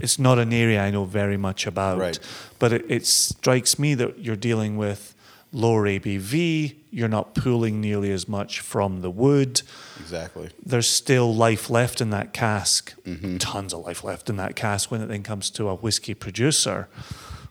It's 0.00 0.18
not 0.18 0.38
an 0.38 0.52
area 0.54 0.80
I 0.82 0.90
know 0.90 1.04
very 1.04 1.36
much 1.36 1.66
about, 1.66 1.98
Right. 1.98 2.18
but 2.58 2.72
it, 2.72 2.86
it 2.88 3.06
strikes 3.06 3.78
me 3.78 3.94
that 3.96 4.18
you're 4.18 4.36
dealing 4.36 4.78
with 4.78 5.11
lower 5.52 5.84
ABV. 5.84 6.76
You're 6.90 7.08
not 7.08 7.34
pulling 7.34 7.80
nearly 7.80 8.10
as 8.10 8.28
much 8.28 8.60
from 8.60 9.00
the 9.02 9.10
wood 9.10 9.62
Exactly. 10.00 10.50
there's 10.64 10.88
still 10.88 11.34
life 11.34 11.70
left 11.70 12.00
in 12.00 12.10
that 12.10 12.32
cask, 12.32 12.94
mm-hmm. 13.04 13.38
tons 13.38 13.72
of 13.72 13.84
life 13.86 14.02
left 14.04 14.28
in 14.28 14.36
that 14.36 14.56
cask 14.56 14.90
when 14.90 15.00
it 15.00 15.06
then 15.06 15.22
comes 15.22 15.50
to 15.50 15.68
a 15.68 15.74
whiskey 15.74 16.14
producer. 16.14 16.88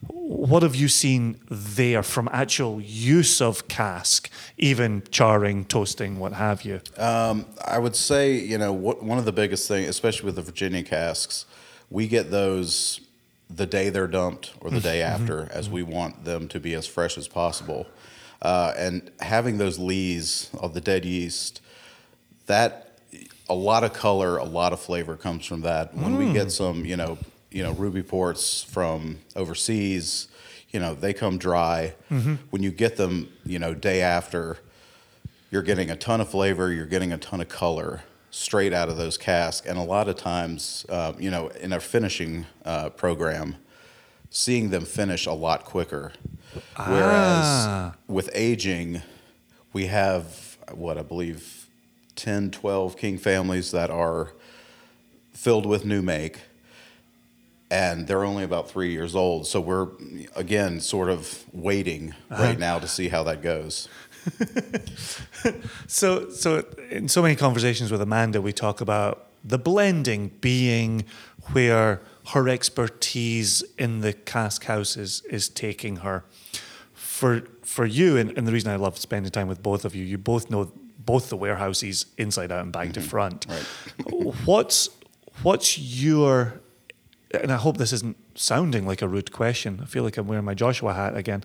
What 0.07 0.63
have 0.63 0.75
you 0.75 0.87
seen 0.87 1.39
there 1.49 2.01
from 2.03 2.29
actual 2.31 2.81
use 2.81 3.41
of 3.41 3.67
cask, 3.67 4.29
even 4.57 5.03
charring, 5.11 5.65
toasting, 5.65 6.17
what 6.19 6.33
have 6.33 6.63
you? 6.63 6.81
Um, 6.97 7.45
I 7.65 7.77
would 7.77 7.95
say, 7.95 8.33
you 8.33 8.57
know, 8.57 8.73
what, 8.73 9.03
one 9.03 9.17
of 9.17 9.25
the 9.25 9.31
biggest 9.31 9.67
things, 9.67 9.87
especially 9.89 10.25
with 10.25 10.35
the 10.35 10.41
Virginia 10.41 10.83
casks, 10.83 11.45
we 11.89 12.07
get 12.07 12.31
those 12.31 13.01
the 13.55 13.65
day 13.65 13.89
they're 13.89 14.07
dumped 14.07 14.53
or 14.61 14.69
the 14.69 14.79
day 14.79 14.99
mm-hmm. 14.99 15.21
after, 15.21 15.37
mm-hmm. 15.43 15.57
as 15.57 15.69
we 15.69 15.83
want 15.83 16.25
them 16.25 16.47
to 16.49 16.59
be 16.59 16.73
as 16.73 16.87
fresh 16.87 17.17
as 17.17 17.27
possible. 17.27 17.87
Uh, 18.41 18.73
and 18.77 19.11
having 19.19 19.57
those 19.57 19.77
lees 19.77 20.49
of 20.59 20.73
the 20.73 20.81
dead 20.81 21.05
yeast, 21.05 21.61
that 22.47 22.99
a 23.49 23.53
lot 23.53 23.83
of 23.83 23.93
color, 23.93 24.37
a 24.37 24.45
lot 24.45 24.73
of 24.73 24.79
flavor 24.79 25.15
comes 25.15 25.45
from 25.45 25.61
that. 25.61 25.93
When 25.93 26.17
we 26.17 26.33
get 26.33 26.47
mm. 26.47 26.51
some, 26.51 26.85
you 26.85 26.97
know, 26.97 27.17
you 27.51 27.63
know, 27.63 27.73
ruby 27.73 28.01
ports 28.01 28.63
from 28.63 29.19
overseas, 29.35 30.27
you 30.71 30.79
know, 30.79 30.95
they 30.95 31.13
come 31.13 31.37
dry. 31.37 31.93
Mm-hmm. 32.09 32.35
When 32.49 32.63
you 32.63 32.71
get 32.71 32.95
them, 32.95 33.29
you 33.45 33.59
know, 33.59 33.73
day 33.73 34.01
after, 34.01 34.57
you're 35.51 35.61
getting 35.61 35.91
a 35.91 35.97
ton 35.97 36.21
of 36.21 36.29
flavor, 36.29 36.71
you're 36.71 36.85
getting 36.85 37.11
a 37.11 37.17
ton 37.17 37.41
of 37.41 37.49
color 37.49 38.03
straight 38.31 38.73
out 38.73 38.89
of 38.89 38.97
those 38.97 39.17
casks. 39.17 39.67
And 39.67 39.77
a 39.77 39.83
lot 39.83 40.07
of 40.07 40.15
times, 40.15 40.85
uh, 40.89 41.13
you 41.19 41.29
know, 41.29 41.49
in 41.49 41.71
our 41.73 41.79
finishing 41.79 42.45
uh, 42.65 42.89
program, 42.89 43.57
seeing 44.29 44.69
them 44.69 44.85
finish 44.85 45.25
a 45.25 45.33
lot 45.33 45.65
quicker. 45.65 46.13
Whereas 46.75 47.45
Ah. 47.67 47.95
with 48.07 48.29
aging, 48.33 49.01
we 49.73 49.87
have 49.87 50.57
what 50.73 50.97
I 50.97 51.01
believe 51.01 51.67
10, 52.15 52.51
12 52.51 52.97
king 52.97 53.17
families 53.17 53.71
that 53.71 53.89
are 53.89 54.31
filled 55.33 55.65
with 55.65 55.85
new 55.85 56.01
make. 56.01 56.39
And 57.69 58.05
they're 58.05 58.25
only 58.25 58.43
about 58.43 58.69
three 58.69 58.91
years 58.91 59.15
old. 59.15 59.47
So 59.47 59.61
we're, 59.61 59.87
again, 60.35 60.81
sort 60.81 61.09
of 61.09 61.45
waiting 61.53 62.13
right 62.29 62.59
now 62.59 62.79
to 62.79 62.87
see 62.87 63.07
how 63.07 63.23
that 63.23 63.41
goes. 63.41 63.87
So, 65.87 66.29
so 66.29 66.65
in 66.89 67.07
so 67.07 67.21
many 67.21 67.35
conversations 67.35 67.91
with 67.91 68.01
Amanda, 68.01 68.41
we 68.41 68.53
talk 68.53 68.81
about 68.81 69.27
the 69.43 69.57
blending 69.57 70.29
being 70.39 71.05
where 71.51 72.01
her 72.27 72.47
expertise 72.47 73.63
in 73.77 74.01
the 74.01 74.13
cask 74.13 74.65
house 74.65 74.95
is, 74.95 75.21
is 75.29 75.49
taking 75.49 75.97
her. 75.97 76.23
For 76.93 77.43
for 77.63 77.85
you, 77.85 78.17
and, 78.17 78.37
and 78.37 78.47
the 78.47 78.51
reason 78.51 78.71
I 78.71 78.75
love 78.75 78.97
spending 78.97 79.31
time 79.31 79.47
with 79.47 79.63
both 79.63 79.85
of 79.85 79.95
you, 79.95 80.03
you 80.03 80.17
both 80.17 80.49
know 80.49 80.71
both 80.99 81.29
the 81.29 81.37
warehouses 81.37 82.05
inside 82.17 82.51
out 82.51 82.63
and 82.63 82.71
back 82.71 82.93
to 82.93 82.99
mm-hmm. 82.99 83.09
front. 83.09 83.45
What's 84.45 84.89
what's 85.41 85.77
your 85.77 86.61
and 87.33 87.51
I 87.51 87.57
hope 87.57 87.77
this 87.77 87.93
isn't 87.93 88.17
sounding 88.35 88.85
like 88.85 89.01
a 89.01 89.07
rude 89.07 89.31
question. 89.31 89.79
I 89.81 89.85
feel 89.85 90.03
like 90.03 90.17
I'm 90.17 90.27
wearing 90.27 90.45
my 90.45 90.53
Joshua 90.53 90.93
hat 90.93 91.15
again. 91.15 91.43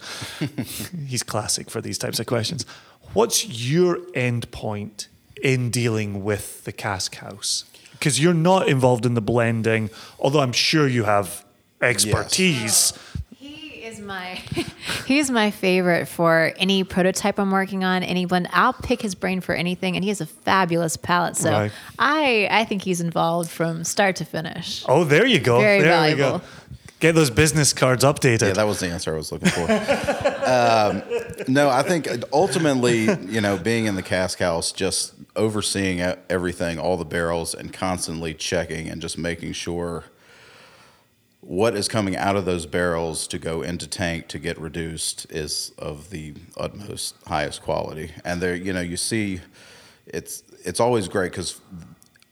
He's 1.06 1.22
classic 1.22 1.70
for 1.70 1.80
these 1.80 1.98
types 1.98 2.18
of 2.18 2.26
questions. 2.26 2.66
What's 3.12 3.46
your 3.46 3.98
end 4.14 4.50
point 4.50 5.08
in 5.42 5.70
dealing 5.70 6.24
with 6.24 6.64
the 6.64 6.72
cask 6.72 7.16
house? 7.16 7.64
Because 7.92 8.20
you're 8.20 8.34
not 8.34 8.68
involved 8.68 9.06
in 9.06 9.14
the 9.14 9.20
blending, 9.22 9.90
although 10.18 10.40
I'm 10.40 10.52
sure 10.52 10.86
you 10.86 11.04
have 11.04 11.44
expertise. 11.80 12.92
He 12.92 13.15
is 13.97 14.05
my 14.05 14.35
he's 15.06 15.31
my 15.31 15.51
favorite 15.51 16.06
for 16.09 16.52
any 16.56 16.85
prototype 16.85 17.39
I'm 17.39 17.51
working 17.51 17.85
on, 17.85 18.02
any 18.02 18.24
blend. 18.27 18.48
I'll 18.52 18.73
pick 18.73 19.02
his 19.02 19.14
brain 19.14 19.40
for 19.40 19.55
anything, 19.55 19.97
and 19.97 20.05
he 20.05 20.09
has 20.09 20.20
a 20.20 20.27
fabulous 20.27 20.97
palate. 20.97 21.36
So 21.36 21.51
Right. 21.51 21.73
I 21.98 22.48
I 22.51 22.64
think 22.64 22.82
he's 22.82 23.01
involved 23.01 23.51
from 23.51 23.85
start 23.85 24.16
to 24.16 24.24
finish. 24.24 24.85
Oh, 24.89 25.05
there 25.05 25.27
you 25.27 25.39
go. 25.40 25.60
Very 25.60 25.81
there 25.82 26.01
we 26.02 26.14
valuable. 26.14 26.39
go. 26.39 26.44
Get 26.98 27.14
those 27.14 27.28
business 27.28 27.74
cards 27.74 28.05
updated. 28.05 28.48
Yeah, 28.48 28.52
that 28.55 28.66
was 28.66 28.81
the 28.81 28.89
answer 28.89 29.12
I 29.12 29.18
was 29.18 29.31
looking 29.31 29.51
for. 29.51 29.60
um, 30.47 31.02
no, 31.47 31.68
I 31.68 31.82
think 31.82 32.09
ultimately, 32.32 33.02
you 33.31 33.43
know, 33.43 33.59
being 33.59 33.85
in 33.85 33.97
the 33.97 34.02
cask 34.02 34.39
house, 34.39 34.73
just 34.73 35.12
overseeing 35.36 36.01
everything, 36.31 36.78
all 36.78 36.97
the 36.97 37.05
barrels, 37.05 37.55
and 37.55 37.70
constantly 37.70 38.32
checking 38.32 38.89
and 38.89 39.02
just 39.02 39.18
making 39.18 39.52
sure 39.52 40.05
what 41.47 41.77
is 41.77 41.86
coming 41.86 42.16
out 42.16 42.35
of 42.35 42.44
those 42.44 42.66
barrels 42.66 43.28
to 43.28 43.39
go 43.39 43.62
into 43.62 43.86
tank 43.86 44.27
to 44.27 44.39
get 44.39 44.60
reduced 44.60 45.31
is 45.31 45.73
of 45.78 46.10
the 46.10 46.35
utmost 46.56 47.14
highest 47.28 47.62
quality. 47.62 48.10
And 48.24 48.43
there, 48.43 48.56
you 48.56 48.73
know, 48.73 48.81
you 48.81 48.97
see, 48.97 49.40
it's 50.06 50.43
it's 50.64 50.81
always 50.81 51.06
great 51.06 51.31
because 51.31 51.60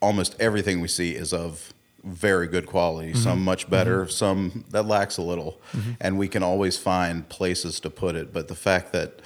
almost 0.00 0.34
everything 0.40 0.80
we 0.80 0.88
see 0.88 1.14
is 1.14 1.32
of 1.32 1.72
very 2.02 2.48
good 2.48 2.66
quality. 2.66 3.12
Mm-hmm. 3.12 3.22
Some 3.22 3.44
much 3.44 3.70
better, 3.70 4.02
mm-hmm. 4.02 4.10
some 4.10 4.64
that 4.70 4.86
lacks 4.86 5.16
a 5.16 5.22
little, 5.22 5.60
mm-hmm. 5.72 5.92
and 6.00 6.18
we 6.18 6.26
can 6.26 6.42
always 6.42 6.76
find 6.76 7.28
places 7.28 7.78
to 7.80 7.90
put 7.90 8.16
it. 8.16 8.32
But 8.32 8.48
the 8.48 8.56
fact 8.56 8.92
that 8.94 9.20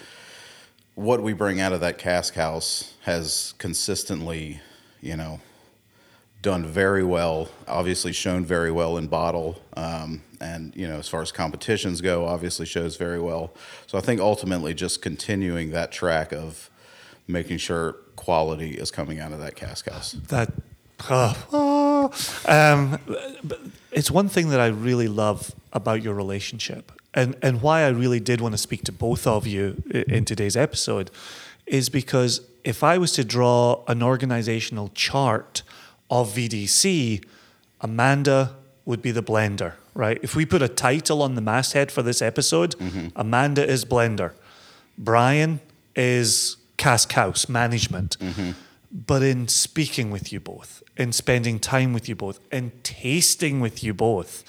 what 0.97 1.23
we 1.23 1.33
bring 1.33 1.61
out 1.61 1.73
of 1.73 1.81
that 1.81 1.97
cask 1.97 2.35
house 2.35 2.93
has 3.05 3.55
consistently, 3.57 4.61
you 5.01 5.17
know, 5.17 5.41
done 6.43 6.65
very 6.65 7.05
well. 7.05 7.49
Obviously, 7.67 8.13
shown 8.13 8.45
very 8.45 8.71
well 8.71 8.97
in 8.97 9.07
bottle, 9.07 9.63
um, 9.77 10.23
and 10.41 10.75
you 10.77 10.87
know, 10.87 10.99
as 10.99 11.09
far 11.09 11.23
as 11.23 11.33
competitions 11.33 12.01
go, 12.01 12.27
obviously 12.27 12.67
shows 12.67 12.97
very 12.97 13.21
well. 13.21 13.53
So 13.87 13.99
I 13.99 14.01
think 14.01 14.21
ultimately, 14.21 14.75
just 14.75 15.03
continuing 15.03 15.71
that 15.73 15.93
track 15.93 16.33
of 16.33 16.71
making 17.27 17.59
sure 17.59 17.95
quality 18.17 18.71
is 18.73 18.91
coming 18.91 19.21
out 19.21 19.33
of 19.33 19.41
that 19.41 19.57
cask 19.57 19.89
house. 19.89 20.13
that 20.29 20.53
oh, 21.11 22.11
um, 22.47 22.99
it's 23.93 24.11
one 24.11 24.29
thing 24.29 24.51
that 24.51 24.61
I 24.61 24.69
really 24.69 25.09
love 25.09 25.55
about 25.73 26.03
your 26.03 26.15
relationship, 26.15 26.93
and 27.15 27.37
and 27.43 27.63
why 27.63 27.83
I 27.83 27.89
really 27.89 28.21
did 28.21 28.41
want 28.41 28.53
to 28.53 28.59
speak 28.59 28.85
to 28.85 28.93
both 28.93 29.27
of 29.27 29.47
you 29.47 29.83
in 29.91 30.25
today's 30.25 30.57
episode, 30.57 31.11
is 31.67 31.89
because 31.89 32.43
if 32.65 32.85
I 32.85 32.99
was 32.99 33.13
to 33.13 33.25
draw 33.25 33.83
an 33.89 34.03
organizational 34.03 34.91
chart 34.95 35.63
of 36.11 36.35
VDC, 36.35 37.25
Amanda 37.81 38.57
would 38.85 39.03
be 39.03 39.11
the 39.11 39.23
blender, 39.23 39.75
right? 39.95 40.19
If 40.23 40.35
we 40.35 40.47
put 40.47 40.63
a 40.63 40.69
title 40.69 41.23
on 41.23 41.35
the 41.35 41.41
masthead 41.41 41.93
for 41.93 42.03
this 42.03 42.23
episode, 42.23 42.77
mm-hmm. 42.79 43.09
Amanda 43.17 43.67
is 43.67 43.85
blender, 43.85 44.33
Brian 44.97 45.61
is 45.95 46.57
cask 46.77 47.13
house 47.13 47.49
management. 47.49 48.19
Mm-hmm. 48.19 48.53
But 48.91 49.23
in 49.23 49.49
speaking 49.49 50.11
with 50.11 50.33
you 50.33 50.41
both, 50.41 50.83
in 50.97 51.13
spending 51.13 51.59
time 51.59 51.93
with 51.93 52.09
you 52.09 52.17
both, 52.17 52.41
in 52.51 52.73
tasting 52.83 53.61
with 53.61 53.85
you 53.85 53.93
both, 53.93 54.45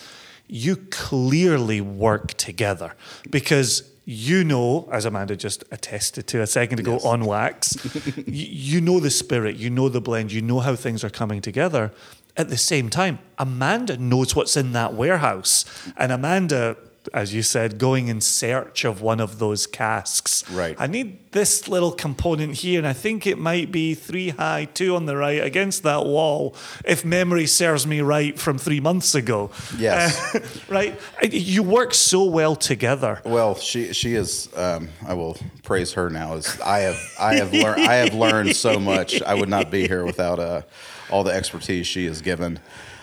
you 0.48 0.78
clearly 0.90 1.82
work 1.82 2.34
together 2.36 2.96
because 3.30 3.89
you 4.12 4.44
know, 4.44 4.90
as 4.92 5.06
Amanda 5.06 5.36
just 5.36 5.64
attested 5.70 6.26
to 6.30 6.42
a 6.42 6.48
second 6.48 6.80
ago 6.80 6.98
on 7.04 7.26
wax, 7.26 7.78
y- 8.18 8.24
you 8.26 8.82
know 8.82 9.00
the 9.00 9.12
spirit, 9.12 9.56
you 9.56 9.70
know 9.70 9.88
the 9.88 10.02
blend, 10.02 10.32
you 10.32 10.42
know 10.42 10.62
how 10.62 10.76
things 10.76 11.04
are 11.04 11.12
coming 11.12 11.42
together. 11.42 11.92
At 12.36 12.50
the 12.50 12.58
same 12.58 12.90
time, 12.90 13.20
Amanda 13.38 13.98
knows 13.98 14.36
what's 14.36 14.58
in 14.58 14.72
that 14.72 14.96
warehouse. 14.96 15.64
And 15.96 16.12
Amanda, 16.12 16.76
as 17.14 17.34
you 17.34 17.42
said, 17.42 17.78
going 17.78 18.08
in 18.08 18.22
search 18.22 18.86
of 18.86 19.02
one 19.02 19.20
of 19.20 19.40
those 19.40 19.68
casks. 19.68 20.50
Right. 20.52 20.76
I 20.80 20.88
need 20.88 21.32
this 21.32 21.68
little 21.68 21.92
component 21.92 22.56
here, 22.56 22.80
and 22.80 22.88
I 22.88 22.94
think 22.94 23.28
it 23.28 23.38
might 23.38 23.72
be 23.72 23.94
three 23.94 24.30
high, 24.30 24.66
two 24.66 24.96
on 24.96 25.06
the 25.06 25.16
right 25.16 25.44
against 25.44 25.84
that 25.84 26.06
wall, 26.06 26.56
if 26.86 27.06
memory 27.06 27.46
serves 27.46 27.86
me 27.86 28.02
right 28.02 28.38
from 28.38 28.58
three 28.58 28.80
months 28.80 29.16
ago. 29.16 29.52
Yes. 29.78 30.36
Uh, 30.36 30.40
right? 30.70 31.00
You 31.32 31.64
work 31.64 31.94
so 31.94 32.26
well 32.26 32.56
together. 32.56 33.22
Well, 33.26 33.56
she 33.56 33.94
she 33.94 34.16
is. 34.16 34.50
Um, 34.56 34.90
I 35.08 35.14
will 35.14 35.38
praise 35.64 35.94
her 35.94 36.10
now. 36.10 36.34
As 36.34 36.60
I 36.62 36.80
have 36.80 37.00
I 37.20 37.36
have 37.36 37.54
learned 37.54 37.82
I 37.82 37.96
have 37.96 38.14
learned 38.26 38.56
so 38.56 38.80
much. 38.80 39.22
I 39.22 39.34
would 39.34 39.50
not 39.50 39.70
be 39.72 39.88
here 39.88 40.06
without 40.06 40.40
uh, 40.40 40.62
all 41.10 41.24
the 41.24 41.34
expertise 41.34 41.88
she 41.88 42.06
has 42.06 42.22
given. 42.22 42.60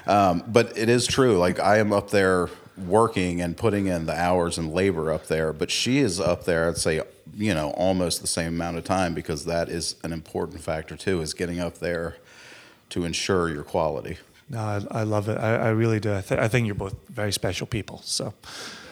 Um, 0.07 0.45
but 0.47 0.77
it 0.79 0.89
is 0.89 1.07
true. 1.07 1.37
Like 1.37 1.59
I 1.59 1.79
am 1.79 1.93
up 1.93 2.11
there 2.11 2.49
working 2.77 3.41
and 3.41 3.57
putting 3.57 3.87
in 3.87 4.07
the 4.07 4.15
hours 4.15 4.59
and 4.59 4.73
labor 4.73 5.13
up 5.13 5.27
there, 5.27 5.53
but 5.53 5.71
she 5.71 5.99
is 5.99 6.21
up 6.21 6.45
there. 6.45 6.69
I'd 6.69 6.77
say 6.77 7.01
you 7.35 7.55
know 7.55 7.71
almost 7.71 8.21
the 8.21 8.27
same 8.27 8.49
amount 8.49 8.77
of 8.79 8.85
time 8.85 9.15
because 9.15 9.45
that 9.47 9.69
is 9.69 9.97
an 10.05 10.13
important 10.13 10.61
factor 10.61 10.97
too. 10.97 11.21
Is 11.21 11.35
getting 11.35 11.61
up 11.61 11.79
there 11.79 12.17
to 12.91 13.05
ensure 13.05 13.49
your 13.49 13.65
quality. 13.65 14.19
No, 14.49 14.61
I, 14.61 15.01
I 15.01 15.03
love 15.03 15.29
it. 15.29 15.39
I, 15.39 15.57
I 15.57 15.69
really 15.71 15.99
do. 15.99 16.15
I, 16.15 16.21
th- 16.21 16.41
I 16.41 16.47
think 16.47 16.67
you're 16.67 16.77
both 16.77 16.95
very 17.09 17.33
special 17.33 17.67
people. 17.67 18.01
So, 18.05 18.33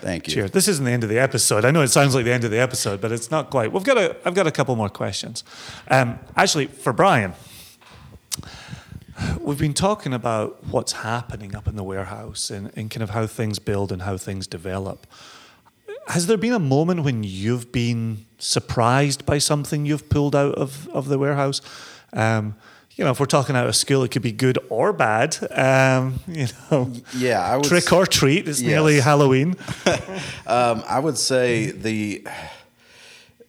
Thank 0.00 0.26
you. 0.26 0.34
cheers. 0.34 0.50
This 0.50 0.66
isn't 0.66 0.84
the 0.84 0.90
end 0.90 1.04
of 1.04 1.08
the 1.10 1.20
episode. 1.20 1.64
I 1.64 1.70
know 1.70 1.82
it 1.82 1.88
sounds 1.88 2.12
like 2.12 2.24
the 2.24 2.32
end 2.32 2.42
of 2.42 2.50
the 2.50 2.58
episode, 2.58 3.00
but 3.00 3.12
it's 3.12 3.30
not 3.30 3.50
quite. 3.50 3.70
We've 3.70 3.84
got 3.84 3.96
a. 3.96 4.16
I've 4.26 4.34
got 4.34 4.48
a 4.48 4.50
couple 4.50 4.74
more 4.74 4.88
questions. 4.88 5.44
Um, 5.88 6.18
actually, 6.36 6.66
for 6.66 6.92
Brian, 6.92 7.34
we've 9.40 9.58
been 9.58 9.74
talking 9.74 10.12
about 10.12 10.64
what's 10.66 10.92
happening 10.92 11.54
up 11.54 11.68
in 11.68 11.76
the 11.76 11.82
warehouse 11.82 12.50
and, 12.50 12.70
and 12.76 12.90
kind 12.90 13.02
of 13.02 13.10
how 13.10 13.26
things 13.26 13.58
build 13.58 13.92
and 13.92 14.02
how 14.02 14.16
things 14.16 14.46
develop. 14.46 15.06
Has 16.08 16.26
there 16.26 16.36
been 16.36 16.52
a 16.52 16.58
moment 16.58 17.02
when 17.02 17.24
you've 17.24 17.72
been 17.72 18.26
surprised 18.38 19.24
by 19.24 19.38
something 19.38 19.86
you've 19.86 20.08
pulled 20.08 20.36
out 20.36 20.54
of, 20.54 20.88
of 20.88 21.08
the 21.08 21.18
warehouse? 21.18 21.60
Um, 22.12 22.56
you 22.96 23.04
know, 23.04 23.10
if 23.10 23.18
we're 23.18 23.26
talking 23.26 23.56
out 23.56 23.66
of 23.66 23.74
school, 23.74 24.04
it 24.04 24.10
could 24.10 24.22
be 24.22 24.32
good 24.32 24.58
or 24.68 24.92
bad. 24.92 25.36
Um, 25.50 26.20
you 26.28 26.46
know, 26.70 26.92
Yeah, 27.16 27.40
I 27.40 27.56
would 27.56 27.66
trick 27.66 27.92
or 27.92 28.06
treat. 28.06 28.48
It's 28.48 28.60
nearly 28.60 29.00
Halloween. 29.00 29.56
Um, 30.46 30.84
I 30.86 30.98
would 30.98 31.16
say 31.16 31.70
the 31.70 32.26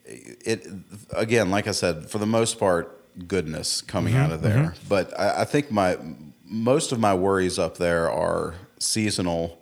it 0.06 0.66
again, 1.12 1.52
like 1.52 1.68
I 1.68 1.72
said, 1.72 2.10
for 2.10 2.20
the 2.20 2.26
most 2.26 2.58
part, 2.58 2.95
goodness 3.28 3.82
coming 3.82 4.14
mm-hmm, 4.14 4.24
out 4.24 4.32
of 4.32 4.42
there. 4.42 4.74
Mm-hmm. 4.74 4.88
But 4.88 5.18
I, 5.20 5.42
I 5.42 5.46
think 5.46 5.72
my 5.72 5.98
most 6.46 6.92
of 6.92 7.00
my 7.00 7.14
worries 7.14 7.58
up 7.58 7.78
there 7.78 8.10
are 8.12 8.56
seasonal. 8.80 9.60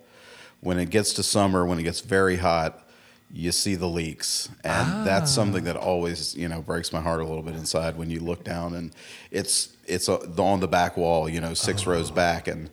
When 0.60 0.78
it 0.78 0.88
gets 0.88 1.12
to 1.14 1.22
summer, 1.22 1.66
when 1.66 1.78
it 1.78 1.82
gets 1.82 2.00
very 2.00 2.36
hot, 2.36 2.88
you 3.30 3.52
see 3.52 3.74
the 3.74 3.88
leaks, 3.88 4.48
and 4.62 5.06
that's 5.06 5.30
ah. 5.30 5.34
something 5.34 5.64
that 5.64 5.76
always 5.76 6.34
you 6.36 6.48
know 6.48 6.62
breaks 6.62 6.92
my 6.92 7.00
heart 7.00 7.20
a 7.20 7.24
little 7.24 7.42
bit 7.42 7.54
inside 7.54 7.96
when 7.96 8.08
you 8.08 8.20
look 8.20 8.44
down 8.44 8.74
and 8.74 8.94
it's 9.30 9.76
it's 9.86 10.08
on 10.08 10.60
the 10.60 10.68
back 10.68 10.96
wall, 10.96 11.28
you 11.28 11.40
know, 11.40 11.52
six 11.52 11.86
oh. 11.86 11.90
rows 11.90 12.10
back, 12.10 12.48
and 12.48 12.70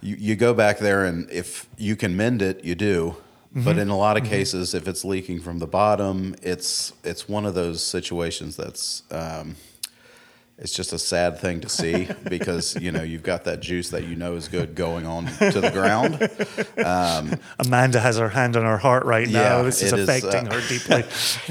you, 0.00 0.16
you 0.16 0.36
go 0.36 0.52
back 0.52 0.78
there 0.78 1.04
and 1.04 1.30
if 1.30 1.68
you 1.76 1.96
can 1.96 2.16
mend 2.16 2.42
it 2.42 2.64
you 2.64 2.74
do. 2.74 3.16
But 3.54 3.72
mm-hmm, 3.72 3.80
in 3.80 3.88
a 3.90 3.98
lot 3.98 4.16
of 4.16 4.24
cases 4.24 4.72
if 4.72 4.88
it's 4.88 5.04
leaking 5.04 5.40
from 5.40 5.58
the 5.58 5.66
bottom 5.66 6.34
it's 6.40 6.94
it's 7.04 7.28
one 7.28 7.44
of 7.44 7.52
those 7.52 7.84
situations 7.84 8.56
that's 8.56 9.02
um, 9.10 9.56
it's 10.58 10.72
just 10.72 10.92
a 10.92 10.98
sad 10.98 11.38
thing 11.38 11.60
to 11.60 11.68
see 11.68 12.08
because 12.28 12.76
you 12.80 12.92
know 12.92 13.02
you've 13.02 13.22
got 13.22 13.44
that 13.44 13.60
juice 13.60 13.90
that 13.90 14.04
you 14.04 14.16
know 14.16 14.36
is 14.36 14.48
good 14.48 14.74
going 14.74 15.06
on 15.06 15.26
to 15.26 15.60
the 15.60 15.70
ground 15.70 16.30
Amanda 17.58 18.00
has 18.00 18.18
her 18.18 18.28
hand 18.28 18.56
on 18.56 18.64
her 18.64 18.78
heart 18.78 19.04
right 19.04 19.28
now. 19.28 19.58
Yeah, 19.58 19.62
this 19.62 19.82
is 19.82 19.92
it 19.92 19.98
is, 20.00 20.08
affecting 20.08 20.48
uh, 20.48 20.54
her 20.54 20.68
deeply. 20.68 21.04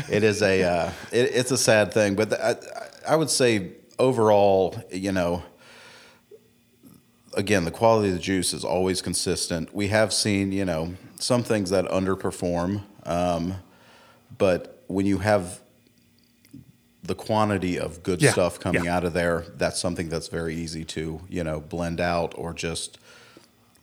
it 0.15 0.23
is 0.23 0.41
a 0.41 0.63
uh, 0.63 0.91
it, 1.11 1.31
it's 1.33 1.51
a 1.51 1.57
sad 1.57 1.93
thing, 1.93 2.15
but 2.15 2.33
I, 2.33 2.55
I 3.07 3.15
would 3.15 3.29
say 3.29 3.73
overall, 3.99 4.75
you 4.91 5.11
know, 5.11 5.43
again, 7.33 7.65
the 7.65 7.71
quality 7.71 8.09
of 8.09 8.15
the 8.15 8.21
juice 8.21 8.53
is 8.53 8.63
always 8.63 9.01
consistent. 9.01 9.73
We 9.73 9.87
have 9.87 10.13
seen, 10.13 10.51
you 10.51 10.65
know, 10.65 10.95
some 11.19 11.43
things 11.43 11.69
that 11.69 11.85
underperform, 11.85 12.83
um, 13.05 13.55
but 14.37 14.83
when 14.87 15.05
you 15.05 15.19
have 15.19 15.60
the 17.03 17.15
quantity 17.15 17.79
of 17.79 18.03
good 18.03 18.21
Yeah, 18.21 18.31
stuff 18.31 18.59
coming 18.59 18.85
yeah. 18.85 18.95
out 18.95 19.03
of 19.03 19.13
there, 19.13 19.45
that's 19.57 19.79
something 19.79 20.09
that's 20.09 20.27
very 20.27 20.55
easy 20.55 20.85
to, 20.85 21.21
you 21.29 21.43
know, 21.43 21.59
blend 21.59 21.99
out 21.99 22.33
or 22.37 22.53
just 22.53 22.97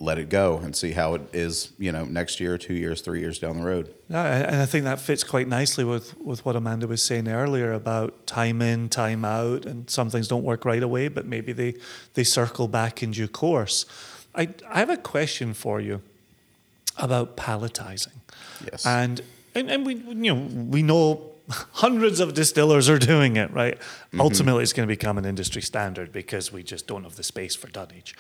let 0.01 0.17
it 0.17 0.29
go 0.29 0.59
and 0.59 0.77
see 0.77 0.93
how 0.93 1.15
it 1.15 1.23
is, 1.33 1.73
you 1.77 1.91
know, 1.91 2.05
next 2.05 2.39
year, 2.39 2.57
two 2.57 2.75
years, 2.75 3.01
three 3.01 3.19
years 3.19 3.41
down 3.41 3.59
the 3.59 3.67
road. 3.67 3.93
No, 4.09 4.19
and 4.25 4.63
I 4.63 4.67
think 4.67 4.85
that 4.85 5.01
fits 5.01 5.25
quite 5.25 5.49
nicely 5.49 5.83
with, 5.83 6.17
with 6.21 6.45
what 6.45 6.55
Amanda 6.55 6.87
was 6.87 7.03
saying 7.03 7.27
earlier 7.27 7.73
about 7.73 8.25
time 8.25 8.63
in, 8.63 8.89
time 8.89 9.25
out, 9.25 9.67
and 9.67 9.91
some 9.91 10.09
things 10.09 10.29
don't 10.29 10.45
work 10.45 10.65
right 10.65 10.85
away, 10.85 11.09
but 11.09 11.27
maybe 11.27 11.53
they, 11.53 11.75
they 12.15 12.23
circle 12.23 12.69
back 12.69 13.03
in 13.03 13.11
due 13.11 13.27
course. 13.27 13.87
I, 14.37 14.51
I 14.69 14.79
have 14.79 14.91
a 14.91 14.97
question 14.97 15.53
for 15.53 15.81
you 15.81 16.01
about 16.97 17.37
palletizing. 17.37 18.21
Yes. 18.71 18.87
And, 18.87 19.21
and, 19.57 19.69
and 19.69 19.85
we, 19.85 19.97
you 19.97 20.33
know, 20.33 20.49
we 20.71 20.83
know 20.83 21.33
hundreds 21.73 22.21
of 22.21 22.35
distillers 22.35 22.89
are 22.89 22.99
doing 22.99 23.37
it, 23.37 23.51
right? 23.53 23.79
Mm-hmm. 23.79 24.21
Ultimately, 24.21 24.63
it's 24.63 24.73
going 24.73 24.89
to 24.89 24.93
become 24.93 25.19
an 25.19 25.25
industry 25.25 25.63
standard 25.63 26.13
because 26.13 26.53
we 26.53 26.63
just 26.63 26.87
don't 26.87 27.05
have 27.05 27.17
the 27.17 27.23
space 27.23 27.55
for 27.55 27.69
dunnage. 27.69 28.15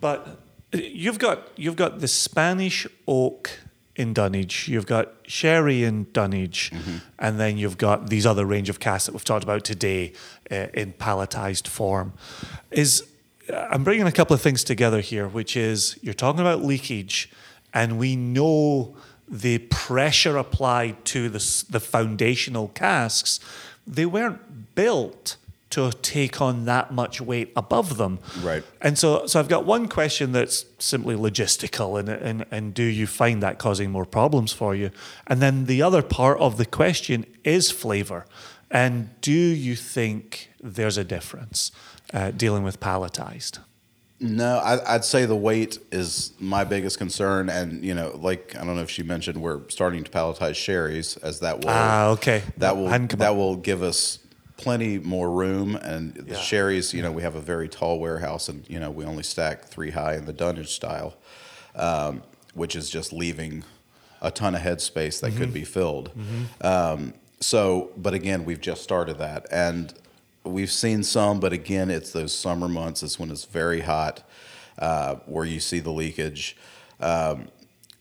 But 0.00 0.26
uh, 0.72 0.78
you've 0.78 1.18
got 1.18 1.48
you've 1.56 1.76
got 1.76 2.00
the 2.00 2.08
Spanish 2.08 2.86
oak 3.06 3.60
in 3.96 4.12
dunnage, 4.12 4.66
you've 4.66 4.86
got 4.86 5.12
sherry 5.22 5.84
in 5.84 6.06
dunnage, 6.12 6.72
mm-hmm. 6.72 6.96
and 7.18 7.38
then 7.38 7.56
you've 7.56 7.78
got 7.78 8.10
these 8.10 8.26
other 8.26 8.44
range 8.44 8.68
of 8.68 8.80
casks 8.80 9.06
that 9.06 9.12
we've 9.12 9.24
talked 9.24 9.44
about 9.44 9.64
today 9.64 10.12
uh, 10.50 10.66
in 10.74 10.92
palletized 10.94 11.68
form. 11.68 12.12
Is 12.72 13.04
uh, 13.48 13.68
I'm 13.70 13.84
bringing 13.84 14.06
a 14.06 14.12
couple 14.12 14.34
of 14.34 14.40
things 14.40 14.64
together 14.64 15.00
here, 15.00 15.28
which 15.28 15.56
is 15.56 15.96
you're 16.02 16.12
talking 16.12 16.40
about 16.40 16.64
leakage, 16.64 17.30
and 17.72 17.98
we 17.98 18.16
know 18.16 18.96
the 19.28 19.58
pressure 19.58 20.36
applied 20.36 21.04
to 21.06 21.28
the, 21.28 21.64
the 21.70 21.80
foundational 21.80 22.68
casks, 22.68 23.40
they 23.86 24.06
weren't 24.06 24.74
built 24.74 25.36
to 25.70 25.90
take 26.02 26.40
on 26.40 26.66
that 26.66 26.92
much 26.92 27.20
weight 27.20 27.50
above 27.56 27.96
them. 27.96 28.20
Right. 28.42 28.62
And 28.80 28.96
so, 28.96 29.26
so 29.26 29.40
I've 29.40 29.48
got 29.48 29.66
one 29.66 29.88
question 29.88 30.30
that's 30.30 30.66
simply 30.78 31.16
logistical, 31.16 31.98
and, 31.98 32.08
and, 32.08 32.46
and 32.52 32.72
do 32.72 32.84
you 32.84 33.08
find 33.08 33.42
that 33.42 33.58
causing 33.58 33.90
more 33.90 34.04
problems 34.04 34.52
for 34.52 34.76
you? 34.76 34.90
And 35.26 35.42
then 35.42 35.66
the 35.66 35.82
other 35.82 36.00
part 36.00 36.38
of 36.38 36.58
the 36.58 36.66
question 36.66 37.26
is 37.42 37.72
flavor. 37.72 38.24
And 38.70 39.20
do 39.20 39.32
you 39.32 39.74
think 39.74 40.50
there's 40.62 40.96
a 40.96 41.04
difference 41.04 41.72
uh, 42.12 42.30
dealing 42.30 42.62
with 42.62 42.78
palletized? 42.78 43.58
No, 44.26 44.56
I, 44.58 44.94
I'd 44.94 45.04
say 45.04 45.26
the 45.26 45.36
weight 45.36 45.78
is 45.92 46.32
my 46.38 46.64
biggest 46.64 46.96
concern, 46.98 47.50
and 47.50 47.84
you 47.84 47.94
know, 47.94 48.18
like 48.22 48.56
I 48.56 48.64
don't 48.64 48.74
know 48.76 48.82
if 48.82 48.90
she 48.90 49.02
mentioned, 49.02 49.36
we're 49.42 49.60
starting 49.68 50.02
to 50.02 50.10
palletize 50.10 50.54
sherries 50.54 51.16
as 51.18 51.40
that 51.40 51.60
will 51.62 51.70
Ah, 51.70 52.08
okay. 52.12 52.42
that 52.56 52.74
will 52.76 52.88
that 52.88 53.20
up. 53.20 53.36
will 53.36 53.56
give 53.56 53.82
us 53.82 54.18
plenty 54.56 54.98
more 54.98 55.30
room. 55.30 55.76
And 55.76 56.14
the 56.14 56.34
Yeah. 56.34 56.40
sherries, 56.40 56.94
you 56.94 57.02
know, 57.02 57.12
we 57.12 57.22
have 57.22 57.34
a 57.34 57.40
very 57.40 57.68
tall 57.68 57.98
warehouse, 57.98 58.48
and 58.48 58.64
you 58.68 58.80
know, 58.80 58.90
we 58.90 59.04
only 59.04 59.22
stack 59.24 59.66
three 59.66 59.90
high 59.90 60.14
in 60.14 60.24
the 60.24 60.32
dunnage 60.32 60.68
style, 60.70 61.14
um, 61.74 62.22
which 62.54 62.74
is 62.74 62.88
just 62.88 63.12
leaving 63.12 63.62
a 64.22 64.30
ton 64.30 64.54
of 64.54 64.62
headspace 64.62 65.20
that 65.20 65.32
Mm-hmm. 65.32 65.38
could 65.38 65.52
be 65.52 65.64
filled. 65.64 66.10
Um, 66.62 67.12
so, 67.40 67.90
but 67.96 68.14
again, 68.14 68.46
we've 68.46 68.60
just 68.60 68.82
started 68.82 69.18
that, 69.18 69.44
and 69.50 69.92
we've 70.44 70.70
seen 70.70 71.02
some, 71.02 71.40
but 71.40 71.52
again, 71.52 71.90
it's 71.90 72.12
those 72.12 72.34
summer 72.34 72.68
months. 72.68 73.02
It's 73.02 73.18
when 73.18 73.30
it's 73.30 73.44
very 73.44 73.80
hot, 73.80 74.22
uh, 74.78 75.16
where 75.26 75.44
you 75.44 75.60
see 75.60 75.80
the 75.80 75.90
leakage. 75.90 76.56
Um, 77.00 77.48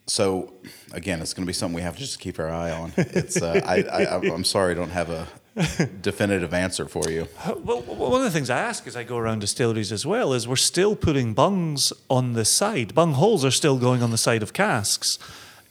so, 0.06 0.54
again, 0.92 1.22
it's 1.22 1.34
going 1.34 1.46
to 1.46 1.48
be 1.48 1.54
something 1.54 1.76
we 1.76 1.82
have 1.82 1.96
to 1.96 2.02
just 2.02 2.20
keep 2.20 2.38
our 2.40 2.50
eye 2.50 2.72
on. 2.72 2.92
It's 2.98 3.42
uh, 3.42 3.62
I, 3.66 3.84
I, 3.84 4.34
I'm 4.34 4.44
sorry, 4.44 4.72
I 4.72 4.76
don't 4.76 4.90
have 4.90 5.10
a 5.10 5.28
definitive 6.02 6.54
answer 6.54 6.88
for 6.88 7.10
you. 7.10 7.28
Well, 7.64 7.82
one 7.82 8.20
of 8.20 8.26
the 8.26 8.32
things 8.32 8.50
I 8.50 8.60
ask 8.60 8.88
as 8.88 8.96
I 8.98 9.04
go 9.04 9.18
around 9.18 9.40
distilleries 9.40 9.92
as 9.92 10.06
well 10.06 10.34
is 10.34 10.48
we're 10.48 10.56
still 10.56 10.96
putting 10.96 11.34
bungs 11.34 11.94
on 12.10 12.34
the 12.34 12.44
side. 12.44 12.94
Bung 12.94 13.14
holes 13.14 13.46
are 13.46 13.52
still 13.52 13.78
going 13.78 14.04
on 14.04 14.12
the 14.12 14.18
side 14.18 14.44
of 14.44 14.52
casks. 14.52 15.18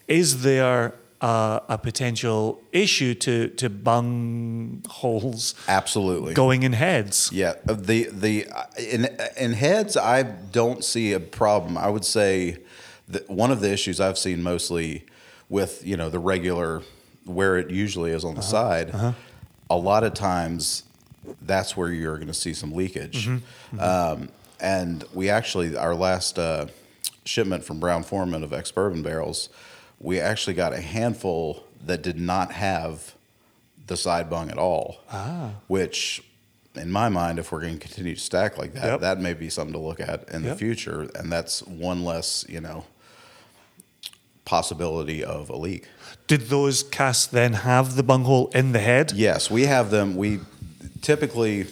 Is 0.08 0.42
there 0.42 0.94
uh, 1.22 1.60
a 1.68 1.78
potential 1.78 2.60
issue 2.72 3.14
to, 3.14 3.48
to 3.48 3.70
bung 3.70 4.84
holes 4.88 5.54
Absolutely. 5.68 6.34
going 6.34 6.64
in 6.64 6.72
heads? 6.72 7.30
Yeah, 7.32 7.54
uh, 7.68 7.74
the 7.74 8.08
the 8.12 8.46
in 8.76 9.08
in 9.38 9.52
heads, 9.52 9.96
I 9.96 10.22
don't 10.22 10.84
see 10.84 11.12
a 11.12 11.20
problem. 11.20 11.78
I 11.78 11.88
would 11.88 12.04
say 12.04 12.58
that 13.08 13.30
one 13.30 13.52
of 13.52 13.60
the 13.60 13.72
issues 13.72 14.00
I've 14.00 14.18
seen 14.18 14.42
mostly 14.42 15.06
with 15.48 15.86
you 15.86 15.96
know 15.96 16.10
the 16.10 16.18
regular 16.18 16.82
where 17.24 17.56
it 17.56 17.70
usually 17.70 18.10
is 18.10 18.24
on 18.24 18.34
the 18.34 18.42
side, 18.42 18.92
a 19.70 19.76
lot 19.76 20.02
of 20.02 20.12
times 20.12 20.82
that's 21.40 21.76
where 21.76 21.88
you're 21.88 22.16
going 22.16 22.26
to 22.26 22.34
see 22.34 22.52
some 22.52 22.72
leakage. 22.72 23.28
Um, 23.78 24.28
and 24.58 25.04
we 25.14 25.30
actually 25.30 25.76
our 25.76 25.94
last 25.94 26.38
uh, 26.38 26.66
shipment 27.24 27.64
from 27.64 27.78
Brown 27.78 28.02
Forman 28.02 28.42
of 28.42 28.52
ex 28.52 28.72
bourbon 28.72 29.02
barrels, 29.02 29.48
we 30.02 30.20
actually 30.20 30.54
got 30.54 30.72
a 30.72 30.80
handful 30.80 31.64
that 31.86 32.02
did 32.02 32.18
not 32.18 32.52
have 32.52 33.14
the 33.86 33.96
side 33.96 34.28
bung 34.28 34.50
at 34.50 34.58
all. 34.58 34.98
Ah. 35.10 35.50
Which, 35.68 36.22
in 36.74 36.90
my 36.90 37.08
mind, 37.08 37.38
if 37.38 37.52
we're 37.52 37.60
going 37.60 37.78
to 37.78 37.80
continue 37.86 38.14
to 38.14 38.20
stack 38.20 38.58
like 38.58 38.74
that, 38.74 38.84
Yep. 38.84 39.00
that 39.00 39.20
may 39.20 39.34
be 39.34 39.48
something 39.48 39.72
to 39.72 39.78
look 39.78 40.00
at 40.00 40.28
in 40.28 40.42
the 40.42 40.54
future, 40.56 41.08
and 41.14 41.30
that's 41.32 41.62
one 41.62 42.04
less, 42.04 42.44
you 42.48 42.60
know, 42.60 42.84
possibility 44.44 45.22
of 45.24 45.48
a 45.50 45.56
leak. 45.56 45.86
Did 46.26 46.42
those 46.42 46.82
casks 46.82 47.26
then 47.26 47.52
have 47.52 47.96
the 47.96 48.02
bung 48.02 48.24
hole 48.24 48.48
in 48.54 48.72
the 48.72 48.78
head? 48.80 49.12
Yes, 49.12 49.50
we 49.50 49.62
have 49.66 49.90
them. 49.90 50.16
We 50.16 50.40
typically 51.00 51.66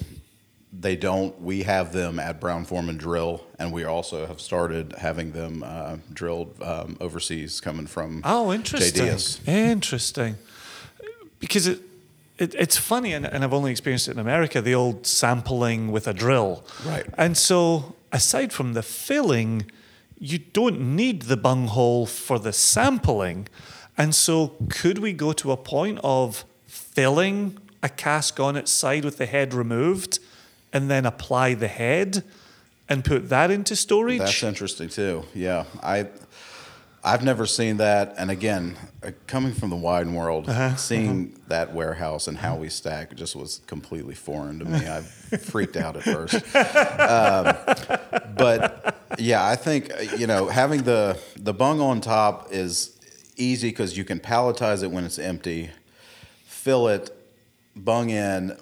they 0.81 0.97
don't. 0.97 1.39
We 1.41 1.63
have 1.65 1.93
them 1.93 2.19
at 2.19 2.41
Brown 2.41 2.65
Forman 2.65 2.97
Drill, 2.97 3.45
and 3.59 3.71
we 3.73 3.85
also 3.85 4.27
have 4.27 4.41
started 4.41 4.95
having 4.97 5.33
them 5.33 5.63
uh, 5.63 5.99
drilled 6.13 6.55
um, 6.63 6.97
overseas, 7.01 7.61
coming 7.61 7.87
from 7.87 8.23
Oh, 8.25 8.53
interesting. 8.53 9.05
J 9.05 9.11
Dias. 9.11 9.41
Interesting. 9.47 10.37
Because 11.39 11.67
it, 11.67 11.81
it 12.39 12.55
it's 12.55 12.79
funny, 12.79 13.13
and, 13.13 13.27
and 13.27 13.45
I've 13.45 13.53
only 13.53 13.71
experienced 13.71 14.09
it 14.09 14.13
in 14.13 14.19
America, 14.19 14.63
the 14.63 14.75
old 14.75 15.07
sampling 15.07 15.93
with 15.93 16.09
a 16.09 16.15
drill. 16.15 16.65
Right. 16.87 17.07
And 17.19 17.37
so, 17.37 17.95
aside 18.11 18.51
from 18.53 18.73
the 18.73 18.83
filling, 18.83 19.71
you 20.19 20.39
don't 20.39 20.81
need 20.97 21.23
the 21.23 21.37
bung 21.37 21.67
hole 21.67 22.07
for 22.07 22.39
the 22.39 22.55
sampling. 22.55 23.49
And 23.99 24.15
so, 24.15 24.55
could 24.71 24.99
we 24.99 25.13
go 25.13 25.33
to 25.35 25.53
a 25.53 25.59
point 25.59 25.99
of 26.03 26.47
filling 26.67 27.59
a 27.83 27.91
cask 27.91 28.41
on 28.41 28.57
its 28.57 28.71
side 28.71 29.05
with 29.05 29.19
the 29.19 29.27
head 29.27 29.53
removed 29.53 30.21
and 30.73 30.91
then 30.91 31.07
apply 31.07 31.55
the 31.55 31.69
head 31.69 32.23
and 32.89 33.05
put 33.05 33.29
that 33.29 33.51
into 33.51 33.77
storage? 33.77 34.19
That's 34.19 34.43
interesting 34.43 34.89
too. 34.89 35.25
Yeah, 35.35 35.65
I 35.83 36.09
I've 37.03 37.25
never 37.25 37.47
seen 37.47 37.79
that, 37.79 38.15
and 38.19 38.31
again, 38.31 38.77
uh, 39.03 39.13
coming 39.27 39.55
from 39.55 39.71
the 39.71 39.77
wine 39.77 40.13
world, 40.15 40.49
Uh-huh, 40.51 40.77
seeing 40.77 41.35
that 41.49 41.73
warehouse 41.73 42.29
and 42.29 42.37
how 42.37 42.57
we 42.57 42.69
stack 42.69 43.15
just 43.15 43.35
was 43.35 43.63
completely 43.67 44.15
foreign 44.15 44.59
to 44.59 44.67
me. 44.67 44.87
I 44.87 45.01
freaked 45.39 45.77
out 45.79 45.97
at 45.97 46.03
first, 46.03 46.35
um, 46.55 47.57
but 48.37 48.97
yeah, 49.19 49.47
I 49.47 49.57
think 49.57 49.93
uh, 49.95 50.01
you 50.19 50.27
know 50.27 50.49
having 50.49 50.83
the 50.83 51.19
the 51.37 51.55
bung 51.55 51.81
on 51.81 52.01
top 52.03 52.49
is 52.53 52.97
easy 53.37 53.71
because 53.71 53.97
you 53.97 54.05
can 54.05 54.21
palletize 54.21 54.83
it 54.83 54.91
when 54.91 55.05
it's 55.05 55.19
empty, 55.19 55.71
fill 56.45 56.89
it, 56.89 57.11
bung 57.75 58.11
in. 58.11 58.57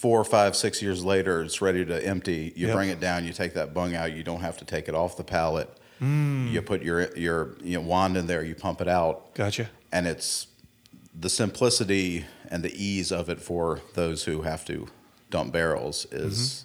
Four, 0.00 0.24
five, 0.24 0.56
six 0.56 0.80
years 0.80 1.04
later, 1.04 1.42
it's 1.42 1.60
ready 1.60 1.84
to 1.84 2.06
empty. 2.06 2.54
You 2.56 2.68
Yep. 2.68 2.76
bring 2.76 2.88
it 2.88 3.00
down, 3.00 3.26
you 3.26 3.34
take 3.34 3.52
that 3.54 3.74
bung 3.74 3.94
out. 3.94 4.12
You 4.16 4.22
don't 4.22 4.40
have 4.40 4.56
to 4.58 4.64
take 4.64 4.88
it 4.88 4.94
off 4.94 5.18
the 5.18 5.24
pallet. 5.24 5.68
Mm. 6.00 6.50
You 6.50 6.62
put 6.62 6.82
your 6.82 7.14
your 7.16 7.50
you 7.62 7.74
know, 7.76 7.82
wand 7.86 8.16
in 8.16 8.26
there, 8.26 8.42
you 8.42 8.54
pump 8.54 8.80
it 8.80 8.88
out, 8.88 9.34
Gotcha. 9.34 9.68
and 9.92 10.06
it's 10.06 10.46
the 11.14 11.28
simplicity 11.28 12.24
and 12.50 12.62
the 12.62 12.72
ease 12.82 13.12
of 13.12 13.28
it 13.28 13.40
for 13.42 13.80
those 13.94 14.24
who 14.24 14.40
have 14.42 14.64
to 14.64 14.88
dump 15.28 15.52
barrels 15.52 16.06
is 16.10 16.64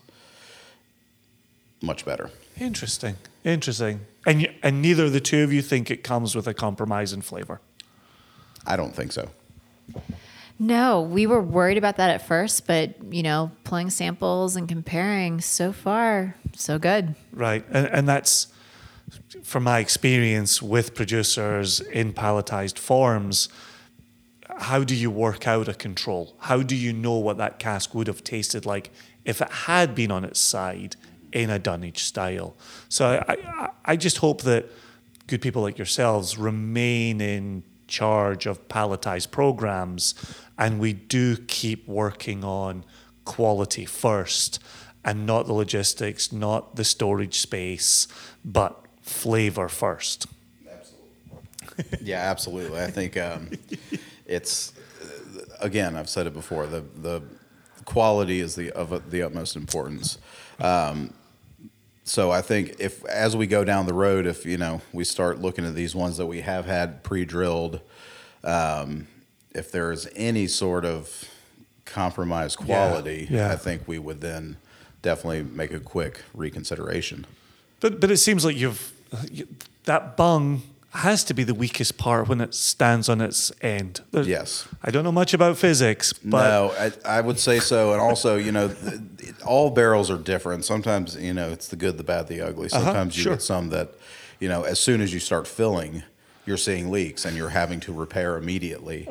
Mm-hmm. 1.82 1.88
much 1.88 2.06
better. 2.06 2.32
Interesting. 2.57 3.18
Interesting. 3.44 3.99
And 4.26 4.44
y- 4.44 4.56
and 4.64 4.82
neither 4.82 5.03
of 5.06 5.12
the 5.14 5.20
two 5.20 5.44
of 5.44 5.52
you 5.52 5.62
think 5.62 5.91
it 5.91 6.03
comes 6.03 6.36
with 6.36 6.48
a 6.48 6.53
compromise 6.53 7.12
in 7.12 7.22
flavor. 7.22 7.60
I 8.66 8.78
don't 8.78 8.95
think 8.95 9.12
so. 9.12 9.30
No, 10.57 11.02
we 11.02 11.27
were 11.27 11.41
worried 11.41 11.77
about 11.77 11.98
that 11.98 12.10
at 12.10 12.26
first, 12.26 12.65
but 12.65 12.95
you 13.14 13.23
know, 13.23 13.52
pulling 13.64 13.90
samples 13.90 14.56
and 14.56 14.68
comparing, 14.69 15.41
so 15.41 15.73
far, 15.73 16.36
so 16.53 16.80
good. 16.80 17.15
Right. 17.34 17.65
And 17.69 17.88
and 17.88 18.07
that's 18.07 18.48
from 19.44 19.64
my 19.64 19.80
experience 19.80 20.61
with 20.61 20.95
producers 20.95 21.82
in 21.82 22.14
palletized 22.14 22.80
forms. 22.80 23.49
How 24.57 24.84
do 24.86 24.95
you 24.95 25.11
work 25.11 25.48
out 25.48 25.68
a 25.68 25.73
control? 25.73 26.36
How 26.40 26.61
do 26.61 26.76
you 26.76 26.94
know 26.94 27.15
what 27.15 27.38
that 27.38 27.60
cask 27.60 27.94
would 27.94 28.07
have 28.07 28.23
tasted 28.23 28.65
like 28.65 28.91
if 29.26 29.41
it 29.41 29.52
had 29.52 29.94
been 29.94 30.11
on 30.11 30.23
its 30.23 30.40
side 30.40 30.95
in 31.34 31.49
a 31.49 31.60
dunnage 31.60 31.99
style? 31.99 32.56
So 32.88 33.22
I, 33.27 33.34
I, 33.34 33.69
I 33.84 33.95
just 33.98 34.19
hope 34.19 34.44
that 34.44 34.65
good 35.27 35.41
people 35.41 35.61
like 35.61 35.77
yourselves 35.77 36.38
remain 36.38 37.19
in 37.19 37.64
charge 37.88 38.45
of 38.45 38.68
palletized 38.68 39.32
programs 39.32 40.15
and 40.57 40.80
we 40.80 40.94
do 40.94 41.38
keep 41.38 41.88
working 41.88 42.44
on 42.44 42.84
quality 43.26 43.86
first 43.86 44.60
and 45.03 45.26
not 45.26 45.45
the 45.45 45.53
logistics, 45.53 46.32
not 46.32 46.76
the 46.76 46.84
storage 46.84 47.38
space, 47.40 48.07
but 48.44 48.86
flavor 49.02 49.69
first. 49.69 50.27
Yeah, 52.02 52.19
absolutely. 52.19 52.82
I 52.82 52.90
think 52.90 53.18
um, 53.18 53.52
it's 54.26 54.73
again. 55.60 55.95
I've 55.95 56.10
said 56.10 56.27
it 56.27 56.34
before. 56.34 56.68
The 56.68 56.82
the 56.95 57.22
quality 57.86 58.40
is 58.40 58.56
the 58.56 58.72
of 58.72 59.11
the 59.11 59.22
utmost 59.22 59.56
importance. 59.56 60.18
Um, 60.60 61.14
so 62.03 62.32
I 62.32 62.41
think 62.41 62.76
if 62.80 63.03
as 63.06 63.36
we 63.36 63.48
go 63.48 63.64
down 63.64 63.88
the 63.88 63.94
road, 63.94 64.26
if 64.26 64.45
you 64.45 64.57
know 64.57 64.82
we 64.94 65.03
start 65.03 65.40
looking 65.40 65.65
at 65.65 65.76
these 65.76 65.95
ones 65.95 66.18
that 66.18 66.27
we 66.27 66.41
have 66.41 66.65
had 66.65 67.03
pre-drilled, 67.03 67.82
um, 68.44 69.07
if 69.56 69.72
there 69.72 69.91
is 69.91 70.07
any 70.15 70.48
sort 70.48 70.86
of 70.86 71.26
compromised 71.86 72.57
quality, 72.57 73.27
yeah. 73.30 73.52
I 73.52 73.56
think 73.56 73.88
we 73.88 73.99
would 73.99 74.22
then 74.22 74.57
definitely 75.02 75.44
make 75.44 75.72
a 75.73 75.80
quick 75.80 76.23
reconsideration. 76.34 77.26
But 77.80 77.99
but 77.99 78.11
it 78.11 78.18
seems 78.18 78.44
like 78.45 78.57
you've 78.57 78.91
you, 79.32 79.48
that 79.86 80.18
bung 80.18 80.61
has 80.91 81.26
to 81.26 81.34
be 81.34 81.44
the 81.44 81.53
weakest 81.53 81.98
part 81.98 82.30
when 82.30 82.40
it 82.40 82.53
stands 82.56 83.10
on 83.10 83.19
its 83.19 83.52
end. 83.61 83.99
There's- 84.11 84.27
Yes. 84.27 84.65
I 84.82 84.91
don't 84.91 85.03
know 85.03 85.11
much 85.11 85.34
about 85.34 85.57
physics, 85.57 86.14
but 86.14 86.48
no, 86.49 86.72
I, 86.80 87.18
I 87.18 87.22
would 87.22 87.38
say 87.38 87.60
so. 87.60 87.91
And 87.91 87.99
also, 88.02 88.38
you 88.38 88.53
know, 88.53 88.69
th- 88.69 89.02
it- 89.19 89.41
all 89.44 89.72
barrels 89.72 90.10
are 90.10 90.18
different. 90.18 90.64
Sometimes, 90.64 91.18
you 91.18 91.34
know, 91.34 91.49
it's 91.49 91.68
the 91.68 91.76
good, 91.76 91.98
the 91.98 92.03
bad, 92.06 92.27
the 92.30 92.40
ugly. 92.40 92.69
Sometimes 92.69 93.18
you 93.18 93.22
Uh-huh, 93.23 93.30
sure. 93.32 93.34
get 93.36 93.41
some 93.41 93.69
that, 93.72 93.90
you 94.40 94.48
know, 94.48 94.64
as 94.64 94.80
soon 94.80 95.02
as 95.02 95.14
you 95.14 95.19
start 95.19 95.48
filling, 95.48 96.03
you're 96.45 96.57
seeing 96.57 96.91
leaks 96.91 97.26
and 97.26 97.35
you're 97.35 97.49
having 97.49 97.80
to 97.81 97.93
repair 97.93 98.38
immediately. 98.38 99.07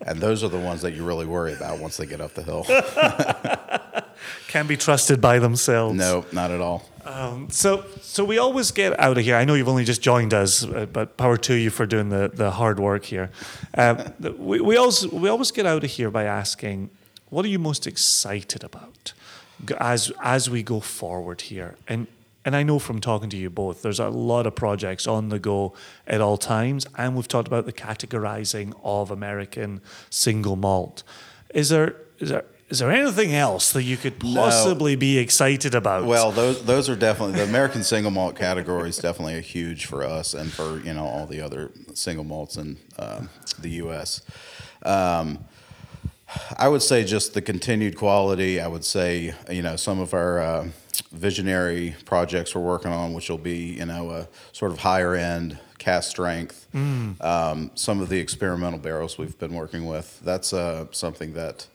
And 0.00 0.20
those 0.20 0.44
are 0.44 0.48
the 0.48 0.58
ones 0.58 0.82
that 0.82 0.94
you 0.94 1.04
really 1.04 1.26
worry 1.26 1.52
about 1.52 1.80
once 1.80 1.96
they 1.96 2.06
get 2.06 2.20
up 2.20 2.34
the 2.34 2.42
hill. 2.42 2.64
Can 4.48 4.66
be 4.66 4.76
trusted 4.76 5.20
by 5.20 5.38
themselves. 5.38 5.96
No, 5.96 6.24
not 6.32 6.50
at 6.50 6.60
all. 6.60 6.84
So, 7.50 7.84
so 8.00 8.24
we 8.24 8.38
always 8.38 8.70
get 8.72 8.98
out 8.98 9.18
of 9.18 9.24
here. 9.24 9.36
I 9.36 9.44
know 9.44 9.54
you've 9.54 9.68
only 9.68 9.84
just 9.84 10.02
joined 10.02 10.34
us, 10.34 10.64
uh, 10.64 10.86
but 10.92 11.16
power 11.16 11.36
to 11.38 11.54
you 11.54 11.70
for 11.70 11.86
doing 11.86 12.08
the, 12.08 12.30
the 12.32 12.50
hard 12.50 12.80
work 12.80 13.04
here. 13.04 13.30
Uh, 13.76 14.10
we, 14.38 14.60
we, 14.60 14.76
always, 14.76 15.06
we 15.06 15.28
always 15.28 15.50
get 15.50 15.66
out 15.66 15.84
of 15.84 15.90
here 15.90 16.10
by 16.10 16.24
asking, 16.24 16.90
what 17.28 17.44
are 17.44 17.48
you 17.48 17.58
most 17.58 17.86
excited 17.86 18.64
about 18.64 19.12
as, 19.78 20.12
as 20.22 20.50
we 20.50 20.62
go 20.62 20.80
forward 20.80 21.42
here? 21.42 21.76
And, 21.86 22.06
and 22.46 22.54
I 22.54 22.62
know 22.62 22.78
from 22.78 23.00
talking 23.00 23.28
to 23.30 23.36
you 23.36 23.50
both, 23.50 23.82
there's 23.82 23.98
a 23.98 24.08
lot 24.08 24.46
of 24.46 24.54
projects 24.54 25.08
on 25.08 25.30
the 25.30 25.40
go 25.40 25.74
at 26.06 26.20
all 26.20 26.38
times. 26.38 26.86
And 26.96 27.16
we've 27.16 27.26
talked 27.26 27.48
about 27.48 27.66
the 27.66 27.72
categorizing 27.72 28.72
of 28.84 29.10
American 29.10 29.80
single 30.10 30.54
malt. 30.54 31.02
Is 31.52 31.70
there, 31.70 31.96
is 32.20 32.28
there, 32.28 32.44
is 32.68 32.78
there 32.78 32.92
anything 32.92 33.34
else 33.34 33.72
that 33.72 33.82
you 33.82 33.96
could 33.96 34.20
possibly 34.20 34.94
be 34.94 35.18
excited 35.18 35.74
about? 35.74 36.04
Well, 36.04 36.30
those 36.30 36.64
those 36.64 36.88
are 36.88 36.96
definitely 36.96 37.34
the 37.34 37.44
American 37.44 37.82
single 37.82 38.12
malt 38.12 38.36
category 38.36 38.90
is 38.90 38.98
definitely 38.98 39.38
a 39.38 39.40
huge 39.40 39.86
for 39.86 40.04
us 40.04 40.32
and 40.32 40.52
for 40.52 40.78
you 40.80 40.94
know 40.94 41.04
all 41.04 41.26
the 41.26 41.40
other 41.40 41.72
single 41.94 42.24
malts 42.24 42.56
in 42.56 42.76
um, 42.98 43.28
the 43.58 43.70
U.S. 43.70 44.22
Um, 44.82 45.44
I 46.58 46.66
would 46.66 46.82
say 46.82 47.04
just 47.04 47.34
the 47.34 47.42
continued 47.42 47.96
quality. 47.96 48.60
I 48.60 48.66
would 48.66 48.84
say 48.84 49.34
you 49.48 49.62
know 49.62 49.76
some 49.76 50.00
of 50.00 50.12
our 50.12 50.40
uh, 50.40 50.68
visionary 51.12 51.94
projects 52.04 52.54
we're 52.54 52.62
working 52.62 52.92
on, 52.92 53.12
which 53.14 53.28
will 53.30 53.38
be 53.38 53.74
you 53.78 53.86
know 53.86 54.10
a 54.10 54.28
sort 54.52 54.72
of 54.72 54.78
higher 54.78 55.14
end 55.14 55.58
cask 55.78 56.10
strength. 56.10 56.66
Um, 56.74 57.70
some 57.74 58.00
of 58.00 58.08
the 58.08 58.18
experimental 58.18 58.78
barrels 58.78 59.16
we've 59.18 59.38
been 59.38 59.54
working 59.54 59.86
with. 59.86 60.20
That's 60.24 60.52
uh, 60.52 60.86
something 60.92 61.32
that. 61.34 61.66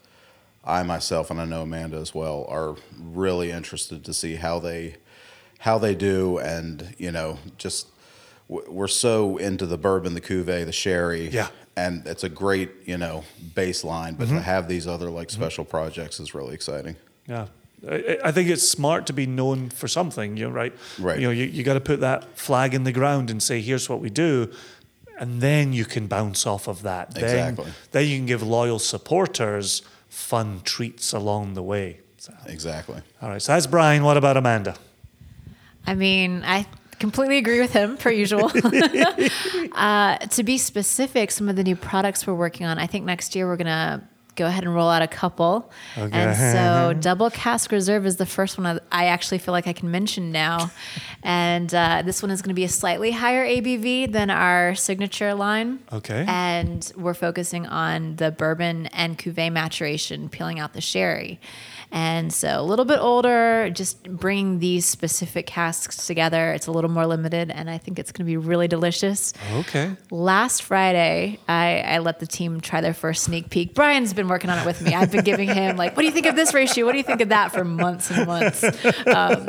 I 0.64 0.84
myself 0.84 1.32
and 1.32 1.40
I 1.40 1.44
know 1.44 1.62
Amanda 1.62 1.96
as 1.96 2.14
well 2.14 2.46
are 2.48 2.76
really 2.96 3.50
interested 3.50 4.04
to 4.04 4.14
see 4.14 4.36
how 4.36 4.60
they 4.60 4.94
how 5.58 5.78
they 5.78 5.96
do 5.96 6.38
and 6.38 6.94
you 6.98 7.10
know 7.10 7.38
just 7.58 7.88
we're 8.46 8.86
so 8.86 9.38
into 9.38 9.66
the 9.66 9.76
bourbon, 9.76 10.14
the 10.14 10.20
cuvee, 10.20 10.64
the 10.64 10.70
sherry, 10.70 11.26
Yeah. 11.30 11.48
and 11.76 12.06
it's 12.06 12.22
a 12.22 12.28
great 12.28 12.70
you 12.84 12.96
know 12.96 13.24
baseline. 13.54 14.16
But 14.16 14.28
to 14.28 14.38
have 14.40 14.68
these 14.68 14.86
other 14.86 15.10
like 15.10 15.30
special 15.30 15.64
projects 15.64 16.20
is 16.20 16.32
really 16.32 16.54
exciting. 16.54 16.94
Yeah. 17.26 17.46
I 17.88 18.18
I 18.24 18.32
think 18.32 18.48
it's 18.48 18.66
smart 18.68 19.06
to 19.06 19.12
be 19.12 19.26
known 19.26 19.70
for 19.70 19.88
something, 19.88 20.36
you 20.36 20.44
know, 20.44 20.50
right? 20.50 20.72
Right. 20.98 21.18
You 21.18 21.26
know, 21.26 21.32
you, 21.32 21.44
you 21.44 21.62
got 21.62 21.74
to 21.74 21.80
put 21.80 22.00
that 22.00 22.36
flag 22.38 22.74
in 22.74 22.84
the 22.84 22.92
ground 22.92 23.30
and 23.30 23.42
say, 23.42 23.60
here's 23.60 23.88
what 23.88 24.00
we 24.00 24.10
do. 24.10 24.50
And 25.18 25.40
then 25.40 25.72
you 25.72 25.84
can 25.84 26.06
bounce 26.06 26.46
off 26.46 26.66
of 26.68 26.82
that. 26.82 27.14
Then, 27.14 27.24
Exactly. 27.24 27.72
then 27.92 28.08
you 28.08 28.16
can 28.16 28.26
give 28.26 28.42
loyal 28.42 28.78
supporters 28.78 29.82
fun 30.08 30.60
treats 30.64 31.12
along 31.12 31.54
the 31.54 31.62
way. 31.62 32.00
So, 32.16 32.32
Exactly. 32.46 33.02
all 33.20 33.28
right. 33.28 33.42
So 33.42 33.52
that's 33.52 33.66
Brian. 33.66 34.02
What 34.04 34.16
about 34.16 34.36
Amanda? 34.36 34.76
I 35.86 35.94
mean, 35.94 36.42
I 36.44 36.66
completely 36.98 37.38
agree 37.38 37.60
with 37.60 37.72
him, 37.72 37.96
per 37.96 38.10
usual. 38.10 38.50
uh, 39.72 40.16
to 40.18 40.42
be 40.42 40.58
specific, 40.58 41.30
some 41.30 41.48
of 41.48 41.56
the 41.56 41.64
new 41.64 41.76
products 41.76 42.26
we're 42.26 42.34
working 42.34 42.66
on, 42.66 42.78
I 42.78 42.86
think 42.86 43.04
next 43.04 43.34
year 43.34 43.46
we're 43.46 43.56
going 43.56 43.66
to 43.66 44.02
go 44.34 44.46
ahead 44.46 44.64
and 44.64 44.74
roll 44.74 44.88
out 44.88 45.02
a 45.02 45.08
couple. 45.08 45.70
And 45.96 46.36
so, 46.36 46.92
Double 47.00 47.30
Cask 47.30 47.70
Reserve 47.70 48.06
is 48.06 48.16
the 48.16 48.26
first 48.26 48.58
one 48.58 48.66
I 48.66 48.78
I 48.90 49.06
actually 49.06 49.38
feel 49.38 49.52
like 49.52 49.66
I 49.66 49.72
can 49.72 49.90
mention 49.90 50.32
now. 50.32 50.70
and 51.22 51.72
uh, 51.74 52.02
this 52.04 52.22
one 52.22 52.30
is 52.30 52.40
going 52.40 52.50
to 52.50 52.54
be 52.54 52.64
a 52.64 52.68
slightly 52.68 53.10
higher 53.10 53.44
ABV 53.44 54.12
than 54.12 54.30
our 54.30 54.74
signature 54.74 55.34
line. 55.34 55.80
Okay. 55.92 56.24
And 56.28 56.90
we're 56.96 57.14
focusing 57.14 57.66
on 57.66 58.16
the 58.16 58.30
bourbon 58.30 58.86
and 58.88 59.18
cuvee 59.18 59.52
maturation, 59.52 60.28
peeling 60.28 60.58
out 60.58 60.72
the 60.72 60.80
sherry. 60.80 61.40
And 61.94 62.32
so 62.32 62.58
a 62.58 62.62
little 62.62 62.86
bit 62.86 62.98
older, 63.00 63.68
just 63.68 64.02
bringing 64.04 64.60
these 64.60 64.86
specific 64.86 65.46
casks 65.46 66.06
together. 66.06 66.52
It's 66.52 66.66
a 66.66 66.72
little 66.72 66.90
more 66.90 67.06
limited, 67.06 67.50
and 67.50 67.68
I 67.68 67.76
think 67.76 67.98
it's 67.98 68.10
going 68.10 68.24
to 68.24 68.30
be 68.30 68.38
really 68.38 68.66
delicious. 68.66 69.34
Okay. 69.56 69.94
Last 70.10 70.62
Friday, 70.62 71.38
I, 71.48 71.80
I 71.80 71.98
let 71.98 72.18
the 72.18 72.26
team 72.26 72.62
try 72.62 72.80
their 72.80 72.94
first 72.94 73.24
sneak 73.24 73.50
peek. 73.50 73.74
Brian's 73.74 74.14
been 74.14 74.28
working 74.28 74.48
on 74.48 74.58
it 74.58 74.64
with 74.64 74.80
me. 74.80 74.94
I've 74.94 75.12
been 75.12 75.22
giving 75.22 75.50
him 75.50 75.76
like, 75.76 75.94
"What 75.94 76.00
do 76.00 76.06
you 76.06 76.12
think 76.12 76.24
of 76.24 76.34
this 76.34 76.54
ratio? 76.54 76.86
What 76.86 76.92
do 76.92 76.98
you 76.98 77.04
think 77.04 77.20
of 77.20 77.28
that?" 77.28 77.52
for 77.52 77.62
months 77.62 78.10
and 78.10 78.26
months. 78.26 78.64
Um, 79.06 79.48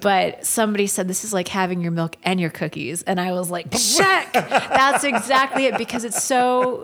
but 0.00 0.44
somebody 0.44 0.88
said 0.88 1.06
this 1.06 1.22
is 1.22 1.32
like 1.32 1.46
having 1.46 1.80
your 1.80 1.92
milk 1.92 2.16
and 2.24 2.40
your 2.40 2.50
cookies, 2.50 3.04
and 3.04 3.20
I 3.20 3.30
was 3.30 3.48
like, 3.48 3.70
"Check." 3.70 4.32
That's 4.32 5.04
exactly 5.04 5.66
it 5.66 5.78
because 5.78 6.02
it's 6.02 6.22
so 6.22 6.82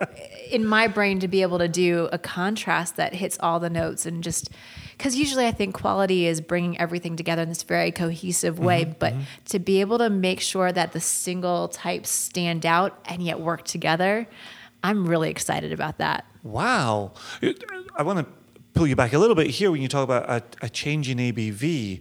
in 0.53 0.65
my 0.65 0.87
brain 0.87 1.19
to 1.21 1.29
be 1.29 1.43
able 1.43 1.59
to 1.59 1.69
do 1.69 2.09
a 2.13 2.19
contrast 2.19 2.97
that 2.97 3.15
hits 3.15 3.37
all 3.41 3.59
the 3.59 3.71
notes 3.71 4.07
and 4.07 4.23
just 4.23 4.51
because 5.03 5.17
usually 5.17 5.49
I 5.49 5.51
think 5.51 5.75
quality 5.75 6.27
is 6.29 6.41
bringing 6.41 6.79
everything 6.79 7.17
together 7.17 7.43
in 7.43 7.49
this 7.49 7.65
very 7.65 7.91
cohesive 7.91 8.61
way, 8.61 8.85
mm-hmm, 8.85 8.93
but 9.01 9.13
mm-hmm. 9.15 9.23
to 9.47 9.59
be 9.59 9.81
able 9.81 9.99
to 9.99 10.09
make 10.09 10.39
sure 10.39 10.71
that 10.71 10.93
the 10.93 11.01
single 11.01 11.67
types 11.67 12.09
stand 12.09 12.65
out 12.65 13.01
and 13.07 13.21
yet 13.21 13.41
work 13.41 13.65
together, 13.65 14.29
I'm 14.85 15.05
really 15.05 15.29
excited 15.29 15.73
about 15.73 15.99
that. 15.99 16.25
Wow. 16.45 17.15
I 17.97 18.05
want 18.05 18.21
to 18.21 18.27
pull 18.75 18.87
you 18.87 18.95
back 18.95 19.13
a 19.13 19.19
little 19.19 19.35
bit 19.35 19.49
here 19.49 19.73
when 19.73 19.83
you 19.83 19.89
talk 19.89 20.05
about 20.05 20.31
a, 20.31 20.67
a 20.67 20.69
change 20.69 21.09
in 21.09 21.19
ABV. 21.19 22.01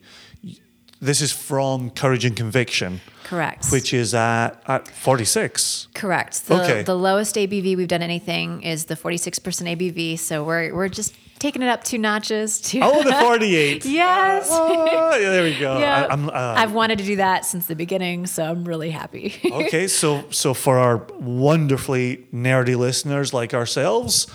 This 1.00 1.22
is 1.22 1.32
from 1.32 1.90
Courage 1.90 2.24
and 2.24 2.38
Conviction, 2.38 3.02
Correct. 3.24 3.72
which 3.72 3.96
is 3.96 4.14
at, 4.14 4.62
at 4.68 4.88
46. 4.88 5.88
Correct. 5.96 6.46
The, 6.46 6.62
Okay. 6.62 6.84
the 6.84 6.94
lowest 6.94 7.36
ABV 7.36 7.76
we've 7.76 7.88
done 7.88 8.04
anything 8.04 8.62
is 8.62 8.86
the 8.86 8.96
46% 8.96 9.42
ABV. 9.42 10.20
So 10.20 10.44
we're, 10.44 10.72
we're 10.76 10.88
just 10.88 11.16
taking 11.42 11.64
it 11.64 11.68
up 11.68 11.84
two 11.84 11.98
notches 11.98 12.62
to. 12.62 12.80
Oh, 12.82 13.04
the 13.04 13.14
48. 13.20 13.84
yes. 13.84 14.48
Oh, 14.52 15.16
yeah, 15.16 15.30
there 15.30 15.44
we 15.44 15.58
go. 15.58 15.72
Yeah. 15.82 16.08
I, 16.10 16.14
am 16.14 16.30
uh, 16.30 16.32
I've 16.34 16.74
wanted 16.74 17.00
to 17.00 17.06
do 17.06 17.16
that 17.16 17.44
since 17.44 17.66
the 17.66 17.76
beginning, 17.76 18.28
so 18.28 18.44
I'm 18.44 18.64
really 18.66 18.92
happy. 18.92 19.34
okay, 19.52 19.88
so 19.88 20.24
so 20.30 20.54
for 20.54 20.78
our 20.78 21.08
wonderfully 21.20 22.28
nerdy 22.32 22.78
listeners 22.78 23.34
like 23.34 23.54
ourselves, 23.54 24.30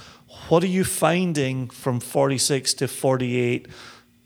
what 0.49 0.65
are 0.65 0.69
you 0.69 0.83
finding 0.83 1.69
from 1.69 2.01
46 2.01 2.75
to 2.75 2.89
48 2.89 3.69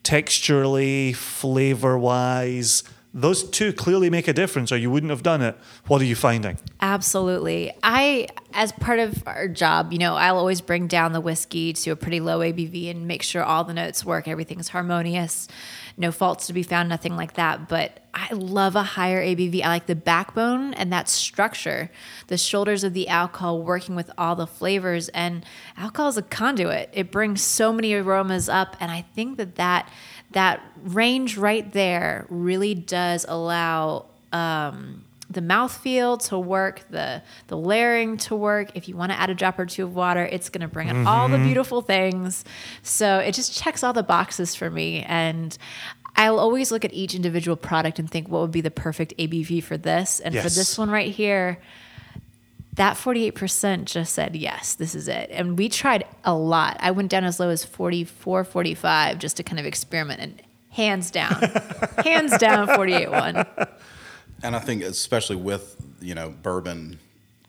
texturally, 0.02 1.14
flavor 1.14 1.98
wise? 1.98 2.82
Those 3.12 3.42
two 3.42 3.72
clearly 3.72 4.08
make 4.08 4.28
a 4.28 4.32
difference, 4.32 4.70
or 4.70 4.76
you 4.76 4.88
wouldn't 4.88 5.10
have 5.10 5.24
done 5.24 5.42
it. 5.42 5.56
What 5.88 6.00
are 6.00 6.04
you 6.04 6.14
finding? 6.14 6.58
Absolutely. 6.80 7.72
I, 7.82 8.28
as 8.54 8.70
part 8.70 9.00
of 9.00 9.26
our 9.26 9.48
job, 9.48 9.92
you 9.92 9.98
know, 9.98 10.14
I'll 10.14 10.38
always 10.38 10.60
bring 10.60 10.86
down 10.86 11.12
the 11.12 11.20
whiskey 11.20 11.72
to 11.72 11.90
a 11.90 11.96
pretty 11.96 12.20
low 12.20 12.38
ABV 12.38 12.88
and 12.88 13.08
make 13.08 13.22
sure 13.24 13.42
all 13.42 13.64
the 13.64 13.74
notes 13.74 14.04
work, 14.04 14.28
everything's 14.28 14.68
harmonious, 14.68 15.48
no 15.96 16.12
faults 16.12 16.46
to 16.46 16.52
be 16.52 16.62
found, 16.62 16.88
nothing 16.88 17.16
like 17.16 17.34
that. 17.34 17.68
But 17.68 17.98
I 18.14 18.32
love 18.32 18.76
a 18.76 18.82
higher 18.82 19.22
ABV. 19.22 19.62
I 19.62 19.68
like 19.68 19.86
the 19.86 19.94
backbone 19.96 20.74
and 20.74 20.92
that 20.92 21.08
structure, 21.08 21.90
the 22.28 22.38
shoulders 22.38 22.84
of 22.84 22.94
the 22.94 23.08
alcohol 23.08 23.62
working 23.62 23.96
with 23.96 24.10
all 24.16 24.36
the 24.36 24.46
flavors. 24.46 25.08
And 25.10 25.44
alcohol 25.76 26.08
is 26.10 26.16
a 26.16 26.22
conduit, 26.22 26.90
it 26.92 27.10
brings 27.10 27.42
so 27.42 27.72
many 27.72 27.92
aromas 27.94 28.48
up. 28.48 28.76
And 28.80 28.90
I 28.90 29.02
think 29.14 29.36
that 29.38 29.56
that, 29.56 29.90
that 30.32 30.60
range 30.82 31.36
right 31.36 31.70
there 31.72 32.26
really 32.28 32.74
does 32.74 33.26
allow 33.28 34.06
um, 34.32 35.04
the 35.28 35.40
mouthfeel 35.40 36.22
to 36.28 36.38
work, 36.38 36.82
the 36.90 37.22
the 37.46 37.56
layering 37.56 38.16
to 38.18 38.34
work. 38.34 38.72
If 38.74 38.88
you 38.88 38.96
want 38.96 39.12
to 39.12 39.18
add 39.18 39.30
a 39.30 39.34
drop 39.34 39.58
or 39.58 39.66
two 39.66 39.84
of 39.84 39.94
water, 39.94 40.24
it's 40.24 40.48
going 40.48 40.62
to 40.62 40.68
bring 40.68 40.88
out 40.90 41.06
all 41.06 41.28
the 41.28 41.38
beautiful 41.38 41.82
things. 41.82 42.44
So 42.82 43.18
it 43.18 43.32
just 43.34 43.56
checks 43.56 43.82
all 43.84 43.92
the 43.92 44.02
boxes 44.02 44.54
for 44.54 44.70
me. 44.70 45.02
And 45.02 45.56
I'll 46.16 46.40
always 46.40 46.72
look 46.72 46.84
at 46.84 46.92
each 46.92 47.14
individual 47.14 47.56
product 47.56 47.98
and 47.98 48.10
think, 48.10 48.28
what 48.28 48.42
would 48.42 48.50
be 48.50 48.60
the 48.60 48.70
perfect 48.70 49.14
ABV 49.18 49.62
for 49.62 49.76
this? 49.76 50.20
And 50.20 50.34
for 50.42 50.48
this 50.54 50.76
one 50.76 50.90
right 50.90 51.10
here, 51.12 51.58
that 52.74 52.96
48% 52.96 53.84
just 53.84 54.14
said, 54.14 54.36
yes, 54.36 54.74
this 54.74 54.94
is 54.94 55.08
it. 55.08 55.28
And 55.32 55.58
we 55.58 55.68
tried 55.68 56.04
a 56.24 56.34
lot. 56.34 56.76
I 56.80 56.92
went 56.92 57.10
down 57.10 57.24
as 57.24 57.40
low 57.40 57.48
as 57.48 57.64
44, 57.64 58.44
45 58.44 59.18
just 59.18 59.36
to 59.38 59.42
kind 59.42 59.58
of 59.58 59.66
experiment. 59.66 60.20
And 60.20 60.42
hands 60.70 61.10
down, 61.10 61.32
hands 62.04 62.36
down, 62.38 62.66
48 62.68 63.10
one. 63.10 63.46
And 64.42 64.56
I 64.56 64.58
think 64.58 64.82
especially 64.82 65.36
with 65.36 65.76
you 66.00 66.14
know 66.14 66.30
bourbon 66.42 66.98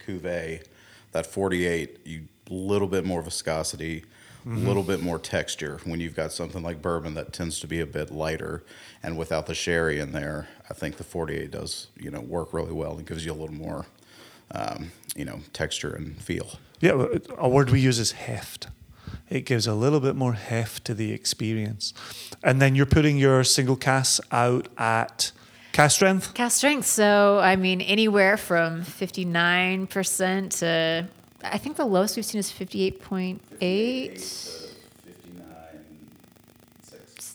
cuvee, 0.06 0.66
that 1.14 1.26
48, 1.26 2.00
you 2.06 2.28
little 2.50 2.88
bit 2.88 3.06
more 3.06 3.22
viscosity, 3.22 4.04
a 4.46 4.50
little 4.50 4.84
bit 4.84 5.02
more 5.02 5.20
texture. 5.20 5.80
When 5.86 6.02
you've 6.02 6.16
got 6.16 6.34
something 6.34 6.62
like 6.64 6.82
bourbon 6.82 7.14
that 7.14 7.32
tends 7.32 7.60
to 7.62 7.68
be 7.68 7.80
a 7.80 7.86
bit 7.86 8.12
lighter, 8.12 8.64
and 9.04 9.18
without 9.18 9.46
the 9.46 9.54
sherry 9.54 10.00
in 10.00 10.12
there, 10.12 10.50
I 10.70 10.74
think 10.74 10.98
the 10.98 11.04
48 11.04 11.52
does 11.52 11.88
you 11.96 12.12
know 12.12 12.20
work 12.20 12.54
really 12.54 12.74
well 12.74 12.98
and 12.98 13.08
gives 13.08 13.26
you 13.26 13.32
a 13.32 13.34
little 13.34 13.56
more 13.56 13.86
um, 14.54 14.92
you 15.16 15.26
know 15.26 15.42
texture 15.54 15.94
and 15.94 16.18
feel. 16.18 16.60
Yeah, 16.80 17.06
a 17.38 17.48
word 17.48 17.70
we 17.70 17.80
use 17.80 18.00
is 18.00 18.14
heft. 18.14 18.68
It 19.30 19.46
gives 19.46 19.68
a 19.68 19.74
little 19.74 20.00
bit 20.00 20.16
more 20.16 20.34
heft 20.34 20.86
to 20.86 20.94
the 20.94 21.14
experience. 21.14 21.94
And 22.44 22.62
then 22.62 22.76
you're 22.76 22.86
putting 22.86 23.18
your 23.18 23.44
single 23.44 23.76
casks 23.76 24.20
out 24.32 24.68
at 24.78 25.32
Cask 25.72 25.96
strength? 25.96 26.34
Cask 26.34 26.58
strength. 26.58 26.86
So, 26.86 27.40
I 27.40 27.56
mean, 27.56 27.82
anywhere 27.82 28.36
from 28.36 28.84
59% 28.84 30.60
to, 30.60 31.08
I 31.44 31.58
think 31.58 31.78
the 31.78 31.86
lowest 31.86 32.18
we've 32.18 32.26
seen 32.26 32.40
is 32.40 32.52
58.8. 32.52 34.61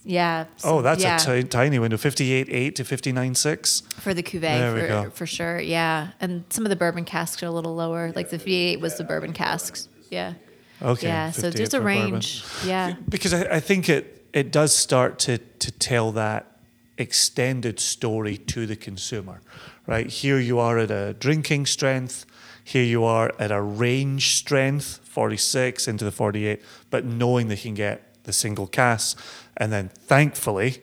Yeah. 0.06 0.44
Oh, 0.62 0.82
that's 0.82 1.02
yeah, 1.02 1.20
a 1.28 1.42
tiny 1.42 1.80
window. 1.80 1.96
58.8 1.96 2.74
to 2.76 2.84
59.6. 2.84 3.92
for 3.94 4.14
the 4.14 4.22
cuvee 4.22 4.40
There 4.40 4.74
we 4.74 4.80
for, 4.82 4.86
go. 4.86 5.10
for 5.10 5.26
sure. 5.26 5.58
Yeah. 5.60 6.10
And 6.20 6.44
some 6.48 6.64
of 6.64 6.70
the 6.70 6.76
bourbon 6.76 7.04
casks 7.04 7.42
are 7.42 7.46
a 7.46 7.50
little 7.50 7.74
lower. 7.74 8.12
Like 8.14 8.30
the 8.30 8.38
58 8.38 8.80
was 8.80 8.96
the 8.96 9.04
bourbon 9.04 9.32
casks. 9.32 9.88
Yeah. 10.08 10.34
Okay. 10.80 11.08
yeah. 11.08 11.32
So 11.32 11.42
58 11.42 11.56
there's 11.56 11.74
a 11.74 11.78
for 11.78 11.82
bourbon. 11.82 12.12
range. 12.12 12.44
Yeah. 12.64 12.94
Because 13.08 13.34
I, 13.34 13.56
I 13.56 13.60
think 13.60 13.88
it, 13.88 14.24
it 14.32 14.52
does 14.52 14.72
start 14.74 15.18
to, 15.20 15.38
to 15.38 15.72
tell 15.72 16.12
that 16.12 16.52
extended 16.98 17.80
story 17.80 18.36
to 18.36 18.64
the 18.64 18.76
consumer, 18.76 19.40
right? 19.88 20.06
Here 20.06 20.38
you 20.38 20.60
are 20.60 20.78
at 20.78 20.90
a 20.92 21.14
drinking 21.14 21.66
strength. 21.66 22.26
Here 22.62 22.84
you 22.84 23.02
are 23.04 23.32
at 23.40 23.50
a 23.50 23.60
range 23.60 24.36
strength, 24.36 25.00
46 25.04 25.88
into 25.88 26.04
the 26.04 26.12
48, 26.12 26.62
but 26.90 27.04
knowing 27.04 27.48
they 27.48 27.56
can 27.56 27.74
get 27.74 28.02
the 28.24 28.32
single 28.32 28.66
cask. 28.66 29.18
And 29.56 29.72
then 29.72 29.88
thankfully, 29.88 30.82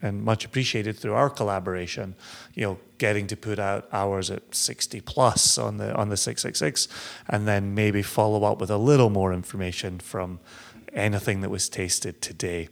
and 0.00 0.22
much 0.22 0.44
appreciated 0.44 0.96
through 0.96 1.14
our 1.14 1.28
collaboration, 1.28 2.14
you 2.54 2.62
know, 2.62 2.78
getting 2.98 3.26
to 3.26 3.36
put 3.36 3.58
out 3.58 3.88
hours 3.92 4.30
at 4.30 4.54
60 4.54 5.00
plus 5.02 5.58
on 5.58 5.78
the 5.78 5.94
on 5.94 6.08
the 6.08 6.16
666 6.16 6.88
and 7.28 7.48
then 7.48 7.74
maybe 7.74 8.02
follow 8.02 8.44
up 8.44 8.60
with 8.60 8.70
a 8.70 8.76
little 8.76 9.10
more 9.10 9.32
information 9.32 9.98
from 9.98 10.40
anything 10.92 11.40
that 11.40 11.50
was 11.50 11.68
tasted 11.68 12.22
today. 12.22 12.68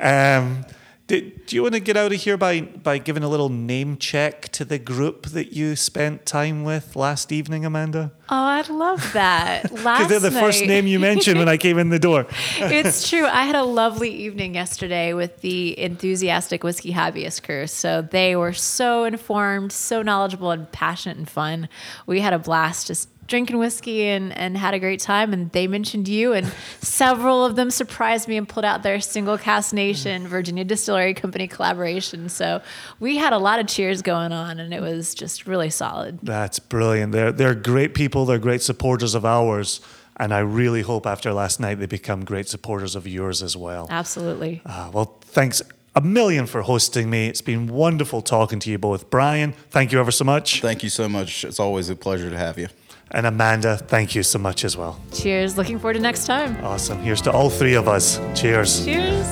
Um, 0.00 0.64
did, 1.06 1.46
do 1.46 1.56
you 1.56 1.62
want 1.62 1.74
to 1.74 1.80
get 1.80 1.96
out 1.96 2.12
of 2.12 2.20
here 2.20 2.36
by, 2.36 2.60
by 2.60 2.98
giving 2.98 3.22
a 3.22 3.28
little 3.28 3.48
name 3.48 3.96
check 3.96 4.48
to 4.52 4.64
the 4.64 4.78
group 4.78 5.26
that 5.26 5.52
you 5.52 5.76
spent 5.76 6.24
time 6.24 6.64
with 6.64 6.94
last 6.96 7.32
evening, 7.32 7.64
Amanda? 7.64 8.12
Oh, 8.28 8.36
I'd 8.36 8.68
love 8.68 9.12
that. 9.12 9.70
Because 9.82 10.08
they're 10.08 10.20
the 10.20 10.30
first 10.30 10.64
name 10.64 10.86
you 10.86 10.98
mentioned 11.00 11.38
when 11.38 11.48
I 11.48 11.56
came 11.56 11.76
in 11.78 11.88
the 11.88 11.98
door. 11.98 12.26
it's 12.58 13.08
true. 13.08 13.26
I 13.26 13.44
had 13.44 13.56
a 13.56 13.64
lovely 13.64 14.10
evening 14.10 14.54
yesterday 14.54 15.12
with 15.12 15.40
the 15.40 15.78
enthusiastic 15.78 16.62
whiskey 16.62 16.92
hobbyist 16.92 17.42
crew. 17.42 17.66
So 17.66 18.00
they 18.00 18.36
were 18.36 18.52
so 18.52 19.04
informed, 19.04 19.72
so 19.72 20.02
knowledgeable, 20.02 20.50
and 20.50 20.70
passionate 20.70 21.18
and 21.18 21.28
fun. 21.28 21.68
We 22.06 22.20
had 22.20 22.32
a 22.32 22.38
blast 22.38 22.86
just 22.86 23.08
drinking 23.26 23.58
whiskey 23.58 24.04
and, 24.04 24.36
and 24.36 24.56
had 24.56 24.74
a 24.74 24.78
great 24.78 25.00
time. 25.00 25.32
And 25.32 25.50
they 25.52 25.66
mentioned 25.66 26.08
you, 26.08 26.32
and 26.32 26.52
several 26.80 27.44
of 27.44 27.56
them 27.56 27.70
surprised 27.70 28.28
me 28.28 28.36
and 28.36 28.48
pulled 28.48 28.64
out 28.64 28.82
their 28.82 29.00
Single 29.00 29.38
Cask 29.38 29.72
Nation 29.72 30.26
Virginia 30.28 30.64
Distillery 30.64 31.14
Company 31.14 31.46
collaboration. 31.46 32.28
So 32.28 32.62
we 33.00 33.16
had 33.16 33.32
a 33.32 33.38
lot 33.38 33.60
of 33.60 33.66
cheers 33.66 34.02
going 34.02 34.32
on, 34.32 34.60
and 34.60 34.72
it 34.72 34.80
was 34.80 35.14
just 35.14 35.46
really 35.46 35.70
solid. 35.70 36.18
That's 36.22 36.58
brilliant. 36.58 37.12
They're 37.12 37.32
they're 37.32 37.54
great 37.54 37.94
people. 37.94 38.24
They're 38.26 38.38
great 38.38 38.62
supporters 38.62 39.14
of 39.14 39.24
ours, 39.24 39.80
and 40.16 40.32
I 40.32 40.40
really 40.40 40.82
hope 40.82 41.06
after 41.06 41.32
last 41.32 41.60
night 41.60 41.76
they 41.76 41.86
become 41.86 42.24
great 42.24 42.48
supporters 42.48 42.94
of 42.94 43.06
yours 43.06 43.42
as 43.42 43.56
well. 43.56 43.86
Absolutely. 43.90 44.62
Uh, 44.66 44.90
well, 44.92 45.18
thanks 45.22 45.62
a 45.94 46.00
million 46.00 46.46
for 46.46 46.62
hosting 46.62 47.10
me. 47.10 47.28
It's 47.28 47.42
been 47.42 47.66
wonderful 47.66 48.22
talking 48.22 48.58
to 48.60 48.70
you 48.70 48.78
both. 48.78 49.10
Brian, 49.10 49.52
thank 49.70 49.92
you 49.92 50.00
ever 50.00 50.10
so 50.10 50.24
much, 50.24 50.60
Thank 50.60 50.82
you 50.82 50.88
so 50.88 51.08
much. 51.08 51.44
It's 51.44 51.60
always 51.60 51.90
a 51.90 51.96
pleasure 51.96 52.30
to 52.30 52.38
have 52.38 52.58
you. 52.58 52.68
And 53.12 53.26
Amanda, 53.26 53.76
thank 53.76 54.14
you 54.14 54.22
so 54.22 54.38
much 54.38 54.64
as 54.64 54.76
well. 54.76 54.98
Cheers. 55.12 55.56
Looking 55.56 55.78
forward 55.78 55.94
to 55.94 56.00
next 56.00 56.24
time. 56.26 56.56
Awesome. 56.64 56.98
Here's 56.98 57.20
to 57.22 57.30
all 57.30 57.50
three 57.50 57.74
of 57.74 57.86
us. 57.86 58.18
Cheers. 58.34 58.84
Cheers. 58.84 59.26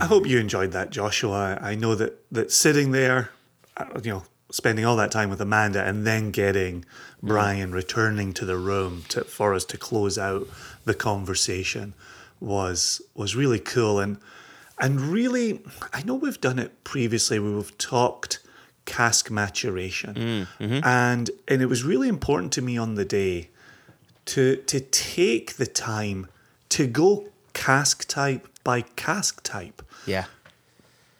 I 0.00 0.06
hope 0.06 0.26
you 0.26 0.38
enjoyed 0.38 0.72
that, 0.72 0.90
Joshua. 0.90 1.58
I 1.60 1.74
know 1.74 1.94
that 1.94 2.18
that 2.32 2.50
sitting 2.50 2.90
there, 2.90 3.30
uh, 3.76 3.86
you 4.02 4.10
know, 4.10 4.22
spending 4.50 4.84
all 4.84 4.96
that 4.96 5.10
time 5.12 5.30
with 5.30 5.40
Amanda 5.40 5.84
and 5.84 6.06
then 6.06 6.30
getting 6.30 6.84
Brian 7.22 7.72
returning 7.72 8.32
to 8.32 8.44
the 8.44 8.56
room 8.56 9.04
to, 9.10 9.24
for 9.24 9.54
us 9.54 9.64
to 9.66 9.76
close 9.76 10.18
out 10.18 10.48
the 10.84 10.94
conversation 10.94 11.94
was 12.40 13.02
was 13.14 13.36
really 13.36 13.58
cool 13.58 13.98
and 14.00 14.18
and 14.80 15.00
really 15.00 15.60
I 15.92 16.02
know 16.02 16.14
we've 16.14 16.40
done 16.40 16.58
it 16.58 16.84
previously. 16.84 17.38
We've 17.38 17.76
talked 17.78 18.40
cask 18.84 19.30
maturation, 19.30 20.14
mm, 20.14 20.46
mm-hmm. 20.58 20.84
and 20.84 21.30
and 21.46 21.62
it 21.62 21.66
was 21.66 21.82
really 21.84 22.08
important 22.08 22.52
to 22.54 22.62
me 22.62 22.78
on 22.78 22.94
the 22.94 23.04
day 23.04 23.50
to 24.26 24.56
to 24.56 24.80
take 24.80 25.56
the 25.56 25.66
time 25.66 26.26
to 26.70 26.86
go 26.86 27.28
cask 27.54 28.06
type 28.08 28.46
by 28.62 28.82
cask 28.82 29.42
type 29.42 29.82
Yeah. 30.06 30.26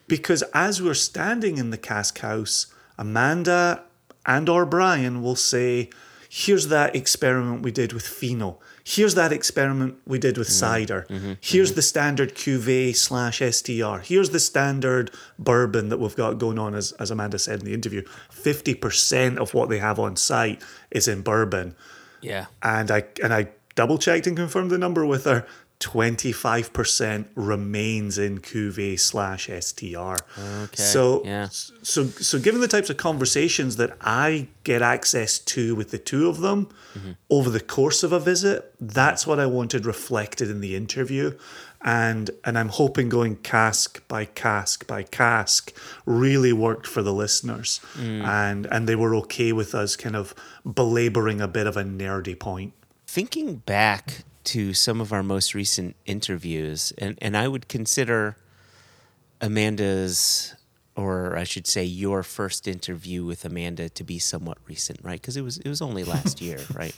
because 0.06 0.42
as 0.54 0.80
we're 0.82 0.94
standing 0.94 1.58
in 1.58 1.70
the 1.70 1.78
cask 1.78 2.18
house, 2.20 2.66
Amanda 2.98 3.82
and 4.26 4.48
or 4.48 4.66
Brian 4.66 5.22
will 5.22 5.36
say, 5.36 5.88
"Here's 6.28 6.68
that 6.68 6.94
experiment 6.94 7.62
we 7.62 7.70
did 7.70 7.92
with 7.92 8.06
Fino. 8.06 8.58
Here's 8.90 9.14
that 9.16 9.32
experiment 9.32 9.96
we 10.06 10.18
did 10.18 10.38
with 10.38 10.48
mm-hmm. 10.48 10.54
cider. 10.54 11.06
Mm-hmm. 11.10 11.14
Mm-hmm. 11.14 11.32
Here's 11.42 11.74
the 11.74 11.82
standard 11.82 12.34
cuvee 12.34 12.96
slash 12.96 13.42
STR. 13.42 13.98
Here's 13.98 14.30
the 14.30 14.40
standard 14.40 15.10
bourbon 15.38 15.90
that 15.90 15.98
we've 15.98 16.16
got 16.16 16.38
going 16.38 16.58
on." 16.58 16.74
As 16.74 16.92
as 16.92 17.10
Amanda 17.10 17.38
said 17.38 17.60
in 17.60 17.66
the 17.66 17.74
interview, 17.74 18.02
fifty 18.30 18.74
percent 18.74 19.38
of 19.38 19.52
what 19.52 19.68
they 19.68 19.78
have 19.78 19.98
on 19.98 20.16
site 20.16 20.62
is 20.90 21.06
in 21.06 21.20
bourbon 21.20 21.76
Yeah. 22.22 22.46
and 22.62 22.90
I 22.90 23.04
and 23.22 23.34
I 23.34 23.48
double 23.74 23.98
checked 23.98 24.26
and 24.26 24.36
confirmed 24.36 24.70
the 24.70 24.78
number 24.78 25.04
with 25.04 25.24
her. 25.24 25.46
Twenty 25.80 26.32
five 26.32 26.72
percent 26.72 27.28
remains 27.36 28.18
in 28.18 28.40
cuvee 28.40 28.98
slash 28.98 29.48
STR. 29.48 30.16
Okay, 30.64 30.74
So 30.76 31.22
yeah. 31.24 31.48
so 31.50 32.06
so 32.06 32.38
given 32.40 32.60
the 32.60 32.66
types 32.66 32.90
of 32.90 32.96
conversations 32.96 33.76
that 33.76 33.96
I 34.00 34.48
get 34.64 34.82
access 34.82 35.38
to 35.38 35.76
with 35.76 35.90
the 35.92 35.98
two 35.98 36.28
of 36.28 36.40
them 36.40 36.68
Mm-hmm. 36.98 37.12
over 37.30 37.48
the 37.50 37.60
course 37.60 38.02
of 38.02 38.12
a 38.12 38.18
visit, 38.18 38.74
that's 38.80 39.24
what 39.26 39.38
I 39.38 39.46
wanted 39.46 39.84
reflected 39.86 40.50
in 40.50 40.60
the 40.60 40.74
interview. 40.74 41.38
And 41.82 42.30
and 42.44 42.58
I'm 42.58 42.70
hoping 42.70 43.08
going 43.08 43.36
cask 43.36 44.02
by 44.08 44.24
cask 44.24 44.84
by 44.88 45.04
cask 45.04 45.72
really 46.06 46.52
worked 46.52 46.88
for 46.88 47.02
the 47.02 47.12
listeners. 47.12 47.78
Mm. 47.94 48.24
And 48.26 48.66
and 48.66 48.88
they 48.88 48.96
were 48.96 49.14
okay 49.16 49.52
with 49.52 49.76
us 49.76 49.94
kind 49.94 50.16
of 50.16 50.34
belaboring 50.64 51.40
a 51.40 51.46
bit 51.46 51.68
of 51.68 51.76
a 51.76 51.84
nerdy 51.84 52.36
point. 52.36 52.72
thinking 53.06 53.56
back 53.64 54.24
to 54.48 54.72
some 54.72 55.00
of 55.00 55.12
our 55.12 55.22
most 55.22 55.54
recent 55.54 55.94
interviews, 56.06 56.92
and, 56.96 57.18
and 57.20 57.36
I 57.36 57.48
would 57.48 57.68
consider 57.68 58.36
Amanda's, 59.42 60.54
or 60.96 61.36
I 61.36 61.44
should 61.44 61.66
say, 61.66 61.84
your 61.84 62.22
first 62.22 62.66
interview 62.66 63.26
with 63.26 63.44
Amanda 63.44 63.90
to 63.90 64.04
be 64.04 64.18
somewhat 64.18 64.56
recent, 64.66 65.00
right? 65.02 65.20
Because 65.20 65.36
it 65.36 65.42
was 65.42 65.58
it 65.58 65.68
was 65.68 65.82
only 65.82 66.02
last 66.02 66.40
year, 66.48 66.60
right? 66.74 66.96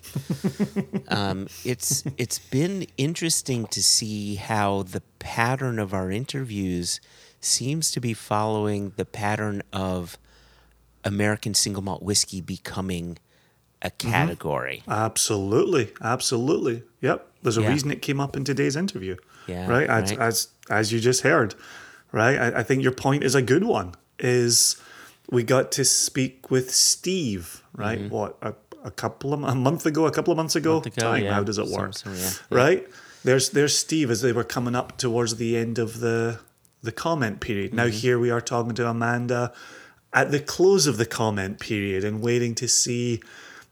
Um, 1.09 1.49
it's 1.65 2.05
it's 2.17 2.39
been 2.39 2.87
interesting 2.97 3.67
to 3.67 3.83
see 3.83 4.37
how 4.37 4.85
the 4.85 5.03
pattern 5.19 5.81
of 5.81 5.93
our 5.93 6.11
interviews 6.11 7.01
seems 7.41 7.91
to 7.91 8.01
be 8.01 8.15
following 8.15 8.93
the 8.95 9.05
pattern 9.05 9.63
of 9.73 10.19
American 11.05 11.55
single 11.55 11.83
malt 11.83 12.03
whiskey 12.03 12.41
becoming 12.41 13.19
a 13.83 13.91
category. 13.91 14.83
Absolutely, 14.89 15.93
absolutely. 16.03 16.83
Yep. 17.01 17.27
There's 17.43 17.57
a 17.59 17.63
Yeah. 17.63 17.69
reason 17.71 17.91
it 17.91 18.03
came 18.03 18.21
up 18.21 18.37
in 18.37 18.45
today's 18.45 18.77
interview. 18.77 19.17
Yeah, 19.47 19.67
Right. 19.67 19.89
As 19.89 20.11
right. 20.11 20.21
as, 20.21 20.49
as 20.69 20.93
you 20.93 21.01
just 21.01 21.23
heard. 21.23 21.55
Right. 22.13 22.37
I, 22.39 22.59
I 22.61 22.63
think 22.63 22.83
your 22.83 22.93
point 22.93 23.25
is 23.25 23.35
a 23.35 23.43
good 23.43 23.65
one. 23.65 23.95
Is 24.19 24.77
we 25.31 25.43
got 25.43 25.73
to 25.73 25.85
speak 25.85 26.51
with 26.51 26.71
Steve. 26.75 27.63
Right. 27.75 28.11
What 28.11 28.37
a, 28.43 28.55
a 28.85 28.91
couple 28.91 29.33
of 29.33 29.43
a 29.45 29.55
month 29.55 29.87
ago, 29.87 30.07
a 30.07 30.11
couple 30.11 30.33
of 30.33 30.37
months 30.37 30.57
ago. 30.57 30.75
Month 30.75 30.87
ago, 30.87 31.13
Time. 31.13 31.25
yeah. 31.25 31.35
How 31.35 31.43
does 31.43 31.59
it 31.59 31.67
work? 31.69 31.95
yeah, 32.05 32.31
Right. 32.51 32.87
There's 33.25 33.51
there's 33.51 33.77
Steve 33.77 34.11
as 34.11 34.21
they 34.23 34.33
were 34.33 34.45
coming 34.45 34.75
up 34.75 34.99
towards 34.99 35.37
the 35.37 35.57
end 35.57 35.79
of 35.79 36.01
the 36.01 36.41
the 36.83 36.93
comment 36.93 37.41
period. 37.41 37.73
Now 37.75 37.85
Mm-hmm. 37.85 37.97
here 37.97 38.19
we 38.19 38.31
are 38.31 38.41
talking 38.41 38.75
to 38.75 38.89
Amanda 38.89 39.53
at 40.13 40.31
the 40.31 40.41
close 40.41 40.87
of 40.87 40.97
the 40.97 41.07
comment 41.07 41.61
period 41.61 42.03
and 42.05 42.21
waiting 42.23 42.55
to 42.57 42.67
see, 42.67 43.21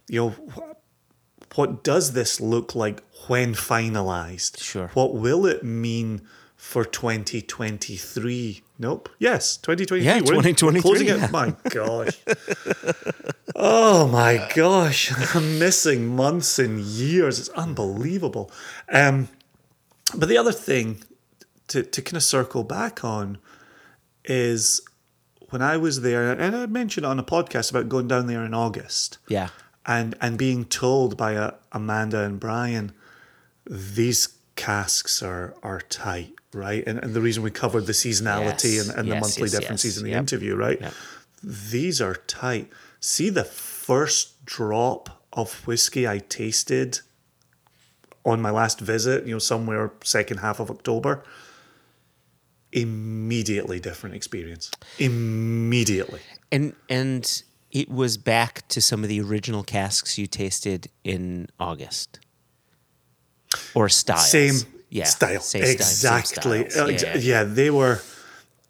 you 0.08 0.20
know, 0.20 0.30
wh- 0.30 1.56
what 1.58 1.82
does 1.84 2.12
this 2.12 2.40
look 2.40 2.74
like 2.74 3.02
when 3.28 3.54
finalized? 3.54 4.62
Sure. 4.62 4.88
What 4.94 5.14
will 5.14 5.46
it 5.46 5.62
mean 5.64 6.22
for 6.56 6.84
2023? 6.84 8.62
Nope. 8.78 9.08
Yes, 9.18 9.56
2023. 9.58 10.04
Yeah, 10.04 10.14
We're 10.20 10.40
2023, 10.42 10.80
Closing 10.82 11.06
yeah. 11.08 11.24
it. 11.24 11.30
My 11.32 11.54
gosh. 11.70 12.18
oh 13.54 14.06
my 14.08 14.48
gosh. 14.54 15.12
I'm 15.34 15.58
missing 15.58 16.06
months 16.14 16.58
and 16.58 16.80
years. 16.80 17.38
It's 17.38 17.48
unbelievable. 17.50 18.50
Um, 18.92 19.28
but 20.14 20.28
the 20.28 20.38
other 20.38 20.52
thing 20.52 21.02
to, 21.68 21.82
to 21.82 22.02
kind 22.02 22.16
of 22.16 22.22
circle 22.22 22.64
back 22.64 23.04
on 23.04 23.38
is 24.24 24.80
when 25.50 25.62
I 25.62 25.76
was 25.76 26.02
there, 26.02 26.30
and 26.32 26.54
I 26.54 26.66
mentioned 26.66 27.06
on 27.06 27.18
a 27.18 27.22
podcast 27.24 27.70
about 27.70 27.88
going 27.88 28.06
down 28.08 28.26
there 28.26 28.44
in 28.44 28.52
August 28.54 29.18
Yeah. 29.28 29.48
And 29.88 30.14
and 30.20 30.38
being 30.38 30.66
told 30.66 31.16
by 31.16 31.34
uh, 31.34 31.52
Amanda 31.72 32.22
and 32.22 32.38
Brian, 32.38 32.92
these 33.66 34.28
casks 34.54 35.22
are 35.22 35.54
are 35.64 35.80
tight, 35.80 36.34
right? 36.52 36.84
And, 36.86 36.98
and 36.98 37.14
the 37.14 37.20
reason 37.20 37.42
we 37.42 37.50
covered 37.50 37.86
the 37.86 37.92
seasonality 37.92 38.74
Yes, 38.74 38.88
and, 38.88 38.98
and 38.98 39.10
the 39.10 39.16
monthly 39.18 39.48
yes, 39.48 39.52
differences 39.58 39.94
yes. 39.94 39.98
in 39.98 40.04
the 40.04 40.10
Yep. 40.10 40.20
interview, 40.20 40.54
right? 40.54 40.80
Yep. 40.80 40.94
These 41.42 42.00
are 42.00 42.14
tight. 42.14 42.70
See 43.00 43.30
the 43.30 43.44
first 43.44 44.44
drop 44.44 45.24
of 45.32 45.66
whiskey 45.66 46.06
I 46.06 46.18
tasted 46.18 47.00
on 48.24 48.42
my 48.42 48.50
last 48.50 48.80
visit, 48.80 49.24
you 49.26 49.32
know, 49.32 49.38
somewhere 49.38 49.92
second 50.04 50.38
half 50.38 50.60
of 50.60 50.70
October. 50.70 51.24
Immediately 52.72 53.80
different 53.80 54.14
experience. 54.14 54.70
Immediately. 54.98 56.20
And 56.52 56.74
and 56.90 57.42
it 57.70 57.90
was 57.90 58.16
back 58.16 58.66
to 58.68 58.80
some 58.80 59.02
of 59.02 59.08
the 59.08 59.20
original 59.20 59.62
casks 59.62 60.18
you 60.18 60.26
tasted 60.26 60.88
in 61.04 61.48
August. 61.60 62.20
Or 63.74 63.88
styles. 63.88 64.30
Same 64.30 64.54
yeah, 64.90 65.04
style. 65.04 65.40
same 65.40 65.64
exactly. 65.64 66.66
Yeah, 66.74 66.86
yeah, 66.88 67.16
yeah, 67.16 67.44
they 67.44 67.70
were. 67.70 68.00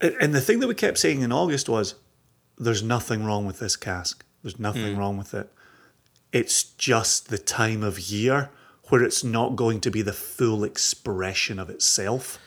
And 0.00 0.34
the 0.34 0.40
thing 0.40 0.60
that 0.60 0.68
we 0.68 0.74
kept 0.74 0.98
saying 0.98 1.22
in 1.22 1.32
August 1.32 1.68
was, 1.68 1.94
"There's 2.56 2.82
nothing 2.82 3.24
wrong 3.24 3.46
with 3.46 3.58
this 3.58 3.76
cask. 3.76 4.24
There's 4.42 4.58
nothing 4.58 4.94
Hmm. 4.94 4.98
wrong 4.98 5.16
with 5.16 5.34
it. 5.34 5.52
It's 6.32 6.62
just 6.62 7.28
the 7.28 7.38
time 7.38 7.82
of 7.82 7.98
year 7.98 8.50
where 8.88 9.02
it's 9.02 9.24
not 9.24 9.56
going 9.56 9.80
to 9.80 9.90
be 9.90 10.02
the 10.02 10.12
full 10.12 10.62
expression 10.64 11.58
of 11.58 11.68
itself." 11.70 12.38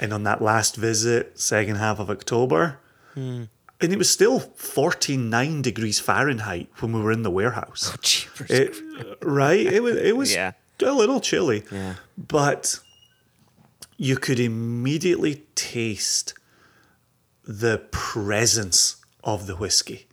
And 0.00 0.12
on 0.12 0.22
that 0.22 0.40
last 0.40 0.76
visit, 0.76 1.40
second 1.40 1.76
half 1.76 1.98
of 1.98 2.08
October, 2.10 2.78
Hmm. 3.14 3.44
And 3.80 3.92
it 3.92 3.98
was 3.98 4.10
still 4.10 4.40
49 4.40 5.62
degrees 5.62 6.00
Fahrenheit 6.00 6.68
when 6.80 6.92
we 6.92 7.00
were 7.00 7.12
in 7.12 7.22
the 7.22 7.30
warehouse. 7.30 7.90
Oh, 7.92 7.96
jeepers. 8.02 8.50
It, 8.50 8.74
right? 9.22 9.60
It 9.66 9.82
was 9.82 9.96
it 9.96 10.16
was 10.16 10.32
Yeah. 10.32 10.52
a 10.82 10.92
little 10.92 11.20
chilly. 11.20 11.64
Yeah. 11.70 11.94
But 12.16 12.80
you 13.96 14.16
could 14.16 14.38
immediately 14.40 15.44
taste 15.54 16.34
the 17.44 17.78
presence 17.90 18.96
of 19.24 19.46
the 19.46 19.56
whiskey. 19.56 20.06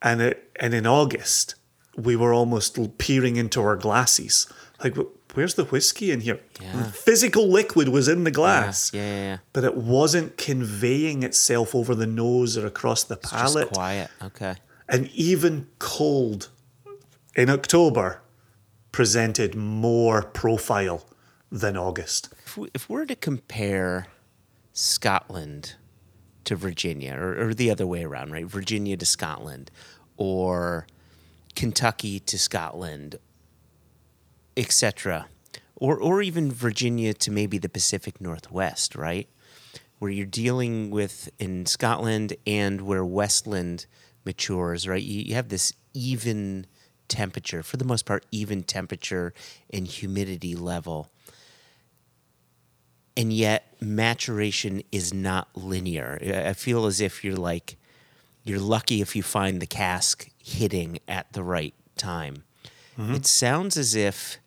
And 0.00 0.20
it 0.22 0.50
and 0.60 0.74
in 0.74 0.86
August, 0.86 1.54
we 1.96 2.16
were 2.16 2.32
almost 2.32 2.78
peering 2.98 3.36
into 3.36 3.60
our 3.62 3.76
glasses. 3.76 4.46
Like, 4.82 4.96
"Wh- 4.96 5.12
where's 5.34 5.54
the 5.54 5.64
whiskey 5.64 6.10
in 6.10 6.20
here? 6.20 6.40
Yeah. 6.60 6.84
Physical 6.90 7.48
liquid 7.48 7.88
was 7.88 8.08
in 8.08 8.24
the 8.24 8.30
glass. 8.30 8.92
yeah, 8.92 9.00
yeah, 9.02 9.22
yeah. 9.22 9.38
But 9.52 9.64
it 9.64 9.76
wasn't 9.76 10.36
conveying 10.36 11.22
itself 11.22 11.74
over 11.74 11.94
the 11.94 12.06
nose 12.06 12.56
or 12.56 12.66
across 12.66 13.04
the 13.04 13.16
Just 13.16 13.32
palate 13.32 13.68
quiet. 13.72 14.10
Okay. 14.22 14.54
and 14.88 15.08
even 15.14 15.68
cold 15.78 16.48
in 17.34 17.48
October 17.50 18.20
presented 18.92 19.54
more 19.54 20.22
profile 20.22 21.06
than 21.50 21.76
August. 21.76 22.28
If 22.46 22.56
we, 22.58 22.68
if 22.74 22.88
we're 22.90 23.06
to 23.06 23.16
compare 23.16 24.06
Scotland 24.72 25.74
to 26.44 26.56
Virginia, 26.56 27.14
or, 27.16 27.48
or 27.48 27.54
the 27.54 27.70
other 27.70 27.86
way 27.86 28.04
around, 28.04 28.32
right? 28.32 28.46
Virginia 28.46 28.96
to 28.96 29.06
Scotland, 29.06 29.70
or 30.16 30.86
Kentucky 31.54 32.18
to 32.20 32.38
Scotland, 32.38 33.16
etc., 34.56 35.26
or 35.76 35.98
or 35.98 36.22
even 36.22 36.50
Virginia 36.52 37.14
to 37.14 37.30
maybe 37.30 37.58
the 37.58 37.68
Pacific 37.68 38.20
Northwest, 38.20 38.94
right? 38.94 39.28
Where 39.98 40.10
you're 40.10 40.26
dealing 40.26 40.90
with 40.90 41.30
in 41.38 41.66
Scotland 41.66 42.36
and 42.46 42.82
where 42.82 43.04
Westland 43.04 43.86
matures, 44.24 44.86
right? 44.86 45.02
You, 45.02 45.22
you 45.22 45.34
have 45.34 45.48
this 45.48 45.72
even 45.94 46.66
temperature, 47.08 47.62
for 47.62 47.76
the 47.76 47.84
most 47.84 48.06
part, 48.06 48.24
even 48.30 48.62
temperature 48.62 49.34
and 49.70 49.86
humidity 49.86 50.54
level 50.54 51.10
and 53.16 53.32
yet 53.32 53.74
maturation 53.80 54.82
is 54.90 55.12
not 55.12 55.48
linear. 55.54 56.18
I 56.22 56.50
I 56.50 56.52
feel 56.52 56.86
as 56.86 57.00
if 57.00 57.24
you're 57.24 57.36
like 57.36 57.76
you're 58.44 58.58
lucky 58.58 59.00
if 59.00 59.14
you 59.14 59.22
find 59.22 59.60
the 59.60 59.66
cask 59.66 60.28
hitting 60.38 60.98
at 61.06 61.32
the 61.32 61.42
right 61.42 61.74
time. 61.96 62.42
Mm-hmm. 62.98 63.14
It 63.14 63.26
sounds 63.26 63.76
as 63.76 63.94
if 63.94 64.38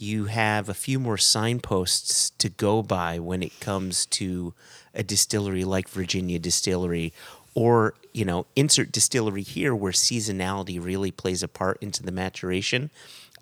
you 0.00 0.26
have 0.26 0.68
a 0.68 0.74
few 0.74 0.98
more 0.98 1.18
signposts 1.18 2.30
to 2.38 2.48
go 2.48 2.82
by 2.82 3.18
when 3.18 3.42
it 3.42 3.58
comes 3.60 4.06
to 4.06 4.54
a 4.94 5.02
distillery 5.02 5.64
like 5.64 5.88
Virginia 5.88 6.38
Distillery 6.38 7.12
or, 7.54 7.94
you 8.12 8.24
know, 8.24 8.46
insert 8.56 8.92
distillery 8.92 9.42
here 9.42 9.74
where 9.74 9.92
seasonality 9.92 10.82
really 10.82 11.10
plays 11.10 11.42
a 11.42 11.48
part 11.48 11.78
into 11.80 12.02
the 12.02 12.12
maturation. 12.12 12.90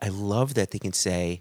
I 0.00 0.08
love 0.08 0.54
that 0.54 0.70
they 0.70 0.78
can 0.78 0.92
say, 0.92 1.40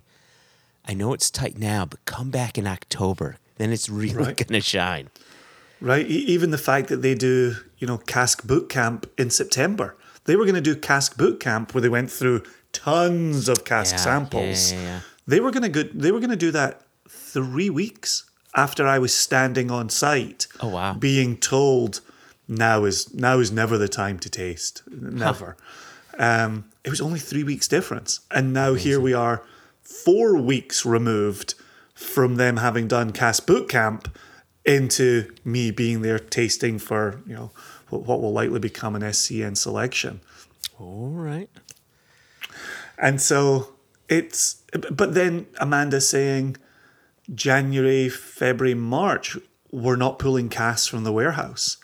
I 0.85 0.93
know 0.93 1.13
it's 1.13 1.29
tight 1.29 1.57
now, 1.57 1.85
but 1.85 2.03
come 2.05 2.29
back 2.31 2.57
in 2.57 2.67
October. 2.67 3.37
Then 3.57 3.71
it's 3.71 3.89
really 3.89 4.15
Right. 4.15 4.37
going 4.37 4.59
to 4.59 4.61
shine. 4.61 5.09
Right? 5.79 6.05
Even 6.07 6.51
the 6.51 6.57
fact 6.57 6.89
that 6.89 7.01
they 7.01 7.15
do, 7.15 7.55
you 7.77 7.87
know, 7.87 7.97
cask 7.97 8.45
boot 8.45 8.69
camp 8.69 9.09
in 9.17 9.29
September. 9.29 9.95
They 10.25 10.35
were 10.35 10.45
going 10.45 10.55
to 10.55 10.61
do 10.61 10.75
cask 10.75 11.17
boot 11.17 11.39
camp 11.39 11.73
where 11.73 11.81
they 11.81 11.89
went 11.89 12.11
through 12.11 12.43
tons 12.73 13.47
of 13.49 13.63
cask 13.65 13.93
Yeah, 13.93 13.97
samples. 13.97 14.71
yeah, 14.71 14.81
yeah. 14.81 14.99
They 15.27 15.39
were 15.39 15.51
going 15.51 15.63
to 15.63 15.83
go, 15.83 15.83
they 15.93 16.11
were 16.11 16.19
to 16.21 16.35
do 16.35 16.51
that 16.51 16.81
3 17.09 17.69
weeks 17.69 18.29
after 18.55 18.87
I 18.87 18.99
was 18.99 19.15
standing 19.15 19.71
on 19.71 19.89
site. 19.89 20.47
Oh, 20.59 20.69
wow. 20.69 20.93
Being 20.93 21.37
told 21.37 22.01
now 22.47 22.83
is 22.85 23.13
now 23.13 23.39
is 23.39 23.51
never 23.51 23.77
the 23.77 23.87
time 23.87 24.19
to 24.19 24.29
taste. 24.29 24.83
Never. 24.89 25.55
Um, 26.17 26.65
it 26.83 26.89
was 26.89 26.99
only 27.01 27.19
3 27.19 27.43
weeks 27.43 27.67
difference. 27.67 28.19
And 28.29 28.51
now 28.53 28.73
here 28.73 28.99
we 28.99 29.13
are 29.13 29.43
4 29.83 30.37
weeks 30.37 30.85
removed 30.85 31.53
from 31.93 32.35
them 32.35 32.57
having 32.57 32.87
done 32.87 33.11
cask 33.11 33.45
boot 33.45 33.69
camp 33.69 34.17
into 34.65 35.31
me 35.45 35.71
being 35.71 36.01
there 36.01 36.19
tasting 36.19 36.77
for, 36.79 37.21
you 37.25 37.33
know, 37.35 37.51
what, 37.89 38.03
what 38.03 38.21
will 38.21 38.33
likely 38.33 38.59
become 38.59 38.95
an 38.95 39.01
SCN 39.01 39.55
selection. 39.55 40.19
All 40.79 41.09
right. 41.11 41.49
And 43.01 43.19
so 43.19 43.73
it's, 44.07 44.61
but 44.91 45.13
then 45.15 45.47
Amanda 45.59 45.99
saying 45.99 46.57
January, 47.33 48.09
February, 48.09 48.75
March, 48.75 49.37
we're 49.71 49.95
not 49.95 50.19
pulling 50.19 50.49
casks 50.49 50.87
from 50.87 51.03
the 51.03 51.11
warehouse. 51.11 51.77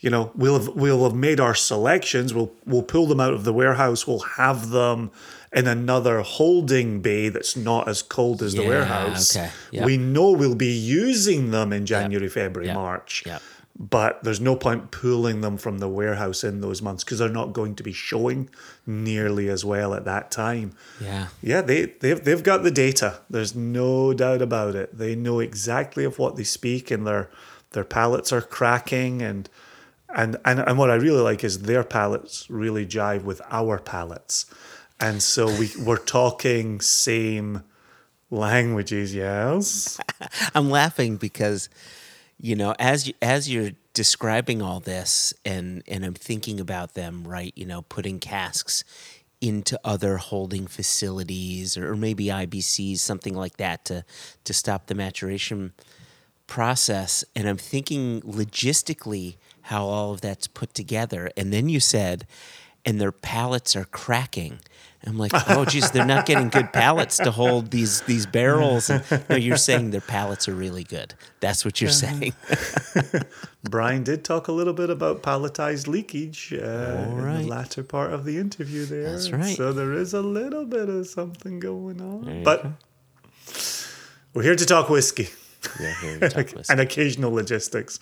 You 0.00 0.10
know, 0.10 0.30
we'll 0.34 0.58
have, 0.58 0.68
we'll 0.76 1.02
have 1.04 1.14
made 1.14 1.40
our 1.40 1.54
selections. 1.56 2.32
We'll 2.32 2.52
we'll 2.64 2.84
pull 2.84 3.06
them 3.06 3.18
out 3.18 3.32
of 3.32 3.42
the 3.42 3.52
warehouse. 3.52 4.06
We'll 4.06 4.20
have 4.36 4.70
them 4.70 5.10
in 5.52 5.66
another 5.66 6.20
holding 6.20 7.00
bay 7.00 7.28
that's 7.30 7.56
not 7.56 7.88
as 7.88 8.02
cold 8.02 8.42
as 8.42 8.54
the 8.54 8.62
Yeah, 8.62 8.68
warehouse. 8.68 9.36
okay, 9.36 9.50
yep. 9.72 9.84
We 9.86 9.96
know 9.96 10.30
we'll 10.30 10.54
be 10.54 10.72
using 10.72 11.50
them 11.50 11.72
in 11.72 11.84
January, 11.86 12.28
February, 12.28 12.68
yep, 12.68 12.76
March 12.76 13.24
yep. 13.26 13.42
but 13.76 14.22
there's 14.22 14.40
no 14.40 14.54
point 14.54 14.90
pulling 14.92 15.40
them 15.40 15.56
from 15.56 15.78
the 15.78 15.88
warehouse 15.88 16.44
in 16.44 16.60
those 16.60 16.80
months 16.82 17.02
because 17.02 17.18
they're 17.18 17.28
not 17.28 17.52
going 17.52 17.74
to 17.76 17.82
be 17.82 17.92
showing 17.92 18.50
nearly 18.88 19.48
as 19.48 19.64
well 19.64 19.92
at 19.94 20.06
that 20.06 20.30
time. 20.30 20.72
Yeah. 21.00 21.28
Yeah, 21.42 21.60
they 21.60 21.84
they've 21.84 22.22
they've 22.22 22.42
got 22.42 22.62
the 22.62 22.70
data. 22.70 23.20
There's 23.28 23.54
no 23.54 24.14
doubt 24.14 24.42
about 24.42 24.74
it. 24.74 24.96
They 24.96 25.14
know 25.14 25.38
exactly 25.38 26.04
of 26.04 26.18
what 26.18 26.36
they 26.36 26.44
speak, 26.44 26.90
and 26.90 27.06
their 27.06 27.30
their 27.72 27.84
palates 27.84 28.32
are 28.32 28.40
cracking, 28.40 29.22
and 29.22 29.48
and 30.08 30.38
and 30.44 30.58
and 30.58 30.78
what 30.78 30.90
I 30.90 30.94
really 30.94 31.20
like 31.20 31.44
is 31.44 31.62
their 31.62 31.84
palates 31.84 32.48
really 32.48 32.86
jive 32.86 33.22
with 33.22 33.42
our 33.50 33.78
palates, 33.78 34.46
and 34.98 35.22
so 35.22 35.46
we 35.46 35.70
we're 35.78 35.98
talking 35.98 36.80
same 36.80 37.62
languages. 38.30 39.14
Yes. 39.14 40.00
I'm 40.54 40.70
laughing 40.70 41.16
because, 41.16 41.68
you 42.40 42.56
know, 42.56 42.74
as 42.78 43.08
you, 43.08 43.14
as 43.22 43.48
you're 43.48 43.72
describing 43.98 44.62
all 44.62 44.78
this, 44.78 45.34
and 45.44 45.82
and 45.88 46.04
I'm 46.04 46.14
thinking 46.14 46.60
about 46.60 46.94
them, 46.94 47.26
right? 47.26 47.52
You 47.56 47.66
know, 47.66 47.82
putting 47.82 48.20
casks 48.20 48.84
into 49.40 49.76
other 49.84 50.18
holding 50.18 50.68
facilities 50.68 51.76
or, 51.76 51.90
or 51.90 51.96
maybe 51.96 52.26
IBCs, 52.26 53.00
something 53.00 53.34
like 53.34 53.56
that, 53.56 53.84
to 53.86 54.04
to 54.44 54.54
stop 54.54 54.86
the 54.86 54.94
maturation 54.94 55.72
process. 56.46 57.24
And 57.34 57.48
I'm 57.48 57.56
thinking 57.56 58.20
logistically 58.22 59.34
how 59.62 59.86
all 59.86 60.12
of 60.12 60.20
that's 60.20 60.46
put 60.46 60.74
together. 60.74 61.28
And 61.36 61.52
then 61.52 61.68
you 61.68 61.80
said, 61.80 62.24
and 62.84 63.00
their 63.00 63.10
pallets 63.10 63.74
are 63.74 63.84
cracking. 63.84 64.60
I'm 65.06 65.16
like, 65.16 65.30
oh, 65.48 65.64
geez, 65.64 65.90
they're 65.92 66.04
not 66.04 66.26
getting 66.26 66.48
good 66.48 66.72
pallets 66.72 67.16
to 67.18 67.30
hold 67.30 67.70
these 67.70 68.00
these 68.02 68.26
barrels. 68.26 68.90
And, 68.90 69.02
no, 69.30 69.36
you're 69.36 69.56
saying 69.56 69.90
their 69.90 70.00
pallets 70.00 70.48
are 70.48 70.54
really 70.54 70.84
good. 70.84 71.14
That's 71.40 71.64
what 71.64 71.80
you're 71.80 71.90
saying. 71.90 72.34
Brian 73.70 74.02
did 74.02 74.24
talk 74.24 74.48
a 74.48 74.52
little 74.52 74.72
bit 74.74 74.90
about 74.90 75.22
palletized 75.22 75.86
leakage 75.86 76.52
uh, 76.52 76.56
in 77.10 77.42
the 77.42 77.46
latter 77.48 77.82
part 77.84 78.12
of 78.12 78.24
the 78.24 78.38
interview 78.38 78.84
there. 78.84 79.12
That's 79.12 79.30
right. 79.30 79.56
So 79.56 79.72
there 79.72 79.92
is 79.92 80.14
a 80.14 80.22
little 80.22 80.64
bit 80.64 80.88
of 80.88 81.06
something 81.06 81.60
going 81.60 82.00
on. 82.00 82.42
But 82.42 82.66
we're 84.34 84.42
here 84.42 84.56
to 84.56 84.66
talk 84.66 84.88
whiskey 84.90 85.28
Yeah, 85.80 85.94
here 86.00 86.18
we 86.20 86.28
talk 86.28 86.54
with- 86.54 86.66
and 86.70 86.80
occasional 86.80 87.32
logistics. 87.32 87.98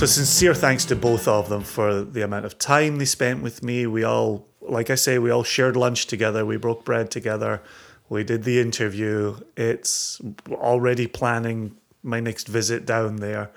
So 0.00 0.06
sincere 0.06 0.54
thanks 0.54 0.86
to 0.86 0.96
both 0.96 1.28
of 1.28 1.50
them 1.50 1.62
for 1.62 2.00
the 2.00 2.22
amount 2.22 2.46
of 2.46 2.58
time 2.58 2.96
they 2.96 3.04
spent 3.04 3.42
with 3.42 3.62
me. 3.62 3.86
We 3.86 4.02
all, 4.02 4.46
like 4.62 4.88
I 4.88 4.94
say, 4.94 5.18
we 5.18 5.28
all 5.30 5.42
shared 5.42 5.76
lunch 5.76 6.06
together. 6.06 6.46
We 6.46 6.56
broke 6.56 6.86
bread 6.86 7.10
together. 7.10 7.60
We 8.08 8.24
did 8.24 8.44
the 8.44 8.60
interview. 8.60 9.36
It's 9.58 10.18
already 10.50 11.06
planning 11.06 11.76
my 12.02 12.18
next 12.18 12.48
visit 12.48 12.86
down 12.86 13.16
there. 13.16 13.50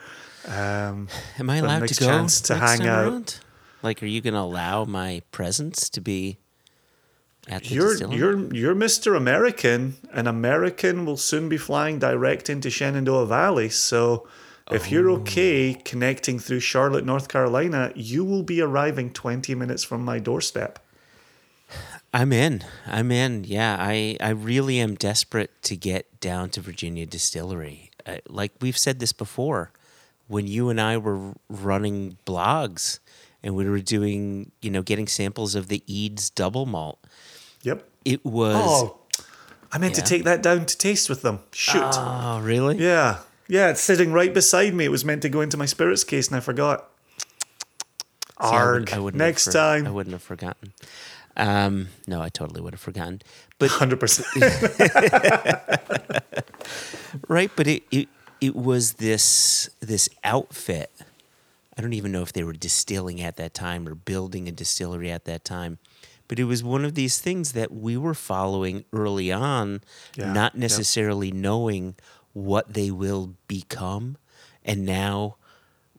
Um, 0.46 1.08
Am 1.40 1.50
I 1.50 1.60
allowed 1.60 1.88
to 1.88 1.96
go 1.96 2.08
chance 2.08 2.42
to 2.42 2.56
next 2.58 2.72
hang 2.72 2.90
out. 2.90 3.08
around? 3.08 3.40
Like, 3.82 4.04
are 4.04 4.08
you 4.08 4.20
going 4.20 4.34
to 4.34 4.42
allow 4.42 4.84
my 4.84 5.22
presence 5.32 5.90
to 5.92 6.02
be 6.02 6.40
at 7.48 7.64
the 7.64 7.74
You're 7.74 7.92
distillery? 7.92 8.18
you're 8.18 8.54
you're 8.54 8.76
Mr. 8.76 9.16
American. 9.16 9.96
An 10.12 10.28
American 10.28 11.06
will 11.06 11.16
soon 11.16 11.48
be 11.48 11.58
flying 11.58 12.00
direct 12.00 12.50
into 12.50 12.70
Shenandoah 12.70 13.28
Valley. 13.28 13.70
So 13.70 14.28
if 14.72 14.92
you're 14.92 15.10
okay 15.12 15.74
connecting 15.74 16.40
through 16.40 16.62
Charlotte, 16.62 17.06
North 17.06 17.28
Carolina, 17.28 17.92
you 17.96 18.24
will 18.24 18.44
be 18.44 18.62
arriving 18.62 19.12
20 19.12 19.54
minutes 19.56 19.84
from 19.84 20.04
my 20.04 20.20
doorstep. 20.20 20.80
I'm 22.14 22.32
in. 22.32 22.64
I'm 22.86 23.12
in. 23.12 23.44
Yeah, 23.44 23.76
I, 23.80 24.18
I 24.22 24.30
really 24.30 24.80
am 24.80 24.96
desperate 24.96 25.50
to 25.64 25.76
get 25.76 26.20
down 26.20 26.50
to 26.52 26.62
Virginia 26.62 27.06
Distillery. 27.06 27.90
Uh, 28.06 28.18
like 28.28 28.52
we've 28.62 28.78
said 28.78 29.00
this 29.00 29.14
before, 29.14 29.72
when 30.28 30.46
you 30.46 30.70
and 30.70 30.80
I 30.80 30.98
were 30.98 31.34
running 31.50 32.18
blogs 32.26 33.00
and 33.42 33.56
we 33.56 33.68
were 33.68 33.80
doing, 33.80 34.52
you 34.62 34.70
know, 34.70 34.84
getting 34.84 35.08
samples 35.08 35.56
of 35.56 35.68
the 35.70 35.84
Eades 35.88 36.30
double 36.30 36.66
malt, 36.66 37.00
Yep. 37.64 37.88
it 38.06 38.24
was. 38.24 38.56
Oh, 38.58 38.98
I 39.72 39.80
meant 39.80 39.98
Yeah. 39.98 40.04
to 40.04 40.10
take 40.10 40.24
that 40.26 40.44
down 40.44 40.66
to 40.68 40.78
taste 40.78 41.10
with 41.10 41.24
them. 41.24 41.40
Shoot. 41.52 41.82
Oh, 41.84 42.40
really? 42.44 42.78
yeah. 42.78 43.20
Yeah, 43.54 43.70
it's 43.70 43.82
sitting 43.82 44.12
right 44.14 44.34
beside 44.34 44.74
me. 44.74 44.86
It 44.86 44.90
was 44.90 45.06
meant 45.06 45.22
to 45.22 45.30
go 45.30 45.42
into 45.42 45.58
my 45.58 45.66
spirits 45.68 46.04
case 46.04 46.28
and 46.28 46.36
I 46.36 46.40
forgot. 46.40 46.90
See, 47.20 47.26
I 48.40 48.50
Arg. 48.50 48.80
would- 48.90 48.94
I 48.94 49.00
wouldn't 49.00 49.22
have 49.22 49.28
Next 49.30 49.46
for- 49.46 49.52
time. 49.52 49.86
I 49.86 49.92
wouldn't 49.92 50.14
have 50.14 50.24
forgotten. 50.24 50.74
Um, 51.38 51.90
no, 52.08 52.20
I 52.20 52.30
totally 52.30 52.62
would 52.62 52.74
have 52.74 52.82
forgotten. 52.82 53.22
But 53.60 53.70
100%. 53.70 54.24
right 57.28 57.52
but 57.56 57.68
it, 57.68 57.84
it 57.92 58.10
it 58.42 58.56
was 58.56 58.94
this 58.94 59.70
this 59.80 60.10
outfit 60.24 60.90
i 61.78 61.82
don't 61.82 61.94
even 61.94 62.12
know 62.12 62.24
if 62.24 62.34
they 62.34 62.44
were 62.44 62.54
distilling 62.54 63.22
at 63.22 63.36
that 63.38 63.54
time 63.54 63.88
or 63.88 63.94
building 63.94 64.48
a 64.48 64.52
distillery 64.52 65.12
at 65.12 65.26
that 65.26 65.46
time 65.46 65.78
but 66.28 66.40
it 66.40 66.46
was 66.46 66.64
one 66.64 66.84
of 66.84 66.96
these 66.96 67.20
things 67.20 67.52
that 67.52 67.72
we 67.72 67.96
were 67.98 68.16
following 68.16 68.84
early 68.94 69.32
on 69.32 69.82
Yeah, 70.16 70.34
not 70.34 70.54
yep. 70.56 70.60
necessarily 70.62 71.32
knowing 71.32 71.96
what 72.34 72.74
they 72.74 72.92
will 72.92 73.36
become 73.48 74.18
and 74.64 74.86
now 74.86 75.36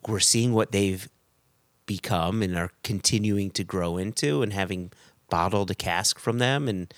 we're 0.07 0.21
seeing 0.21 0.53
what 0.53 0.73
they've 0.73 1.09
become 1.87 2.43
and 2.43 2.57
are 2.57 2.71
continuing 2.83 3.51
to 3.51 3.65
grow 3.65 3.97
into 3.97 4.43
and 4.43 4.53
having 4.53 4.91
bottled 5.29 5.71
a 5.71 5.75
cask 5.75 6.19
from 6.19 6.39
them 6.39 6.69
and 6.69 6.93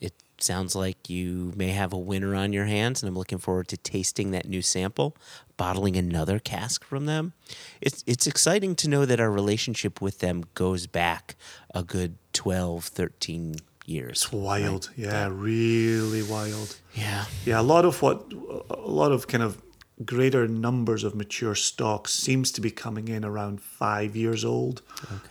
it 0.00 0.14
sounds 0.38 0.74
like 0.74 1.08
you 1.08 1.52
may 1.56 1.68
have 1.68 1.92
a 1.92 1.98
winner 1.98 2.34
on 2.34 2.52
your 2.52 2.64
hands 2.64 3.02
and 3.02 3.08
I'm 3.08 3.16
looking 3.16 3.38
forward 3.38 3.68
to 3.68 3.76
tasting 3.76 4.30
that 4.30 4.48
new 4.48 4.62
sample, 4.62 5.16
bottling 5.56 5.96
another 5.96 6.38
cask 6.38 6.84
from 6.84 7.06
them. 7.06 7.34
It's 7.80 8.02
it's 8.06 8.26
exciting 8.26 8.74
to 8.76 8.88
know 8.88 9.04
that 9.04 9.20
our 9.20 9.30
relationship 9.30 10.00
with 10.00 10.18
them 10.18 10.44
goes 10.54 10.86
back 10.86 11.36
a 11.74 11.82
good 11.82 12.16
12, 12.32 12.84
13 12.84 13.56
years. 13.90 14.22
It's 14.22 14.32
wild. 14.32 14.90
Yeah, 14.96 15.28
really 15.30 16.22
wild. 16.22 16.76
Yeah. 16.94 17.24
Yeah, 17.44 17.60
a 17.60 17.62
lot 17.62 17.84
of 17.84 18.00
what, 18.02 18.32
a 18.70 18.88
lot 18.90 19.12
of 19.12 19.26
kind 19.26 19.42
of 19.42 19.60
greater 20.04 20.48
numbers 20.48 21.04
of 21.04 21.14
mature 21.14 21.54
stocks 21.54 22.10
seems 22.12 22.50
to 22.52 22.60
be 22.62 22.70
coming 22.70 23.08
in 23.08 23.22
around 23.22 23.60
five 23.60 24.16
years 24.16 24.44
old 24.46 24.80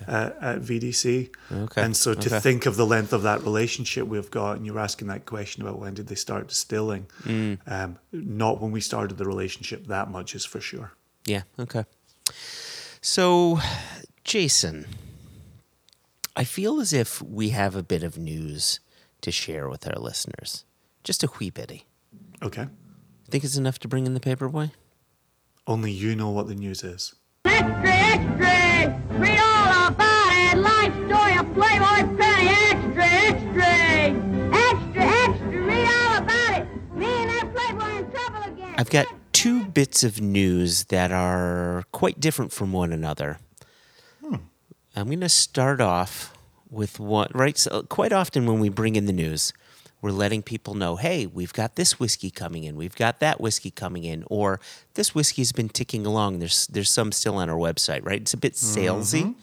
uh, 0.07 0.29
at 0.39 0.61
VDC. 0.61 1.29
Okay, 1.51 1.81
And 1.81 1.97
so 1.97 2.13
to 2.13 2.29
okay. 2.29 2.39
think 2.39 2.67
of 2.67 2.75
the 2.75 2.85
length 2.85 3.11
of 3.11 3.23
that 3.23 3.41
relationship 3.41 4.05
we've 4.05 4.29
got, 4.29 4.57
and 4.57 4.65
you're 4.67 4.77
asking 4.77 5.07
that 5.07 5.25
question 5.25 5.63
about 5.63 5.79
when 5.79 5.95
did 5.95 6.05
they 6.07 6.15
start 6.15 6.49
distilling, 6.49 7.07
Mm. 7.23 7.57
um, 7.65 7.97
not 8.11 8.61
when 8.61 8.71
we 8.71 8.79
started 8.81 9.17
the 9.17 9.25
relationship 9.25 9.87
that 9.87 10.11
much 10.11 10.35
is 10.35 10.45
for 10.45 10.61
sure. 10.61 10.91
Yeah, 11.25 11.41
okay. 11.57 11.85
So, 13.01 13.59
Jason, 14.23 14.85
I 16.35 16.43
feel 16.43 16.79
as 16.79 16.93
if 16.93 17.21
we 17.21 17.49
have 17.49 17.75
a 17.75 17.83
bit 17.83 18.03
of 18.03 18.17
news 18.17 18.79
to 19.21 19.31
share 19.31 19.67
with 19.67 19.87
our 19.87 19.99
listeners. 19.99 20.65
Just 21.03 21.23
a 21.23 21.29
wee 21.39 21.49
bitty. 21.49 21.85
Okay. 22.41 22.67
Think 23.29 23.43
it's 23.43 23.57
enough 23.57 23.79
to 23.79 23.87
bring 23.87 24.05
in 24.05 24.13
the 24.13 24.19
paperboy? 24.19 24.71
Only 25.67 25.91
you 25.91 26.15
know 26.15 26.29
what 26.29 26.47
the 26.47 26.55
news 26.55 26.83
is. 26.83 27.13
Extra, 27.45 27.89
extra! 27.89 29.01
Read 29.19 29.39
all 29.39 29.87
about 29.87 30.31
it! 30.33 30.57
Life 30.57 30.93
story 31.07 31.37
of 31.37 31.53
Playboy 31.53 32.17
Penny! 32.17 32.49
Extra, 32.49 33.05
extra! 33.05 33.71
Extra, 34.57 35.03
extra! 35.03 35.61
Read 35.61 35.87
all 35.87 36.17
about 36.17 36.61
it! 36.61 36.67
Me 36.95 37.05
and 37.05 37.29
that 37.29 37.53
Playboy 37.53 37.97
in 37.97 38.11
trouble 38.11 38.53
again! 38.53 38.75
I've 38.77 38.89
got 38.89 39.07
two 39.33 39.65
bits 39.65 40.03
of 40.03 40.21
news 40.21 40.85
that 40.85 41.11
are 41.11 41.83
quite 41.91 42.19
different 42.19 42.51
from 42.51 42.71
one 42.71 42.91
another. 42.91 43.39
I'm 44.99 45.07
going 45.07 45.21
to 45.21 45.29
start 45.29 45.79
off 45.81 46.33
with 46.69 46.99
one, 46.99 47.29
right? 47.33 47.57
So 47.57 47.83
quite 47.83 48.13
often 48.13 48.45
when 48.45 48.59
we 48.59 48.69
bring 48.69 48.95
in 48.95 49.05
the 49.05 49.13
news, 49.13 49.53
we're 50.01 50.11
letting 50.11 50.41
people 50.43 50.75
know, 50.75 50.95
hey, 50.95 51.25
we've 51.25 51.53
got 51.53 51.75
this 51.75 51.99
whiskey 51.99 52.29
coming 52.29 52.63
in, 52.63 52.75
we've 52.75 52.95
got 52.95 53.19
that 53.19 53.41
whiskey 53.41 53.71
coming 53.71 54.03
in, 54.03 54.23
or 54.27 54.59
this 54.93 55.13
whiskey's 55.15 55.51
been 55.51 55.69
ticking 55.69 56.05
along. 56.05 56.39
There's 56.39 56.67
there's 56.67 56.89
some 56.89 57.11
still 57.11 57.35
on 57.35 57.49
our 57.49 57.57
website, 57.57 58.05
right? 58.05 58.21
It's 58.21 58.33
a 58.33 58.37
bit 58.37 58.53
salesy. 58.53 59.35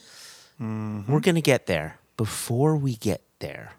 Mm-hmm. 0.61 1.01
Mm-hmm. 1.01 1.13
We're 1.13 1.21
going 1.21 1.35
to 1.35 1.43
get 1.43 1.67
there. 1.67 1.99
Before 2.17 2.77
we 2.77 2.97
get 2.97 3.23
there, 3.41 3.73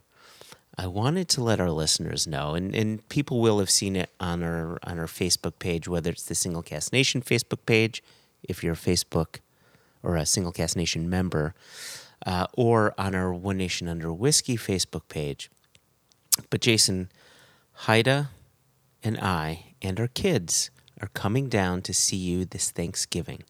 I 0.77 0.85
wanted 0.85 1.27
to 1.29 1.43
let 1.43 1.59
our 1.59 1.71
listeners 1.71 2.27
know, 2.27 2.53
and, 2.53 2.75
and 2.75 3.07
people 3.09 3.41
will 3.41 3.57
have 3.57 3.71
seen 3.71 3.95
it 3.95 4.11
on 4.19 4.43
our 4.43 4.77
on 4.83 4.99
our 4.99 5.07
Facebook 5.07 5.57
page, 5.57 5.87
whether 5.87 6.11
it's 6.11 6.25
the 6.25 6.35
Single 6.35 6.61
Cask 6.61 6.93
Nation 6.93 7.21
Facebook 7.21 7.65
page, 7.65 8.03
if 8.43 8.63
you're 8.63 8.73
a 8.73 8.77
Facebook 8.77 9.39
or 10.03 10.15
a 10.15 10.25
Single 10.25 10.51
Cask 10.51 10.75
Nation 10.75 11.09
member, 11.09 11.53
uh, 12.25 12.47
or 12.53 12.93
on 12.97 13.15
our 13.15 13.33
One 13.33 13.57
Nation 13.57 13.87
Under 13.87 14.11
Whiskey 14.11 14.57
Facebook 14.57 15.07
page. 15.07 15.49
But 16.49 16.61
Jason, 16.61 17.09
Haida, 17.73 18.29
and 19.03 19.17
I 19.19 19.73
and 19.81 19.99
our 19.99 20.07
kids 20.07 20.69
are 21.01 21.09
coming 21.09 21.49
down 21.49 21.81
to 21.83 21.93
see 21.93 22.17
you 22.17 22.45
this 22.45 22.71
Thanksgiving. 22.71 23.43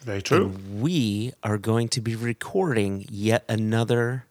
Very 0.00 0.22
true. 0.22 0.46
And 0.46 0.80
we 0.80 1.32
are 1.42 1.58
going 1.58 1.88
to 1.88 2.00
be 2.00 2.16
recording 2.16 3.04
yet 3.10 3.44
another 3.48 4.24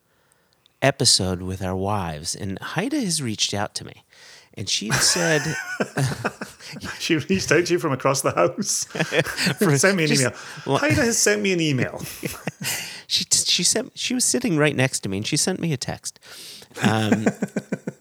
episode 0.82 1.42
with 1.42 1.62
our 1.62 1.76
wives. 1.76 2.36
And 2.36 2.58
Haida 2.60 3.00
has 3.00 3.22
reached 3.22 3.54
out 3.54 3.76
to 3.76 3.86
me. 3.86 4.04
And 4.56 4.68
she 4.68 4.88
had 4.88 5.02
said, 5.02 5.42
She 7.00 7.16
reached 7.18 7.52
out 7.52 7.66
to 7.66 7.74
you 7.74 7.80
from 7.80 7.94
across 7.94 8.22
the 8.22 8.32
house. 8.32 8.88
sent 9.80 9.96
me 9.98 10.04
an 10.04 10.10
just- 10.10 10.22
email. 10.22 10.78
Haida 10.78 10.96
has 10.96 11.18
sent 11.18 11.42
me 11.42 11.54
an 11.54 11.60
email. 11.62 12.00
she 13.08 13.26
she 13.32 13.64
sent 13.64 13.98
she 13.98 14.14
was 14.14 14.24
sitting 14.26 14.58
right 14.58 14.76
next 14.76 15.00
to 15.02 15.10
me 15.10 15.18
and 15.18 15.28
she 15.28 15.38
sent 15.38 15.60
me 15.60 15.74
a 15.74 15.78
text. 15.78 16.20
Um, 16.84 17.26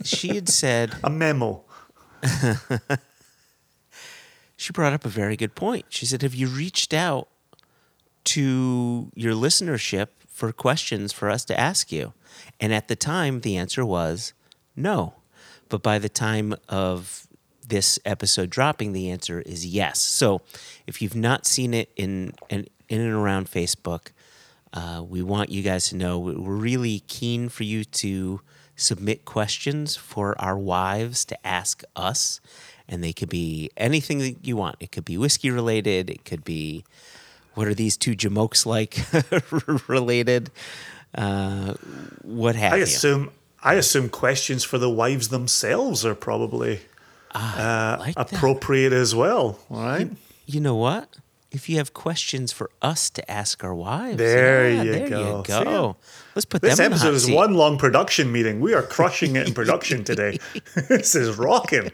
she 0.05 0.35
had 0.35 0.49
said 0.49 0.95
A 1.03 1.09
memo. 1.11 1.65
she 4.57 4.73
brought 4.73 4.93
up 4.93 5.05
a 5.05 5.09
very 5.09 5.37
good 5.37 5.55
point. 5.55 5.87
She 5.89 6.05
said, 6.07 6.23
"Have 6.23 6.35
you 6.35 6.49
reached 6.49 6.93
out 6.93 7.29
to 8.25 9.11
your 9.15 9.33
listenership 9.35 10.09
for 10.29 10.53
questions 10.53 11.13
for 11.13 11.31
us 11.31 11.45
to 11.47 11.59
ask 11.59 11.91
you?" 11.93 12.13
And 12.61 12.75
at 12.75 12.89
the 12.89 12.97
time, 12.97 13.41
the 13.41 13.57
answer 13.57 13.85
was 13.87 14.33
no. 14.77 15.15
But 15.69 15.83
by 15.83 15.99
the 15.99 16.09
time 16.09 16.55
of 16.69 17.27
this 17.67 17.99
episode 18.05 18.49
dropping, 18.51 18.93
the 18.93 19.11
answer 19.11 19.41
is 19.43 19.67
yes. 19.67 20.01
So, 20.01 20.41
if 20.87 21.03
you've 21.03 21.17
not 21.17 21.47
seen 21.47 21.75
it 21.75 21.91
in 21.97 22.33
in, 22.49 22.67
in 22.89 23.01
and 23.01 23.13
around 23.13 23.51
Facebook, 23.51 24.09
uh, 24.73 25.03
we 25.07 25.23
want 25.23 25.51
you 25.51 25.63
guys 25.63 25.89
to 25.91 25.97
know 25.97 26.19
we- 26.19 26.35
we're 26.37 26.55
really 26.57 27.01
keen 27.07 27.49
for 27.49 27.65
you 27.65 27.85
to 27.85 28.41
submit 28.77 29.25
questions 29.25 29.97
for 29.97 30.41
our 30.41 30.57
wives 30.57 31.25
to 31.27 31.47
ask 31.47 31.83
us. 31.97 32.41
And 32.89 33.05
they 33.05 33.13
could 33.13 33.29
be 33.29 33.71
anything 33.77 34.19
that 34.21 34.37
you 34.47 34.57
want. 34.57 34.77
It 34.81 34.93
could 34.93 35.05
be 35.05 35.19
whiskey 35.19 35.51
related. 35.51 36.09
It 36.09 36.25
could 36.25 36.43
be 36.45 36.85
what 37.55 37.67
are 37.67 37.75
these 37.75 37.97
two 37.99 38.13
jamokes 38.13 38.65
like 38.65 38.97
related? 39.89 40.51
Uh, 41.15 41.75
what 42.23 42.55
have 42.57 42.73
I 42.75 42.77
you? 42.77 42.87
I 43.63 43.75
assume 43.75 44.09
questions 44.09 44.65
for 44.65 44.79
the 44.79 44.91
wives 44.91 45.29
themselves 45.29 46.05
are 46.07 46.15
probably 46.15 46.81
I 47.33 47.97
like 47.99 48.15
that. 48.15 48.33
appropriate 48.33 48.93
as 48.93 49.15
well. 49.15 49.59
All 49.71 49.83
right. 49.83 50.11
You 50.47 50.61
know 50.61 50.77
what? 50.77 51.09
if 51.51 51.67
you 51.67 51.79
have 51.79 51.95
questions 51.95 52.53
for 52.53 52.69
us 52.83 53.09
to 53.09 53.31
ask 53.31 53.65
our 53.65 53.75
wives, 53.75 54.19
There 54.19 54.71
yeah, 54.71 54.83
you 54.83 54.93
there 54.93 55.09
go. 55.09 55.39
you 55.39 55.45
go. 55.65 55.97
Let's 56.35 56.45
put 56.45 56.61
This 56.61 56.77
them 56.77 56.85
in 56.85 56.91
the 56.91 56.97
episode 56.97 57.15
is 57.15 57.25
seat. 57.25 57.35
one 57.35 57.55
long 57.55 57.79
production 57.79 58.31
meeting. 58.31 58.61
We 58.61 58.75
are 58.75 58.83
crushing 58.83 59.35
it 59.35 59.49
in 59.49 59.55
production 59.55 60.05
today. 60.05 60.39
this 60.89 61.15
is 61.15 61.39
rocking. 61.39 61.91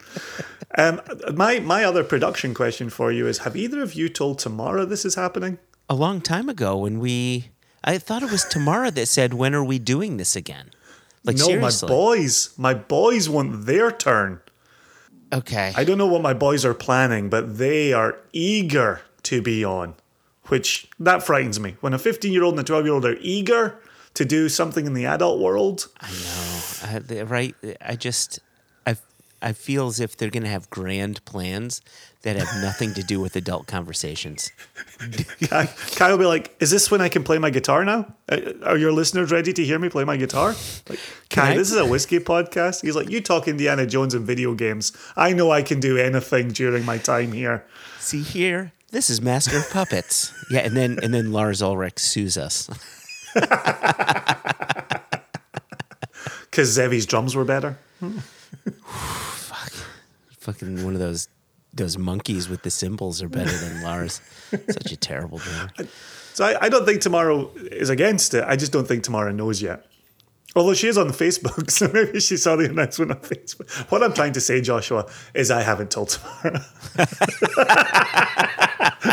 Um, 0.77 1.01
my 1.35 1.61
my 1.61 1.85
other 1.85 2.03
production 2.03 2.53
question 2.53 2.91
for 2.91 3.13
you 3.13 3.29
is: 3.29 3.39
Have 3.39 3.55
either 3.57 3.81
of 3.81 3.95
you 3.95 4.09
told 4.09 4.41
Tamara 4.41 4.85
this 4.87 5.05
is 5.05 5.15
happening? 5.15 5.59
a 5.89 5.95
long 5.95 6.21
time 6.21 6.49
ago 6.49 6.77
when 6.79 6.99
we. 6.99 7.51
I 7.85 7.99
thought 7.99 8.23
it 8.25 8.33
was 8.33 8.45
Tamara 8.45 8.91
that 8.91 9.07
said, 9.07 9.35
"When 9.35 9.55
are 9.55 9.65
we 9.65 9.79
doing 9.79 10.17
this 10.17 10.35
again?" 10.35 10.71
Like 11.25 11.37
no, 11.39 11.47
seriously. 11.47 11.89
my 11.89 11.95
boys, 11.95 12.51
my 12.59 12.75
boys 12.75 13.29
want 13.29 13.67
their 13.67 13.91
turn. 13.91 14.41
Okay. 15.33 15.73
I 15.75 15.85
don't 15.85 15.99
know 15.99 16.07
what 16.07 16.23
my 16.23 16.35
boys 16.35 16.65
are 16.65 16.75
planning, 16.75 17.29
but 17.31 17.59
they 17.59 17.93
are 17.93 18.19
eager 18.33 19.01
to 19.25 19.41
be 19.43 19.65
on, 19.65 19.95
which 20.49 20.87
that 21.01 21.23
frightens 21.23 21.59
me. 21.59 21.77
When 21.81 21.95
a 21.95 21.99
15 21.99 22.33
year 22.33 22.45
old 22.45 22.55
and 22.55 22.61
a 22.61 22.65
12 22.65 22.85
year 22.85 22.95
old 22.95 23.05
are 23.05 23.17
eager 23.21 23.79
to 24.15 24.25
do 24.25 24.49
something 24.49 24.87
in 24.87 24.95
the 24.95 25.07
adult 25.07 25.41
world, 25.41 25.89
I, 26.01 26.11
know. 26.11 26.99
the- 27.01 27.25
right? 27.27 27.55
I 27.81 27.97
just, 27.97 28.39
I, 29.49 29.53
feel 29.53 29.87
as 29.89 30.01
if 30.01 30.17
they're 30.17 30.31
going 30.31 30.43
to 30.45 30.49
have 30.49 30.69
grand 30.71 31.25
plans 31.25 31.83
that 32.23 32.37
have 32.37 32.49
nothing 32.63 32.95
to 32.95 33.03
do 33.03 33.21
with 33.21 33.37
adult 33.37 33.67
conversations. 33.67 34.51
Kai 35.97 36.11
will 36.11 36.19
be 36.19 36.25
like, 36.25 36.57
"Is 36.61 36.71
this 36.71 36.91
when 36.91 37.01
I 37.01 37.09
can 37.09 37.23
play 37.25 37.39
my 37.39 37.51
guitar 37.51 37.85
now? 37.85 38.07
Uh, 38.29 38.41
Are 38.65 38.77
your 38.79 38.93
listeners 38.93 39.31
ready 39.31 39.53
to 39.53 39.65
hear 39.65 39.79
me 39.79 39.89
play 39.89 40.05
my 40.05 40.17
guitar?" 40.17 40.55
Like, 40.89 40.99
I- 41.37 41.57
this 41.57 41.71
is 41.71 41.77
a 41.77 41.87
whiskey 41.87 42.19
podcast. 42.19 42.83
He's 42.83 42.97
like, 42.97 43.11
"You 43.11 43.21
talk 43.21 43.47
Indiana 43.49 43.87
Jones 43.87 44.15
in 44.15 44.25
video 44.25 44.55
games. 44.55 44.93
I 45.17 45.33
know 45.33 45.51
I 45.51 45.63
can 45.63 45.81
do 45.81 45.99
anything 45.99 46.49
during 46.49 46.85
my 46.85 46.99
time 46.99 47.33
here." 47.33 47.65
See 48.01 48.23
here, 48.23 48.73
this 48.91 49.11
is 49.11 49.21
Master 49.21 49.57
of 49.59 49.69
Puppets. 49.71 50.33
Yeah, 50.51 50.61
and 50.61 50.77
then 50.77 50.99
and 51.03 51.13
then 51.13 51.33
Lars 51.33 51.61
Ulrich 51.63 51.99
sues 51.99 52.37
us. 52.37 52.71
Because 56.55 56.79
Zevi's 56.79 57.05
drums 57.05 57.35
were 57.35 57.45
better. 57.45 57.77
Fucking 60.45 60.85
one 60.85 60.93
of 60.93 61.01
those 61.01 61.29
those 61.73 61.99
monkeys 61.99 62.49
with 62.49 62.63
the 62.63 62.71
cymbals 62.71 63.23
are 63.23 63.29
better 63.29 63.51
than 63.51 63.83
Lars. 63.83 64.21
Such 64.51 64.93
a 64.93 64.97
terrible 64.97 65.39
drummer. 65.39 65.71
So 66.35 66.45
I, 66.45 66.67
I 66.67 66.69
don't 66.69 66.85
think 66.85 67.01
Tamara 67.01 67.47
is 67.73 67.91
against 67.91 68.35
it. 68.35 68.45
I 68.47 68.55
just 68.57 68.71
don't 68.71 68.87
think 68.87 69.03
Tamara 69.05 69.33
knows 69.33 69.61
yet. 69.61 69.87
Although 70.55 70.75
she 70.75 70.87
is 70.87 70.99
on 70.99 71.09
Facebook, 71.09 71.71
so 71.79 71.91
maybe 71.93 72.21
she 72.21 72.37
saw 72.37 72.57
the 72.57 72.67
announcement 72.67 73.11
on 73.11 73.19
Facebook. 73.19 73.71
What 73.91 74.03
I'm 74.03 74.13
trying 74.13 74.35
to 74.35 74.41
say, 74.41 74.61
Joshua, 74.61 75.11
is 75.33 75.51
I 75.51 75.63
haven't 75.63 75.91
told 75.91 76.11
Tamara. 76.11 76.65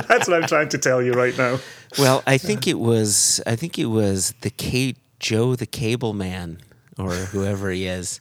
That's 0.08 0.28
what 0.28 0.42
I'm 0.44 0.48
trying 0.48 0.70
to 0.70 0.78
tell 0.78 1.02
you 1.02 1.14
right 1.14 1.36
now. 1.38 1.60
Well, 1.98 2.24
I 2.28 2.38
think 2.38 2.68
it 2.68 2.80
was 2.80 3.42
I 3.48 3.56
think 3.56 3.80
it 3.80 3.86
was 3.86 4.34
the 4.42 4.50
K 4.50 4.96
Joe 5.20 5.56
the 5.56 5.66
Cable 5.66 6.14
Man 6.14 6.60
or 6.98 7.12
whoever 7.12 7.72
he 7.72 7.88
is 7.88 8.20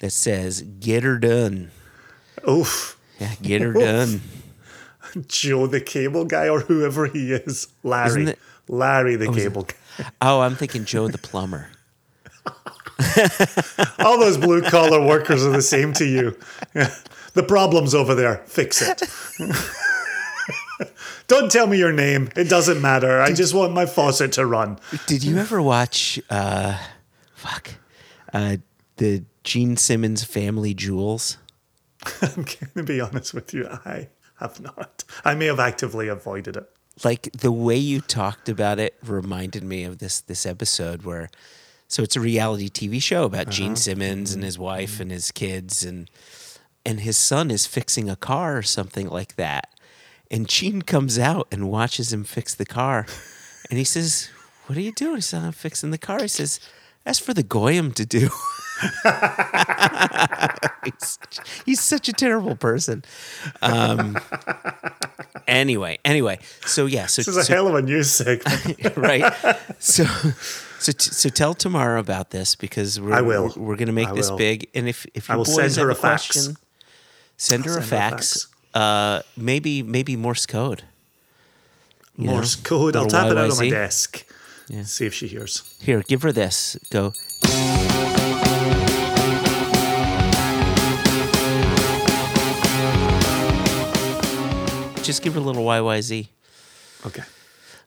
that 0.00 0.10
says 0.10 0.62
get 0.62 1.02
her 1.02 1.18
done. 1.18 1.70
Oof. 2.48 2.98
Yeah, 3.18 3.34
get 3.42 3.62
her 3.62 3.72
done. 3.72 4.20
Joe 5.28 5.66
the 5.66 5.80
cable 5.80 6.24
guy 6.24 6.48
or 6.48 6.60
whoever 6.60 7.06
he 7.06 7.32
is. 7.32 7.68
Larry. 7.82 8.24
It- 8.28 8.38
Larry 8.68 9.16
the 9.16 9.32
cable 9.32 9.62
guy. 9.62 10.10
Oh, 10.20 10.40
I'm 10.40 10.56
thinking 10.56 10.84
Joe 10.84 11.08
the 11.08 11.18
plumber. 11.18 11.68
All 14.00 14.18
those 14.18 14.36
blue 14.38 14.62
collar 14.62 15.04
workers 15.06 15.44
are 15.46 15.50
the 15.50 15.62
same 15.62 15.92
to 15.94 16.04
you. 16.06 16.36
The 17.34 17.42
problem's 17.42 17.94
over 17.94 18.14
there. 18.14 18.38
Fix 18.46 18.80
it. 18.80 19.02
Don't 21.26 21.52
tell 21.52 21.66
me 21.66 21.76
your 21.76 21.92
name. 21.92 22.30
It 22.34 22.48
doesn't 22.48 22.80
matter. 22.80 23.20
I 23.20 23.34
just 23.34 23.52
want 23.52 23.74
my 23.74 23.84
faucet 23.84 24.32
to 24.32 24.46
run. 24.46 24.78
Did 25.06 25.22
you 25.22 25.36
ever 25.36 25.60
watch 25.60 26.18
uh 26.30 26.78
fuck 27.34 27.72
uh 28.32 28.56
the 28.96 29.24
Gene 29.44 29.76
Simmons 29.76 30.24
Family 30.24 30.72
Jewels? 30.72 31.36
I'm 32.22 32.44
going 32.44 32.70
to 32.76 32.82
be 32.82 33.00
honest 33.00 33.34
with 33.34 33.52
you. 33.54 33.68
I 33.84 34.08
have 34.38 34.60
not. 34.60 35.04
I 35.24 35.34
may 35.34 35.46
have 35.46 35.60
actively 35.60 36.08
avoided 36.08 36.56
it. 36.56 36.70
like 37.04 37.30
the 37.32 37.52
way 37.52 37.76
you 37.76 38.00
talked 38.00 38.48
about 38.48 38.78
it 38.78 38.94
reminded 39.04 39.64
me 39.64 39.84
of 39.84 39.98
this 39.98 40.20
this 40.20 40.46
episode 40.46 41.02
where 41.02 41.30
so 41.88 42.02
it's 42.02 42.16
a 42.16 42.20
reality 42.20 42.68
TV 42.68 43.00
show 43.00 43.24
about 43.24 43.48
Gene 43.48 43.68
uh-huh. 43.68 43.76
Simmons 43.76 44.34
and 44.34 44.42
his 44.42 44.58
wife 44.58 44.94
mm-hmm. 44.94 45.02
and 45.02 45.10
his 45.12 45.30
kids 45.30 45.84
and 45.84 46.10
and 46.84 47.00
his 47.00 47.16
son 47.16 47.50
is 47.50 47.66
fixing 47.66 48.08
a 48.08 48.16
car 48.16 48.56
or 48.56 48.62
something 48.62 49.08
like 49.08 49.34
that. 49.36 49.70
And 50.30 50.48
Gene 50.48 50.82
comes 50.82 51.18
out 51.18 51.48
and 51.50 51.68
watches 51.68 52.12
him 52.12 52.22
fix 52.24 52.54
the 52.54 52.64
car. 52.64 53.06
And 53.68 53.78
he 53.78 53.84
says, 53.84 54.30
What 54.66 54.78
are 54.78 54.80
you 54.80 54.92
doing? 54.92 55.16
He 55.16 55.20
said, 55.20 55.42
I'm 55.42 55.50
fixing 55.50 55.90
the 55.90 55.98
car. 55.98 56.22
He 56.22 56.28
says, 56.28 56.60
That's 57.06 57.20
for 57.20 57.32
the 57.32 57.44
Goyim 57.44 57.92
to 57.92 58.04
do. 58.04 58.18
he's, 60.84 60.92
such, 60.98 61.38
he's 61.64 61.80
such 61.80 62.08
a 62.08 62.12
terrible 62.12 62.56
person. 62.56 63.04
Um, 63.62 64.18
anyway, 65.46 66.00
anyway, 66.04 66.40
so 66.66 66.86
yeah, 66.86 67.06
so, 67.06 67.20
This 67.20 67.28
is 67.28 67.36
a 67.36 67.44
so 67.44 67.54
hell 67.54 67.68
of 67.68 67.76
a 67.76 67.82
news 67.82 68.10
segment. 68.10 68.96
right? 68.96 69.32
So, 69.78 70.04
so, 70.80 70.90
t- 70.90 71.10
so 71.12 71.28
tell 71.28 71.54
Tamara 71.54 72.00
about 72.00 72.30
this 72.30 72.56
because 72.56 73.00
we're 73.00 73.14
I 73.14 73.20
will. 73.20 73.52
we're, 73.56 73.62
we're 73.62 73.76
going 73.76 73.86
to 73.86 73.92
make 73.92 74.08
I 74.08 74.14
this 74.14 74.28
will. 74.28 74.38
big. 74.38 74.68
And 74.74 74.88
if 74.88 75.06
if 75.14 75.28
your 75.28 75.38
will 75.38 75.44
boys 75.44 75.54
send 75.54 75.76
her 75.76 75.88
have 75.90 75.98
a 75.98 76.00
fax. 76.00 76.26
question, 76.26 76.56
send 77.36 77.66
her 77.66 77.70
a 77.70 77.74
send 77.74 77.88
her 77.90 77.96
a 77.96 78.10
fax. 78.10 78.48
Uh, 78.74 79.22
maybe 79.36 79.84
maybe 79.84 80.16
Morse 80.16 80.44
code. 80.44 80.82
You 82.16 82.26
know, 82.26 82.32
Morse 82.32 82.56
code. 82.56 82.96
I'll 82.96 83.06
tap 83.06 83.30
it 83.30 83.38
out 83.38 83.48
on 83.52 83.56
my 83.56 83.70
desk. 83.70 84.26
Yeah. 84.68 84.82
See 84.82 85.06
if 85.06 85.14
she 85.14 85.28
hears. 85.28 85.62
Here, 85.80 86.02
give 86.02 86.22
her 86.22 86.32
this. 86.32 86.76
Go. 86.90 87.12
Just 95.02 95.22
give 95.22 95.34
her 95.34 95.40
a 95.40 95.42
little 95.42 95.64
YYZ. 95.64 96.28
Okay. 97.06 97.22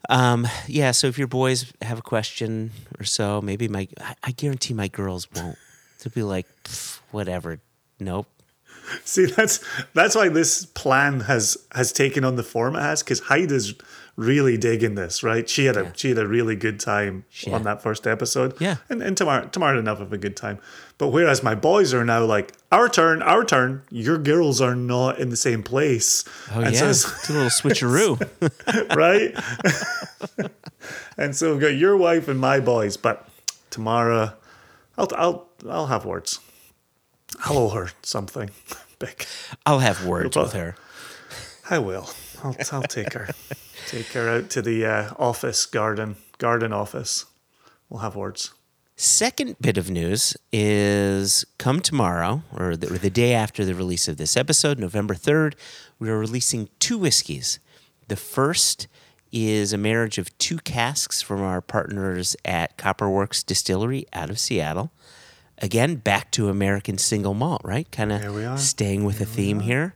Um, 0.09 0.47
yeah, 0.67 0.91
so 0.91 1.07
if 1.07 1.17
your 1.17 1.27
boys 1.27 1.73
have 1.81 1.99
a 1.99 2.01
question 2.01 2.71
or 2.97 3.03
so, 3.03 3.41
maybe 3.41 3.67
my 3.67 3.87
I, 3.99 4.15
I 4.23 4.31
guarantee 4.31 4.73
my 4.73 4.87
girls 4.87 5.27
won't. 5.35 5.57
They'll 6.01 6.13
be 6.13 6.23
like, 6.23 6.47
whatever. 7.11 7.59
Nope. 7.99 8.27
See, 9.03 9.25
that's 9.25 9.63
that's 9.93 10.15
why 10.15 10.29
this 10.29 10.65
plan 10.65 11.21
has 11.21 11.57
has 11.73 11.91
taken 11.91 12.23
on 12.23 12.37
the 12.37 12.43
form 12.43 12.75
it 12.75 12.81
has 12.81 13.03
because 13.03 13.19
Hyde 13.19 13.51
is 13.51 13.75
really 14.19 14.57
digging 14.57 14.95
this, 14.95 15.23
right? 15.23 15.47
She 15.49 15.63
had 15.65 15.77
a 15.77 15.93
she 15.95 16.09
had 16.09 16.17
a 16.17 16.27
really 16.27 16.55
good 16.57 16.79
time 16.79 17.23
Yeah. 17.47 17.55
on 17.55 17.63
that 17.63 17.81
first 17.81 18.05
episode. 18.05 18.53
Yeah. 18.59 18.75
And 18.89 19.01
and 19.01 19.15
Tamara 19.15 19.47
Tamara 19.47 19.75
did 19.75 19.79
enough 19.79 20.01
of 20.01 20.11
a 20.11 20.17
good 20.17 20.35
time. 20.35 20.59
But 20.97 21.07
whereas 21.09 21.41
my 21.43 21.55
boys 21.55 21.93
are 21.93 22.03
now 22.03 22.25
like, 22.25 22.51
our 22.71 22.89
turn, 22.89 23.21
our 23.21 23.45
turn, 23.45 23.83
your 23.89 24.17
girls 24.17 24.59
are 24.59 24.75
not 24.75 25.17
in 25.19 25.29
the 25.29 25.37
same 25.37 25.63
place. 25.63 26.25
Oh 26.53 26.59
And 26.61 26.75
so 26.75 26.83
yeah, 26.85 26.89
it's- 26.91 27.05
it's 27.05 27.29
a 27.29 27.33
little 27.33 27.49
switcheroo. 27.49 28.19
right? 28.95 29.33
and 31.17 31.35
so 31.35 31.51
we've 31.53 31.61
got 31.61 31.75
your 31.75 31.95
wife 31.97 32.27
and 32.27 32.39
my 32.39 32.59
boys, 32.59 32.97
but 32.97 33.27
Tamara, 33.69 34.35
I'll 34.97 35.07
I'll 35.15 35.47
I'll 35.69 35.87
have 35.87 36.03
words. 36.05 36.39
I'll 37.45 37.57
owe 37.57 37.69
her 37.69 37.91
something 38.03 38.49
big. 38.99 39.25
I'll 39.65 39.79
have 39.79 40.05
words 40.05 40.35
with 40.35 40.53
her. 40.53 40.75
I 41.69 41.77
will. 41.79 42.09
I'll 42.43 42.55
I'll 42.71 42.83
take 42.83 43.13
her, 43.13 43.29
take 43.87 44.07
her 44.13 44.29
out 44.29 44.49
to 44.51 44.61
the 44.61 44.85
uh, 44.85 45.13
office 45.17 45.65
garden 45.65 46.17
garden 46.37 46.73
office. 46.73 47.25
We'll 47.89 48.01
have 48.01 48.15
words. 48.15 48.53
Second 48.95 49.55
bit 49.61 49.77
of 49.77 49.89
news 49.89 50.35
is 50.51 51.45
come 51.57 51.79
tomorrow, 51.79 52.43
or 52.53 52.75
the, 52.75 52.93
or 52.93 52.97
the 52.97 53.09
day 53.09 53.33
after 53.33 53.63
the 53.63 53.73
release 53.73 54.09
of 54.09 54.17
this 54.17 54.35
episode, 54.35 54.77
November 54.77 55.13
3rd, 55.13 55.53
we 55.99 56.09
are 56.09 56.19
releasing 56.19 56.67
two 56.79 56.97
whiskeys. 56.97 57.59
The 58.09 58.17
first 58.17 58.87
is 59.31 59.71
a 59.71 59.77
marriage 59.77 60.17
of 60.17 60.37
two 60.37 60.57
casks 60.57 61.21
from 61.21 61.41
our 61.41 61.61
partners 61.61 62.35
at 62.43 62.77
Copperworks 62.77 63.45
Distillery 63.45 64.05
out 64.11 64.29
of 64.29 64.37
Seattle. 64.37 64.91
Again, 65.59 65.95
back 65.95 66.29
to 66.31 66.49
American 66.49 66.97
single 66.97 67.33
malt, 67.33 67.61
right? 67.63 67.89
Kind 67.91 68.11
There 68.11 68.33
we 68.33 68.43
are. 68.43 68.55
of 68.55 68.59
staying 68.59 69.05
with 69.05 69.21
a 69.21 69.25
theme 69.25 69.61
here 69.61 69.95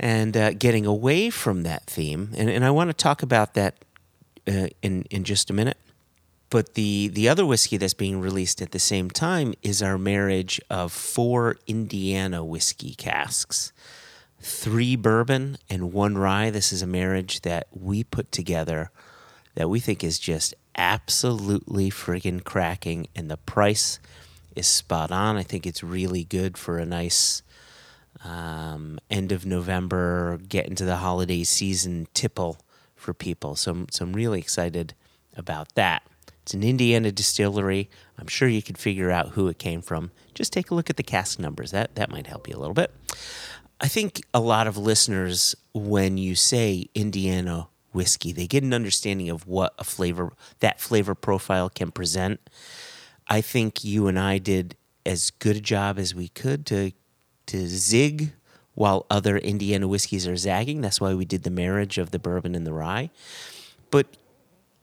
and 0.00 0.36
uh, 0.36 0.52
getting 0.54 0.86
away 0.86 1.30
from 1.30 1.62
that 1.62 1.84
theme. 1.84 2.30
And, 2.36 2.50
and 2.50 2.64
I 2.64 2.70
want 2.70 2.88
to 2.88 2.94
talk 2.94 3.22
about 3.22 3.54
that 3.54 3.76
uh, 4.48 4.68
in, 4.82 5.04
in 5.10 5.22
just 5.22 5.50
a 5.50 5.52
minute. 5.52 5.76
But 6.48 6.74
the, 6.74 7.08
the 7.08 7.28
other 7.28 7.46
whiskey 7.46 7.76
that's 7.76 7.94
being 7.94 8.20
released 8.20 8.60
at 8.60 8.72
the 8.72 8.80
same 8.80 9.08
time 9.10 9.54
is 9.62 9.82
our 9.82 9.98
marriage 9.98 10.60
of 10.68 10.90
four 10.90 11.58
Indiana 11.68 12.44
whiskey 12.44 12.94
casks 12.94 13.72
three 14.40 14.96
bourbon 14.96 15.58
and 15.68 15.92
one 15.92 16.16
rye. 16.16 16.50
This 16.50 16.72
is 16.72 16.82
a 16.82 16.86
marriage 16.86 17.42
that 17.42 17.66
we 17.72 18.02
put 18.02 18.32
together 18.32 18.90
that 19.54 19.68
we 19.68 19.80
think 19.80 20.02
is 20.02 20.18
just 20.18 20.54
absolutely 20.76 21.90
friggin' 21.90 22.42
cracking, 22.42 23.06
and 23.14 23.30
the 23.30 23.36
price 23.36 23.98
is 24.56 24.66
spot 24.66 25.10
on. 25.12 25.36
I 25.36 25.42
think 25.42 25.66
it's 25.66 25.82
really 25.82 26.24
good 26.24 26.56
for 26.56 26.78
a 26.78 26.86
nice 26.86 27.42
um, 28.24 28.98
end 29.10 29.32
of 29.32 29.46
November, 29.46 30.38
get 30.48 30.66
into 30.66 30.84
the 30.84 30.96
holiday 30.96 31.42
season 31.44 32.06
tipple 32.14 32.58
for 32.94 33.14
people. 33.14 33.56
So, 33.56 33.86
so 33.90 34.04
I'm 34.04 34.12
really 34.12 34.38
excited 34.38 34.94
about 35.36 35.74
that. 35.74 36.02
It's 36.42 36.54
an 36.54 36.62
Indiana 36.62 37.12
distillery. 37.12 37.88
I'm 38.18 38.26
sure 38.26 38.48
you 38.48 38.62
could 38.62 38.78
figure 38.78 39.10
out 39.10 39.30
who 39.30 39.48
it 39.48 39.58
came 39.58 39.82
from. 39.82 40.10
Just 40.34 40.52
take 40.52 40.70
a 40.70 40.74
look 40.74 40.90
at 40.90 40.96
the 40.96 41.02
cask 41.02 41.38
numbers. 41.38 41.70
That 41.70 41.94
that 41.94 42.10
might 42.10 42.26
help 42.26 42.48
you 42.48 42.56
a 42.56 42.58
little 42.58 42.74
bit. 42.74 42.92
I 43.80 43.88
think 43.88 44.20
a 44.34 44.40
lot 44.40 44.66
of 44.66 44.76
listeners, 44.76 45.54
when 45.72 46.18
you 46.18 46.34
say 46.34 46.86
Indiana 46.94 47.68
whiskey, 47.92 48.32
they 48.32 48.46
get 48.46 48.62
an 48.62 48.74
understanding 48.74 49.30
of 49.30 49.46
what 49.46 49.74
a 49.78 49.84
flavor 49.84 50.32
that 50.60 50.80
flavor 50.80 51.14
profile 51.14 51.70
can 51.70 51.90
present. 51.90 52.40
I 53.28 53.40
think 53.40 53.84
you 53.84 54.06
and 54.06 54.18
I 54.18 54.38
did 54.38 54.76
as 55.06 55.30
good 55.30 55.56
a 55.56 55.60
job 55.60 55.98
as 55.98 56.14
we 56.14 56.28
could 56.28 56.66
to 56.66 56.92
to 57.50 57.66
zig 57.66 58.32
while 58.74 59.06
other 59.10 59.36
Indiana 59.36 59.88
whiskeys 59.88 60.26
are 60.26 60.36
zagging. 60.36 60.80
That's 60.80 61.00
why 61.00 61.14
we 61.14 61.24
did 61.24 61.42
the 61.42 61.50
marriage 61.50 61.98
of 61.98 62.12
the 62.12 62.18
bourbon 62.18 62.54
and 62.54 62.66
the 62.66 62.72
rye. 62.72 63.10
But 63.90 64.06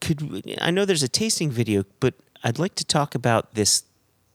could 0.00 0.56
I 0.60 0.70
know 0.70 0.84
there's 0.84 1.02
a 1.02 1.08
tasting 1.08 1.50
video, 1.50 1.84
but 1.98 2.14
I'd 2.44 2.58
like 2.58 2.74
to 2.76 2.84
talk 2.84 3.14
about 3.14 3.54
this 3.54 3.84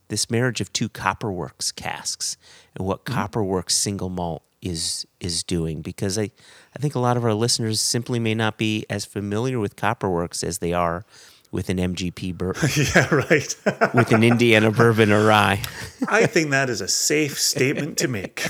this 0.10 0.30
marriage 0.30 0.62
of 0.62 0.74
two 0.74 0.90
Copperworks 0.90 1.74
casks 1.74 2.38
and 2.76 2.86
what 2.86 3.06
mm-hmm. 3.06 3.20
Copperworks 3.20 3.72
single 3.72 4.10
malt 4.10 4.44
is 4.62 5.06
is 5.20 5.44
doing 5.44 5.82
because 5.82 6.18
I 6.18 6.32
I 6.76 6.80
think 6.80 6.96
a 6.96 7.00
lot 7.00 7.18
of 7.18 7.24
our 7.24 7.34
listeners 7.34 7.80
simply 7.80 8.20
may 8.20 8.34
not 8.34 8.58
be 8.58 8.86
as 8.90 9.06
familiar 9.06 9.60
with 9.60 9.76
Copperworks 9.76 10.44
as 10.44 10.58
they 10.58 10.74
are 10.74 11.06
with 11.54 11.70
an 11.70 11.78
MGP 11.78 12.36
bur- 12.36 12.56
yeah, 12.76 13.14
right. 13.14 13.94
with 13.94 14.12
an 14.12 14.24
Indiana 14.24 14.72
bourbon 14.72 15.12
or 15.12 15.26
rye. 15.28 15.62
I 16.08 16.26
think 16.26 16.50
that 16.50 16.70
is 16.70 16.82
a 16.82 16.88
safe 16.88 17.40
statement 17.40 17.98
to 18.00 18.08
make. 18.08 18.46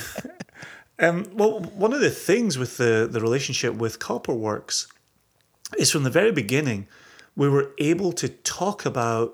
Um, 1.00 1.28
well, 1.34 1.60
one 1.60 1.94
of 1.94 2.00
the 2.00 2.10
things 2.10 2.58
with 2.58 2.78
the, 2.78 3.08
the 3.12 3.20
relationship 3.20 3.76
with 3.76 4.00
Copperworks 4.00 4.88
is 5.78 5.92
from 5.92 6.04
the 6.04 6.10
very 6.10 6.32
beginning, 6.32 6.88
we 7.36 7.50
were 7.50 7.72
able 7.78 8.14
to 8.14 8.30
talk 8.30 8.86
about 8.86 9.34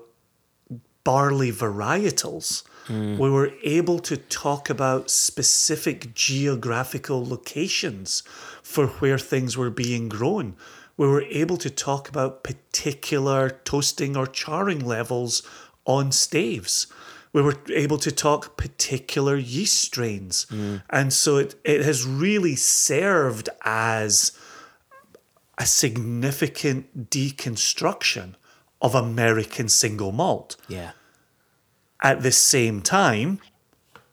barley 1.04 1.52
varietals. 1.52 2.64
We 2.88 3.30
were 3.30 3.52
able 3.62 4.00
to 4.00 4.16
talk 4.16 4.68
about 4.68 5.12
specific 5.12 6.12
geographical 6.12 7.24
locations 7.24 8.24
for 8.64 8.88
where 8.88 9.16
things 9.16 9.56
were 9.56 9.70
being 9.70 10.08
grown. 10.08 10.56
We 11.00 11.08
were 11.08 11.22
able 11.22 11.56
to 11.56 11.70
talk 11.70 12.10
about 12.10 12.44
particular 12.44 13.48
toasting 13.48 14.18
or 14.18 14.26
charring 14.26 14.80
levels 14.80 15.42
on 15.86 16.12
staves. 16.12 16.88
We 17.32 17.40
were 17.40 17.56
able 17.70 17.96
to 17.96 18.12
talk 18.12 18.58
particular 18.58 19.34
yeast 19.38 19.78
strains. 19.78 20.44
Mm. 20.50 20.82
And 20.90 21.10
so 21.10 21.38
it, 21.38 21.54
it 21.64 21.82
has 21.86 22.04
really 22.04 22.54
served 22.54 23.48
as 23.64 24.32
a 25.56 25.64
significant 25.64 27.08
deconstruction 27.08 28.34
of 28.82 28.94
American 28.94 29.70
single 29.70 30.12
malt. 30.12 30.58
Yeah. 30.68 30.90
At 32.02 32.22
the 32.22 32.30
same 32.30 32.82
time, 32.82 33.40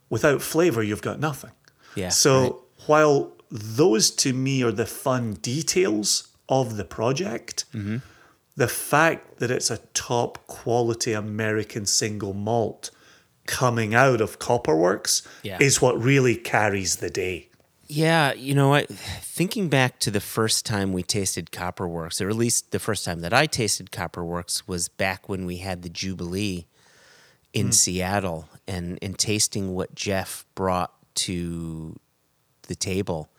without 0.09 0.41
flavor, 0.41 0.81
you've 0.81 1.01
got 1.01 1.19
nothing. 1.19 1.51
Yeah. 1.95 2.09
So 2.09 2.41
right. 2.41 2.53
while 2.87 3.33
those 3.51 4.09
to 4.11 4.31
me 4.31 4.63
are 4.63 4.71
the 4.71 4.85
fun 4.85 5.33
details 5.33 6.29
of 6.49 6.77
the 6.77 6.85
project, 6.85 7.65
Mm-hmm. 7.73 7.97
the 8.55 8.67
fact 8.67 9.37
that 9.39 9.51
it's 9.51 9.69
a 9.69 9.77
top 9.93 10.47
quality 10.47 11.13
American 11.13 11.85
single 11.85 12.33
malt 12.33 12.89
coming 13.45 13.93
out 13.95 14.19
of 14.21 14.39
Copperworks 14.39 15.25
Yeah. 15.43 15.57
is 15.61 15.81
what 15.81 16.01
really 16.01 16.35
carries 16.35 16.97
the 16.97 17.09
day. 17.09 17.49
Yeah, 17.89 18.33
you 18.33 18.53
know 18.53 18.67
what? 18.67 18.89
Thinking 18.89 19.69
back 19.69 19.99
to 19.99 20.11
the 20.11 20.19
first 20.19 20.65
time 20.65 20.91
we 20.91 21.03
tasted 21.03 21.51
Copperworks, 21.51 22.19
or 22.19 22.29
at 22.29 22.35
least 22.35 22.71
the 22.71 22.79
first 22.79 23.05
time 23.05 23.21
that 23.21 23.33
I 23.33 23.45
tasted 23.45 23.91
Copperworks, 23.91 24.67
was 24.67 24.89
back 24.89 25.29
when 25.29 25.45
we 25.45 25.57
had 25.57 25.83
the 25.83 25.89
Jubilee 25.89 26.65
in 27.53 27.71
Seattle, 27.71 28.49
and 28.67 28.99
and 29.01 29.17
tasting 29.17 29.73
what 29.73 29.95
Jeff 29.95 30.45
brought 30.53 30.91
to 31.15 31.97
the 32.63 32.75
table. 32.75 33.29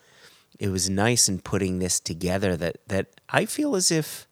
It 0.59 0.71
was 0.71 0.91
nice 0.91 1.29
in 1.29 1.41
putting 1.41 1.79
this 1.79 2.01
together. 2.01 2.57
That 2.57 2.79
that 2.89 3.21
I 3.29 3.45
feel 3.45 3.77
as 3.77 3.91
if 3.91 4.27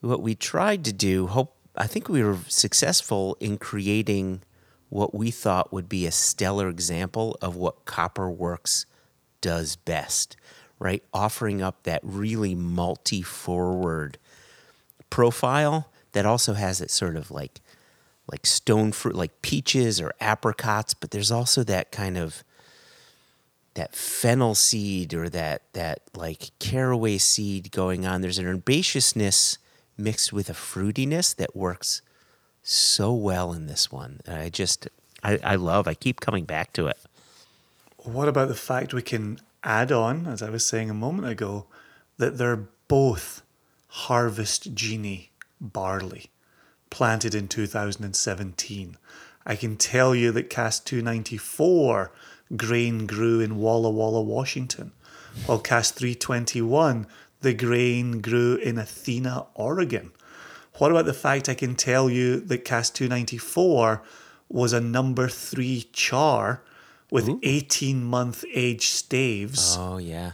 what 0.00 0.22
we 0.22 0.34
tried 0.34 0.84
to 0.84 0.92
do. 0.92 1.26
Hope 1.26 1.56
I 1.76 1.86
think 1.86 2.08
we 2.08 2.22
were 2.22 2.38
successful 2.48 3.36
in 3.40 3.58
creating 3.58 4.42
what 4.88 5.14
we 5.14 5.30
thought 5.30 5.72
would 5.72 5.88
be 5.88 6.06
a 6.06 6.12
stellar 6.12 6.68
example 6.68 7.36
of 7.42 7.56
what 7.56 7.84
Copperworks 7.84 8.86
does 9.40 9.76
best, 9.76 10.36
right? 10.78 11.02
Offering 11.12 11.62
up 11.62 11.82
that 11.82 12.00
really 12.02 12.54
multi 12.54 13.22
forward 13.22 14.18
profile 15.10 15.90
that 16.12 16.26
also 16.26 16.54
has 16.54 16.80
it 16.80 16.90
sort 16.90 17.16
of 17.16 17.30
like 17.30 17.60
like 18.30 18.44
stone 18.44 18.92
fruit 18.92 19.14
like 19.14 19.40
peaches 19.42 20.00
or 20.00 20.12
apricots, 20.20 20.94
but 20.94 21.10
there's 21.10 21.30
also 21.30 21.64
that 21.64 21.90
kind 21.90 22.18
of 22.18 22.44
that 23.74 23.94
fennel 23.94 24.54
seed 24.54 25.14
or 25.14 25.28
that 25.28 25.62
that 25.72 26.00
like 26.14 26.50
caraway 26.58 27.18
seed 27.18 27.70
going 27.70 28.06
on. 28.06 28.20
There's 28.20 28.38
an 28.38 28.46
herbaceousness 28.46 29.58
mixed 29.96 30.32
with 30.32 30.48
a 30.48 30.54
fruitiness 30.54 31.34
that 31.36 31.56
works 31.56 32.02
so 32.62 33.12
well 33.12 33.52
in 33.52 33.66
this 33.66 33.90
one. 33.90 34.20
I 34.26 34.48
just 34.48 34.88
I, 35.22 35.38
I 35.42 35.54
love. 35.56 35.88
I 35.88 35.94
keep 35.94 36.20
coming 36.20 36.44
back 36.44 36.72
to 36.74 36.86
it. 36.86 36.98
What 37.98 38.28
about 38.28 38.48
the 38.48 38.54
fact 38.54 38.94
we 38.94 39.02
can 39.02 39.40
add 39.64 39.90
on, 39.90 40.26
as 40.26 40.42
I 40.42 40.50
was 40.50 40.64
saying 40.64 40.88
a 40.88 40.94
moment 40.94 41.28
ago, 41.28 41.66
that 42.16 42.38
they're 42.38 42.68
both 42.86 43.42
Harvest 43.88 44.74
Genie 44.74 45.30
barley 45.60 46.30
planted 46.90 47.34
in 47.34 47.48
2017? 47.48 48.96
I 49.44 49.56
can 49.56 49.76
tell 49.76 50.14
you 50.14 50.30
that 50.32 50.50
Cask 50.50 50.84
294 50.84 52.12
grain 52.56 53.06
grew 53.06 53.40
in 53.40 53.56
Walla 53.58 53.90
Walla, 53.90 54.22
Washington, 54.22 54.92
while 55.46 55.58
Cask 55.58 55.94
321, 55.94 57.06
the 57.40 57.54
grain 57.54 58.20
grew 58.20 58.56
in 58.56 58.78
Athena, 58.78 59.46
Oregon. 59.54 60.10
What 60.78 60.90
about 60.90 61.06
the 61.06 61.14
fact 61.14 61.48
I 61.48 61.54
can 61.54 61.74
tell 61.74 62.08
you 62.08 62.40
that 62.40 62.64
Cask 62.64 62.94
294 62.94 64.02
was 64.48 64.72
a 64.72 64.80
number 64.80 65.28
three 65.28 65.88
char 65.92 66.62
with 67.10 67.28
18 67.42 68.02
month 68.04 68.44
age 68.54 68.86
staves 68.88 69.76
Oh 69.78 69.98
yeah. 69.98 70.32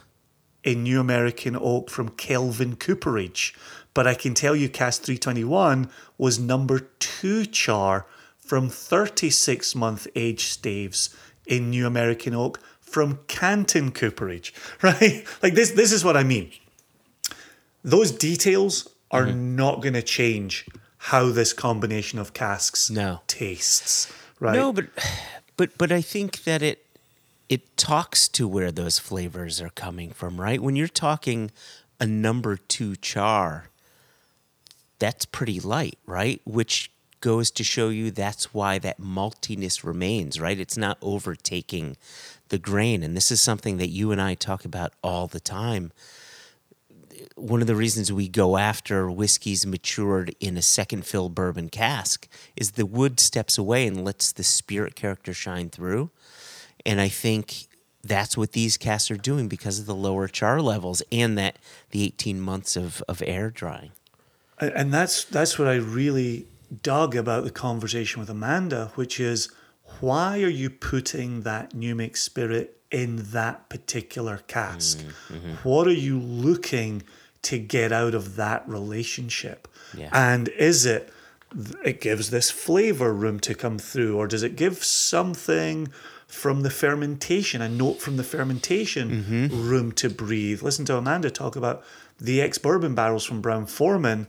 in 0.63 0.83
New 0.83 1.01
American 1.01 1.57
Oak 1.57 1.89
from 1.91 2.11
Kelvin 2.11 2.77
Cooperage. 2.77 3.55
But 3.95 4.07
I 4.07 4.15
can 4.15 4.35
tell 4.35 4.57
you 4.57 4.69
Cask 4.69 5.03
321 5.03 5.89
was 6.19 6.39
number 6.39 6.81
two 6.99 7.47
char 7.47 8.07
from 8.39 8.69
36 8.69 9.75
month 9.75 10.07
age 10.15 10.45
staves 10.47 11.15
in 11.47 11.71
New 11.71 11.87
American 11.87 12.35
Oak 12.35 12.61
from 12.81 13.19
Canton 13.29 13.91
Cooperage. 13.91 14.55
Right? 14.83 15.25
Like 15.43 15.55
this 15.55 15.73
this 15.73 15.93
is 15.93 16.05
what 16.05 16.17
I 16.17 16.23
mean. 16.25 16.51
Those 17.83 18.11
details 18.13 18.89
are 19.11 19.27
mm-hmm. 19.27 19.57
not 19.57 19.83
going 19.83 19.95
to 19.95 20.03
change 20.03 20.67
how 20.99 21.31
this 21.31 21.53
combination 21.53 22.19
of 22.19 22.33
casks 22.33 22.91
No. 22.91 23.21
tastes. 23.27 24.13
Right? 24.41 24.55
No, 24.55 24.73
but 24.73 24.87
but 25.57 25.77
but 25.79 25.93
I 25.93 26.01
think 26.01 26.45
that 26.45 26.63
it 26.63 26.85
it 27.49 27.77
talks 27.77 28.27
to 28.29 28.49
where 28.49 28.73
those 28.73 28.99
flavors 28.99 29.61
are 29.61 29.71
coming 29.71 30.11
from, 30.11 30.41
right? 30.41 30.61
When 30.61 30.77
you're 30.77 30.89
talking 30.89 31.51
a 32.01 32.07
number 32.07 32.57
two 32.57 32.97
char, 32.97 33.69
that's 34.99 35.25
pretty 35.25 35.61
light, 35.61 35.99
right? 36.07 36.41
Which 36.45 36.91
goes 37.25 37.51
to 37.51 37.65
show 37.65 37.89
you 37.89 38.11
that's 38.11 38.53
why 38.53 38.79
that 38.79 39.01
maltiness 39.01 39.83
remains, 39.83 40.39
right? 40.39 40.61
It's 40.61 40.77
not 40.77 40.99
overtaking 41.01 41.97
the 42.51 42.59
grain. 42.59 43.03
And 43.03 43.17
this 43.17 43.31
is 43.31 43.41
something 43.41 43.79
that 43.79 43.89
you 43.89 44.13
and 44.13 44.21
I 44.21 44.35
talk 44.35 44.67
about 44.67 44.93
all 45.03 45.27
the 45.27 45.41
time. 45.41 45.91
One 47.35 47.63
of 47.63 47.67
the 47.67 47.77
reasons 47.77 48.13
we 48.13 48.29
go 48.29 48.59
after 48.59 49.11
whiskeys 49.11 49.65
matured 49.65 50.37
in 50.39 50.59
a 50.59 50.63
second 50.63 51.07
fill 51.07 51.31
bourbon 51.31 51.71
cask 51.71 52.29
is 52.57 52.73
the 52.73 52.85
wood 52.85 53.19
steps 53.19 53.57
away 53.57 53.87
and 53.87 54.05
lets 54.05 54.31
the 54.31 54.45
spirit 54.45 54.95
character 54.95 55.33
shine 55.33 55.71
through. 55.71 56.11
And 56.85 57.01
I 57.01 57.09
think 57.09 57.69
that's 58.03 58.37
what 58.37 58.53
these 58.53 58.77
casks 58.77 59.11
are 59.11 59.17
doing 59.17 59.49
because 59.49 59.79
of 59.79 59.87
the 59.87 59.95
lower 59.95 60.29
char 60.29 60.61
levels 60.61 61.03
and 61.11 61.39
that 61.39 61.57
the 61.89 62.05
18 62.05 62.39
months 62.39 62.77
of, 62.77 63.03
of 63.09 63.23
air 63.27 63.49
drying. 63.49 63.93
And- 64.59 64.93
that's 64.93 65.25
that's 65.25 65.59
what 65.59 65.69
I 65.69 65.77
really 65.77 66.47
dug 66.83 67.15
about 67.15 67.45
the 67.45 67.51
conversation 67.51 68.21
with 68.21 68.31
Amanda, 68.31 68.93
which 68.95 69.21
is 69.21 69.51
why 70.01 70.43
are 70.43 70.49
you 70.49 70.71
putting 70.71 71.43
that 71.43 71.75
New 71.75 71.95
Make 71.95 72.17
spirit 72.17 72.81
in 72.91 73.17
that 73.33 73.69
particular 73.69 74.39
cask? 74.47 74.99
Mm, 74.99 75.37
mm-hmm. 75.37 75.69
What 75.69 75.87
are 75.87 75.93
you 75.93 76.19
looking 76.19 77.03
to 77.43 77.59
get 77.59 77.93
out 77.93 78.15
of 78.15 78.37
that 78.37 78.67
relationship? 78.69 79.69
Yeah. 79.97 80.11
And 80.13 80.49
is 80.49 80.87
it 80.87 81.13
it 81.85 82.01
gives 82.01 82.31
this 82.31 82.51
flavor 82.51 83.13
room 83.13 83.39
to 83.41 83.55
come 83.55 83.79
through, 83.79 84.17
or 84.17 84.27
does 84.27 84.43
it 84.43 84.57
give 84.57 84.83
something 84.83 85.89
from 86.27 86.63
the 86.63 86.71
fermentation, 86.71 87.63
a 87.63 87.69
note 87.69 88.01
from 88.01 88.17
the 88.17 88.25
fermentation 88.25 89.23
mm-hmm. 89.23 89.69
room 89.69 89.93
to 89.93 90.11
breathe? 90.11 90.63
Listen 90.63 90.85
to 90.87 90.97
Amanda 90.97 91.31
talk 91.31 91.55
about 91.55 91.85
the 92.21 92.41
ex 92.41 92.59
bourbon 92.59 92.95
barrels 92.95 93.25
from 93.25 93.41
Brown 93.41 93.67
Forman, 93.67 94.27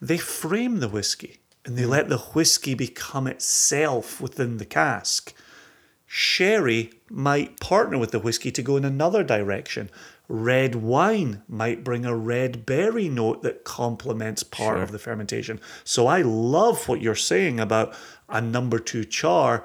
they 0.00 0.18
frame 0.18 0.80
the 0.80 0.88
whiskey 0.88 1.38
and 1.64 1.76
they 1.76 1.86
let 1.86 2.08
the 2.08 2.18
whiskey 2.18 2.74
become 2.74 3.26
itself 3.26 4.20
within 4.20 4.58
the 4.58 4.66
cask. 4.66 5.34
Sherry 6.06 6.92
might 7.10 7.58
partner 7.58 7.98
with 7.98 8.10
the 8.10 8.20
whiskey 8.20 8.50
to 8.52 8.62
go 8.62 8.76
in 8.76 8.84
another 8.84 9.24
direction. 9.24 9.90
Red 10.28 10.76
wine 10.76 11.42
might 11.48 11.82
bring 11.82 12.04
a 12.04 12.14
red 12.14 12.64
berry 12.64 13.08
note 13.08 13.42
that 13.42 13.64
complements 13.64 14.42
part 14.42 14.78
of 14.78 14.92
the 14.92 14.98
fermentation. 14.98 15.60
So 15.82 16.06
I 16.06 16.22
love 16.22 16.88
what 16.88 17.02
you're 17.02 17.14
saying 17.14 17.58
about 17.58 17.94
a 18.28 18.40
number 18.40 18.78
two 18.78 19.04
char 19.04 19.64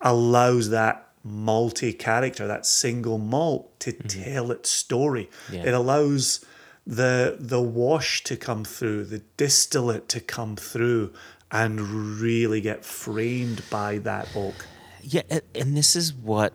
allows 0.00 0.70
that 0.70 1.06
multi 1.22 1.92
character, 1.92 2.46
that 2.46 2.64
single 2.64 3.18
malt 3.18 3.78
to 3.80 3.92
mm-hmm. 3.92 4.06
tell 4.06 4.50
its 4.50 4.70
story. 4.70 5.28
Yeah. 5.50 5.64
It 5.66 5.74
allows 5.74 6.44
the 6.86 7.36
the 7.38 7.60
wash 7.60 8.22
to 8.24 8.36
come 8.36 8.64
through, 8.64 9.04
the 9.06 9.22
distillate 9.36 10.08
to 10.10 10.20
come 10.20 10.56
through 10.56 11.12
and 11.50 11.80
really 12.20 12.60
get 12.60 12.84
framed 12.84 13.62
by 13.70 13.98
that 13.98 14.28
oak. 14.34 14.66
Yeah, 15.02 15.22
and 15.54 15.76
this 15.76 15.96
is 15.96 16.12
what 16.12 16.52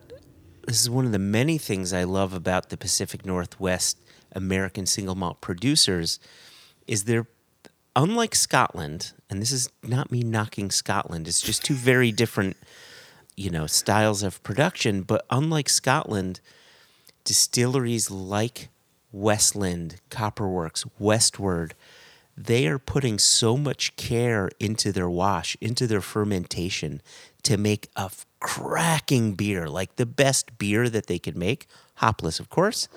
this 0.66 0.80
is 0.80 0.90
one 0.90 1.06
of 1.06 1.12
the 1.12 1.18
many 1.18 1.58
things 1.58 1.92
I 1.92 2.04
love 2.04 2.32
about 2.32 2.70
the 2.70 2.76
Pacific 2.76 3.26
Northwest 3.26 3.98
American 4.32 4.86
single 4.86 5.14
malt 5.14 5.40
producers 5.40 6.18
is 6.86 7.04
they're 7.04 7.26
unlike 7.94 8.34
Scotland, 8.34 9.12
and 9.28 9.40
this 9.40 9.52
is 9.52 9.68
not 9.82 10.10
me 10.10 10.22
knocking 10.22 10.70
Scotland. 10.70 11.28
It's 11.28 11.40
just 11.40 11.64
two 11.64 11.74
very 11.74 12.10
different, 12.12 12.56
you 13.36 13.50
know, 13.50 13.66
styles 13.66 14.22
of 14.22 14.42
production. 14.42 15.02
But 15.02 15.26
unlike 15.30 15.68
Scotland, 15.68 16.40
distilleries 17.24 18.10
like 18.10 18.68
Westland, 19.12 19.96
Copperworks, 20.10 20.86
Westward, 20.98 21.74
they 22.36 22.66
are 22.66 22.78
putting 22.78 23.18
so 23.18 23.56
much 23.56 23.94
care 23.96 24.50
into 24.58 24.90
their 24.90 25.08
wash, 25.10 25.56
into 25.60 25.86
their 25.86 26.00
fermentation 26.00 27.02
to 27.42 27.56
make 27.56 27.88
a 27.94 28.10
cracking 28.40 29.34
beer, 29.34 29.68
like 29.68 29.96
the 29.96 30.06
best 30.06 30.56
beer 30.58 30.88
that 30.88 31.06
they 31.06 31.18
could 31.18 31.36
make, 31.36 31.66
hopless, 31.96 32.40
of 32.40 32.48
course, 32.48 32.88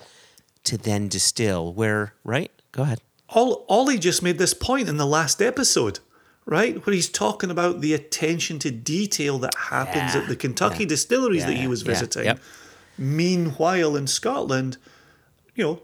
to 0.64 0.78
then 0.78 1.08
distill. 1.08 1.72
Where, 1.72 2.14
right? 2.24 2.50
Go 2.72 2.82
ahead. 2.84 3.00
Ol- 3.34 3.64
Ollie 3.68 3.98
just 3.98 4.22
made 4.22 4.38
this 4.38 4.54
point 4.54 4.88
in 4.88 4.96
the 4.96 5.06
last 5.06 5.42
episode, 5.42 5.98
right? 6.46 6.84
Where 6.86 6.94
he's 6.94 7.08
talking 7.08 7.50
about 7.50 7.80
the 7.80 7.92
attention 7.92 8.58
to 8.60 8.70
detail 8.70 9.38
that 9.40 9.54
happens 9.54 10.14
Yeah, 10.14 10.22
at 10.22 10.28
the 10.28 10.36
Kentucky 10.36 10.84
yeah, 10.84 10.88
distilleries 10.88 11.44
that 11.44 11.56
he 11.56 11.66
was 11.66 11.82
yeah, 11.82 11.88
visiting. 11.88 12.24
yep. 12.24 12.40
Meanwhile, 12.96 13.96
in 13.96 14.06
Scotland, 14.06 14.78
you 15.54 15.64
know, 15.64 15.82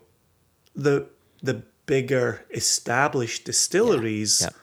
the 0.75 1.07
the 1.43 1.63
bigger 1.87 2.45
established 2.51 3.45
distilleries 3.45 4.43
yep. 4.43 4.55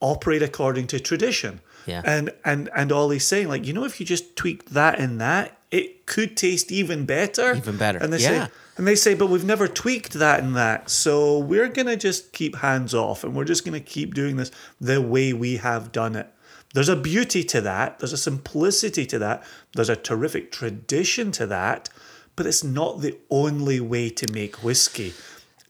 operate 0.00 0.42
according 0.42 0.86
to 0.88 1.00
tradition. 1.00 1.60
Yeah. 1.86 2.02
And 2.04 2.30
and 2.44 2.68
and 2.74 2.92
Ollie's 2.92 3.24
saying, 3.24 3.48
like, 3.48 3.66
you 3.66 3.72
know, 3.72 3.84
if 3.84 4.00
you 4.00 4.06
just 4.06 4.36
tweak 4.36 4.70
that 4.70 4.98
and 4.98 5.20
that, 5.20 5.58
it 5.70 6.06
could 6.06 6.36
taste 6.36 6.70
even 6.72 7.06
better. 7.06 7.54
Even 7.54 7.76
better, 7.76 7.98
And 7.98 8.12
they 8.12 8.18
yeah. 8.18 8.46
say 8.46 8.52
and 8.76 8.86
they 8.86 8.96
say, 8.96 9.14
but 9.14 9.28
we've 9.28 9.44
never 9.44 9.68
tweaked 9.68 10.14
that 10.14 10.40
and 10.40 10.54
that. 10.54 10.90
So 10.90 11.38
we're 11.38 11.68
gonna 11.68 11.96
just 11.96 12.32
keep 12.32 12.56
hands 12.56 12.92
off 12.94 13.24
and 13.24 13.34
we're 13.34 13.44
just 13.44 13.64
gonna 13.64 13.80
keep 13.80 14.14
doing 14.14 14.36
this 14.36 14.50
the 14.80 15.00
way 15.00 15.32
we 15.32 15.56
have 15.56 15.92
done 15.92 16.14
it. 16.14 16.30
There's 16.74 16.88
a 16.90 16.96
beauty 16.96 17.42
to 17.44 17.60
that, 17.62 18.00
there's 18.00 18.12
a 18.12 18.18
simplicity 18.18 19.06
to 19.06 19.18
that, 19.20 19.42
there's 19.74 19.88
a 19.88 19.96
terrific 19.96 20.52
tradition 20.52 21.32
to 21.32 21.46
that, 21.46 21.88
but 22.34 22.44
it's 22.44 22.62
not 22.62 23.00
the 23.00 23.16
only 23.30 23.80
way 23.80 24.10
to 24.10 24.30
make 24.32 24.62
whiskey. 24.62 25.14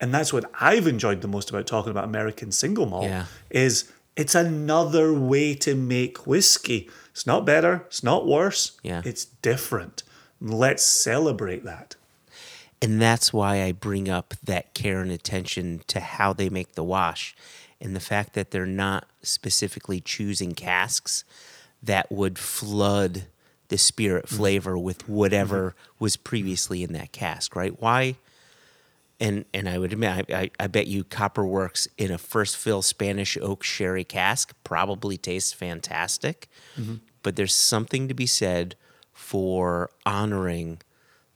And 0.00 0.12
that's 0.12 0.32
what 0.32 0.50
I've 0.60 0.86
enjoyed 0.86 1.20
the 1.22 1.28
most 1.28 1.50
about 1.50 1.66
talking 1.66 1.90
about 1.90 2.04
American 2.04 2.52
single 2.52 2.86
malt 2.86 3.04
Yeah. 3.04 3.26
is 3.50 3.90
it's 4.14 4.34
another 4.34 5.12
way 5.12 5.54
to 5.54 5.74
make 5.74 6.26
whiskey. 6.26 6.90
It's 7.10 7.26
not 7.26 7.46
better, 7.46 7.84
it's 7.86 8.02
not 8.02 8.26
worse. 8.26 8.78
Yeah. 8.82 9.02
It's 9.04 9.24
different. 9.24 10.02
Let's 10.40 10.84
celebrate 10.84 11.64
that. 11.64 11.96
And 12.82 13.00
that's 13.00 13.32
why 13.32 13.62
I 13.62 13.72
bring 13.72 14.08
up 14.08 14.34
that 14.44 14.74
care 14.74 15.00
and 15.00 15.10
attention 15.10 15.82
to 15.86 16.00
how 16.00 16.32
they 16.32 16.50
make 16.50 16.74
the 16.74 16.84
wash 16.84 17.34
and 17.80 17.96
the 17.96 18.00
fact 18.00 18.34
that 18.34 18.50
they're 18.50 18.66
not 18.66 19.06
specifically 19.22 20.00
choosing 20.00 20.54
casks 20.54 21.24
that 21.82 22.10
would 22.10 22.38
flood 22.38 23.24
the 23.68 23.78
spirit 23.78 24.26
mm-hmm. 24.26 24.36
flavor 24.36 24.78
with 24.78 25.08
whatever 25.08 25.70
mm-hmm. 25.70 26.04
was 26.04 26.16
previously 26.16 26.82
in 26.82 26.92
that 26.92 27.12
cask, 27.12 27.56
right? 27.56 27.80
Why? 27.80 28.16
And 29.18 29.46
and 29.54 29.68
I 29.68 29.78
would 29.78 29.92
admit, 29.92 30.30
I, 30.30 30.36
I, 30.36 30.50
I 30.60 30.66
bet 30.66 30.86
you 30.86 31.02
copper 31.04 31.46
works 31.46 31.88
in 31.96 32.10
a 32.10 32.18
first 32.18 32.56
fill 32.56 32.82
Spanish 32.82 33.38
oak 33.40 33.62
sherry 33.62 34.04
cask 34.04 34.54
probably 34.62 35.16
tastes 35.16 35.52
fantastic. 35.52 36.48
Mm-hmm. 36.78 36.96
But 37.22 37.36
there's 37.36 37.54
something 37.54 38.08
to 38.08 38.14
be 38.14 38.26
said 38.26 38.76
for 39.12 39.90
honoring 40.04 40.78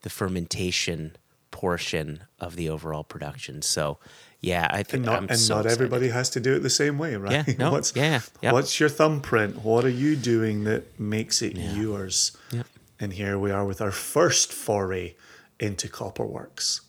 the 0.02 0.10
fermentation 0.10 1.16
portion 1.50 2.24
of 2.38 2.56
the 2.56 2.68
overall 2.68 3.04
production. 3.04 3.62
So, 3.62 3.98
yeah, 4.40 4.68
I 4.70 4.82
think 4.82 5.04
And 5.04 5.06
not, 5.06 5.30
and 5.30 5.38
so 5.38 5.56
not 5.56 5.66
everybody 5.66 6.08
has 6.08 6.30
to 6.30 6.40
do 6.40 6.54
it 6.54 6.60
the 6.60 6.70
same 6.70 6.98
way, 6.98 7.16
right? 7.16 7.46
Yeah, 7.46 7.54
no, 7.58 7.70
what's, 7.72 7.94
yeah, 7.94 8.20
yep. 8.40 8.52
what's 8.52 8.78
your 8.78 8.88
thumbprint? 8.88 9.64
What 9.64 9.84
are 9.84 9.90
you 9.90 10.16
doing 10.16 10.64
that 10.64 10.98
makes 10.98 11.42
it 11.42 11.56
yours? 11.56 12.36
Yep. 12.52 12.66
And 13.00 13.12
here 13.14 13.38
we 13.38 13.50
are 13.50 13.64
with 13.64 13.80
our 13.80 13.90
first 13.90 14.52
foray 14.52 15.14
into 15.58 15.88
Copperworks. 15.88 16.80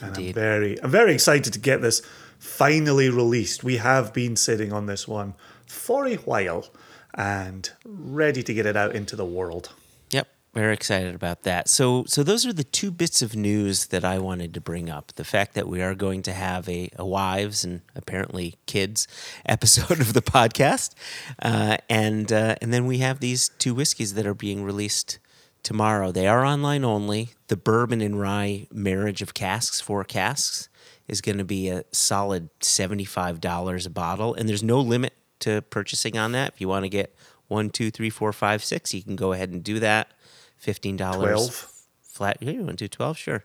And 0.00 0.16
I'm 0.16 0.32
very 0.32 0.82
I'm 0.82 0.90
very 0.90 1.14
excited 1.14 1.52
to 1.52 1.58
get 1.58 1.82
this 1.82 2.02
finally 2.38 3.08
released. 3.08 3.64
We 3.64 3.78
have 3.78 4.12
been 4.12 4.36
sitting 4.36 4.72
on 4.72 4.86
this 4.86 5.08
one 5.08 5.34
for 5.66 6.06
a 6.06 6.16
while 6.16 6.66
and 7.14 7.70
ready 7.84 8.42
to 8.42 8.54
get 8.54 8.66
it 8.66 8.76
out 8.76 8.94
into 8.94 9.16
the 9.16 9.24
world. 9.24 9.72
Yep, 10.10 10.28
very 10.52 10.74
excited 10.74 11.14
about 11.14 11.42
that. 11.44 11.68
So, 11.68 12.04
so 12.06 12.22
those 12.22 12.44
are 12.44 12.52
the 12.52 12.64
two 12.64 12.90
bits 12.90 13.22
of 13.22 13.34
news 13.34 13.86
that 13.86 14.04
I 14.04 14.18
wanted 14.18 14.52
to 14.54 14.60
bring 14.60 14.90
up: 14.90 15.12
the 15.14 15.24
fact 15.24 15.54
that 15.54 15.68
we 15.68 15.80
are 15.80 15.94
going 15.94 16.22
to 16.22 16.32
have 16.32 16.68
a, 16.68 16.90
a 16.96 17.06
wives 17.06 17.64
and 17.64 17.82
apparently 17.94 18.56
kids 18.66 19.06
episode 19.46 20.00
of 20.00 20.12
the 20.12 20.22
podcast, 20.22 20.94
uh, 21.40 21.78
and 21.88 22.32
uh, 22.32 22.56
and 22.60 22.72
then 22.72 22.86
we 22.86 22.98
have 22.98 23.20
these 23.20 23.48
two 23.58 23.74
whiskeys 23.74 24.14
that 24.14 24.26
are 24.26 24.34
being 24.34 24.64
released 24.64 25.18
tomorrow. 25.64 26.12
They 26.12 26.28
are 26.28 26.44
online 26.44 26.84
only. 26.84 27.30
The 27.48 27.56
bourbon 27.56 28.00
and 28.00 28.20
rye 28.20 28.68
marriage 28.72 29.20
of 29.22 29.34
casks, 29.34 29.80
four 29.80 30.04
casks, 30.04 30.68
is 31.08 31.20
going 31.20 31.38
to 31.38 31.44
be 31.44 31.68
a 31.68 31.84
solid 31.90 32.50
seventy-five 32.60 33.40
dollars 33.40 33.84
a 33.86 33.90
bottle, 33.90 34.34
and 34.34 34.48
there's 34.48 34.62
no 34.62 34.78
limit 34.78 35.14
to 35.40 35.62
purchasing 35.62 36.16
on 36.16 36.30
that. 36.32 36.52
If 36.54 36.60
you 36.60 36.68
want 36.68 36.84
to 36.84 36.88
get 36.88 37.14
one, 37.48 37.70
two, 37.70 37.90
three, 37.90 38.10
four, 38.10 38.32
five, 38.32 38.62
six, 38.62 38.94
you 38.94 39.02
can 39.02 39.16
go 39.16 39.32
ahead 39.32 39.50
and 39.50 39.64
do 39.64 39.80
that. 39.80 40.12
Fifteen 40.56 40.96
dollars 40.96 41.32
Twelve. 41.32 41.72
flat. 42.02 42.36
Yeah, 42.40 42.52
you 42.52 42.60
want 42.64 42.78
to 42.78 42.84
do 42.84 42.88
twelve? 42.88 43.18
Sure. 43.18 43.44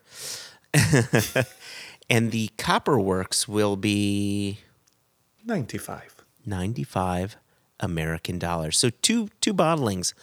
and 2.09 2.31
the 2.31 2.51
Copperworks 2.57 3.47
will 3.47 3.75
be 3.75 4.59
95. 5.43 6.23
95 6.45 7.37
American 7.79 8.37
dollars. 8.39 8.77
So 8.77 8.89
two 8.89 9.29
two 9.41 9.53
bottlings, 9.53 10.13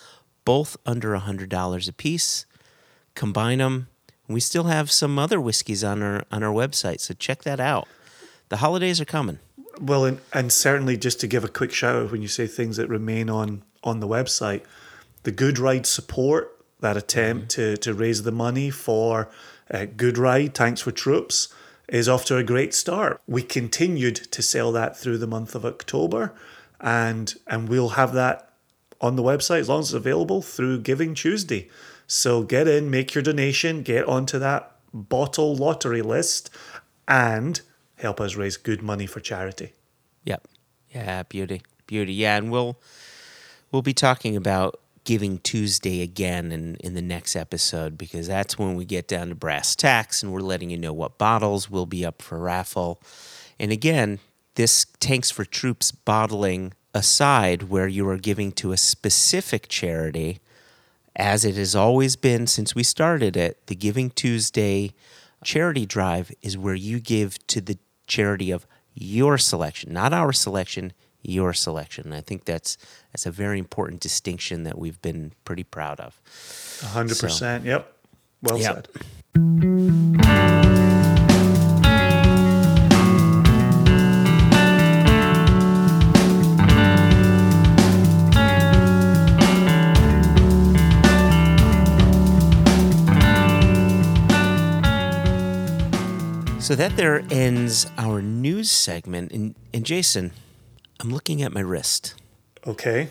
both 0.46 0.78
under 0.86 1.14
$100 1.14 1.88
a 1.88 1.92
piece. 1.92 2.46
Combine 3.14 3.58
them. 3.58 3.88
We 4.28 4.40
still 4.40 4.64
have 4.64 4.90
some 4.90 5.18
other 5.18 5.38
whiskeys 5.38 5.84
on 5.84 6.02
our 6.02 6.24
on 6.32 6.42
our 6.42 6.52
website, 6.52 7.00
so 7.00 7.14
check 7.14 7.42
that 7.42 7.60
out. 7.60 7.86
The 8.48 8.56
holidays 8.56 9.00
are 9.00 9.04
coming. 9.04 9.38
Well, 9.80 10.04
and, 10.04 10.20
and 10.32 10.50
certainly 10.50 10.96
just 10.96 11.20
to 11.20 11.26
give 11.26 11.44
a 11.44 11.48
quick 11.48 11.72
shout 11.72 11.96
out 11.96 12.10
when 12.10 12.22
you 12.22 12.28
say 12.28 12.46
things 12.46 12.76
that 12.78 12.88
remain 12.88 13.28
on 13.28 13.62
on 13.84 14.00
the 14.00 14.08
website, 14.08 14.62
the 15.22 15.30
Good 15.30 15.58
Ride 15.58 15.86
support, 15.86 16.56
that 16.80 16.96
attempt 16.96 17.50
to, 17.50 17.76
to 17.76 17.94
raise 17.94 18.22
the 18.24 18.32
money 18.32 18.70
for 18.70 19.28
uh, 19.70 19.86
Good 19.96 20.18
Ride, 20.18 20.54
Tanks 20.54 20.80
for 20.80 20.90
Troops, 20.90 21.48
is 21.88 22.08
off 22.08 22.24
to 22.26 22.36
a 22.36 22.42
great 22.42 22.74
start. 22.74 23.20
We 23.28 23.42
continued 23.42 24.16
to 24.16 24.42
sell 24.42 24.72
that 24.72 24.96
through 24.96 25.18
the 25.18 25.26
month 25.26 25.54
of 25.54 25.64
October, 25.64 26.32
and 26.80 27.34
and 27.46 27.68
we'll 27.68 27.90
have 27.90 28.12
that 28.14 28.45
on 29.06 29.16
the 29.16 29.22
website 29.22 29.60
as 29.60 29.68
long 29.68 29.80
as 29.80 29.86
it's 29.86 29.94
available 29.94 30.42
through 30.42 30.80
Giving 30.80 31.14
Tuesday. 31.14 31.68
So 32.06 32.42
get 32.42 32.68
in, 32.68 32.90
make 32.90 33.14
your 33.14 33.22
donation, 33.22 33.82
get 33.82 34.06
onto 34.06 34.38
that 34.38 34.72
bottle 34.92 35.54
lottery 35.54 36.02
list, 36.02 36.50
and 37.08 37.60
help 37.96 38.20
us 38.20 38.36
raise 38.36 38.56
good 38.56 38.82
money 38.82 39.06
for 39.06 39.20
charity. 39.20 39.72
Yep. 40.24 40.46
Yeah, 40.90 41.22
beauty. 41.24 41.62
Beauty. 41.86 42.12
Yeah, 42.12 42.36
and 42.36 42.50
we'll 42.50 42.78
we'll 43.70 43.82
be 43.82 43.94
talking 43.94 44.36
about 44.36 44.80
Giving 45.04 45.38
Tuesday 45.38 46.02
again 46.02 46.50
in, 46.50 46.74
in 46.76 46.94
the 46.94 47.02
next 47.02 47.36
episode 47.36 47.96
because 47.96 48.26
that's 48.26 48.58
when 48.58 48.74
we 48.74 48.84
get 48.84 49.06
down 49.06 49.28
to 49.28 49.36
brass 49.36 49.76
tacks 49.76 50.22
and 50.22 50.32
we're 50.32 50.40
letting 50.40 50.68
you 50.68 50.76
know 50.76 50.92
what 50.92 51.16
bottles 51.16 51.70
will 51.70 51.86
be 51.86 52.04
up 52.04 52.22
for 52.22 52.38
raffle. 52.38 53.00
And 53.58 53.70
again, 53.70 54.18
this 54.56 54.86
Tanks 54.98 55.30
for 55.30 55.44
Troops 55.44 55.92
bottling 55.92 56.72
aside 56.96 57.64
where 57.64 57.86
you 57.86 58.08
are 58.08 58.16
giving 58.16 58.50
to 58.52 58.72
a 58.72 58.76
specific 58.76 59.68
charity, 59.68 60.40
as 61.14 61.44
it 61.44 61.54
has 61.56 61.76
always 61.76 62.16
been 62.16 62.46
since 62.46 62.74
we 62.74 62.82
started 62.82 63.36
it, 63.36 63.66
the 63.66 63.74
Giving 63.74 64.10
Tuesday 64.10 64.92
Charity 65.44 65.84
drive 65.86 66.32
is 66.42 66.56
where 66.56 66.74
you 66.74 66.98
give 66.98 67.46
to 67.48 67.60
the 67.60 67.78
charity 68.06 68.50
of 68.50 68.66
your 68.94 69.36
selection, 69.36 69.92
not 69.92 70.12
our 70.14 70.32
selection, 70.32 70.92
your 71.22 71.52
selection. 71.52 72.06
And 72.06 72.14
I 72.14 72.22
think 72.22 72.46
that's 72.46 72.78
that's 73.12 73.26
a 73.26 73.30
very 73.30 73.58
important 73.58 74.00
distinction 74.00 74.64
that 74.64 74.78
we've 74.78 75.00
been 75.02 75.32
pretty 75.44 75.64
proud 75.64 76.00
of. 76.00 76.20
Hundred 76.82 77.18
percent. 77.18 77.64
Yep. 77.64 77.92
Well 78.42 78.58
Yep. 78.58 78.88
said. 79.34 80.55
So 96.66 96.74
that 96.74 96.96
there 96.96 97.22
ends 97.30 97.86
our 97.96 98.20
news 98.20 98.72
segment. 98.72 99.30
And, 99.30 99.54
and 99.72 99.86
Jason, 99.86 100.32
I'm 100.98 101.10
looking 101.10 101.40
at 101.40 101.52
my 101.52 101.60
wrist. 101.60 102.16
Okay. 102.66 103.08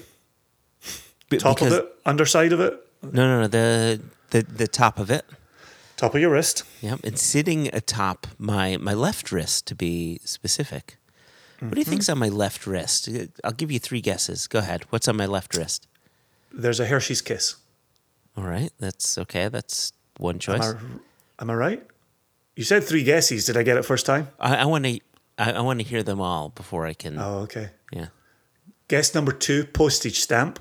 B- 1.29 1.37
Top 1.37 1.61
of 1.61 1.71
it, 1.71 1.87
underside 2.05 2.51
of 2.51 2.59
it, 2.59 2.73
No, 3.01 3.25
no, 3.25 3.39
no. 3.39 3.47
The 3.47 4.01
the 4.31 4.41
the 4.41 4.67
top 4.67 4.99
of 4.99 5.09
it. 5.09 5.23
top 5.95 6.13
of 6.13 6.19
your 6.19 6.31
wrist. 6.31 6.65
Yep, 6.81 6.99
it's 7.05 7.23
sitting 7.23 7.73
atop 7.73 8.27
my 8.37 8.75
my 8.75 8.93
left 8.93 9.31
wrist 9.31 9.67
to 9.67 9.73
be 9.73 10.19
specific. 10.25 10.97
What 11.59 11.71
do 11.71 11.79
you 11.79 11.85
mm-hmm. 11.85 11.91
think's 11.91 12.09
on 12.09 12.17
my 12.17 12.27
left 12.27 12.67
wrist? 12.67 13.07
I'll 13.41 13.53
give 13.53 13.71
you 13.71 13.79
three 13.79 14.01
guesses. 14.01 14.47
Go 14.47 14.59
ahead. 14.59 14.83
What's 14.89 15.07
on 15.07 15.15
my 15.15 15.27
left 15.27 15.55
wrist? 15.55 15.87
There's 16.51 16.81
a 16.81 16.87
Hershey's 16.87 17.21
kiss. 17.21 17.55
All 18.35 18.43
right, 18.43 18.73
that's 18.79 19.17
okay. 19.17 19.47
That's 19.47 19.93
one 20.17 20.35
Am 20.35 20.39
choice. 20.39 20.73
I, 21.39 21.41
am 21.41 21.49
I 21.49 21.53
right? 21.53 21.83
You 22.55 22.63
said 22.63 22.83
three 22.83 23.03
guesses. 23.03 23.45
Did 23.45 23.57
I 23.57 23.63
get 23.63 23.77
it 23.77 23.83
first 23.83 24.05
time? 24.05 24.29
I, 24.39 24.57
I 24.57 24.65
want 24.65 24.85
to 24.85 24.99
I, 25.37 25.51
I 25.53 25.61
want 25.61 25.79
to 25.81 25.85
hear 25.85 26.03
them 26.03 26.21
all 26.21 26.49
before 26.49 26.85
I 26.85 26.93
can. 26.93 27.17
Oh, 27.19 27.39
okay. 27.39 27.69
Yeah. 27.91 28.07
Guess 28.87 29.13
number 29.15 29.31
two, 29.31 29.65
postage 29.65 30.19
stamp. 30.19 30.59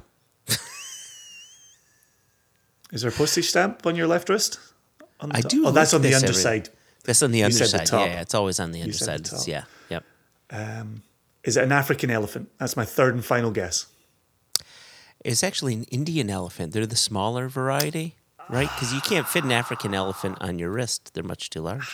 Is 2.93 3.03
there 3.03 3.11
a 3.11 3.15
postage 3.15 3.49
stamp 3.49 3.85
on 3.87 3.97
your 3.97 4.07
left 4.07 4.29
wrist? 4.29 4.59
On 5.21 5.31
I 5.33 5.41
top? 5.41 5.51
do. 5.51 5.67
Oh, 5.67 5.71
that's 5.73 5.93
on 5.95 6.03
the 6.03 6.09
this 6.09 6.17
every- 6.17 6.29
underside. 6.29 6.69
That's 7.05 7.23
on 7.23 7.33
the 7.33 7.39
You 7.39 7.51
said 7.51 7.69
the 7.71 7.79
underside. 7.79 7.99
Yeah, 8.09 8.15
yeah, 8.15 8.21
it's 8.23 8.35
always 8.35 8.61
on 8.61 8.73
the 8.73 8.83
underside. 8.83 9.29
Yeah. 9.47 9.65
Yep. 9.91 10.05
Um, 10.51 11.03
is 11.43 11.57
it 11.57 11.65
an 11.65 11.73
African 11.73 12.11
elephant? 12.11 12.51
That's 12.59 12.77
my 12.77 12.85
third 12.85 13.15
and 13.15 13.25
final 13.25 13.51
guess. 13.51 13.87
It's 15.25 15.43
actually 15.43 15.75
an 15.75 15.85
Indian 15.85 16.31
elephant. 16.31 16.73
They're 16.73 16.87
the 16.87 16.97
smaller 16.97 17.49
variety, 17.49 18.15
right? 18.49 18.69
Because 18.69 18.93
you 18.93 19.01
can't 19.01 19.27
fit 19.27 19.45
an 19.45 19.53
African 19.53 19.95
elephant 19.95 20.39
on 20.41 20.59
your 20.59 20.71
wrist. 20.71 21.13
They're 21.15 21.25
much 21.25 21.51
too 21.51 21.61
large. 21.61 21.89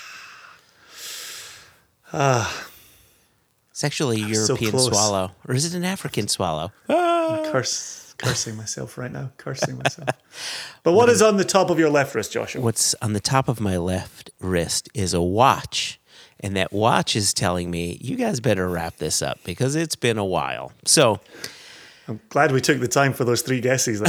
it's 2.12 3.84
actually 3.84 4.22
a 4.22 4.26
European 4.26 4.72
close. 4.72 4.88
swallow. 4.88 5.32
Or 5.46 5.54
is 5.54 5.64
it 5.64 5.76
an 5.76 5.84
African 5.84 6.28
swallow? 6.28 6.72
I'm 6.88 6.96
ah. 6.96 7.48
curse, 7.52 8.14
cursing 8.18 8.56
myself 8.56 8.98
right 8.98 9.12
now. 9.12 9.30
Cursing 9.36 9.78
myself. 9.78 10.08
But 10.82 10.92
what 10.92 11.10
is 11.10 11.20
on 11.20 11.36
the 11.36 11.44
top 11.44 11.68
of 11.68 11.78
your 11.78 11.90
left 11.90 12.14
wrist, 12.14 12.32
Joshua? 12.32 12.62
What's 12.62 12.94
on 13.02 13.12
the 13.12 13.20
top 13.20 13.48
of 13.48 13.60
my 13.60 13.76
left 13.76 14.30
wrist 14.40 14.88
is 14.94 15.12
a 15.12 15.20
watch. 15.20 16.00
And 16.42 16.56
that 16.56 16.72
watch 16.72 17.14
is 17.14 17.34
telling 17.34 17.70
me, 17.70 17.98
you 18.00 18.16
guys 18.16 18.40
better 18.40 18.66
wrap 18.66 18.96
this 18.96 19.20
up 19.20 19.38
because 19.44 19.76
it's 19.76 19.94
been 19.94 20.16
a 20.16 20.24
while. 20.24 20.72
So, 20.86 21.20
I'm 22.08 22.18
glad 22.30 22.50
we 22.50 22.62
took 22.62 22.80
the 22.80 22.88
time 22.88 23.12
for 23.12 23.24
those 23.24 23.42
three 23.42 23.60
guesses. 23.60 24.00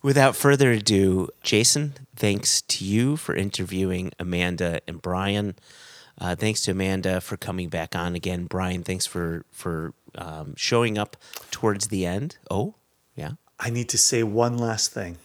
Without 0.00 0.36
further 0.36 0.70
ado, 0.72 1.28
Jason, 1.42 1.94
thanks 2.14 2.60
to 2.62 2.84
you 2.84 3.16
for 3.16 3.34
interviewing 3.34 4.12
Amanda 4.18 4.80
and 4.86 5.02
Brian. 5.02 5.56
Uh, 6.20 6.34
thanks 6.36 6.62
to 6.62 6.70
Amanda 6.72 7.20
for 7.20 7.36
coming 7.36 7.68
back 7.68 7.96
on 7.96 8.14
again. 8.14 8.46
Brian, 8.46 8.82
thanks 8.84 9.06
for 9.06 9.44
for 9.50 9.92
um, 10.16 10.54
showing 10.56 10.98
up 10.98 11.16
towards 11.50 11.88
the 11.88 12.06
end. 12.06 12.36
Oh, 12.50 12.74
yeah. 13.16 13.32
I 13.58 13.70
need 13.70 13.88
to 13.90 13.98
say 13.98 14.22
one 14.22 14.56
last 14.56 14.92
thing. 14.92 15.18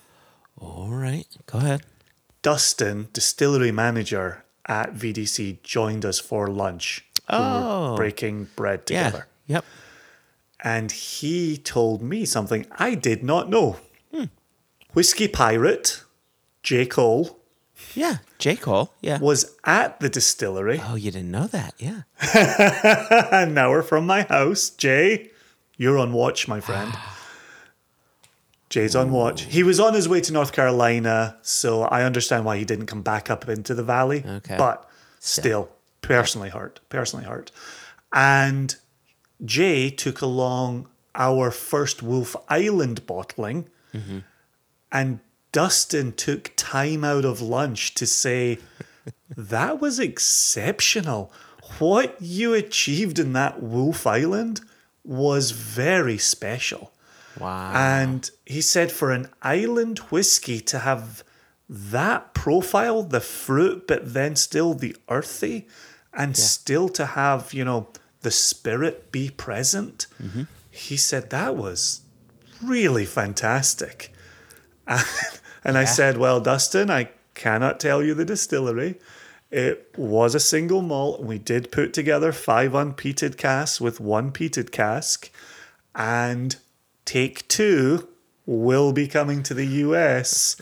All 0.60 0.90
right, 0.90 1.28
go 1.46 1.60
ahead. 1.60 1.84
Dustin, 2.42 3.08
distillery 3.14 3.72
manager 3.72 4.44
at 4.66 4.94
VDC, 4.96 5.62
joined 5.64 6.04
us 6.06 6.20
for 6.20 6.48
lunch. 6.48 7.06
We 7.32 7.38
were 7.38 7.44
Oh. 7.44 7.96
breaking 7.96 8.50
bread 8.56 8.82
Yeah. 8.90 9.06
together. 9.06 9.28
Yep. 9.48 9.66
And 10.64 10.92
he 10.92 11.58
told 11.58 12.02
me 12.02 12.26
something 12.26 12.66
I 12.72 12.96
did 12.96 13.24
not 13.24 13.50
know. 13.50 13.78
Whiskey 14.94 15.28
Pirate, 15.28 16.04
J. 16.62 16.86
Cole, 16.86 17.40
Yeah. 17.96 18.18
J. 18.38 18.56
Cole. 18.56 18.94
Yeah. 19.02 19.20
was 19.20 19.56
at 19.66 20.00
the 20.00 20.10
distillery 20.10 20.80
Oh, 20.84 20.96
you 20.96 21.12
didn't 21.12 21.32
know 21.32 21.48
that? 21.48 21.74
Yeah. 21.78 22.04
an 23.32 23.58
hour 23.58 23.82
from 23.82 24.06
my 24.06 24.24
house. 24.24 24.70
Jay, 24.70 25.32
you're 25.78 25.98
on 25.98 26.14
watch, 26.14 26.48
my 26.48 26.60
friend. 26.60 26.94
Jay's 28.70 28.96
on 28.96 29.12
watch. 29.12 29.44
He 29.44 29.62
was 29.62 29.80
on 29.80 29.94
his 29.94 30.10
way 30.10 30.20
to 30.22 30.34
North 30.34 30.52
Carolina, 30.52 31.38
so 31.44 31.84
I 31.84 32.04
understand 32.04 32.44
why 32.46 32.58
he 32.58 32.66
didn't 32.66 32.88
come 32.88 33.04
back 33.04 33.30
up 33.30 33.48
into 33.48 33.76
the 33.76 33.84
valley. 33.84 34.24
Okay. 34.26 34.56
But 34.58 34.90
still, 35.20 35.70
personally 36.02 36.50
hurt. 36.50 36.80
Personally 36.90 37.26
hurt. 37.26 37.52
And 38.12 38.76
Jay 39.46 39.90
took 39.92 40.22
along 40.22 40.88
our 41.14 41.52
first 41.52 42.02
Wolf 42.02 42.36
Island 42.50 43.06
bottling, 43.06 43.70
mm-hmm. 43.94 44.20
And 44.94 45.20
Dustin 45.52 46.14
took 46.14 46.52
time 46.56 47.04
out 47.04 47.26
of 47.26 47.42
lunch 47.42 47.96
to 47.96 48.06
say, 48.06 48.60
That 49.36 49.82
was 49.82 50.00
exceptional. 50.00 51.32
What 51.80 52.16
you 52.22 52.54
achieved 52.54 53.20
in 53.20 53.34
that 53.34 53.62
Wolf 53.62 54.06
Island 54.06 54.62
was 55.04 55.52
very 55.52 56.18
special. 56.18 56.94
Wow. 57.40 57.74
And 57.76 58.30
he 58.46 58.62
said 58.62 58.92
for 58.92 59.12
an 59.12 59.30
island 59.42 60.00
whiskey 60.00 60.60
to 60.62 60.80
have 60.80 61.24
that 61.68 62.34
profile, 62.34 63.04
the 63.04 63.20
fruit, 63.20 63.88
but 63.88 64.14
then 64.14 64.36
still 64.36 64.74
the 64.74 64.96
earthy, 65.10 65.68
and 66.14 66.38
still 66.38 66.90
to 66.90 67.06
have, 67.08 67.54
you 67.54 67.66
know, 67.66 67.88
the 68.22 68.32
spirit 68.32 69.12
be 69.12 69.30
present, 69.32 70.06
mm-hmm. 70.22 70.44
he 70.70 70.96
said 70.96 71.32
that 71.32 71.56
was 71.56 72.02
really 72.62 73.06
fantastic. 73.06 74.13
And 75.66 75.78
I 75.78 75.86
said, 75.86 76.18
Well, 76.18 76.42
Dustin, 76.42 76.90
I 76.92 77.10
cannot 77.36 77.80
tell 77.80 78.04
you 78.04 78.14
the 78.14 78.26
distillery. 78.26 79.00
It 79.50 79.94
was 79.98 80.36
a 80.36 80.40
single 80.40 80.82
malt. 80.82 81.20
and 81.20 81.30
We 81.30 81.38
did 81.38 81.72
put 81.72 81.94
together 81.94 82.32
five 82.34 82.72
unpeated 82.74 83.38
casks 83.38 83.80
with 83.80 84.00
one 84.02 84.32
peated 84.32 84.72
cask. 84.72 85.32
And 85.96 86.56
take 87.06 87.48
two 87.48 88.10
will 88.46 88.92
be 88.92 89.08
coming 89.08 89.42
to 89.44 89.54
the 89.54 89.66
US 89.66 90.58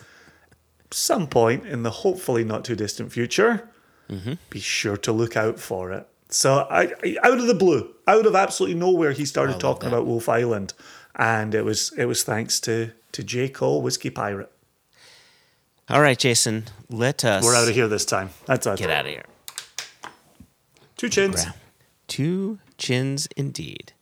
some 0.91 1.25
point 1.27 1.65
in 1.65 1.83
the 1.83 1.89
hopefully 1.89 2.43
not 2.43 2.65
too 2.65 2.75
distant 2.75 3.11
future. 3.11 3.69
Be 4.49 4.59
sure 4.59 4.97
to 4.97 5.11
look 5.13 5.37
out 5.37 5.57
for 5.57 5.91
it. 5.93 6.05
So, 6.29 6.67
I, 6.69 6.91
I- 7.03 7.17
out 7.23 7.37
of 7.39 7.47
the 7.47 7.53
blue, 7.55 7.91
out 8.07 8.25
of 8.25 8.35
absolutely 8.35 8.77
nowhere, 8.77 9.13
he 9.13 9.23
started 9.25 9.59
talking 9.59 9.87
about 9.87 10.05
Wolf 10.05 10.27
Island, 10.27 10.73
and 11.15 11.55
it 11.55 11.63
was 11.63 11.93
it 11.97 12.05
was 12.05 12.23
thanks 12.23 12.59
to 12.61 12.91
to 13.13 13.23
J 13.23 13.49
Cole, 13.49 13.81
Whiskey 13.81 14.09
Pirate. 14.09 14.51
All 15.89 16.01
right, 16.01 16.17
Jason, 16.17 16.65
let 16.89 17.25
us 17.25 17.43
We're 17.43 17.55
out 17.55 17.67
of 17.67 17.73
here 17.73 17.87
this 17.87 18.05
time. 18.05 18.29
That's 18.45 18.65
us. 18.65 18.79
get 18.79 18.89
out 18.89 19.05
of 19.05 19.11
here. 19.11 19.25
Two 20.97 21.09
chins. 21.09 21.45
Two 22.07 22.59
chins 22.77 23.27
indeed. 23.35 23.93